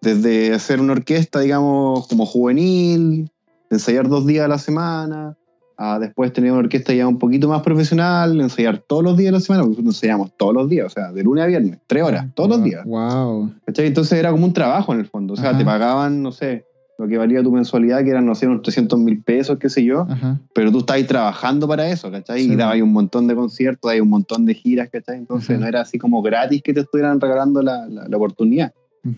desde 0.00 0.52
hacer 0.52 0.80
una 0.80 0.92
orquesta, 0.92 1.40
digamos, 1.40 2.06
como 2.08 2.26
juvenil, 2.26 3.30
ensayar 3.70 4.08
dos 4.08 4.26
días 4.26 4.44
a 4.44 4.48
la 4.48 4.58
semana, 4.58 5.36
a 5.78 5.98
después 5.98 6.32
tener 6.32 6.52
una 6.52 6.60
orquesta 6.60 6.94
ya 6.94 7.06
un 7.06 7.18
poquito 7.18 7.48
más 7.48 7.62
profesional, 7.62 8.40
ensayar 8.40 8.78
todos 8.78 9.02
los 9.04 9.16
días 9.16 9.26
de 9.28 9.32
la 9.32 9.40
semana, 9.40 9.62
porque 9.64 9.82
nosotros 9.82 9.96
ensayamos 9.96 10.32
todos 10.38 10.54
los 10.54 10.68
días, 10.68 10.86
o 10.86 10.90
sea, 10.90 11.12
de 11.12 11.22
lunes 11.22 11.44
a 11.44 11.46
viernes, 11.46 11.78
tres 11.86 12.02
horas, 12.02 12.26
todos 12.34 12.48
los 12.50 12.62
días. 12.64 12.84
Wow. 12.86 13.52
¿cachai? 13.66 13.86
Entonces 13.86 14.18
era 14.18 14.30
como 14.30 14.46
un 14.46 14.52
trabajo 14.52 14.94
en 14.94 15.00
el 15.00 15.06
fondo, 15.06 15.34
o 15.34 15.36
sea, 15.36 15.50
Ajá. 15.50 15.58
te 15.58 15.64
pagaban, 15.64 16.22
no 16.22 16.32
sé, 16.32 16.64
lo 16.98 17.06
que 17.06 17.18
valía 17.18 17.42
tu 17.42 17.52
mensualidad, 17.52 18.02
que 18.04 18.08
eran, 18.08 18.24
no 18.24 18.34
sé, 18.34 18.46
unos 18.46 18.62
300 18.62 18.98
mil 18.98 19.22
pesos, 19.22 19.58
qué 19.58 19.68
sé 19.68 19.84
yo, 19.84 20.06
Ajá. 20.08 20.40
pero 20.54 20.72
tú 20.72 20.78
estabas 20.78 21.06
trabajando 21.06 21.68
para 21.68 21.86
eso, 21.90 22.10
¿cachai? 22.10 22.40
Sí. 22.44 22.52
Y 22.52 22.56
dabas 22.56 22.80
un 22.80 22.92
montón 22.94 23.26
de 23.26 23.34
conciertos, 23.34 23.90
hay 23.90 24.00
un 24.00 24.08
montón 24.08 24.46
de 24.46 24.54
giras, 24.54 24.88
¿cachai? 24.90 25.18
Entonces 25.18 25.50
Ajá. 25.50 25.58
no 25.60 25.66
era 25.66 25.82
así 25.82 25.98
como 25.98 26.22
gratis 26.22 26.62
que 26.62 26.72
te 26.72 26.80
estuvieran 26.80 27.20
regalando 27.20 27.60
la, 27.60 27.86
la- 27.86 28.08
la 28.08 28.16
oportunidad. 28.16 28.72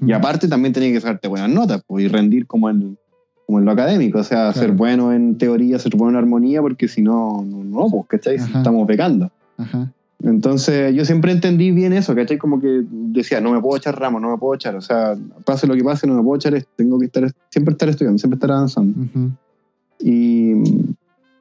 Y 0.05 0.13
aparte 0.13 0.49
también 0.49 0.73
tenías 0.75 0.93
que 0.93 1.01
sacarte 1.01 1.29
buenas 1.29 1.49
notas 1.51 1.83
pues, 1.87 2.05
y 2.05 2.09
rendir 2.09 2.47
como 2.49 2.69
en, 2.69 2.99
como 3.49 3.61
en 3.61 3.65
lo 3.65 3.71
académico, 3.73 4.19
o 4.19 4.23
sea, 4.25 4.53
Claro. 4.53 4.59
ser 4.69 4.73
bueno 4.73 5.11
en 5.11 5.39
teoría, 5.39 5.79
ser 5.79 5.97
bueno 5.97 6.11
en 6.19 6.23
armonía, 6.25 6.61
porque 6.61 6.87
si 6.87 7.01
no, 7.01 7.43
no, 7.43 7.65
no, 7.65 7.89
pues, 7.91 8.05
¿cachai? 8.09 8.37
Ajá. 8.37 8.59
Estamos 8.59 8.87
becando. 8.87 9.31
Ajá. 9.57 9.91
Entonces 10.23 10.95
yo 10.95 11.05
siempre 11.07 11.33
entendí 11.33 11.71
bien 11.71 11.95
eso, 11.95 12.15
¿cachai? 12.15 12.37
Como 12.37 12.61
que 12.61 12.83
decía, 12.91 13.41
no 13.41 13.51
me 13.53 13.61
puedo 13.63 13.79
echar 13.79 13.99
ramos, 13.99 14.21
no 14.21 14.31
me 14.31 14.37
puedo 14.37 14.55
echar, 14.55 14.77
o 14.77 14.83
sea, 14.83 15.17
pase 15.47 15.67
lo 15.67 15.75
que 15.75 15.83
pase, 15.83 16.07
no 16.07 16.13
me 16.15 16.23
puedo 16.23 16.37
echar 16.37 16.63
tengo 16.77 16.99
que 16.99 17.07
estar, 17.07 17.31
siempre 17.51 17.73
estar 17.73 17.89
estudiando, 17.89 18.19
siempre 18.19 18.37
estar 18.37 18.51
avanzando. 18.53 18.95
Y 20.01 20.53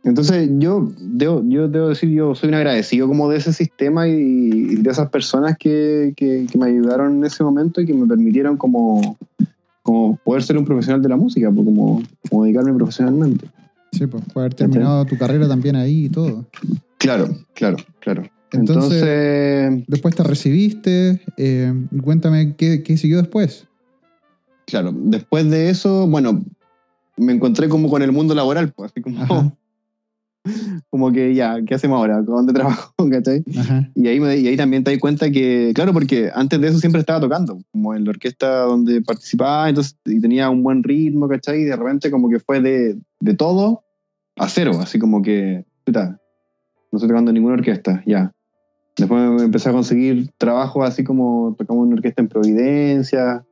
entonces 0.03 0.49
yo 0.59 0.89
debo, 1.01 1.43
yo 1.45 1.67
debo 1.67 1.89
decir, 1.89 2.09
yo 2.09 2.35
soy 2.35 2.47
un 2.49 2.55
agradecido 2.55 3.09
como 3.09 3.29
de 3.29 3.37
ese 3.37 3.51
sistema 3.51 4.07
y, 4.07 4.13
y 4.13 4.75
de 4.75 4.89
esas 4.89 5.09
personas 5.09 5.57
que, 5.57 6.13
que- 6.15 6.47
que 6.49 6.57
me 6.57 6.67
ayudaron 6.67 7.17
en 7.17 7.25
ese 7.25 7.43
momento 7.43 7.81
y 7.81 7.85
que 7.85 7.93
me 7.93 8.07
permitieron 8.07 8.55
como, 8.55 9.17
como 9.87 10.17
poder 10.17 10.43
ser 10.43 10.57
un 10.57 10.65
profesional 10.65 11.01
de 11.01 11.07
la 11.07 11.15
música, 11.15 11.49
pues, 11.49 11.63
como, 11.63 12.03
como 12.29 12.43
dedicarme 12.43 12.73
profesionalmente. 12.73 13.47
Sí, 13.93 14.05
pues, 14.05 14.21
por 14.33 14.41
haber 14.41 14.53
terminado 14.53 15.05
tu 15.05 15.17
carrera 15.17 15.47
también 15.47 15.77
ahí 15.77 16.05
y 16.05 16.09
todo. 16.09 16.45
Claro, 16.97 17.29
claro, 17.53 17.77
claro. 18.01 18.23
Entonces, 18.51 19.01
Entonces, 19.01 19.85
después 19.87 20.13
te 20.13 20.23
recibiste. 20.23 21.21
eh, 21.37 21.73
cuéntame 22.03 22.57
qué, 22.57 22.83
qué 22.83 22.97
siguió 22.97 23.17
después. 23.17 23.65
claro, 24.65 24.91
después 24.93 25.49
de 25.49 25.69
eso, 25.69 26.05
bueno, 26.05 26.43
me 27.15 27.31
encontré 27.31 27.69
como 27.69 27.89
con 27.89 28.01
el 28.01 28.11
mundo 28.11 28.35
laboral, 28.35 28.73
pues, 28.73 28.91
así 28.91 29.01
como. 29.01 29.55
Como 30.89 31.11
que 31.11 31.33
ya, 31.33 31.57
¿qué 31.65 31.75
hacemos 31.75 31.97
ahora? 31.97 32.21
¿Dónde 32.21 32.53
trabajo? 32.53 32.93
¿Cachai? 33.11 33.43
Ajá. 33.57 33.89
Y 33.95 34.07
ahí, 34.07 34.19
me- 34.19 34.37
y 34.37 34.47
ahí 34.47 34.57
también 34.57 34.83
te 34.83 34.91
das 34.91 34.99
cuenta 34.99 35.29
que, 35.31 35.71
claro, 35.75 35.93
porque 35.93 36.29
antes 36.33 36.59
de 36.61 36.67
eso 36.67 36.79
siempre 36.79 36.99
estaba 37.01 37.19
tocando, 37.19 37.59
como 37.71 37.93
en 37.95 38.03
la 38.03 38.11
orquesta 38.11 38.61
donde 38.61 39.01
participaba, 39.01 39.69
entonces, 39.69 39.97
y 40.05 40.19
tenía 40.21 40.49
un 40.49 40.63
buen 40.63 40.83
ritmo, 40.83 41.27
¿cachai? 41.27 41.61
Y 41.61 41.65
de 41.65 41.75
repente 41.75 42.11
como 42.11 42.29
que 42.29 42.39
fue 42.39 42.61
de, 42.61 42.97
de 43.19 43.33
todo 43.33 43.83
a 44.35 44.47
cero, 44.49 44.71
así 44.81 44.99
como 44.99 45.21
que, 45.21 45.65
puta, 45.85 46.19
no 46.91 46.97
estoy 46.97 47.09
tocando 47.09 47.31
en 47.31 47.35
ninguna 47.35 47.55
orquesta, 47.55 48.03
ya. 48.05 48.31
Después 48.97 49.41
empecé 49.43 49.69
a 49.69 49.73
conseguir 49.73 50.29
trabajo 50.37 50.83
así 50.83 51.03
como 51.03 51.55
tocamos 51.57 51.83
en 51.83 51.87
una 51.87 51.95
orquesta 51.97 52.21
en 52.21 52.29
Providencia, 52.29 53.45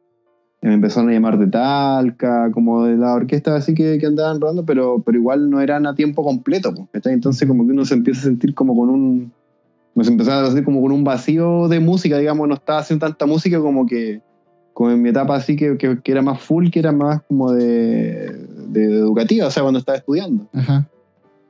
me 0.67 0.73
empezaron 0.75 1.09
a 1.09 1.13
llamar 1.13 1.37
de 1.37 1.47
Talca, 1.47 2.51
como 2.51 2.85
de 2.85 2.97
la 2.97 3.13
orquesta 3.13 3.55
así 3.55 3.73
que, 3.73 3.97
que 3.97 4.05
andaban 4.05 4.41
rodando, 4.41 4.65
pero, 4.65 5.01
pero 5.05 5.17
igual 5.17 5.49
no 5.49 5.61
eran 5.61 5.85
a 5.85 5.95
tiempo 5.95 6.23
completo. 6.23 6.73
Entonces 7.03 7.47
como 7.47 7.65
que 7.65 7.71
uno 7.71 7.85
se 7.85 7.93
empieza 7.93 8.21
a 8.21 8.23
sentir 8.23 8.53
como 8.55 8.75
con 8.75 8.89
un, 8.89 9.31
nos 9.93 10.07
empezaba 10.07 10.41
a 10.41 10.45
sentir 10.47 10.63
como 10.63 10.81
con 10.81 10.91
un 10.91 11.03
vacío 11.03 11.67
de 11.67 11.79
música, 11.79 12.17
digamos, 12.17 12.47
no 12.47 12.55
estaba 12.55 12.79
haciendo 12.79 13.05
tanta 13.05 13.25
música 13.25 13.59
como 13.59 13.85
que, 13.85 14.21
como 14.73 14.91
en 14.91 15.01
mi 15.01 15.09
etapa 15.09 15.35
así 15.35 15.55
que, 15.55 15.77
que, 15.77 15.99
que 16.01 16.11
era 16.11 16.21
más 16.21 16.41
full, 16.41 16.69
que 16.69 16.79
era 16.79 16.91
más 16.91 17.21
como 17.27 17.51
de, 17.51 18.35
de 18.67 18.85
educativa, 18.85 19.47
o 19.47 19.51
sea, 19.51 19.63
cuando 19.63 19.79
estaba 19.79 19.97
estudiando. 19.97 20.47
Ajá. 20.53 20.87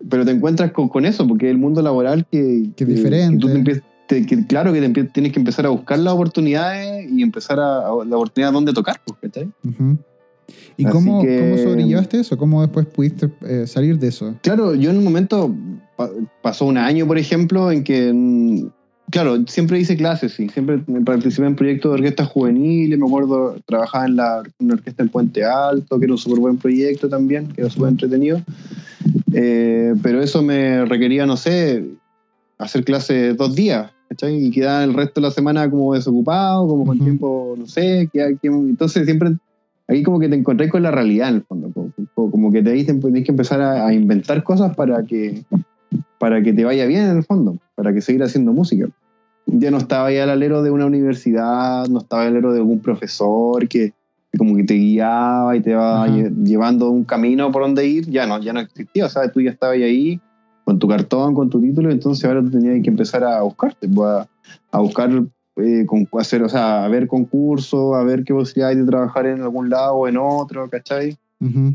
Pero 0.10 0.26
te 0.26 0.32
encuentras 0.32 0.72
con, 0.72 0.90
con 0.90 1.06
eso, 1.06 1.26
porque 1.26 1.50
el 1.50 1.58
mundo 1.58 1.82
laboral 1.82 2.26
que... 2.30 2.70
Que 2.76 2.84
es 2.84 2.90
diferente. 2.90 3.38
tú 3.40 3.48
te 3.48 3.60
empie- 3.60 3.82
te- 4.08 4.26
que- 4.26 4.46
claro 4.46 4.72
que 4.74 4.82
te 4.82 5.04
tienes 5.06 5.32
que 5.32 5.40
empezar 5.40 5.66
a 5.66 5.70
buscar 5.70 6.00
las 6.00 6.14
oportunidades 6.14 7.10
y 7.12 7.22
empezar 7.22 7.60
a, 7.60 7.80
a- 7.88 8.06
la 8.06 8.16
oportunidad 8.16 8.52
donde 8.52 8.74
tocar. 8.74 9.00
Ujú. 9.64 9.98
¿Y 10.78 10.86
cómo, 10.86 11.22
que- 11.24 11.40
cómo 11.40 11.58
sobrellevaste 11.58 12.20
eso? 12.20 12.38
¿Cómo 12.38 12.62
después 12.62 12.86
pudiste 12.86 13.30
eh, 13.48 13.66
salir 13.68 13.98
de 13.98 14.08
eso? 14.10 14.36
Claro, 14.42 14.76
yo 14.76 14.90
en 14.92 14.98
un 14.98 15.04
momento 15.04 15.54
pa- 15.96 16.10
pasó 16.42 16.66
un 16.66 16.78
año, 16.78 17.08
por 17.08 17.18
ejemplo, 17.18 17.72
en 17.72 17.84
que, 17.84 18.12
mm, 18.14 18.68
claro, 19.10 19.38
siempre 19.48 19.80
hice 19.80 19.96
clases, 19.96 20.34
sí, 20.34 20.50
siempre 20.50 20.80
participé 21.04 21.48
en 21.48 21.56
proyectos 21.56 21.92
de 21.92 21.96
orquestas 22.00 22.28
juveniles, 22.28 23.00
me 23.00 23.06
acuerdo, 23.08 23.56
trabajaba 23.66 24.06
en 24.06 24.16
la, 24.18 24.44
una 24.60 24.74
orquesta 24.76 25.02
en 25.02 25.10
Puente 25.10 25.44
Alto, 25.46 25.98
que 25.98 26.06
era 26.06 26.14
un 26.14 26.18
súper 26.20 26.40
buen 26.40 26.58
proyecto 26.58 27.08
también, 27.10 27.48
que 27.48 27.62
era 27.62 27.70
súper 27.70 27.90
entretenido, 27.90 28.42
Eh, 29.34 29.94
pero 30.02 30.22
eso 30.22 30.42
me 30.42 30.86
requería, 30.86 31.26
no 31.26 31.36
sé, 31.38 31.86
hacer 32.58 32.84
clases 32.86 33.36
dos 33.38 33.54
días, 33.56 33.92
¿cachai? 34.10 34.46
Y 34.46 34.52
quedar 34.52 34.84
el 34.84 34.94
resto 34.94 35.20
de 35.22 35.28
la 35.28 35.32
semana 35.32 35.70
como 35.70 35.94
desocupado, 35.94 36.68
como 36.68 36.86
con 36.86 36.96
Ujú. 36.98 37.04
tiempo, 37.04 37.56
no 37.58 37.66
sé, 37.68 38.10
que, 38.14 38.38
que- 38.42 38.48
entonces 38.48 39.06
siempre 39.06 39.32
ahí 39.88 40.04
como 40.04 40.20
que 40.20 40.30
te 40.30 40.36
encontré 40.36 40.70
con 40.70 40.84
la 40.84 40.92
realidad 40.92 41.30
en 41.30 41.36
el 41.36 41.44
fondo, 41.44 41.72
co- 41.74 41.92
co- 42.14 42.32
como 42.32 42.52
que 42.52 42.62
te 42.64 42.72
ahí 42.72 42.84
te 42.86 42.94
tenés 42.94 43.24
que 43.24 43.32
empezar 43.32 43.62
a, 43.62 43.88
a 43.88 43.94
inventar 43.94 44.44
cosas 44.44 44.76
para 44.76 45.04
que, 45.04 45.44
para 46.20 46.42
que 46.42 46.54
te 46.54 46.66
vaya 46.66 46.86
bien 46.86 47.04
en 47.04 47.18
el 47.18 47.24
fondo, 47.24 47.58
para 47.76 47.94
que 47.94 48.02
seguir 48.02 48.24
haciendo 48.24 48.52
música. 48.54 48.88
Ya 49.48 49.70
no 49.70 49.78
estaba 49.78 50.12
ya 50.12 50.24
al 50.24 50.32
alero 50.32 50.64
de 50.64 50.72
una 50.72 50.88
universidad, 50.88 51.88
no 51.88 52.00
estaba 52.00 52.24
al 52.24 52.30
alero 52.30 52.52
de 52.52 52.60
algún 52.60 52.80
profesor 52.82 53.68
que, 53.68 53.94
que 54.32 54.38
como 54.40 54.56
que 54.56 54.64
te 54.64 54.74
guiaba 54.74 55.56
y 55.56 55.62
te 55.62 55.76
va 55.76 56.04
Ajá. 56.06 56.12
lle- 56.14 56.34
llevando 56.44 56.90
un 56.90 57.04
camino 57.04 57.52
por 57.52 57.62
donde 57.62 57.86
ir, 57.88 58.10
ya 58.10 58.26
no, 58.26 58.40
ya 58.42 58.54
no 58.54 58.60
existía, 58.62 59.06
o 59.06 59.10
sea, 59.10 59.32
tú 59.32 59.42
ya 59.42 59.52
estabas 59.52 59.76
ahí 59.78 60.20
con 60.66 60.80
tu 60.80 60.88
cartón, 60.88 61.34
con 61.34 61.50
tu 61.50 61.62
título, 61.62 61.92
entonces 61.92 62.26
ahora 62.26 62.42
tú 62.42 62.50
tenías 62.50 62.84
que 62.84 62.90
empezar 62.90 63.24
a 63.24 63.42
buscarte, 63.44 63.88
pues, 63.88 64.10
a, 64.10 64.28
a 64.72 64.80
buscar 64.80 65.10
eh, 65.58 65.86
con, 65.86 66.08
hacer, 66.20 66.44
o 66.44 66.50
sea, 66.50 66.84
a 66.84 66.88
ver 66.90 67.08
concursos, 67.08 67.96
a 67.96 68.04
ver 68.04 68.24
qué 68.26 68.34
posibilidad 68.34 68.70
hay 68.72 68.76
de 68.76 68.86
trabajar 68.86 69.28
en 69.28 69.42
algún 69.42 69.70
lado 69.70 69.94
o 69.94 70.08
en 70.08 70.18
otro, 70.18 70.70
¿cachai? 70.70 71.16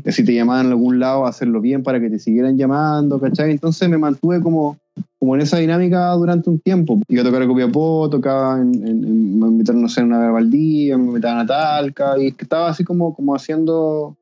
Que 0.03 0.11
si 0.11 0.25
te 0.25 0.33
llamaban 0.33 0.65
en 0.65 0.71
algún 0.73 0.99
lado, 0.99 1.25
hacerlo 1.25 1.61
bien 1.61 1.81
para 1.81 2.01
que 2.01 2.09
te 2.09 2.19
siguieran 2.19 2.57
llamando, 2.57 3.21
¿cachai? 3.21 3.51
Entonces 3.51 3.87
me 3.87 3.97
mantuve 3.97 4.41
como, 4.41 4.77
como 5.17 5.35
en 5.35 5.41
esa 5.41 5.59
dinámica 5.59 6.11
durante 6.11 6.49
un 6.49 6.59
tiempo. 6.59 6.99
Iba 7.07 7.21
a 7.21 7.25
tocar 7.25 7.43
a 7.43 7.47
Copiapó, 7.47 8.09
tocaba 8.09 8.59
en, 8.59 8.75
en, 8.85 9.03
en 9.05 9.39
me 9.39 9.47
invitaron, 9.47 9.81
no 9.81 9.87
sé, 9.87 10.01
en 10.01 10.07
una 10.07 10.29
Valdía, 10.29 10.97
me 10.97 11.05
invitaban 11.05 11.39
a 11.39 11.45
Talca, 11.45 12.19
y 12.19 12.27
estaba 12.27 12.67
así 12.67 12.83
como, 12.83 13.15
como 13.15 13.33
haciendo 13.33 14.17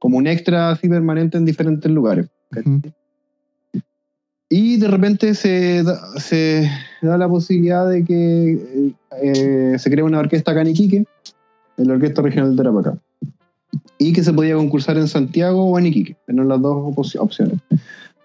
como 0.00 0.18
un 0.18 0.26
extra 0.26 0.70
así 0.70 0.88
permanente 0.88 1.38
en 1.38 1.44
diferentes 1.44 1.90
lugares. 1.90 2.28
Y 4.50 4.78
de 4.78 4.88
repente 4.88 5.34
se 5.34 5.82
da, 5.82 6.00
se 6.18 6.70
da 7.02 7.18
la 7.18 7.28
posibilidad 7.28 7.88
de 7.88 8.02
que 8.04 8.92
eh, 9.22 9.76
se 9.78 9.90
crea 9.90 10.04
una 10.04 10.18
orquesta 10.20 10.52
acá 10.52 10.62
en 10.62 10.68
Iquique, 10.68 11.04
en 11.76 11.88
la 11.88 11.94
Orquesta 11.94 12.22
Regional 12.22 12.52
de 12.52 12.56
Tarapacá. 12.56 12.98
Y 13.98 14.12
que 14.12 14.22
se 14.24 14.32
podía 14.32 14.54
concursar 14.54 14.96
en 14.96 15.08
Santiago 15.08 15.64
o 15.64 15.78
en 15.78 15.86
Iquique, 15.86 16.16
eran 16.26 16.48
las 16.48 16.62
dos 16.62 16.94
opciones. 17.18 17.58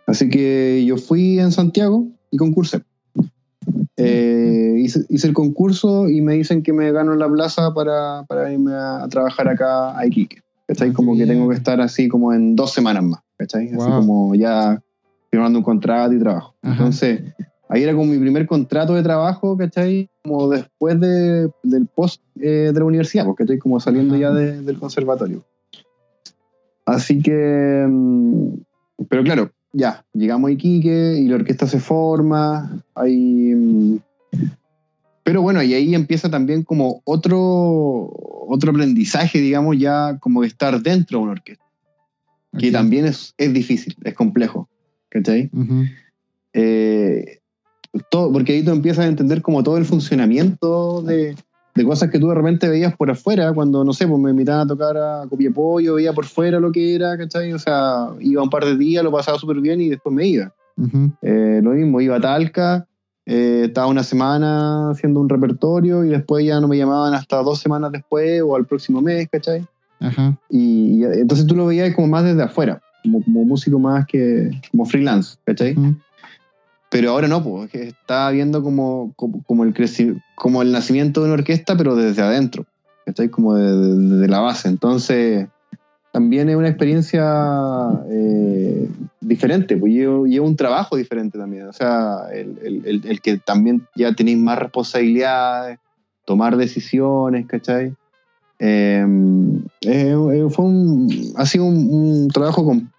Así 0.07 0.29
que 0.29 0.83
yo 0.85 0.97
fui 0.97 1.39
en 1.39 1.51
Santiago 1.51 2.07
y 2.31 2.37
concursé. 2.37 2.81
Eh, 3.97 4.75
hice, 4.79 5.05
hice 5.09 5.27
el 5.27 5.33
concurso 5.33 6.09
y 6.09 6.21
me 6.21 6.33
dicen 6.33 6.63
que 6.63 6.73
me 6.73 6.91
gano 6.91 7.15
la 7.15 7.29
plaza 7.29 7.73
para, 7.73 8.23
para 8.27 8.51
irme 8.51 8.73
a, 8.73 9.03
a 9.03 9.07
trabajar 9.09 9.47
acá 9.49 9.97
a 9.97 10.05
Iquique. 10.07 10.37
¿Cachai? 10.67 10.89
Ah, 10.89 10.93
Como 10.93 11.15
que 11.17 11.25
tengo 11.25 11.41
bien. 11.41 11.49
que 11.51 11.57
estar 11.57 11.81
así 11.81 12.07
como 12.07 12.33
en 12.33 12.55
dos 12.55 12.71
semanas 12.73 13.03
más. 13.03 13.19
¿Cachai? 13.37 13.67
Así 13.67 13.75
Wow. 13.75 13.99
como 13.99 14.35
ya 14.35 14.81
firmando 15.33 15.57
un 15.57 15.65
contrato 15.65 16.13
y 16.13 16.19
trabajo. 16.19 16.53
Ajá. 16.61 16.73
Entonces, 16.73 17.21
ahí 17.67 17.81
era 17.81 17.93
como 17.93 18.05
mi 18.05 18.19
primer 18.19 18.45
contrato 18.45 18.93
de 18.93 19.01
trabajo, 19.01 19.57
¿cachai? 19.57 20.07
Como 20.23 20.47
después 20.47 20.99
de, 20.99 21.49
del 21.63 21.87
post 21.87 22.21
eh, 22.39 22.69
de 22.71 22.79
la 22.79 22.85
universidad, 22.85 23.25
porque 23.25 23.41
estoy 23.41 23.57
como 23.57 23.79
saliendo 23.79 24.13
Ajá. 24.13 24.21
ya 24.21 24.31
de- 24.31 24.61
del 24.61 24.77
conservatorio. 24.77 25.43
Así 26.85 27.19
que, 27.23 27.83
mm, 27.89 28.47
pero 29.09 29.23
claro, 29.23 29.49
ya, 29.71 30.05
llegamos 30.13 30.49
a 30.49 30.51
Iquique 30.51 31.15
y 31.17 31.27
la 31.27 31.35
orquesta 31.37 31.65
se 31.65 31.79
forma, 31.79 32.83
hay... 32.93 33.55
mm, 33.55 33.97
Pero 35.23 35.41
bueno, 35.41 35.63
y 35.63 35.73
ahí 35.73 35.95
empieza 35.95 36.29
también 36.29 36.61
como 36.61 37.01
otro, 37.05 38.11
otro 38.47 38.69
aprendizaje, 38.69 39.39
digamos, 39.39 39.79
ya 39.79 40.19
como 40.19 40.41
de 40.41 40.47
estar 40.47 40.79
dentro 40.79 41.17
de 41.17 41.23
una 41.23 41.31
orquesta, 41.31 41.63
que 42.59 42.67
Ok. 42.67 42.71
también 42.73 43.05
es, 43.05 43.33
es 43.37 43.51
difícil, 43.51 43.95
es 44.03 44.13
complejo, 44.13 44.69
¿cachai? 45.13 45.49
Ujú. 45.53 45.85
eh, 46.53 47.39
todo, 48.09 48.33
porque 48.33 48.53
ahí 48.53 48.63
tú 48.63 48.71
empiezas 48.71 49.05
a 49.05 49.07
entender 49.07 49.43
como 49.43 49.61
todo 49.61 49.77
el 49.77 49.85
funcionamiento 49.85 51.03
de, 51.03 51.35
de 51.75 51.83
cosas 51.83 52.09
que 52.09 52.17
tú 52.17 52.27
de 52.29 52.35
repente 52.35 52.67
veías 52.67 52.95
por 52.95 53.11
afuera, 53.11 53.53
cuando, 53.53 53.83
no 53.83 53.93
sé, 53.93 54.07
pues 54.07 54.19
me 54.19 54.31
invitaban 54.31 54.65
a 54.65 54.67
tocar 54.67 54.97
a 54.97 55.27
Copiapollo, 55.29 55.95
veía 55.95 56.11
por 56.11 56.25
fuera 56.25 56.59
lo 56.59 56.71
que 56.71 56.95
era, 56.95 57.15
¿cachai? 57.17 57.53
O 57.53 57.59
sea, 57.59 58.07
iba 58.19 58.41
un 58.41 58.49
par 58.49 58.65
de 58.65 58.77
días, 58.77 59.03
lo 59.03 59.11
pasaba 59.11 59.37
súper 59.37 59.61
bien 59.61 59.79
y 59.79 59.89
después 59.89 60.13
me 60.13 60.25
iba. 60.25 60.51
Ujú. 60.75 61.11
Eh, 61.21 61.61
lo 61.63 61.71
mismo, 61.71 62.01
iba 62.01 62.15
a 62.15 62.21
Talca, 62.21 62.87
eh, 63.27 63.65
estaba 63.65 63.85
una 63.87 64.03
semana 64.03 64.89
haciendo 64.89 65.19
un 65.19 65.29
repertorio 65.29 66.03
y 66.03 66.09
después 66.09 66.43
ya 66.43 66.59
no 66.59 66.67
me 66.67 66.77
llamaban 66.77 67.13
hasta 67.13 67.43
dos 67.43 67.59
semanas 67.59 67.91
después 67.91 68.41
o 68.41 68.55
al 68.55 68.65
próximo 68.65 69.01
mes, 69.01 69.27
¿cachai? 69.31 69.65
Ajá. 69.99 70.35
Y, 70.49 70.99
y 70.99 71.03
entonces 71.03 71.45
tú 71.45 71.55
lo 71.55 71.67
veías 71.67 71.93
como 71.95 72.07
más 72.07 72.23
desde 72.23 72.41
afuera, 72.41 72.81
como, 73.03 73.23
como 73.23 73.45
músico 73.45 73.77
más 73.79 74.05
que 74.07 74.49
como 74.71 74.85
freelance, 74.85 75.37
¿cachai? 75.45 75.73
Ujú. 75.77 75.95
Pero 76.89 77.09
ahora 77.11 77.27
no, 77.27 77.43
pues 77.43 77.73
está 77.73 78.29
viendo 78.29 78.61
como, 78.61 79.13
como, 79.15 79.43
como 79.43 79.63
el 79.63 79.73
como 80.35 80.61
el 80.61 80.71
nacimiento 80.71 81.21
de 81.21 81.25
una 81.25 81.33
orquesta, 81.35 81.75
pero 81.75 81.95
desde 81.95 82.21
adentro, 82.21 82.65
¿cachai? 83.05 83.29
Como 83.29 83.55
de, 83.55 83.75
de- 83.75 84.17
de 84.17 84.27
la 84.27 84.39
base. 84.39 84.67
Entonces, 84.69 85.47
también 86.11 86.49
es 86.49 86.55
una 86.55 86.67
experiencia 86.69 87.23
eh, 88.11 88.87
diferente, 89.19 89.75
pues 89.75 89.91
lleva, 89.91 90.27
lleva 90.27 90.45
un 90.45 90.55
trabajo 90.55 90.95
diferente 90.95 91.39
también. 91.39 91.67
O 91.67 91.73
sea, 91.73 92.27
el, 92.31 92.59
el- 92.63 92.85
el- 92.85 93.01
el 93.07 93.21
que 93.21 93.37
también 93.39 93.87
ya 93.95 94.13
tenéis 94.13 94.37
más 94.37 94.59
responsabilidades, 94.59 95.79
tomar 96.25 96.55
decisiones, 96.57 97.47
¿cachai? 97.47 97.95
Eh, 98.59 99.03
eh, 99.81 100.47
fue 100.51 100.65
un, 100.65 101.33
ha 101.35 101.45
sido 101.47 101.65
un, 101.65 101.87
un 101.89 102.27
trabajo 102.27 102.63
con, 102.63 102.92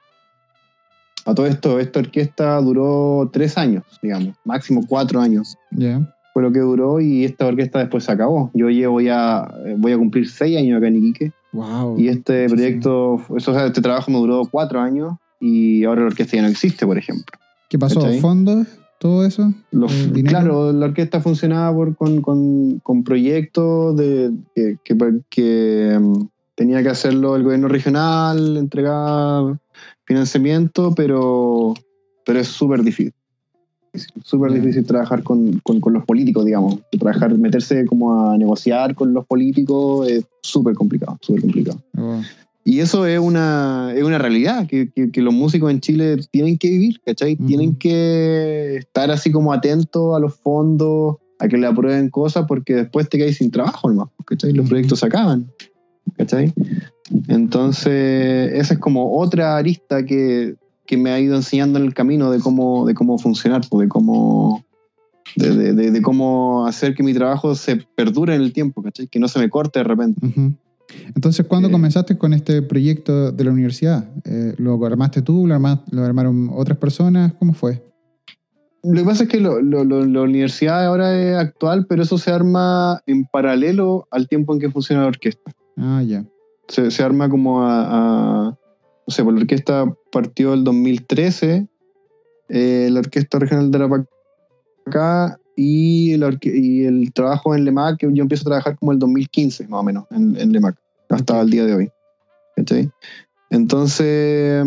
a 1.24 1.34
todo 1.34 1.46
esto, 1.46 1.78
esta 1.80 2.01
orquesta 2.01 2.60
duró 2.60 3.30
tres 3.32 3.56
años, 3.59 3.84
digamos, 4.02 4.34
máximo 4.44 4.82
cuatro 4.86 5.20
años. 5.20 5.56
Ya. 5.70 6.14
Fue 6.32 6.42
lo 6.42 6.51
que 6.52 6.59
duró 6.60 7.01
y 7.01 7.24
esta 7.24 7.46
orquesta 7.46 7.78
después 7.78 8.05
se 8.05 8.12
acabó. 8.12 8.51
Yo 8.55 8.68
llevo 8.68 9.01
ya, 9.01 9.48
eh, 9.66 9.74
voy 9.78 9.92
a 9.92 9.98
cumplir 9.98 10.28
seis 10.28 10.59
años 10.59 10.78
acá 10.78 10.88
en 10.88 10.96
Iquique 10.96 11.32
Wow. 11.52 11.98
y 12.01 12.09
este 12.09 12.48
proyecto, 12.48 13.20
eso, 13.36 13.52
o 13.52 13.55
sea, 13.55 13.66
este 13.66 13.80
trabajo 13.80 14.10
me 14.10 14.18
duró 14.18 14.42
cuatro 14.51 14.80
años 14.80 15.14
y 15.38 15.84
ahora 15.84 16.01
la 16.01 16.06
orquesta 16.09 16.36
ya 16.36 16.42
no 16.42 16.48
existe, 16.48 16.84
por 16.84 16.98
ejemplo. 16.98 17.38
¿Qué 17.68 17.78
pasó? 17.78 18.01
¿Fondos? 18.20 18.66
¿Todo 18.98 19.24
eso? 19.26 19.52
Los- 19.70 19.92
claro, 20.26 20.72
la 20.72 20.86
orquesta 20.86 21.20
funcionaba 21.20 21.74
por, 21.76 21.94
con, 21.96 22.22
con, 22.22 22.80
con 22.82 23.05
proyectos 23.05 23.96
de, 23.96 24.32
que, 24.55 24.78
que, 24.82 24.96
que, 25.30 26.01
tenía 26.55 26.82
que 26.82 26.89
hacerlo 26.90 27.36
el 27.36 27.43
gobierno 27.43 27.68
regional, 27.68 28.56
entregar 28.56 29.59
financiamiento, 30.05 30.94
pero, 30.94 31.74
pero 32.24 32.39
es 32.40 32.48
súper 32.48 32.82
difícil. 32.82 33.12
Súper 34.24 34.52
difícil 34.52 34.85
trabajar 34.85 35.22
con, 35.22 35.60
con, 35.60 35.81
con 35.81 35.93
los 35.93 36.05
políticos, 36.05 36.44
digamos. 36.44 36.81
Trabajar, 36.98 37.36
meterse 37.39 37.86
como 37.86 38.28
a 38.31 38.36
negociar 38.36 38.94
con 38.97 39.12
los 39.14 39.24
políticos 39.24 40.09
es 40.09 40.24
súper 40.43 40.74
complicado, 40.74 41.16
súper 41.22 41.43
complicado. 41.43 41.81
Oh, 41.97 42.20
Y 42.64 42.81
eso 42.81 43.06
es 43.06 43.20
una, 43.20 43.93
es 43.94 44.02
una 44.02 44.18
realidad 44.18 44.66
que, 44.66 44.90
que- 44.90 45.12
que 45.12 45.22
los 45.22 45.32
músicos 45.32 45.70
en 45.70 45.81
Chile 45.81 46.16
tienen 46.32 46.59
que 46.59 46.70
vivir, 46.70 47.01
¿cachai? 47.06 47.36
Tienen 47.36 47.76
que 47.76 48.76
estar 48.78 49.10
así 49.12 49.31
como 49.31 49.52
atentos 49.52 50.16
a 50.16 50.18
los 50.18 50.35
fondos, 50.35 51.16
a 51.39 51.47
que 51.47 51.56
le 51.56 51.66
aprueben 51.68 52.10
cosas, 52.10 52.47
porque 52.48 52.74
después 52.74 53.09
te 53.09 53.16
quedas 53.18 53.36
sin 53.36 53.52
trabajo 53.52 53.89
nomás, 53.90 54.09
¿cachai? 54.24 54.52
Los 54.52 54.68
proyectos 54.68 54.98
se 55.01 55.06
acaban, 55.06 55.47
¿cachai? 56.16 56.52
Entonces, 57.28 58.52
esa 58.55 58.74
es 58.74 58.81
como 58.81 59.18
otra 59.18 59.56
arista 59.56 60.05
que, 60.05 60.55
que 60.86 60.97
me 60.97 61.10
ha 61.10 61.20
ido 61.20 61.36
enseñando 61.36 61.78
en 61.78 61.85
el 61.85 61.94
camino 61.94 62.31
de 62.31 62.40
cómo, 62.40 62.86
de 62.86 62.94
cómo 62.94 63.18
funcionar, 63.18 63.62
pues, 63.68 63.86
de 63.86 63.89
cómo... 63.89 64.64
De, 65.36 65.51
de- 65.56 65.72
de- 65.72 65.90
de 65.90 66.02
cómo 66.02 66.64
hacer 66.66 66.94
que 66.94 67.02
mi 67.02 67.12
trabajo 67.12 67.55
se 67.56 67.76
perdure 67.97 68.36
en 68.36 68.43
el 68.43 68.52
tiempo, 68.52 68.82
¿cachai? 68.82 69.09
Que 69.09 69.18
no 69.18 69.26
se 69.26 69.40
me 69.40 69.51
corte 69.51 69.81
de 69.81 69.85
repente. 69.85 70.20
Entonces, 71.16 71.44
¿cuándo 71.47 71.68
Eh, 71.68 71.72
comenzaste 71.72 72.16
con 72.16 72.32
este 72.35 72.62
proyecto 72.62 73.32
de 73.32 73.43
la 73.44 73.51
universidad? 73.51 74.09
Eh, 74.24 74.55
¿Lo 74.59 74.85
armaste 74.86 75.22
tú? 75.22 75.47
¿Lo, 75.48 75.55
arma- 75.55 75.82
lo 75.90 76.05
armaron 76.05 76.51
otras 76.55 76.78
personas? 76.78 77.32
¿Cómo 77.39 77.52
fue? 77.52 77.82
Lo 78.85 79.01
que 79.01 79.05
pasa 79.05 79.22
es 79.24 79.28
que 79.31 79.40
lo- 79.40 79.60
lo- 79.60 79.82
la 79.85 80.20
universidad 80.22 80.85
ahora 80.86 81.18
es 81.18 81.36
actual, 81.36 81.86
pero 81.89 82.02
eso 82.05 82.16
se 82.18 82.31
arma 82.31 83.01
en 83.06 83.24
paralelo 83.24 84.06
al 84.12 84.28
tiempo 84.28 84.52
en 84.55 84.60
que 84.60 84.70
funciona 84.70 85.02
la 85.02 85.09
orquesta. 85.09 85.51
Ah, 85.76 86.02
ya. 86.02 86.24
Se, 86.68 86.90
se 86.90 87.02
arma 87.02 87.28
como 87.28 87.62
a, 87.62 88.48
a- 88.48 88.59
No 89.06 89.14
sé, 89.14 89.22
pues 89.22 89.34
la 89.34 89.40
orquesta 89.42 89.94
partió 90.10 90.55
el 90.55 90.64
2013, 90.64 91.68
eh, 92.48 92.88
la 92.90 93.01
Orquesta 93.01 93.38
Regional 93.38 93.70
de 93.70 93.78
la 93.78 94.06
Pacá 94.84 95.38
y, 95.56 96.12
el 96.12 97.12
trabajo 97.12 97.55
en 97.55 97.64
LEMAC, 97.64 97.98
que 97.98 98.10
yo 98.12 98.22
empiezo 98.22 98.42
a 98.42 98.51
trabajar 98.51 98.78
como 98.78 98.92
el 98.92 98.98
2015, 98.98 99.68
más 99.68 99.80
o 99.80 99.84
menos, 99.84 100.05
en, 100.10 100.36
en 100.36 100.52
LEMAC, 100.52 100.76
hasta 101.10 101.40
el 101.40 101.51
día 101.51 101.64
de 101.64 101.74
hoy. 101.74 101.90
¿Cachai? 102.56 102.90
Entonces, 103.51 104.64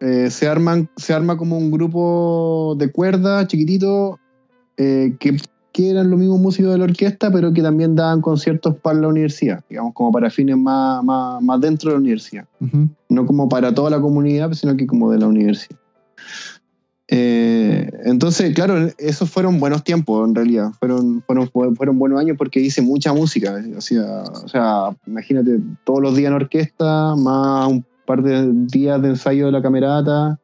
eh, 0.00 0.30
se, 0.30 0.48
arman, 0.48 0.88
se 0.96 1.14
arma 1.14 1.36
como 1.36 1.56
un 1.56 1.70
grupo 1.70 2.74
de 2.78 2.90
cuerda 2.90 3.46
chiquitito 3.46 4.18
eh, 4.76 5.16
que, 5.18 5.36
que 5.72 5.90
eran 5.90 6.10
los 6.10 6.18
mismos 6.18 6.38
músicos 6.40 6.72
de 6.72 6.78
la 6.78 6.84
orquesta, 6.84 7.30
pero 7.32 7.52
que 7.52 7.62
también 7.62 7.94
daban 7.96 8.20
conciertos 8.20 8.76
para 8.76 9.00
la 9.00 9.08
universidad, 9.08 9.64
digamos, 9.68 9.94
como 9.94 10.12
para 10.12 10.30
fines 10.30 10.56
más, 10.56 11.02
más, 11.02 11.42
más 11.42 11.60
dentro 11.60 11.90
de 11.90 11.96
la 11.96 12.00
universidad. 12.00 12.44
Ujú. 12.60 12.88
No 13.08 13.26
como 13.26 13.48
para 13.48 13.74
toda 13.74 13.90
la 13.90 14.00
comunidad, 14.00 14.52
sino 14.52 14.76
que 14.76 14.86
como 14.86 15.10
de 15.10 15.18
la 15.18 15.26
universidad. 15.26 15.78
Eh, 17.14 17.90
entonces, 18.04 18.54
claro, 18.54 18.88
esos 18.96 19.28
fueron 19.28 19.60
buenos 19.60 19.84
tiempos 19.84 20.26
en 20.26 20.34
realidad. 20.34 20.70
Fueron, 20.78 21.22
fueron, 21.26 21.76
fueron 21.76 21.98
buenos 21.98 22.18
años 22.20 22.36
porque 22.38 22.60
hice 22.60 22.80
mucha 22.80 23.12
música. 23.12 23.56
hacía- 23.76 24.22
o 24.44 24.48
sea, 24.48 24.96
imagínate, 25.06 25.58
todos 25.84 26.00
los 26.00 26.16
días 26.16 26.30
en 26.30 26.34
orquesta, 26.36 27.14
más 27.16 27.68
un 27.68 27.84
par 28.06 28.22
de 28.22 28.50
días 28.66 29.00
de 29.02 29.08
ensayo 29.08 29.46
de 29.46 29.52
la 29.52 29.60
camerata, 29.60 30.38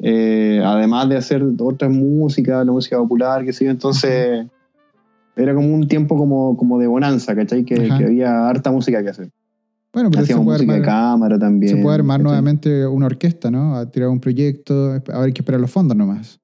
eh, 0.00 0.60
además 0.64 1.08
de 1.08 1.16
hacer 1.16 1.42
otras 1.58 1.90
músicas, 1.90 2.66
la 2.66 2.72
música 2.72 2.98
popular, 2.98 3.44
que 3.44 3.52
sé 3.52 3.64
yo. 3.64 3.70
Entonces, 3.70 4.46
era 5.36 5.54
como 5.54 5.72
un 5.74 5.88
tiempo 5.88 6.16
como, 6.16 6.56
como 6.56 6.78
de 6.78 6.86
bonanza, 6.86 7.34
¿cachai? 7.34 7.64
Que, 7.64 7.74
que 7.74 8.04
había 8.04 8.48
harta 8.48 8.70
música 8.70 9.02
que 9.02 9.10
hacer. 9.10 9.30
Bueno, 9.92 10.08
pero 10.10 10.20
se 10.22 10.32
Hacíamos 10.32 10.44
puede, 10.46 10.58
música 10.58 10.72
de 10.72 10.78
armar, 10.80 10.90
cámara 10.94 11.38
también. 11.38 11.76
se 11.76 11.82
puede 11.82 11.94
armar 11.96 12.18
¿cachai? 12.18 12.24
nuevamente 12.24 12.86
una 12.86 13.06
orquesta, 13.06 13.50
¿no? 13.50 13.76
A 13.76 13.90
tirar 13.90 14.08
un 14.08 14.20
proyecto, 14.20 14.92
a 15.12 15.18
ver 15.20 15.32
que 15.32 15.40
esperar 15.42 15.60
los 15.60 15.70
fondos 15.70 15.96
nomás. 15.96 16.40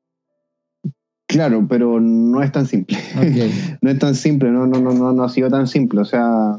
Claro, 1.26 1.66
pero 1.68 2.00
no 2.00 2.42
es 2.42 2.50
tan 2.52 2.66
simple. 2.66 2.96
No 3.82 3.90
es 3.90 3.98
tan 3.98 4.14
simple, 4.14 4.50
no, 4.50 4.66
no, 4.66 4.80
no, 4.80 4.92
no, 4.92 5.12
no 5.12 5.22
ha 5.24 5.28
sido 5.28 5.48
tan 5.50 5.66
simple. 5.66 6.00
O 6.00 6.04
sea, 6.04 6.58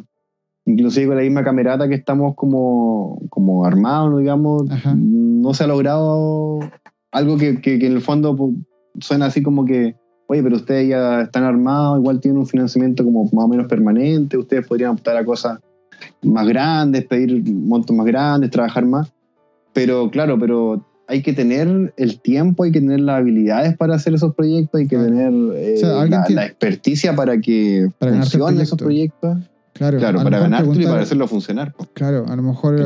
inclusive 0.66 1.08
con 1.08 1.16
la 1.18 1.24
misma 1.24 1.44
camerata 1.44 1.88
que 1.88 1.96
estamos 1.96 2.36
como, 2.36 3.22
como 3.30 3.66
armados, 3.66 4.20
digamos, 4.20 4.70
Ajá. 4.70 4.94
no 4.96 5.54
se 5.54 5.64
ha 5.64 5.68
logrado 5.68 6.60
algo 7.12 7.38
que, 7.38 7.60
que- 7.62 7.80
que 7.80 7.88
en 7.88 7.94
el 7.94 8.02
fondo 8.02 8.36
suena 9.00 9.26
así 9.28 9.42
como 9.42 9.66
que, 9.66 9.96
oye, 10.32 10.44
pero 10.44 10.58
ustedes 10.58 10.88
ya 10.90 11.22
están 11.22 11.44
armados, 11.44 11.98
igual 12.00 12.20
tienen 12.20 12.40
un 12.40 12.46
financiamiento 12.46 13.04
como 13.04 13.24
más 13.34 13.46
o 13.46 13.48
menos 13.48 13.66
permanente, 13.68 14.38
ustedes 14.38 14.66
podrían 14.68 14.92
optar 14.92 15.18
a 15.18 15.26
cosas 15.26 15.60
más 16.22 16.48
grandes, 16.48 17.04
pedir 17.06 17.44
montos 17.52 17.96
más 17.96 18.06
grandes, 18.06 18.52
trabajar 18.52 18.86
más. 18.86 19.12
Pero 19.74 20.12
claro, 20.12 20.38
pero 20.40 20.86
hay 21.08 21.24
que 21.24 21.34
tener 21.34 21.94
el 21.98 22.20
tiempo, 22.22 22.64
hay 22.64 22.72
que 22.72 22.80
tener 22.80 23.00
las 23.00 23.18
habilidades 23.22 23.76
para 23.76 23.96
hacer 23.96 24.14
esos 24.14 24.36
proyectos, 24.36 24.80
hay 24.80 24.88
que 24.88 24.96
Claro. 24.98 25.10
tener 25.10 25.34
eh, 25.56 25.74
O 25.76 25.80
sea, 25.80 26.02
alguien 26.02 26.22
la, 26.36 26.46
experticia 26.46 27.16
para 27.16 27.40
que 27.42 27.90
Para 27.98 28.14
funcionen 28.14 28.62
esos 28.62 28.78
proyecto. 28.78 29.20
proyectos. 29.20 29.50
Claro, 29.74 29.98
Claro, 29.98 30.24
para 30.24 30.40
ganártelo 30.40 30.80
y 30.80 30.86
para 30.86 31.02
hacerlo 31.02 31.28
funcionar. 31.28 31.74
Claro, 31.94 32.26
a 32.28 32.36
lo 32.36 32.44
mejor 32.44 32.78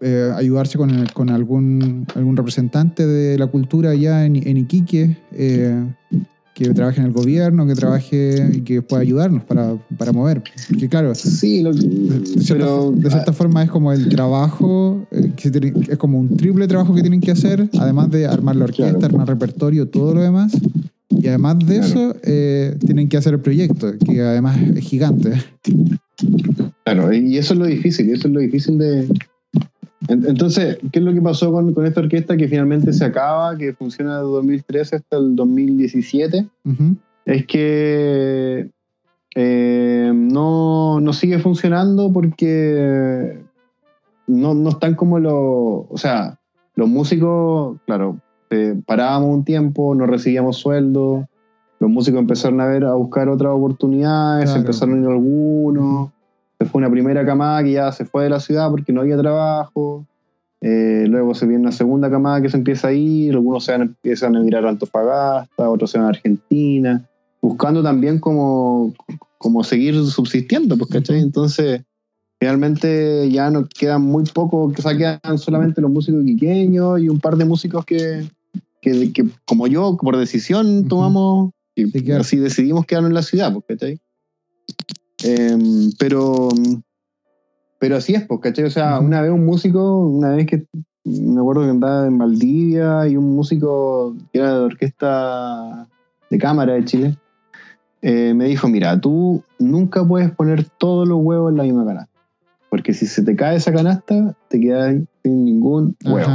eh, 0.00 0.32
ayudarse 0.34 0.78
con, 0.78 1.06
con 1.12 1.30
algún, 1.30 2.06
algún 2.16 2.36
representante 2.36 3.06
de 3.06 3.38
la 3.38 3.46
cultura 3.46 3.90
allá 3.90 4.24
en, 4.24 4.34
en 4.36 4.56
Iquique, 4.56 5.16
eh, 5.32 5.84
que 6.58 6.70
trabaje 6.74 6.98
en 7.00 7.06
el 7.06 7.12
gobierno, 7.12 7.66
que 7.68 7.74
trabaje 7.74 8.50
y 8.52 8.62
que 8.62 8.82
pueda 8.82 9.02
ayudarnos 9.02 9.44
para, 9.44 9.76
para 9.96 10.12
mover. 10.12 10.42
Porque 10.68 10.88
claro, 10.88 11.14
Sí, 11.14 11.62
lo- 11.62 11.72
de 11.72 12.26
cierta, 12.42 12.64
pero 12.64 12.90
de 12.96 13.10
cierta 13.10 13.32
forma 13.32 13.62
es 13.62 13.70
como 13.70 13.92
el 13.92 14.08
trabajo, 14.08 15.06
eh, 15.12 15.30
que 15.36 15.42
se 15.44 15.50
tiene- 15.52 15.72
es 15.88 15.96
como 15.98 16.18
un 16.18 16.36
triple 16.36 16.66
trabajo 16.66 16.92
que 16.96 17.00
tienen 17.02 17.20
que 17.20 17.30
hacer, 17.30 17.70
además 17.78 18.10
de 18.10 18.26
armar 18.26 18.56
la 18.56 18.64
orquesta, 18.64 18.98
Claro. 18.98 19.06
armar 19.14 19.28
repertorio, 19.28 19.86
todo 19.86 20.14
lo 20.14 20.20
demás. 20.20 20.52
Y 21.10 21.28
además 21.28 21.58
de 21.60 21.64
Claro. 21.78 21.84
eso, 21.86 22.16
eh, 22.24 22.76
tienen 22.84 23.08
que 23.08 23.16
hacer 23.16 23.34
el 23.34 23.40
proyecto, 23.40 23.92
que 24.04 24.20
además 24.20 24.58
es 24.74 24.84
gigante. 24.84 25.32
Claro, 26.84 27.12
y 27.12 27.36
eso 27.38 27.52
es 27.54 27.60
lo 27.60 27.66
difícil, 27.66 28.10
eso 28.10 28.26
es 28.28 28.34
lo 28.34 28.40
difícil 28.40 28.78
de... 28.78 29.06
En- 30.06 30.24
Entonces, 30.26 30.78
¿qué 30.92 31.00
es 31.00 31.04
lo 31.04 31.12
que 31.12 31.20
pasó 31.20 31.50
con, 31.50 31.74
con 31.74 31.84
esta 31.84 32.00
orquesta 32.00 32.36
que 32.36 32.46
finalmente 32.46 32.92
se 32.92 33.04
acaba, 33.04 33.56
que 33.56 33.72
funciona 33.72 34.16
de 34.18 34.22
2013 34.22 34.96
hasta 34.96 35.16
el 35.16 35.34
2017? 35.34 36.46
Ujú. 36.64 36.94
Es 37.24 37.46
que 37.46 38.70
eh, 39.34 40.12
no, 40.14 41.00
no 41.00 41.12
sigue 41.12 41.38
funcionando 41.40 42.12
porque 42.12 43.40
no, 44.26 44.54
no 44.54 44.70
están 44.70 44.94
como 44.94 45.18
los... 45.18 45.32
O 45.34 45.96
sea, 45.96 46.38
los 46.76 46.88
músicos, 46.88 47.76
claro, 47.86 48.18
eh, 48.50 48.80
parábamos 48.86 49.34
un 49.34 49.44
tiempo, 49.44 49.94
no 49.96 50.06
recibíamos 50.06 50.56
sueldo, 50.58 51.26
los 51.80 51.90
músicos 51.90 52.20
empezaron 52.20 52.60
a 52.60 52.66
ver, 52.66 52.84
a 52.84 52.94
buscar 52.94 53.28
otras 53.28 53.52
oportunidades, 53.52 54.44
Claro. 54.46 54.60
empezaron 54.60 54.98
a 54.98 55.00
ir 55.02 55.08
algunos, 55.08 56.10
fue 56.66 56.80
una 56.80 56.90
primera 56.90 57.24
camada 57.24 57.62
que 57.62 57.72
ya 57.72 57.92
se 57.92 58.04
fue 58.04 58.24
de 58.24 58.30
la 58.30 58.40
ciudad 58.40 58.70
porque 58.70 58.92
no 58.92 59.00
había 59.00 59.16
trabajo, 59.16 60.06
eh, 60.60 61.04
luego 61.08 61.34
se 61.34 61.46
viene 61.46 61.62
una 61.62 61.72
segunda 61.72 62.10
camada 62.10 62.42
que 62.42 62.48
se 62.48 62.56
empieza 62.56 62.88
a 62.88 62.92
ir, 62.92 63.34
algunos 63.34 63.64
se 63.64 63.72
van, 63.72 63.82
empiezan 63.82 64.34
a 64.36 64.40
mirar 64.40 64.66
a 64.66 64.70
Antofagasta, 64.70 65.70
otros 65.70 65.90
se 65.90 65.98
van 65.98 66.06
a 66.06 66.10
Argentina, 66.10 67.08
buscando 67.40 67.82
también 67.82 68.18
como, 68.18 68.92
como 69.38 69.62
seguir 69.62 69.94
subsistiendo, 70.04 70.76
pues. 70.76 70.90
Entonces, 71.10 71.82
realmente 72.40 73.30
ya 73.30 73.50
nos 73.50 73.68
quedan 73.68 74.02
muy 74.02 74.24
pocos, 74.24 74.76
o 74.76 74.82
sea, 74.82 74.96
quedan 74.96 75.38
solamente 75.38 75.80
los 75.80 75.90
músicos 75.90 76.24
quiqueños 76.24 77.00
y 77.00 77.08
un 77.08 77.20
par 77.20 77.36
de 77.36 77.44
músicos 77.44 77.84
que, 77.84 78.26
que, 78.82 79.12
que 79.12 79.26
como 79.44 79.68
yo, 79.68 79.96
por 79.96 80.16
decisión, 80.16 80.88
tomamos 80.88 81.50
y 81.76 81.84
De 81.84 82.02
quedar. 82.02 82.22
así 82.22 82.36
decidimos 82.36 82.84
quedarnos 82.86 83.10
en 83.10 83.14
la 83.14 83.22
ciudad, 83.22 83.52
pues, 83.52 83.64
¿cachai? 83.68 84.00
Em, 85.24 85.90
pero, 85.98 86.48
pero 87.78 87.96
así 87.96 88.14
es, 88.14 88.26
pues, 88.26 88.40
¿cachai? 88.40 88.64
O 88.64 88.70
sea, 88.70 89.00
una 89.00 89.20
vez 89.20 89.30
un 89.30 89.44
músico, 89.44 89.98
una 90.06 90.30
vez 90.30 90.46
que 90.46 90.64
me 91.04 91.40
acuerdo 91.40 91.62
que 91.62 91.70
andaba 91.70 92.06
en 92.06 92.18
Valdivia 92.18 93.08
y 93.08 93.16
un 93.16 93.34
músico 93.34 94.14
que 94.32 94.38
era 94.38 94.54
de 94.54 94.60
orquesta 94.60 95.88
de 96.30 96.38
cámara 96.38 96.74
de 96.74 96.84
Chile, 96.84 97.18
eh, 98.02 98.34
me 98.34 98.46
dijo, 98.46 98.68
mira, 98.68 99.00
tú 99.00 99.42
nunca 99.58 100.06
puedes 100.06 100.30
poner 100.30 100.64
todos 100.78 101.08
los 101.08 101.18
huevos 101.20 101.50
en 101.50 101.56
la 101.56 101.64
misma 101.64 101.86
canasta. 101.86 102.12
Porque 102.70 102.92
si 102.92 103.06
se 103.06 103.22
te 103.22 103.34
cae 103.34 103.56
esa 103.56 103.72
canasta, 103.72 104.36
te 104.48 104.60
quedas 104.60 104.96
sin 105.22 105.44
ningún 105.44 105.96
huevo. 106.04 106.30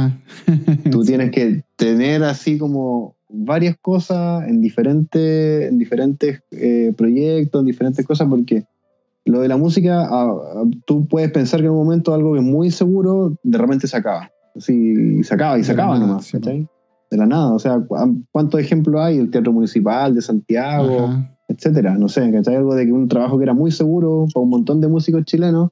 Tú 0.90 1.04
tienes 1.04 1.30
que 1.30 1.62
tener 1.76 2.24
así 2.24 2.58
como 2.58 3.14
varias 3.28 3.76
cosas 3.80 4.46
en 4.48 4.60
diferentes, 4.60 5.68
en 5.68 5.78
diferentes 5.78 6.42
eh, 6.50 6.92
proyectos, 6.96 7.60
en 7.60 7.66
diferentes 7.66 8.04
cosas, 8.04 8.28
porque 8.28 8.64
lo 9.24 9.40
de 9.40 9.48
la 9.48 9.56
música, 9.56 10.02
ah, 10.10 10.34
ah, 10.56 10.64
tú 10.86 11.06
puedes 11.06 11.30
pensar 11.30 11.60
que 11.60 11.66
en 11.66 11.72
un 11.72 11.78
momento 11.78 12.12
algo 12.14 12.32
que 12.34 12.40
es 12.40 12.44
muy 12.44 12.70
seguro, 12.70 13.36
de 13.42 13.58
repente 13.58 13.86
se 13.86 13.96
acaba. 13.96 14.30
Así, 14.56 15.18
y 15.18 15.24
se 15.24 15.34
acaba, 15.34 15.58
y 15.58 15.64
se 15.64 15.72
acaba 15.72 15.94
nada, 15.94 16.06
nomás, 16.06 16.26
sí. 16.26 16.38
De 17.10 17.16
la 17.16 17.26
nada. 17.26 17.52
O 17.52 17.58
sea, 17.58 17.80
cu- 17.80 17.96
¿cuántos 18.32 18.60
ejemplos 18.60 19.00
hay? 19.00 19.18
El 19.18 19.30
Teatro 19.30 19.52
Municipal 19.52 20.14
de 20.14 20.22
Santiago, 20.22 21.06
Ajá. 21.06 21.36
etcétera. 21.48 21.96
No 21.96 22.08
sé, 22.08 22.30
¿cachai? 22.30 22.56
Algo 22.56 22.74
de 22.74 22.86
que 22.86 22.92
un 22.92 23.08
trabajo 23.08 23.36
que 23.38 23.44
era 23.44 23.54
muy 23.54 23.70
seguro 23.70 24.26
para 24.32 24.42
un 24.44 24.50
montón 24.50 24.80
de 24.80 24.88
músicos 24.88 25.24
chilenos, 25.24 25.70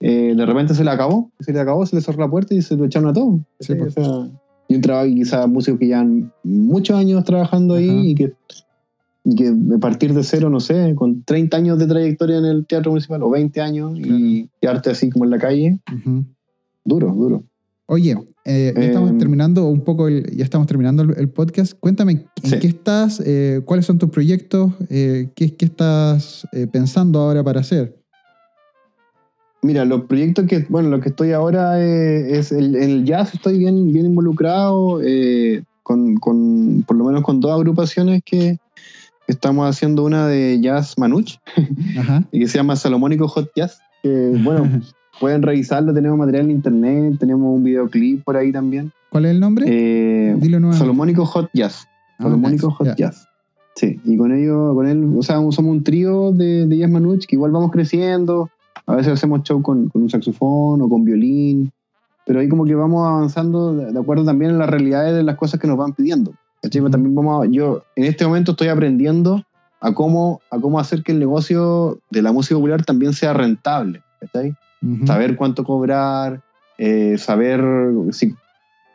eh, 0.00 0.34
de 0.36 0.46
repente 0.46 0.74
se 0.74 0.84
le 0.84 0.90
acabó, 0.90 1.30
se 1.40 1.52
le 1.52 1.60
acabó, 1.60 1.84
se 1.86 1.96
le 1.96 2.02
cerró 2.02 2.20
la 2.20 2.30
puerta 2.30 2.54
y 2.54 2.62
se 2.62 2.76
lo 2.76 2.84
echaron 2.84 3.08
a 3.10 3.12
todos. 3.12 3.40
Sí, 3.60 3.74
¿cachai? 3.76 3.88
O 3.88 3.90
sea, 3.90 4.30
y 4.68 4.74
un 4.76 4.80
trabajo, 4.82 5.06
y 5.06 5.14
quizás 5.16 5.48
músicos 5.48 5.78
que 5.80 5.86
llevan 5.86 6.32
muchos 6.44 6.96
años 6.96 7.24
trabajando 7.24 7.74
ahí 7.74 8.10
y 8.10 8.14
que, 8.14 8.32
y 9.30 9.34
que 9.34 9.48
a 9.74 9.78
partir 9.78 10.14
de 10.14 10.24
cero, 10.24 10.48
no 10.48 10.58
sé, 10.58 10.94
con 10.94 11.22
30 11.22 11.56
años 11.56 11.78
de 11.78 11.86
trayectoria 11.86 12.38
en 12.38 12.46
el 12.46 12.66
teatro 12.66 12.92
municipal 12.92 13.22
o 13.22 13.28
20 13.28 13.60
años 13.60 13.92
y 13.98 14.48
quedarte 14.60 14.90
así 14.90 15.10
como 15.10 15.24
en 15.26 15.30
la 15.30 15.38
calle, 15.38 15.78
duro, 16.82 17.12
duro. 17.12 17.42
Oye, 17.86 18.16
eh, 18.46 18.72
ya 18.74 18.82
estamos 18.82 19.10
Em, 19.10 19.18
terminando 19.18 19.66
un 19.66 19.82
poco, 19.82 20.08
el, 20.08 20.24
ya 20.34 20.44
estamos 20.44 20.66
terminando 20.66 21.02
el, 21.02 21.14
el 21.18 21.28
podcast. 21.28 21.74
Cuéntame, 21.78 22.12
¿en 22.42 22.50
Sí. 22.50 22.58
qué 22.58 22.68
estás? 22.68 23.22
Eh, 23.24 23.60
¿Cuáles 23.66 23.84
son 23.84 23.98
tus 23.98 24.08
proyectos? 24.08 24.72
Eh, 24.88 25.28
¿qué, 25.34 25.54
qué 25.54 25.66
estás 25.66 26.46
eh, 26.52 26.66
pensando 26.66 27.18
ahora 27.20 27.44
para 27.44 27.60
hacer? 27.60 27.98
Mira, 29.60 29.84
los 29.84 30.02
proyectos 30.04 30.46
que, 30.46 30.64
bueno, 30.68 30.88
lo 30.88 31.00
que 31.00 31.08
estoy 31.08 31.32
ahora 31.32 31.82
eh, 31.84 32.38
es 32.38 32.52
el, 32.52 33.04
jazz, 33.04 33.34
estoy 33.34 33.58
bien, 33.58 33.92
bien 33.92 34.06
involucrado, 34.06 35.02
eh, 35.02 35.64
con, 35.82 36.14
con, 36.16 36.84
por 36.86 36.96
lo 36.96 37.04
menos 37.04 37.22
con 37.22 37.40
dos 37.40 37.52
agrupaciones 37.52 38.22
que 38.24 38.58
estamos 39.28 39.68
haciendo 39.68 40.04
una 40.04 40.26
de 40.26 40.58
jazz 40.60 40.98
manuch, 40.98 41.36
Ajá. 41.96 42.24
y 42.32 42.40
que 42.40 42.48
se 42.48 42.58
llama 42.58 42.74
Salomónico 42.74 43.28
Hot 43.28 43.50
Jazz, 43.54 43.78
que 44.02 44.32
bueno, 44.42 44.82
pueden 45.20 45.42
revisarlo, 45.42 45.94
tenemos 45.94 46.18
material 46.18 46.46
en 46.46 46.50
internet, 46.50 47.16
tenemos 47.20 47.54
un 47.54 47.62
videoclip 47.62 48.24
por 48.24 48.36
ahí 48.36 48.50
también. 48.50 48.90
¿Cuál 49.10 49.26
es 49.26 49.30
el 49.32 49.40
nombre? 49.40 49.66
Eh, 49.68 50.34
Dilo 50.38 50.58
nuevamente. 50.58 50.78
Salomónico 50.78 51.24
Hot 51.26 51.50
Jazz. 51.52 51.86
Ah, 52.18 52.24
Salomónico 52.24 52.68
nice. 52.68 52.90
Hot. 52.90 52.96
Jazz. 52.96 53.28
Sí, 53.76 54.00
y 54.04 54.16
con 54.16 54.32
ello, 54.32 54.74
con 54.74 54.88
él, 54.88 55.14
o 55.16 55.22
sea, 55.22 55.36
somos 55.36 55.66
un 55.66 55.84
trío 55.84 56.32
de, 56.32 56.66
de 56.66 56.78
jazz 56.78 56.90
manuch 56.90 57.26
que 57.26 57.36
igual 57.36 57.52
vamos 57.52 57.70
creciendo. 57.70 58.50
A 58.86 58.96
veces 58.96 59.12
hacemos 59.12 59.42
show 59.42 59.62
con, 59.62 59.88
con 59.88 60.02
un 60.02 60.10
saxofón 60.10 60.82
o 60.82 60.88
con 60.88 61.04
violín, 61.04 61.70
pero 62.26 62.40
ahí 62.40 62.48
como 62.48 62.64
que 62.64 62.74
vamos 62.74 63.06
avanzando 63.06 63.74
de, 63.74 63.92
de 63.92 63.98
acuerdo 63.98 64.24
también 64.24 64.52
en 64.52 64.58
las 64.58 64.68
realidades 64.68 65.14
de 65.14 65.22
las 65.22 65.36
cosas 65.36 65.60
que 65.60 65.68
nos 65.68 65.76
van 65.76 65.92
pidiendo. 65.92 66.32
¿Cachai? 66.62 66.82
También 66.90 67.14
vamos 67.14 67.44
a- 67.44 67.50
yo 67.50 67.82
en 67.96 68.04
este 68.04 68.26
momento 68.26 68.52
estoy 68.52 68.68
aprendiendo 68.68 69.44
a 69.80 69.94
cómo, 69.94 70.40
a 70.50 70.58
cómo 70.58 70.80
hacer 70.80 71.02
que 71.02 71.12
el 71.12 71.18
negocio 71.18 72.00
de 72.10 72.22
la 72.22 72.32
música 72.32 72.56
popular 72.56 72.84
también 72.84 73.12
sea 73.12 73.32
rentable. 73.32 74.02
¿cachai? 74.20 74.54
Ujú. 74.82 75.06
saber 75.06 75.36
cuánto 75.36 75.64
cobrar, 75.64 76.40
eh, 76.76 77.18
saber 77.18 77.60
si 78.10 78.34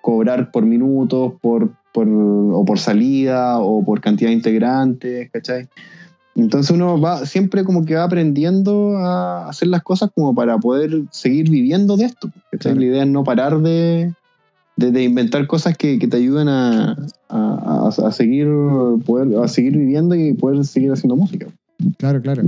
cobrar 0.01 0.51
por 0.51 0.65
minutos, 0.65 1.33
por, 1.41 1.71
por, 1.93 2.07
o 2.09 2.63
por 2.65 2.79
salida, 2.79 3.59
o 3.59 3.83
por 3.85 4.01
cantidad 4.01 4.29
de 4.29 4.35
integrantes, 4.35 5.29
¿cachai? 5.31 5.67
Entonces 6.35 6.71
uno 6.71 6.99
va 6.99 7.25
siempre 7.25 7.63
como 7.63 7.85
que 7.85 7.95
va 7.95 8.03
aprendiendo 8.03 8.97
a 8.97 9.47
hacer 9.47 9.67
las 9.67 9.83
cosas 9.83 10.09
como 10.15 10.33
para 10.33 10.57
poder 10.57 11.03
seguir 11.11 11.49
viviendo 11.49 11.95
de 11.95 12.05
esto. 12.05 12.29
Claro. 12.59 12.79
La 12.79 12.85
idea 12.85 13.03
es 13.03 13.09
no 13.09 13.23
parar 13.23 13.59
de, 13.59 14.13
de, 14.75 14.91
de 14.91 15.03
inventar 15.03 15.45
cosas 15.47 15.77
que, 15.77 15.99
que 15.99 16.07
te 16.07 16.17
ayuden 16.17 16.47
a, 16.47 16.95
a, 17.29 17.87
a- 17.87 18.11
seguir, 18.11 18.47
poder, 19.05 19.37
a 19.37 19.47
seguir 19.47 19.77
viviendo 19.77 20.15
y 20.15 20.33
poder 20.33 20.65
seguir 20.65 20.91
haciendo 20.91 21.15
música. 21.15 21.47
Claro, 21.97 22.21
claro. 22.21 22.43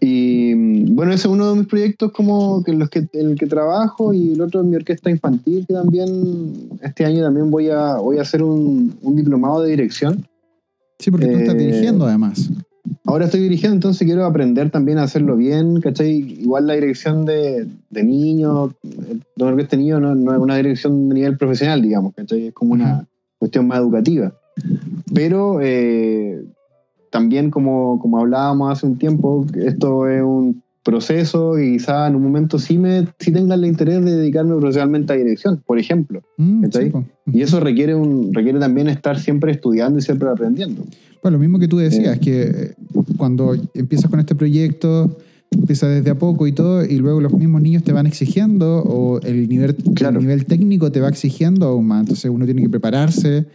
Y 0.00 0.52
mm, 0.54 0.94
bueno, 0.96 1.12
ese 1.12 1.28
es 1.28 1.32
uno 1.32 1.50
de 1.52 1.58
mis 1.60 1.68
proyectos 1.68 2.10
como 2.12 2.62
que 2.64 2.72
en 2.72 2.78
los 2.78 2.88
que, 2.90 3.06
en 3.12 3.30
el 3.30 3.38
que 3.38 3.46
trabajo 3.46 4.12
y 4.12 4.32
el 4.32 4.40
otro 4.40 4.60
es 4.62 4.66
mi 4.66 4.76
orquesta 4.76 5.10
infantil 5.10 5.64
que 5.66 5.74
también 5.74 6.68
este 6.82 7.04
año 7.04 7.22
también 7.22 7.50
voy 7.50 7.68
a, 7.70 7.96
voy 7.96 8.18
a 8.18 8.22
hacer 8.22 8.42
un, 8.42 8.96
un 9.02 9.16
diplomado 9.16 9.62
de 9.62 9.70
dirección. 9.70 10.26
Sí, 10.98 11.10
porque 11.10 11.26
tú 11.28 11.36
estás 11.38 11.54
Eh, 11.54 11.58
dirigiendo 11.58 12.06
además. 12.06 12.50
Ahora 13.04 13.26
estoy 13.26 13.40
dirigiendo, 13.40 13.74
entonces 13.74 14.06
quiero 14.06 14.24
aprender 14.24 14.70
también 14.70 14.98
a 14.98 15.04
hacerlo 15.04 15.36
bien, 15.36 15.80
¿cachai? 15.80 16.18
Igual 16.40 16.66
la 16.66 16.74
dirección 16.74 17.24
de, 17.24 17.66
de 17.90 18.04
niños, 18.04 18.72
eh, 18.82 19.18
de 19.36 19.64
de 19.64 19.76
niños 19.76 20.00
no, 20.00 20.14
no 20.14 20.32
es 20.32 20.38
una 20.38 20.56
dirección 20.56 21.08
de 21.08 21.14
nivel 21.14 21.36
profesional, 21.38 21.82
digamos, 21.82 22.14
¿cachai? 22.14 22.48
Es 22.48 22.54
como 22.54 22.72
una 22.72 23.06
cuestión 23.38 23.66
más 23.66 23.78
educativa. 23.78 24.32
Pero 25.14 25.60
eh, 25.62 26.44
también, 27.10 27.50
como, 27.50 27.98
como 28.00 28.18
hablábamos 28.18 28.72
hace 28.72 28.86
un 28.86 28.98
tiempo, 28.98 29.46
esto 29.54 30.08
es 30.08 30.22
un 30.22 30.62
proceso 30.82 31.58
y 31.58 31.72
quizá 31.72 32.06
en 32.06 32.16
un 32.16 32.22
momento 32.22 32.58
sí, 32.58 32.78
me, 32.78 33.06
sí 33.18 33.30
tengan 33.30 33.58
el 33.58 33.66
interés 33.66 34.02
de 34.04 34.16
dedicarme 34.16 34.56
profesionalmente 34.56 35.12
a 35.12 35.16
dirección, 35.16 35.62
por 35.66 35.78
ejemplo. 35.78 36.22
Mm. 36.38 36.64
Y 37.32 37.42
eso 37.42 37.60
requiere, 37.60 37.94
un, 37.94 38.32
requiere 38.32 38.58
también 38.58 38.88
estar 38.88 39.18
siempre 39.18 39.52
estudiando 39.52 39.98
y 39.98 40.02
siempre 40.02 40.28
aprendiendo. 40.30 40.84
Bueno, 41.22 41.36
lo 41.36 41.40
mismo 41.40 41.58
que 41.58 41.68
tú 41.68 41.76
decías, 41.78 42.18
que 42.18 42.42
eh, 42.42 42.74
cuando 43.16 43.54
empiezas 43.74 44.10
con 44.10 44.20
este 44.20 44.34
proyecto, 44.34 45.18
empiezas 45.50 45.90
desde 45.90 46.10
a 46.10 46.18
poco 46.18 46.46
y 46.46 46.52
todo, 46.52 46.84
y 46.84 46.96
luego 46.98 47.20
los 47.20 47.32
mismos 47.32 47.62
niños 47.62 47.82
te 47.82 47.92
van 47.92 48.06
exigiendo, 48.06 48.82
o 48.84 49.20
el 49.22 49.48
nivel, 49.48 49.74
Claro. 49.94 50.18
el 50.18 50.26
nivel 50.26 50.44
técnico 50.46 50.92
te 50.92 51.00
va 51.00 51.08
exigiendo 51.08 51.66
aún 51.66 51.86
más. 51.86 52.00
Entonces 52.00 52.30
uno 52.30 52.44
tiene 52.44 52.62
que 52.62 52.68
prepararse, 52.68 53.46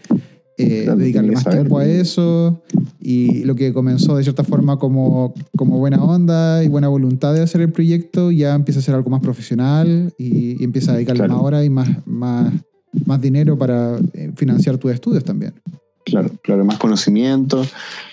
eh, 0.58 0.82
Claro, 0.84 1.00
dedicarle 1.00 1.32
más 1.32 1.44
saber. 1.44 1.60
tiempo 1.60 1.78
a 1.80 1.86
eso, 1.86 2.62
y 3.00 3.44
lo 3.44 3.56
que 3.56 3.74
comenzó 3.74 4.16
de 4.18 4.24
cierta 4.24 4.44
forma 4.44 4.78
como, 4.78 5.34
como 5.58 5.78
buena 5.80 6.04
onda 6.04 6.64
y 6.64 6.68
buena 6.68 6.88
voluntad 6.90 7.34
de 7.34 7.42
hacer 7.42 7.62
el 7.62 7.72
proyecto, 7.72 8.32
ya 8.32 8.56
empieza 8.56 8.80
a 8.80 8.84
ser 8.84 8.96
algo 8.96 9.10
más 9.10 9.22
profesional 9.22 10.14
y, 10.18 10.62
y 10.62 10.64
empieza 10.64 10.92
a 10.92 10.96
dedicarle 10.96 11.20
Claro. 11.22 11.34
más 11.36 11.44
horas 11.44 11.66
y 11.66 11.70
más, 11.70 11.90
más, 12.06 12.54
más 13.06 13.22
dinero 13.22 13.58
para 13.58 13.98
eh, 14.14 14.32
financiar 14.36 14.78
tus 14.78 14.92
estudios 14.92 15.24
también. 15.24 15.54
Claro, 16.06 16.30
claro, 16.42 16.66
más 16.66 16.78
conocimiento. 16.80 17.66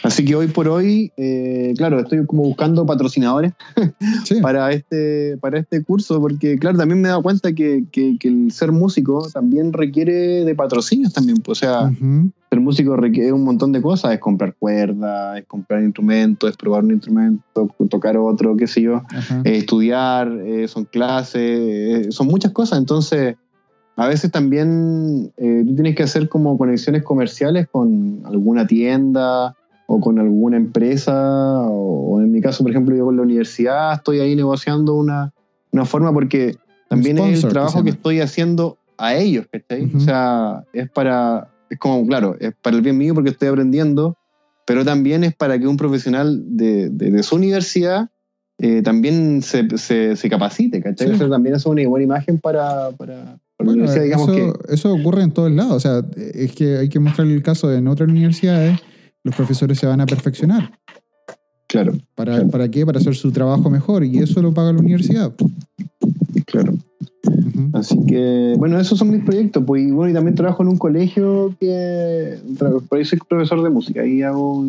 Así 0.03 0.25
que 0.25 0.35
hoy 0.37 0.47
por 0.47 0.69
hoy, 0.69 1.13
eh, 1.17 1.75
claro, 1.77 1.99
estoy 2.01 2.25
como 2.25 2.43
buscando 2.43 2.87
patrocinadores 2.87 3.53
Sí. 4.25 4.41
para 4.41 4.71
este, 4.73 5.37
para 5.39 5.59
este 5.59 5.83
curso, 5.83 6.21
porque 6.21 6.57
claro, 6.59 6.79
también 6.79 7.01
me 7.01 7.09
he 7.09 7.11
dado 7.11 7.23
cuenta 7.23 7.53
que, 7.53 7.85
que- 7.91 8.17
que 8.19 8.29
el 8.29 8.53
ser 8.53 8.71
músico 8.73 9.29
también 9.33 9.73
requiere 9.73 10.45
de 10.45 10.55
patrocinios 10.55 11.13
también. 11.13 11.39
pues, 11.39 11.59
o 11.59 11.61
sea, 11.61 11.83
Ujú. 11.89 12.31
ser 12.49 12.61
músico 12.61 12.97
requiere 12.97 13.33
un 13.33 13.43
montón 13.45 13.73
de 13.73 13.83
cosas, 13.83 14.13
es 14.15 14.21
comprar 14.21 14.55
cuerdas, 14.59 15.39
es 15.39 15.47
comprar 15.47 15.83
instrumentos, 15.83 16.49
es 16.51 16.57
probar 16.57 16.85
un 16.85 16.93
instrumento, 16.93 17.69
tocar 17.91 18.17
otro, 18.17 18.57
qué 18.57 18.67
sé 18.69 18.83
yo, 18.83 19.03
eh, 19.45 19.57
estudiar, 19.59 20.31
eh, 20.47 20.69
son 20.69 20.85
clases, 20.85 21.41
eh, 21.43 22.07
son 22.11 22.29
muchas 22.29 22.53
cosas. 22.53 22.79
Entonces, 22.79 23.37
a 24.01 24.09
veces 24.09 24.31
también 24.31 25.31
eh, 25.37 25.63
tú 25.67 25.75
tienes 25.75 25.95
que 25.95 26.03
hacer 26.03 26.29
como 26.29 26.57
conexiones 26.57 27.03
comerciales 27.03 27.69
con 27.71 28.23
alguna 28.25 28.67
tienda 28.67 29.55
o 29.87 30.01
con 30.01 30.19
alguna 30.19 30.57
empresa, 30.57 31.13
o, 31.69 32.15
o 32.15 32.21
en 32.21 32.33
mi 32.33 32.41
caso, 32.41 32.63
por 32.63 32.71
ejemplo, 32.71 32.97
yo 32.97 33.05
con 33.05 33.17
la 33.17 33.23
universidad 33.23 33.93
estoy 33.95 34.21
ahí 34.21 34.37
negociando 34.37 34.95
una, 34.95 35.33
una 35.73 35.85
forma 35.85 36.13
porque 36.13 36.57
también 36.89 37.19
es 37.19 37.45
el 37.45 37.51
trabajo 37.51 37.79
se 37.79 37.85
que 37.85 37.91
estoy 37.91 38.21
haciendo 38.21 38.79
a 38.97 39.15
ellos, 39.17 39.47
¿cachai? 39.53 39.85
Ujú. 39.85 39.99
O 39.99 40.01
sea, 40.01 40.65
es 40.73 40.89
para, 40.91 41.49
es 41.69 41.79
como, 41.79 42.07
claro, 42.07 42.37
es 42.41 42.53
para 42.63 42.77
el 42.77 42.83
bien 42.83 42.97
mío 42.97 43.15
porque 43.15 43.31
estoy 43.31 43.49
aprendiendo, 43.49 44.17
pero 44.67 44.85
también 44.85 45.25
es 45.25 45.35
para 45.35 45.59
que 45.59 45.67
un 45.67 45.77
profesional 45.77 46.43
de, 46.57 46.89
de- 46.89 47.11
de 47.11 47.23
su 47.23 47.37
universidad 47.37 48.09
eh, 48.59 48.83
también 48.83 49.43
se, 49.43 49.67
se, 49.79 50.17
se 50.17 50.31
capacite, 50.31 50.81
¿cachai? 50.83 51.09
Sí. 51.09 51.13
O 51.15 51.17
sea, 51.17 51.29
también 51.29 51.57
es 51.57 51.67
una 51.67 51.87
buena 51.89 52.05
imagen 52.05 52.39
para, 52.39 52.91
Bueno, 53.65 53.85
eso, 53.85 54.27
que... 54.27 54.53
eso 54.69 54.93
ocurre 54.93 55.23
en 55.23 55.33
todos 55.33 55.51
lados. 55.51 55.75
O 55.75 55.81
sea, 55.81 56.05
es 56.17 56.53
que 56.53 56.79
hay 56.79 56.89
que 56.89 56.99
mostrar 56.99 57.27
el 57.27 57.43
caso 57.43 57.69
de 57.69 57.79
en 57.79 57.89
otras 57.89 58.09
universidades, 58.09 58.79
los 59.23 59.35
profesores 59.35 59.79
se 59.79 59.87
van 59.87 60.01
a 60.01 60.07
perfeccionar. 60.07 60.79
Claro, 61.69 61.93
¿Para, 62.15 62.35
Claro. 62.35 62.51
¿Para 62.51 62.69
qué? 62.71 62.85
Para 62.85 62.99
hacer 62.99 63.15
su 63.15 63.31
trabajo 63.31 63.71
mejor. 63.71 64.05
Y 64.05 64.19
eso 64.19 64.43
lo 64.43 64.53
paga 64.53 64.73
la 64.73 64.81
universidad. 64.81 65.33
claro. 66.47 66.75
Así 67.73 67.97
que, 68.07 68.55
bueno, 68.59 68.81
esos 68.81 68.99
son 68.99 69.11
mis 69.11 69.23
proyectos. 69.23 69.63
Pues, 69.65 69.83
y 69.83 69.91
bueno, 69.91 70.11
y 70.11 70.15
también 70.15 70.35
trabajo 70.35 70.63
en 70.63 70.71
un 70.71 70.79
colegio 70.79 71.55
que. 71.61 72.39
Por 72.59 72.99
ahí 72.99 73.05
soy 73.05 73.19
profesor 73.29 73.63
de 73.63 73.71
música. 73.71 74.03
Ahí 74.03 74.23
hago. 74.23 74.67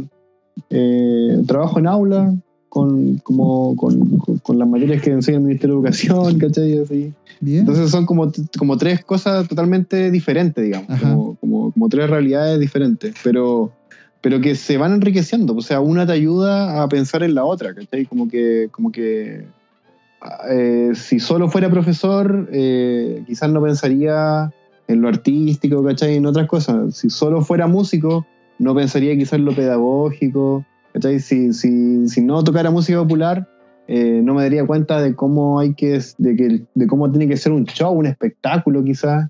eh, 0.69 1.41
trabajo 1.47 1.79
en 1.79 1.87
aula 1.87 2.33
con, 2.71 3.17
como, 3.17 3.75
con, 3.75 4.17
con- 4.19 4.37
con 4.37 4.57
las 4.57 4.65
materias 4.65 5.01
que 5.01 5.11
enseña 5.11 5.39
el 5.39 5.43
Ministerio 5.43 5.75
de 5.75 5.79
Educación, 5.81 6.39
¿cachai? 6.39 6.77
Así. 6.77 7.13
Bien. 7.41 7.59
Entonces 7.59 7.91
son 7.91 8.05
como, 8.05 8.31
como 8.57 8.77
tres 8.77 9.03
cosas 9.03 9.45
totalmente 9.49 10.09
diferentes, 10.09 10.63
digamos. 10.63 10.87
Como, 11.01 11.35
como, 11.35 11.71
como 11.73 11.89
tres 11.89 12.09
realidades 12.09 12.61
diferentes. 12.61 13.13
Pero, 13.25 13.73
pero 14.21 14.39
que 14.39 14.55
se 14.55 14.77
van 14.77 14.93
enriqueciendo. 14.93 15.53
O 15.53 15.61
sea, 15.61 15.81
una 15.81 16.05
te 16.05 16.13
ayuda 16.13 16.81
a 16.81 16.87
pensar 16.87 17.23
en 17.23 17.35
la 17.35 17.43
otra, 17.43 17.73
¿cachai? 17.75 18.05
Como 18.05 18.29
que. 18.29 18.69
Como 18.71 18.89
que 18.93 19.43
eh, 20.49 20.91
si 20.95 21.19
solo 21.19 21.49
fuera 21.49 21.69
profesor, 21.69 22.47
eh, 22.53 23.21
quizás 23.27 23.51
no 23.51 23.61
pensaría 23.61 24.53
en 24.87 25.01
lo 25.01 25.09
artístico, 25.09 25.83
¿cachai? 25.83 26.15
En 26.15 26.25
otras 26.25 26.47
cosas. 26.47 26.95
Si 26.95 27.09
solo 27.09 27.41
fuera 27.41 27.67
músico, 27.67 28.25
no 28.59 28.73
pensaría 28.73 29.17
quizás 29.17 29.33
en 29.33 29.45
lo 29.45 29.53
pedagógico. 29.53 30.63
Si, 31.19 31.53
si, 31.53 32.07
si 32.07 32.21
no 32.21 32.43
tocara 32.43 32.71
música 32.71 32.99
popular, 32.99 33.47
eh, 33.87 34.21
no 34.23 34.33
me 34.33 34.43
daría 34.43 34.65
cuenta 34.65 35.01
de 35.01 35.15
cómo 35.15 35.59
hay 35.59 35.73
que, 35.73 35.99
de, 36.17 36.35
que, 36.35 36.63
de 36.73 36.87
cómo 36.87 37.09
tiene 37.11 37.27
que 37.27 37.37
ser 37.37 37.51
un 37.51 37.65
show, 37.65 37.91
un 37.93 38.05
espectáculo 38.05 38.83
quizás. 38.83 39.29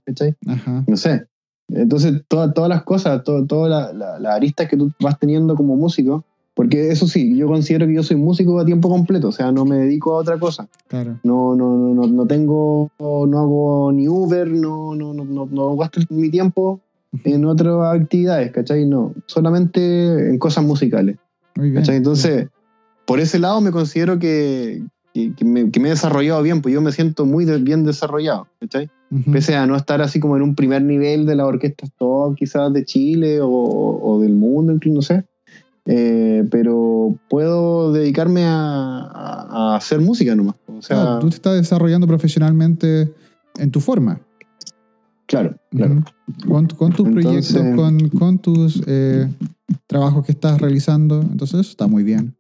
No 0.88 0.98
sé. 0.98 1.26
Entonces, 1.70 2.24
toda- 2.28 2.54
todas 2.54 2.70
las 2.70 2.84
cosas, 2.84 3.24
todas 3.24 3.70
la- 3.70 3.94
la- 3.94 4.20
las 4.20 4.36
aristas 4.36 4.68
que 4.68 4.76
tú 4.78 4.92
vas 5.00 5.18
teniendo 5.20 5.56
como 5.56 5.76
músico, 5.78 6.26
porque 6.54 6.90
eso 6.92 7.08
sí, 7.08 7.38
yo 7.38 7.48
considero 7.48 7.88
que 7.88 7.94
yo 7.96 8.04
soy 8.04 8.18
músico 8.18 8.60
a 8.60 8.66
tiempo 8.66 8.90
completo, 8.90 9.30
o 9.30 9.32
sea, 9.32 9.52
no 9.54 9.64
me 9.64 9.78
dedico 9.78 10.12
a 10.14 10.18
otra 10.18 10.38
cosa. 10.38 10.68
Claro. 10.90 11.18
No, 11.24 11.56
no, 11.56 11.78
no, 11.78 11.94
no, 11.94 12.08
no 12.08 12.28
tengo, 12.28 12.92
no 13.00 13.40
hago 13.40 13.92
ni 13.94 14.10
Uber, 14.10 14.48
no, 14.50 14.94
no, 14.96 15.14
no, 15.14 15.24
no, 15.24 15.48
no 15.50 15.78
gasto 15.78 16.02
mi 16.10 16.30
tiempo 16.30 16.82
en 17.24 17.46
otras 17.46 17.96
actividades, 18.02 18.52
¿cachai? 18.52 18.86
No, 18.86 19.14
solamente 19.28 20.30
en 20.30 20.38
cosas 20.40 20.66
musicales, 20.66 21.18
Muy 21.56 21.70
bien. 21.72 21.82
¿cachai? 21.82 21.98
Entonces, 21.98 22.48
por 23.06 23.20
ese 23.20 23.40
lado 23.40 23.60
me 23.62 23.72
considero 23.72 24.20
que, 24.20 24.84
que, 25.14 25.34
que 25.36 25.46
me, 25.46 25.70
que 25.72 25.80
me 25.80 25.88
he 25.90 25.92
desarrollado 25.92 26.42
bien, 26.44 26.62
pues 26.62 26.74
yo 26.74 26.82
me 26.82 26.92
siento 26.92 27.26
muy 27.26 27.46
de- 27.46 27.58
bien 27.58 27.84
desarrollado, 27.84 28.48
¿cachai? 28.60 28.90
Ujú. 29.12 29.32
Pese 29.32 29.56
a 29.56 29.66
no 29.68 29.76
estar 29.76 30.02
así 30.02 30.20
como 30.20 30.38
en 30.38 30.44
un 30.44 30.56
primer 30.56 30.82
nivel 30.82 31.26
de 31.26 31.36
la 31.36 31.46
orquesta 31.46 31.86
top, 31.98 32.36
quizás 32.36 32.72
de 32.72 32.86
Chile 32.86 33.42
o, 33.42 33.50
o 33.50 34.22
del 34.22 34.34
mundo, 34.34 34.72
incluso, 34.72 34.96
no 34.96 35.02
sé. 35.02 35.26
Eh, 35.86 36.46
pero 36.52 37.16
puedo 37.30 37.92
dedicarme 37.92 38.44
a, 38.46 39.00
a- 39.02 39.74
a 39.74 39.76
hacer 39.76 40.00
música 40.00 40.36
nomás. 40.36 40.56
O 40.68 40.82
sea, 40.82 40.96
Claro, 41.02 41.20
tú 41.20 41.30
te 41.30 41.36
estás 41.36 41.56
desarrollando 41.56 42.08
profesionalmente 42.08 43.12
en 43.58 43.72
tu 43.72 43.80
forma. 43.82 44.22
claro, 45.26 45.56
claro. 45.72 46.04
Con, 46.48 46.68
con 46.68 46.92
tus 46.94 47.08
Entonces- 47.08 47.52
proyectos, 47.54 47.76
con, 47.76 48.10
con 48.10 48.38
tus 48.40 48.82
eh, 48.86 49.28
trabajos 49.88 50.26
que 50.26 50.32
estás 50.32 50.60
realizando. 50.60 51.22
Entonces 51.22 51.60
eso 51.60 51.72
está 51.72 51.88
muy 51.88 52.04
bien. 52.04 52.36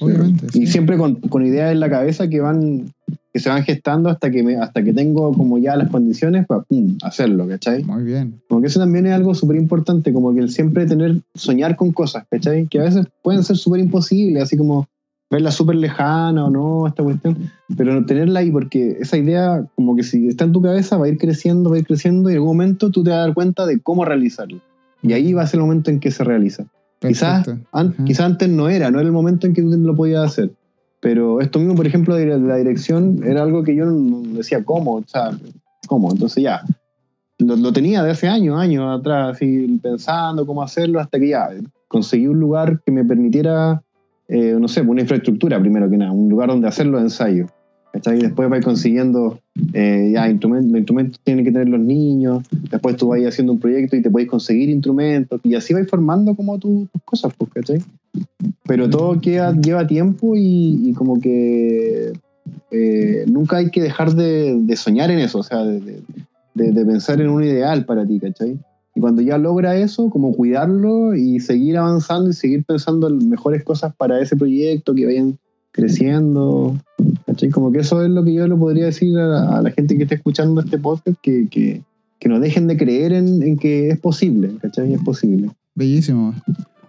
Obviamente. 0.00 0.46
Y 0.54 0.66
sí. 0.66 0.66
siempre 0.66 0.96
con, 0.96 1.16
con 1.16 1.44
ideas 1.44 1.72
en 1.72 1.80
la 1.80 1.90
cabeza 1.90 2.28
que 2.28 2.40
van 2.40 2.92
que 3.32 3.38
se 3.38 3.48
van 3.48 3.62
gestando 3.62 4.08
hasta 4.08 4.30
que 4.30 4.42
me, 4.42 4.56
hasta 4.56 4.82
que 4.82 4.92
tengo 4.92 5.32
como 5.32 5.58
ya 5.58 5.76
las 5.76 5.90
condiciones 5.90 6.46
para 6.46 6.62
pum, 6.62 6.98
hacerlo, 7.02 7.46
¿cachai? 7.46 7.84
Muy 7.84 8.02
bien. 8.02 8.40
Como 8.48 8.60
que 8.60 8.66
eso 8.66 8.80
también 8.80 9.06
es 9.06 9.12
algo 9.12 9.34
súper 9.34 9.56
importante, 9.56 10.12
como 10.12 10.34
que 10.34 10.40
el 10.40 10.50
siempre 10.50 10.86
tener, 10.86 11.20
soñar 11.34 11.76
con 11.76 11.92
cosas, 11.92 12.24
¿cachai? 12.28 12.66
Que 12.66 12.80
a 12.80 12.84
veces 12.84 13.06
pueden 13.22 13.44
ser 13.44 13.56
súper 13.56 13.80
imposibles, 13.80 14.42
así 14.42 14.56
como 14.56 14.88
verla 15.30 15.52
súper 15.52 15.76
lejana 15.76 16.46
o 16.46 16.50
no, 16.50 16.88
esta 16.88 17.04
cuestión, 17.04 17.50
pero 17.76 18.04
tenerla 18.04 18.40
ahí 18.40 18.50
porque 18.50 18.96
esa 19.00 19.16
idea, 19.16 19.64
como 19.76 19.94
que 19.94 20.02
si 20.02 20.26
está 20.26 20.44
en 20.44 20.52
tu 20.52 20.60
cabeza, 20.60 20.96
va 20.96 21.06
a 21.06 21.08
ir 21.08 21.18
creciendo, 21.18 21.70
va 21.70 21.76
a 21.76 21.78
ir 21.78 21.86
creciendo 21.86 22.30
y 22.30 22.32
en 22.32 22.38
algún 22.38 22.56
momento 22.56 22.90
tú 22.90 23.04
te 23.04 23.10
vas 23.10 23.18
a 23.18 23.22
dar 23.22 23.34
cuenta 23.34 23.64
de 23.64 23.78
cómo 23.80 24.04
realizarlo. 24.04 24.60
Y 25.02 25.12
ahí 25.12 25.32
va 25.32 25.42
a 25.42 25.46
ser 25.46 25.58
el 25.58 25.66
momento 25.66 25.90
en 25.90 26.00
que 26.00 26.10
se 26.10 26.24
realiza. 26.24 26.64
Quizás, 27.00 27.46
an- 27.72 27.94
quizás 28.04 28.26
antes 28.26 28.48
no 28.48 28.68
era, 28.68 28.90
no 28.90 28.98
era 28.98 29.06
el 29.06 29.12
momento 29.12 29.46
en 29.46 29.54
que 29.54 29.62
tú 29.62 29.68
lo 29.68 29.96
podías 29.96 30.24
hacer. 30.24 30.50
Pero 31.00 31.40
esto 31.40 31.58
mismo, 31.58 31.74
por 31.74 31.86
ejemplo, 31.86 32.14
de 32.14 32.26
la 32.38 32.56
dirección, 32.56 33.22
era 33.24 33.42
algo 33.42 33.62
que 33.62 33.74
yo 33.74 33.86
no 33.86 34.20
decía 34.36 34.62
cómo, 34.64 34.96
o 34.96 35.04
sea, 35.06 35.30
cómo. 35.86 36.10
Entonces 36.12 36.42
ya, 36.42 36.62
lo, 37.38 37.56
lo 37.56 37.72
tenía 37.72 38.02
de 38.02 38.10
hace 38.10 38.28
años, 38.28 38.58
años 38.58 39.00
atrás, 39.00 39.36
así 39.36 39.80
pensando 39.82 40.44
cómo 40.44 40.62
hacerlo, 40.62 41.00
hasta 41.00 41.18
que 41.18 41.28
ya 41.28 41.48
conseguí 41.88 42.26
un 42.26 42.38
lugar 42.38 42.82
que 42.84 42.92
me 42.92 43.02
permitiera, 43.02 43.82
eh, 44.28 44.56
no 44.60 44.68
sé, 44.68 44.82
una 44.82 45.00
infraestructura 45.00 45.58
primero 45.58 45.88
que 45.88 45.96
nada, 45.96 46.12
un 46.12 46.28
lugar 46.28 46.50
donde 46.50 46.68
hacer 46.68 46.86
los 46.86 47.00
ensayos. 47.00 47.50
¿Cachai? 47.92 48.18
Y 48.18 48.22
después 48.22 48.48
vais 48.48 48.64
consiguiendo, 48.64 49.38
eh, 49.72 50.10
ya, 50.14 50.28
instrumentos, 50.28 50.76
instrumentos 50.76 51.20
tienen 51.24 51.44
que 51.44 51.52
tener 51.52 51.68
los 51.68 51.80
niños, 51.80 52.44
después 52.70 52.96
tú 52.96 53.08
vas 53.08 53.20
haciendo 53.20 53.52
un 53.52 53.60
proyecto 53.60 53.96
y 53.96 54.02
te 54.02 54.10
podéis 54.10 54.30
conseguir 54.30 54.70
instrumentos, 54.70 55.40
y 55.44 55.54
así 55.54 55.74
vais 55.74 55.88
formando 55.88 56.34
como 56.34 56.58
tu- 56.58 56.86
tus 56.92 57.02
cosas, 57.04 57.32
pues, 57.36 57.50
¿cachai? 57.52 57.82
Pero 58.66 58.88
todo 58.88 59.20
lleva 59.20 59.86
tiempo 59.86 60.34
y, 60.36 60.92
como 60.96 61.20
que 61.20 62.12
eh, 62.70 63.24
nunca 63.26 63.58
hay 63.58 63.70
que 63.70 63.82
dejar 63.82 64.14
de, 64.14 64.76
soñar 64.76 65.10
en 65.10 65.18
eso, 65.18 65.38
o 65.38 65.42
sea, 65.42 65.64
de- 65.64 66.02
de 66.54 66.84
pensar 66.84 67.20
en 67.20 67.28
un 67.30 67.42
ideal 67.42 67.84
para 67.84 68.06
ti, 68.06 68.20
¿cachai? 68.20 68.58
Y 68.94 69.00
cuando 69.00 69.22
ya 69.22 69.38
logra 69.38 69.76
eso, 69.76 70.10
como 70.10 70.34
cuidarlo 70.34 71.14
y 71.14 71.40
seguir 71.40 71.76
avanzando 71.76 72.30
y 72.30 72.32
seguir 72.32 72.64
pensando 72.64 73.08
en 73.08 73.28
mejores 73.28 73.62
cosas 73.62 73.94
para 73.94 74.20
ese 74.20 74.36
proyecto, 74.36 74.94
que 74.94 75.06
vayan 75.06 75.38
creciendo, 75.72 76.76
¿cachai? 77.30 77.50
Como 77.50 77.70
que 77.70 77.78
eso 77.78 78.02
es 78.02 78.10
lo 78.10 78.24
que 78.24 78.34
yo 78.34 78.48
le 78.48 78.56
podría 78.56 78.86
decir 78.86 79.16
a 79.16 79.26
la, 79.26 79.58
a 79.58 79.62
la 79.62 79.70
gente 79.70 79.96
que 79.96 80.02
esté 80.02 80.16
escuchando 80.16 80.60
este 80.60 80.78
podcast, 80.78 81.16
que, 81.22 81.46
que, 81.48 81.82
que 82.18 82.28
no 82.28 82.40
dejen 82.40 82.66
de 82.66 82.76
creer 82.76 83.12
en, 83.12 83.40
en 83.42 83.56
que 83.56 83.90
es 83.90 84.00
posible, 84.00 84.50
¿cachai? 84.60 84.92
Es 84.92 85.02
posible. 85.02 85.48
Bellísimo. 85.76 86.34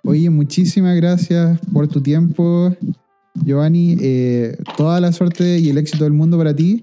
Oye, 0.04 0.32
muchísimas 0.32 0.96
gracias 0.96 1.60
por 1.72 1.88
tu 1.88 2.02
tiempo. 2.02 2.76
Giovanni, 3.46 3.98
eh, 4.02 4.58
toda 4.78 5.00
la 5.00 5.12
suerte 5.12 5.60
y 5.60 5.70
el 5.70 5.78
éxito 5.78 6.06
del 6.06 6.14
mundo 6.14 6.40
para 6.40 6.56
ti. 6.56 6.82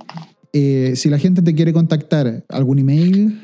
Eh, 0.52 0.93
si 0.94 1.10
la 1.10 1.18
gente 1.18 1.43
te 1.43 1.52
quiere 1.55 1.72
contactar, 1.72 2.44
¿algún 2.48 2.78
email? 2.78 3.40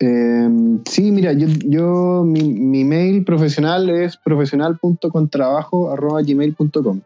Eh, 0.00 0.50
sí, 0.84 1.10
mira, 1.10 1.32
yo, 1.32 1.48
yo 1.64 2.22
mi, 2.24 2.52
mi 2.52 2.84
mail 2.84 3.24
profesional 3.24 3.88
es 3.88 4.18
profesional.contrabajo.gmail.com. 4.18 7.00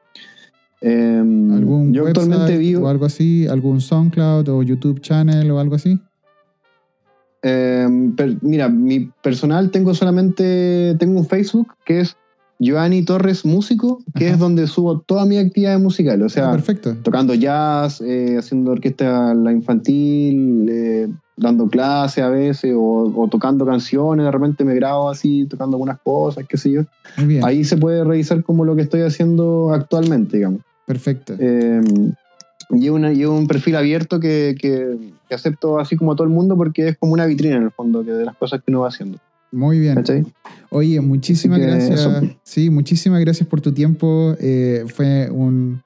Eh, 0.81 1.19
¿Algún 1.19 1.93
yo 1.93 2.05
website 2.05 2.19
actualmente 2.25 2.59
vivo. 2.59 2.87
o 2.87 2.89
algo 2.89 3.05
así? 3.07 3.47
¿Algún 3.49 3.81
SoundCloud 3.81 4.49
o 4.49 4.63
YouTube 4.63 5.01
channel 5.01 5.51
o 5.51 5.59
algo 5.59 5.75
así? 5.75 5.99
Eh, 7.43 7.87
per- 8.17 8.37
mira, 8.43 8.69
mi 8.69 9.11
personal 9.23 9.71
tengo 9.71 9.95
solamente, 9.95 10.97
tengo 10.99 11.19
un 11.21 11.27
Facebook 11.27 11.69
que 11.85 12.01
es 12.01 12.17
Giovanni 12.59 13.05
Torres 13.05 13.45
Músico, 13.45 14.01
que 14.17 14.27
Ajá. 14.27 14.35
es 14.35 14.41
donde 14.41 14.67
subo 14.67 14.99
toda 15.01 15.25
mi 15.25 15.39
actividad 15.39 15.79
musical, 15.79 16.21
o 16.23 16.27
Ah, 16.27 16.29
sea, 16.29 16.51
perfecto. 16.51 16.97
tocando 17.03 17.35
jazz, 17.35 18.01
eh, 18.01 18.37
haciendo 18.37 18.73
orquesta 18.73 19.33
la 19.35 19.53
infantil, 19.53 20.69
eh, 20.69 21.09
dando 21.37 21.69
clases 21.69 22.25
a 22.25 22.29
veces, 22.31 22.75
o, 22.77 23.13
o 23.17 23.29
tocando 23.29 23.65
canciones, 23.65 24.25
de 24.27 24.33
repente 24.33 24.65
me 24.65 24.75
grabo 24.75 25.09
así, 25.09 25.47
tocando 25.49 25.77
algunas 25.77 26.01
cosas, 26.01 26.45
qué 26.49 26.57
sé 26.57 26.73
yo. 26.73 26.83
Ahí 27.45 27.63
se 27.63 27.77
puede 27.77 28.03
revisar 28.03 28.43
como 28.43 28.65
lo 28.65 28.75
que 28.75 28.83
estoy 28.83 29.03
haciendo 29.03 29.73
actualmente, 29.73 30.39
digamos. 30.39 30.63
Perfecto. 30.89 31.35
Eh, 31.39 31.81
una- 32.71 33.13
llevo 33.13 33.37
un 33.39 33.47
perfil 33.47 33.77
abierto 33.77 34.19
que, 34.19 34.57
que- 34.61 34.97
que 35.29 35.35
acepto 35.35 35.79
así 35.79 35.97
como 35.97 36.13
a 36.13 36.17
todo 36.17 36.27
el 36.27 36.33
mundo 36.33 36.57
porque 36.57 36.89
es 36.89 36.99
como 36.99 37.13
una 37.13 37.27
vitrina 37.27 37.57
en 37.57 37.63
el 37.63 37.71
fondo 37.71 38.05
que 38.05 38.11
de 38.13 38.25
las 38.25 38.37
cosas 38.37 38.61
que 38.61 38.71
uno 38.73 38.81
va 38.81 38.89
haciendo. 38.89 39.19
Muy 39.53 39.79
bien. 39.79 39.95
¿Cachai? 39.95 40.27
Oye, 40.71 41.01
muchísimas 41.01 41.59
gracias. 41.61 42.01
eso. 42.01 42.21
Sí, 42.43 42.69
muchísimas 42.69 43.21
gracias 43.21 43.49
por 43.49 43.61
tu 43.61 43.73
tiempo. 43.73 44.35
Eh, 44.41 44.85
fue 44.89 45.31
un, 45.31 45.81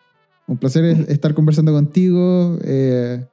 un 0.49 0.57
placer 0.57 0.85
es- 0.85 1.09
estar 1.09 1.35
conversando 1.35 1.73
contigo. 1.73 2.59
Eh, 2.65 3.25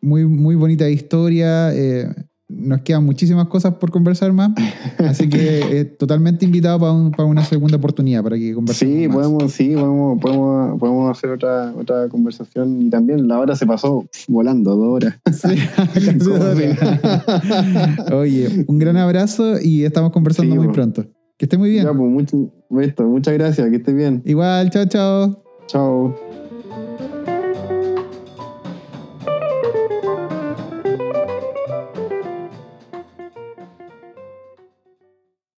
muy, 0.00 0.24
muy 0.24 0.54
bonita 0.54 0.88
historia. 0.88 1.74
Eh, 1.74 2.08
nos 2.52 2.80
quedan 2.82 3.04
muchísimas 3.04 3.46
cosas 3.48 3.74
por 3.74 3.90
conversar 3.90 4.32
más. 4.32 4.50
Así 4.98 5.28
que 5.28 5.60
eh, 5.80 5.84
totalmente 5.84 6.44
invitado 6.44 6.78
para, 6.80 6.92
un- 6.92 7.10
para 7.12 7.24
una 7.24 7.44
segunda 7.44 7.76
oportunidad 7.76 8.22
para 8.22 8.36
que 8.36 8.52
conversemos. 8.54 8.94
Sí, 8.94 9.06
más. 9.08 9.16
podemos, 9.16 9.52
sí, 9.52 9.74
podemos, 9.74 10.20
podemos, 10.20 10.78
podemos 10.80 11.16
hacer 11.16 11.30
otra, 11.30 11.72
otra 11.78 12.08
conversación 12.08 12.82
y 12.82 12.90
también 12.90 13.28
la 13.28 13.38
hora 13.38 13.54
se 13.56 13.66
pasó 13.66 14.04
volando, 14.28 14.74
dos 14.76 14.88
horas. 15.02 15.14
Sí, 15.32 15.56
casi 15.94 16.18
Como 16.18 16.38
dos 16.38 16.58
si- 16.58 16.64
horas. 16.64 18.12
Oye, 18.12 18.64
un 18.66 18.78
gran 18.78 18.96
abrazo 18.96 19.60
y 19.62 19.84
estamos 19.84 20.10
conversando 20.10 20.52
Sí, 20.52 20.58
muy 20.58 20.66
bueno. 20.66 20.72
pronto. 20.72 21.04
Que 21.36 21.46
esté 21.46 21.56
muy 21.56 21.70
bien. 21.70 21.84
Ya, 21.84 21.92
pues, 21.92 22.10
mucho- 22.10 22.52
muchas 23.06 23.34
gracias, 23.34 23.70
que 23.70 23.76
estés 23.76 23.94
bien. 23.94 24.22
Igual, 24.26 24.70
chao, 24.70 24.84
chao. 24.86 25.42
Chao. 25.68 26.49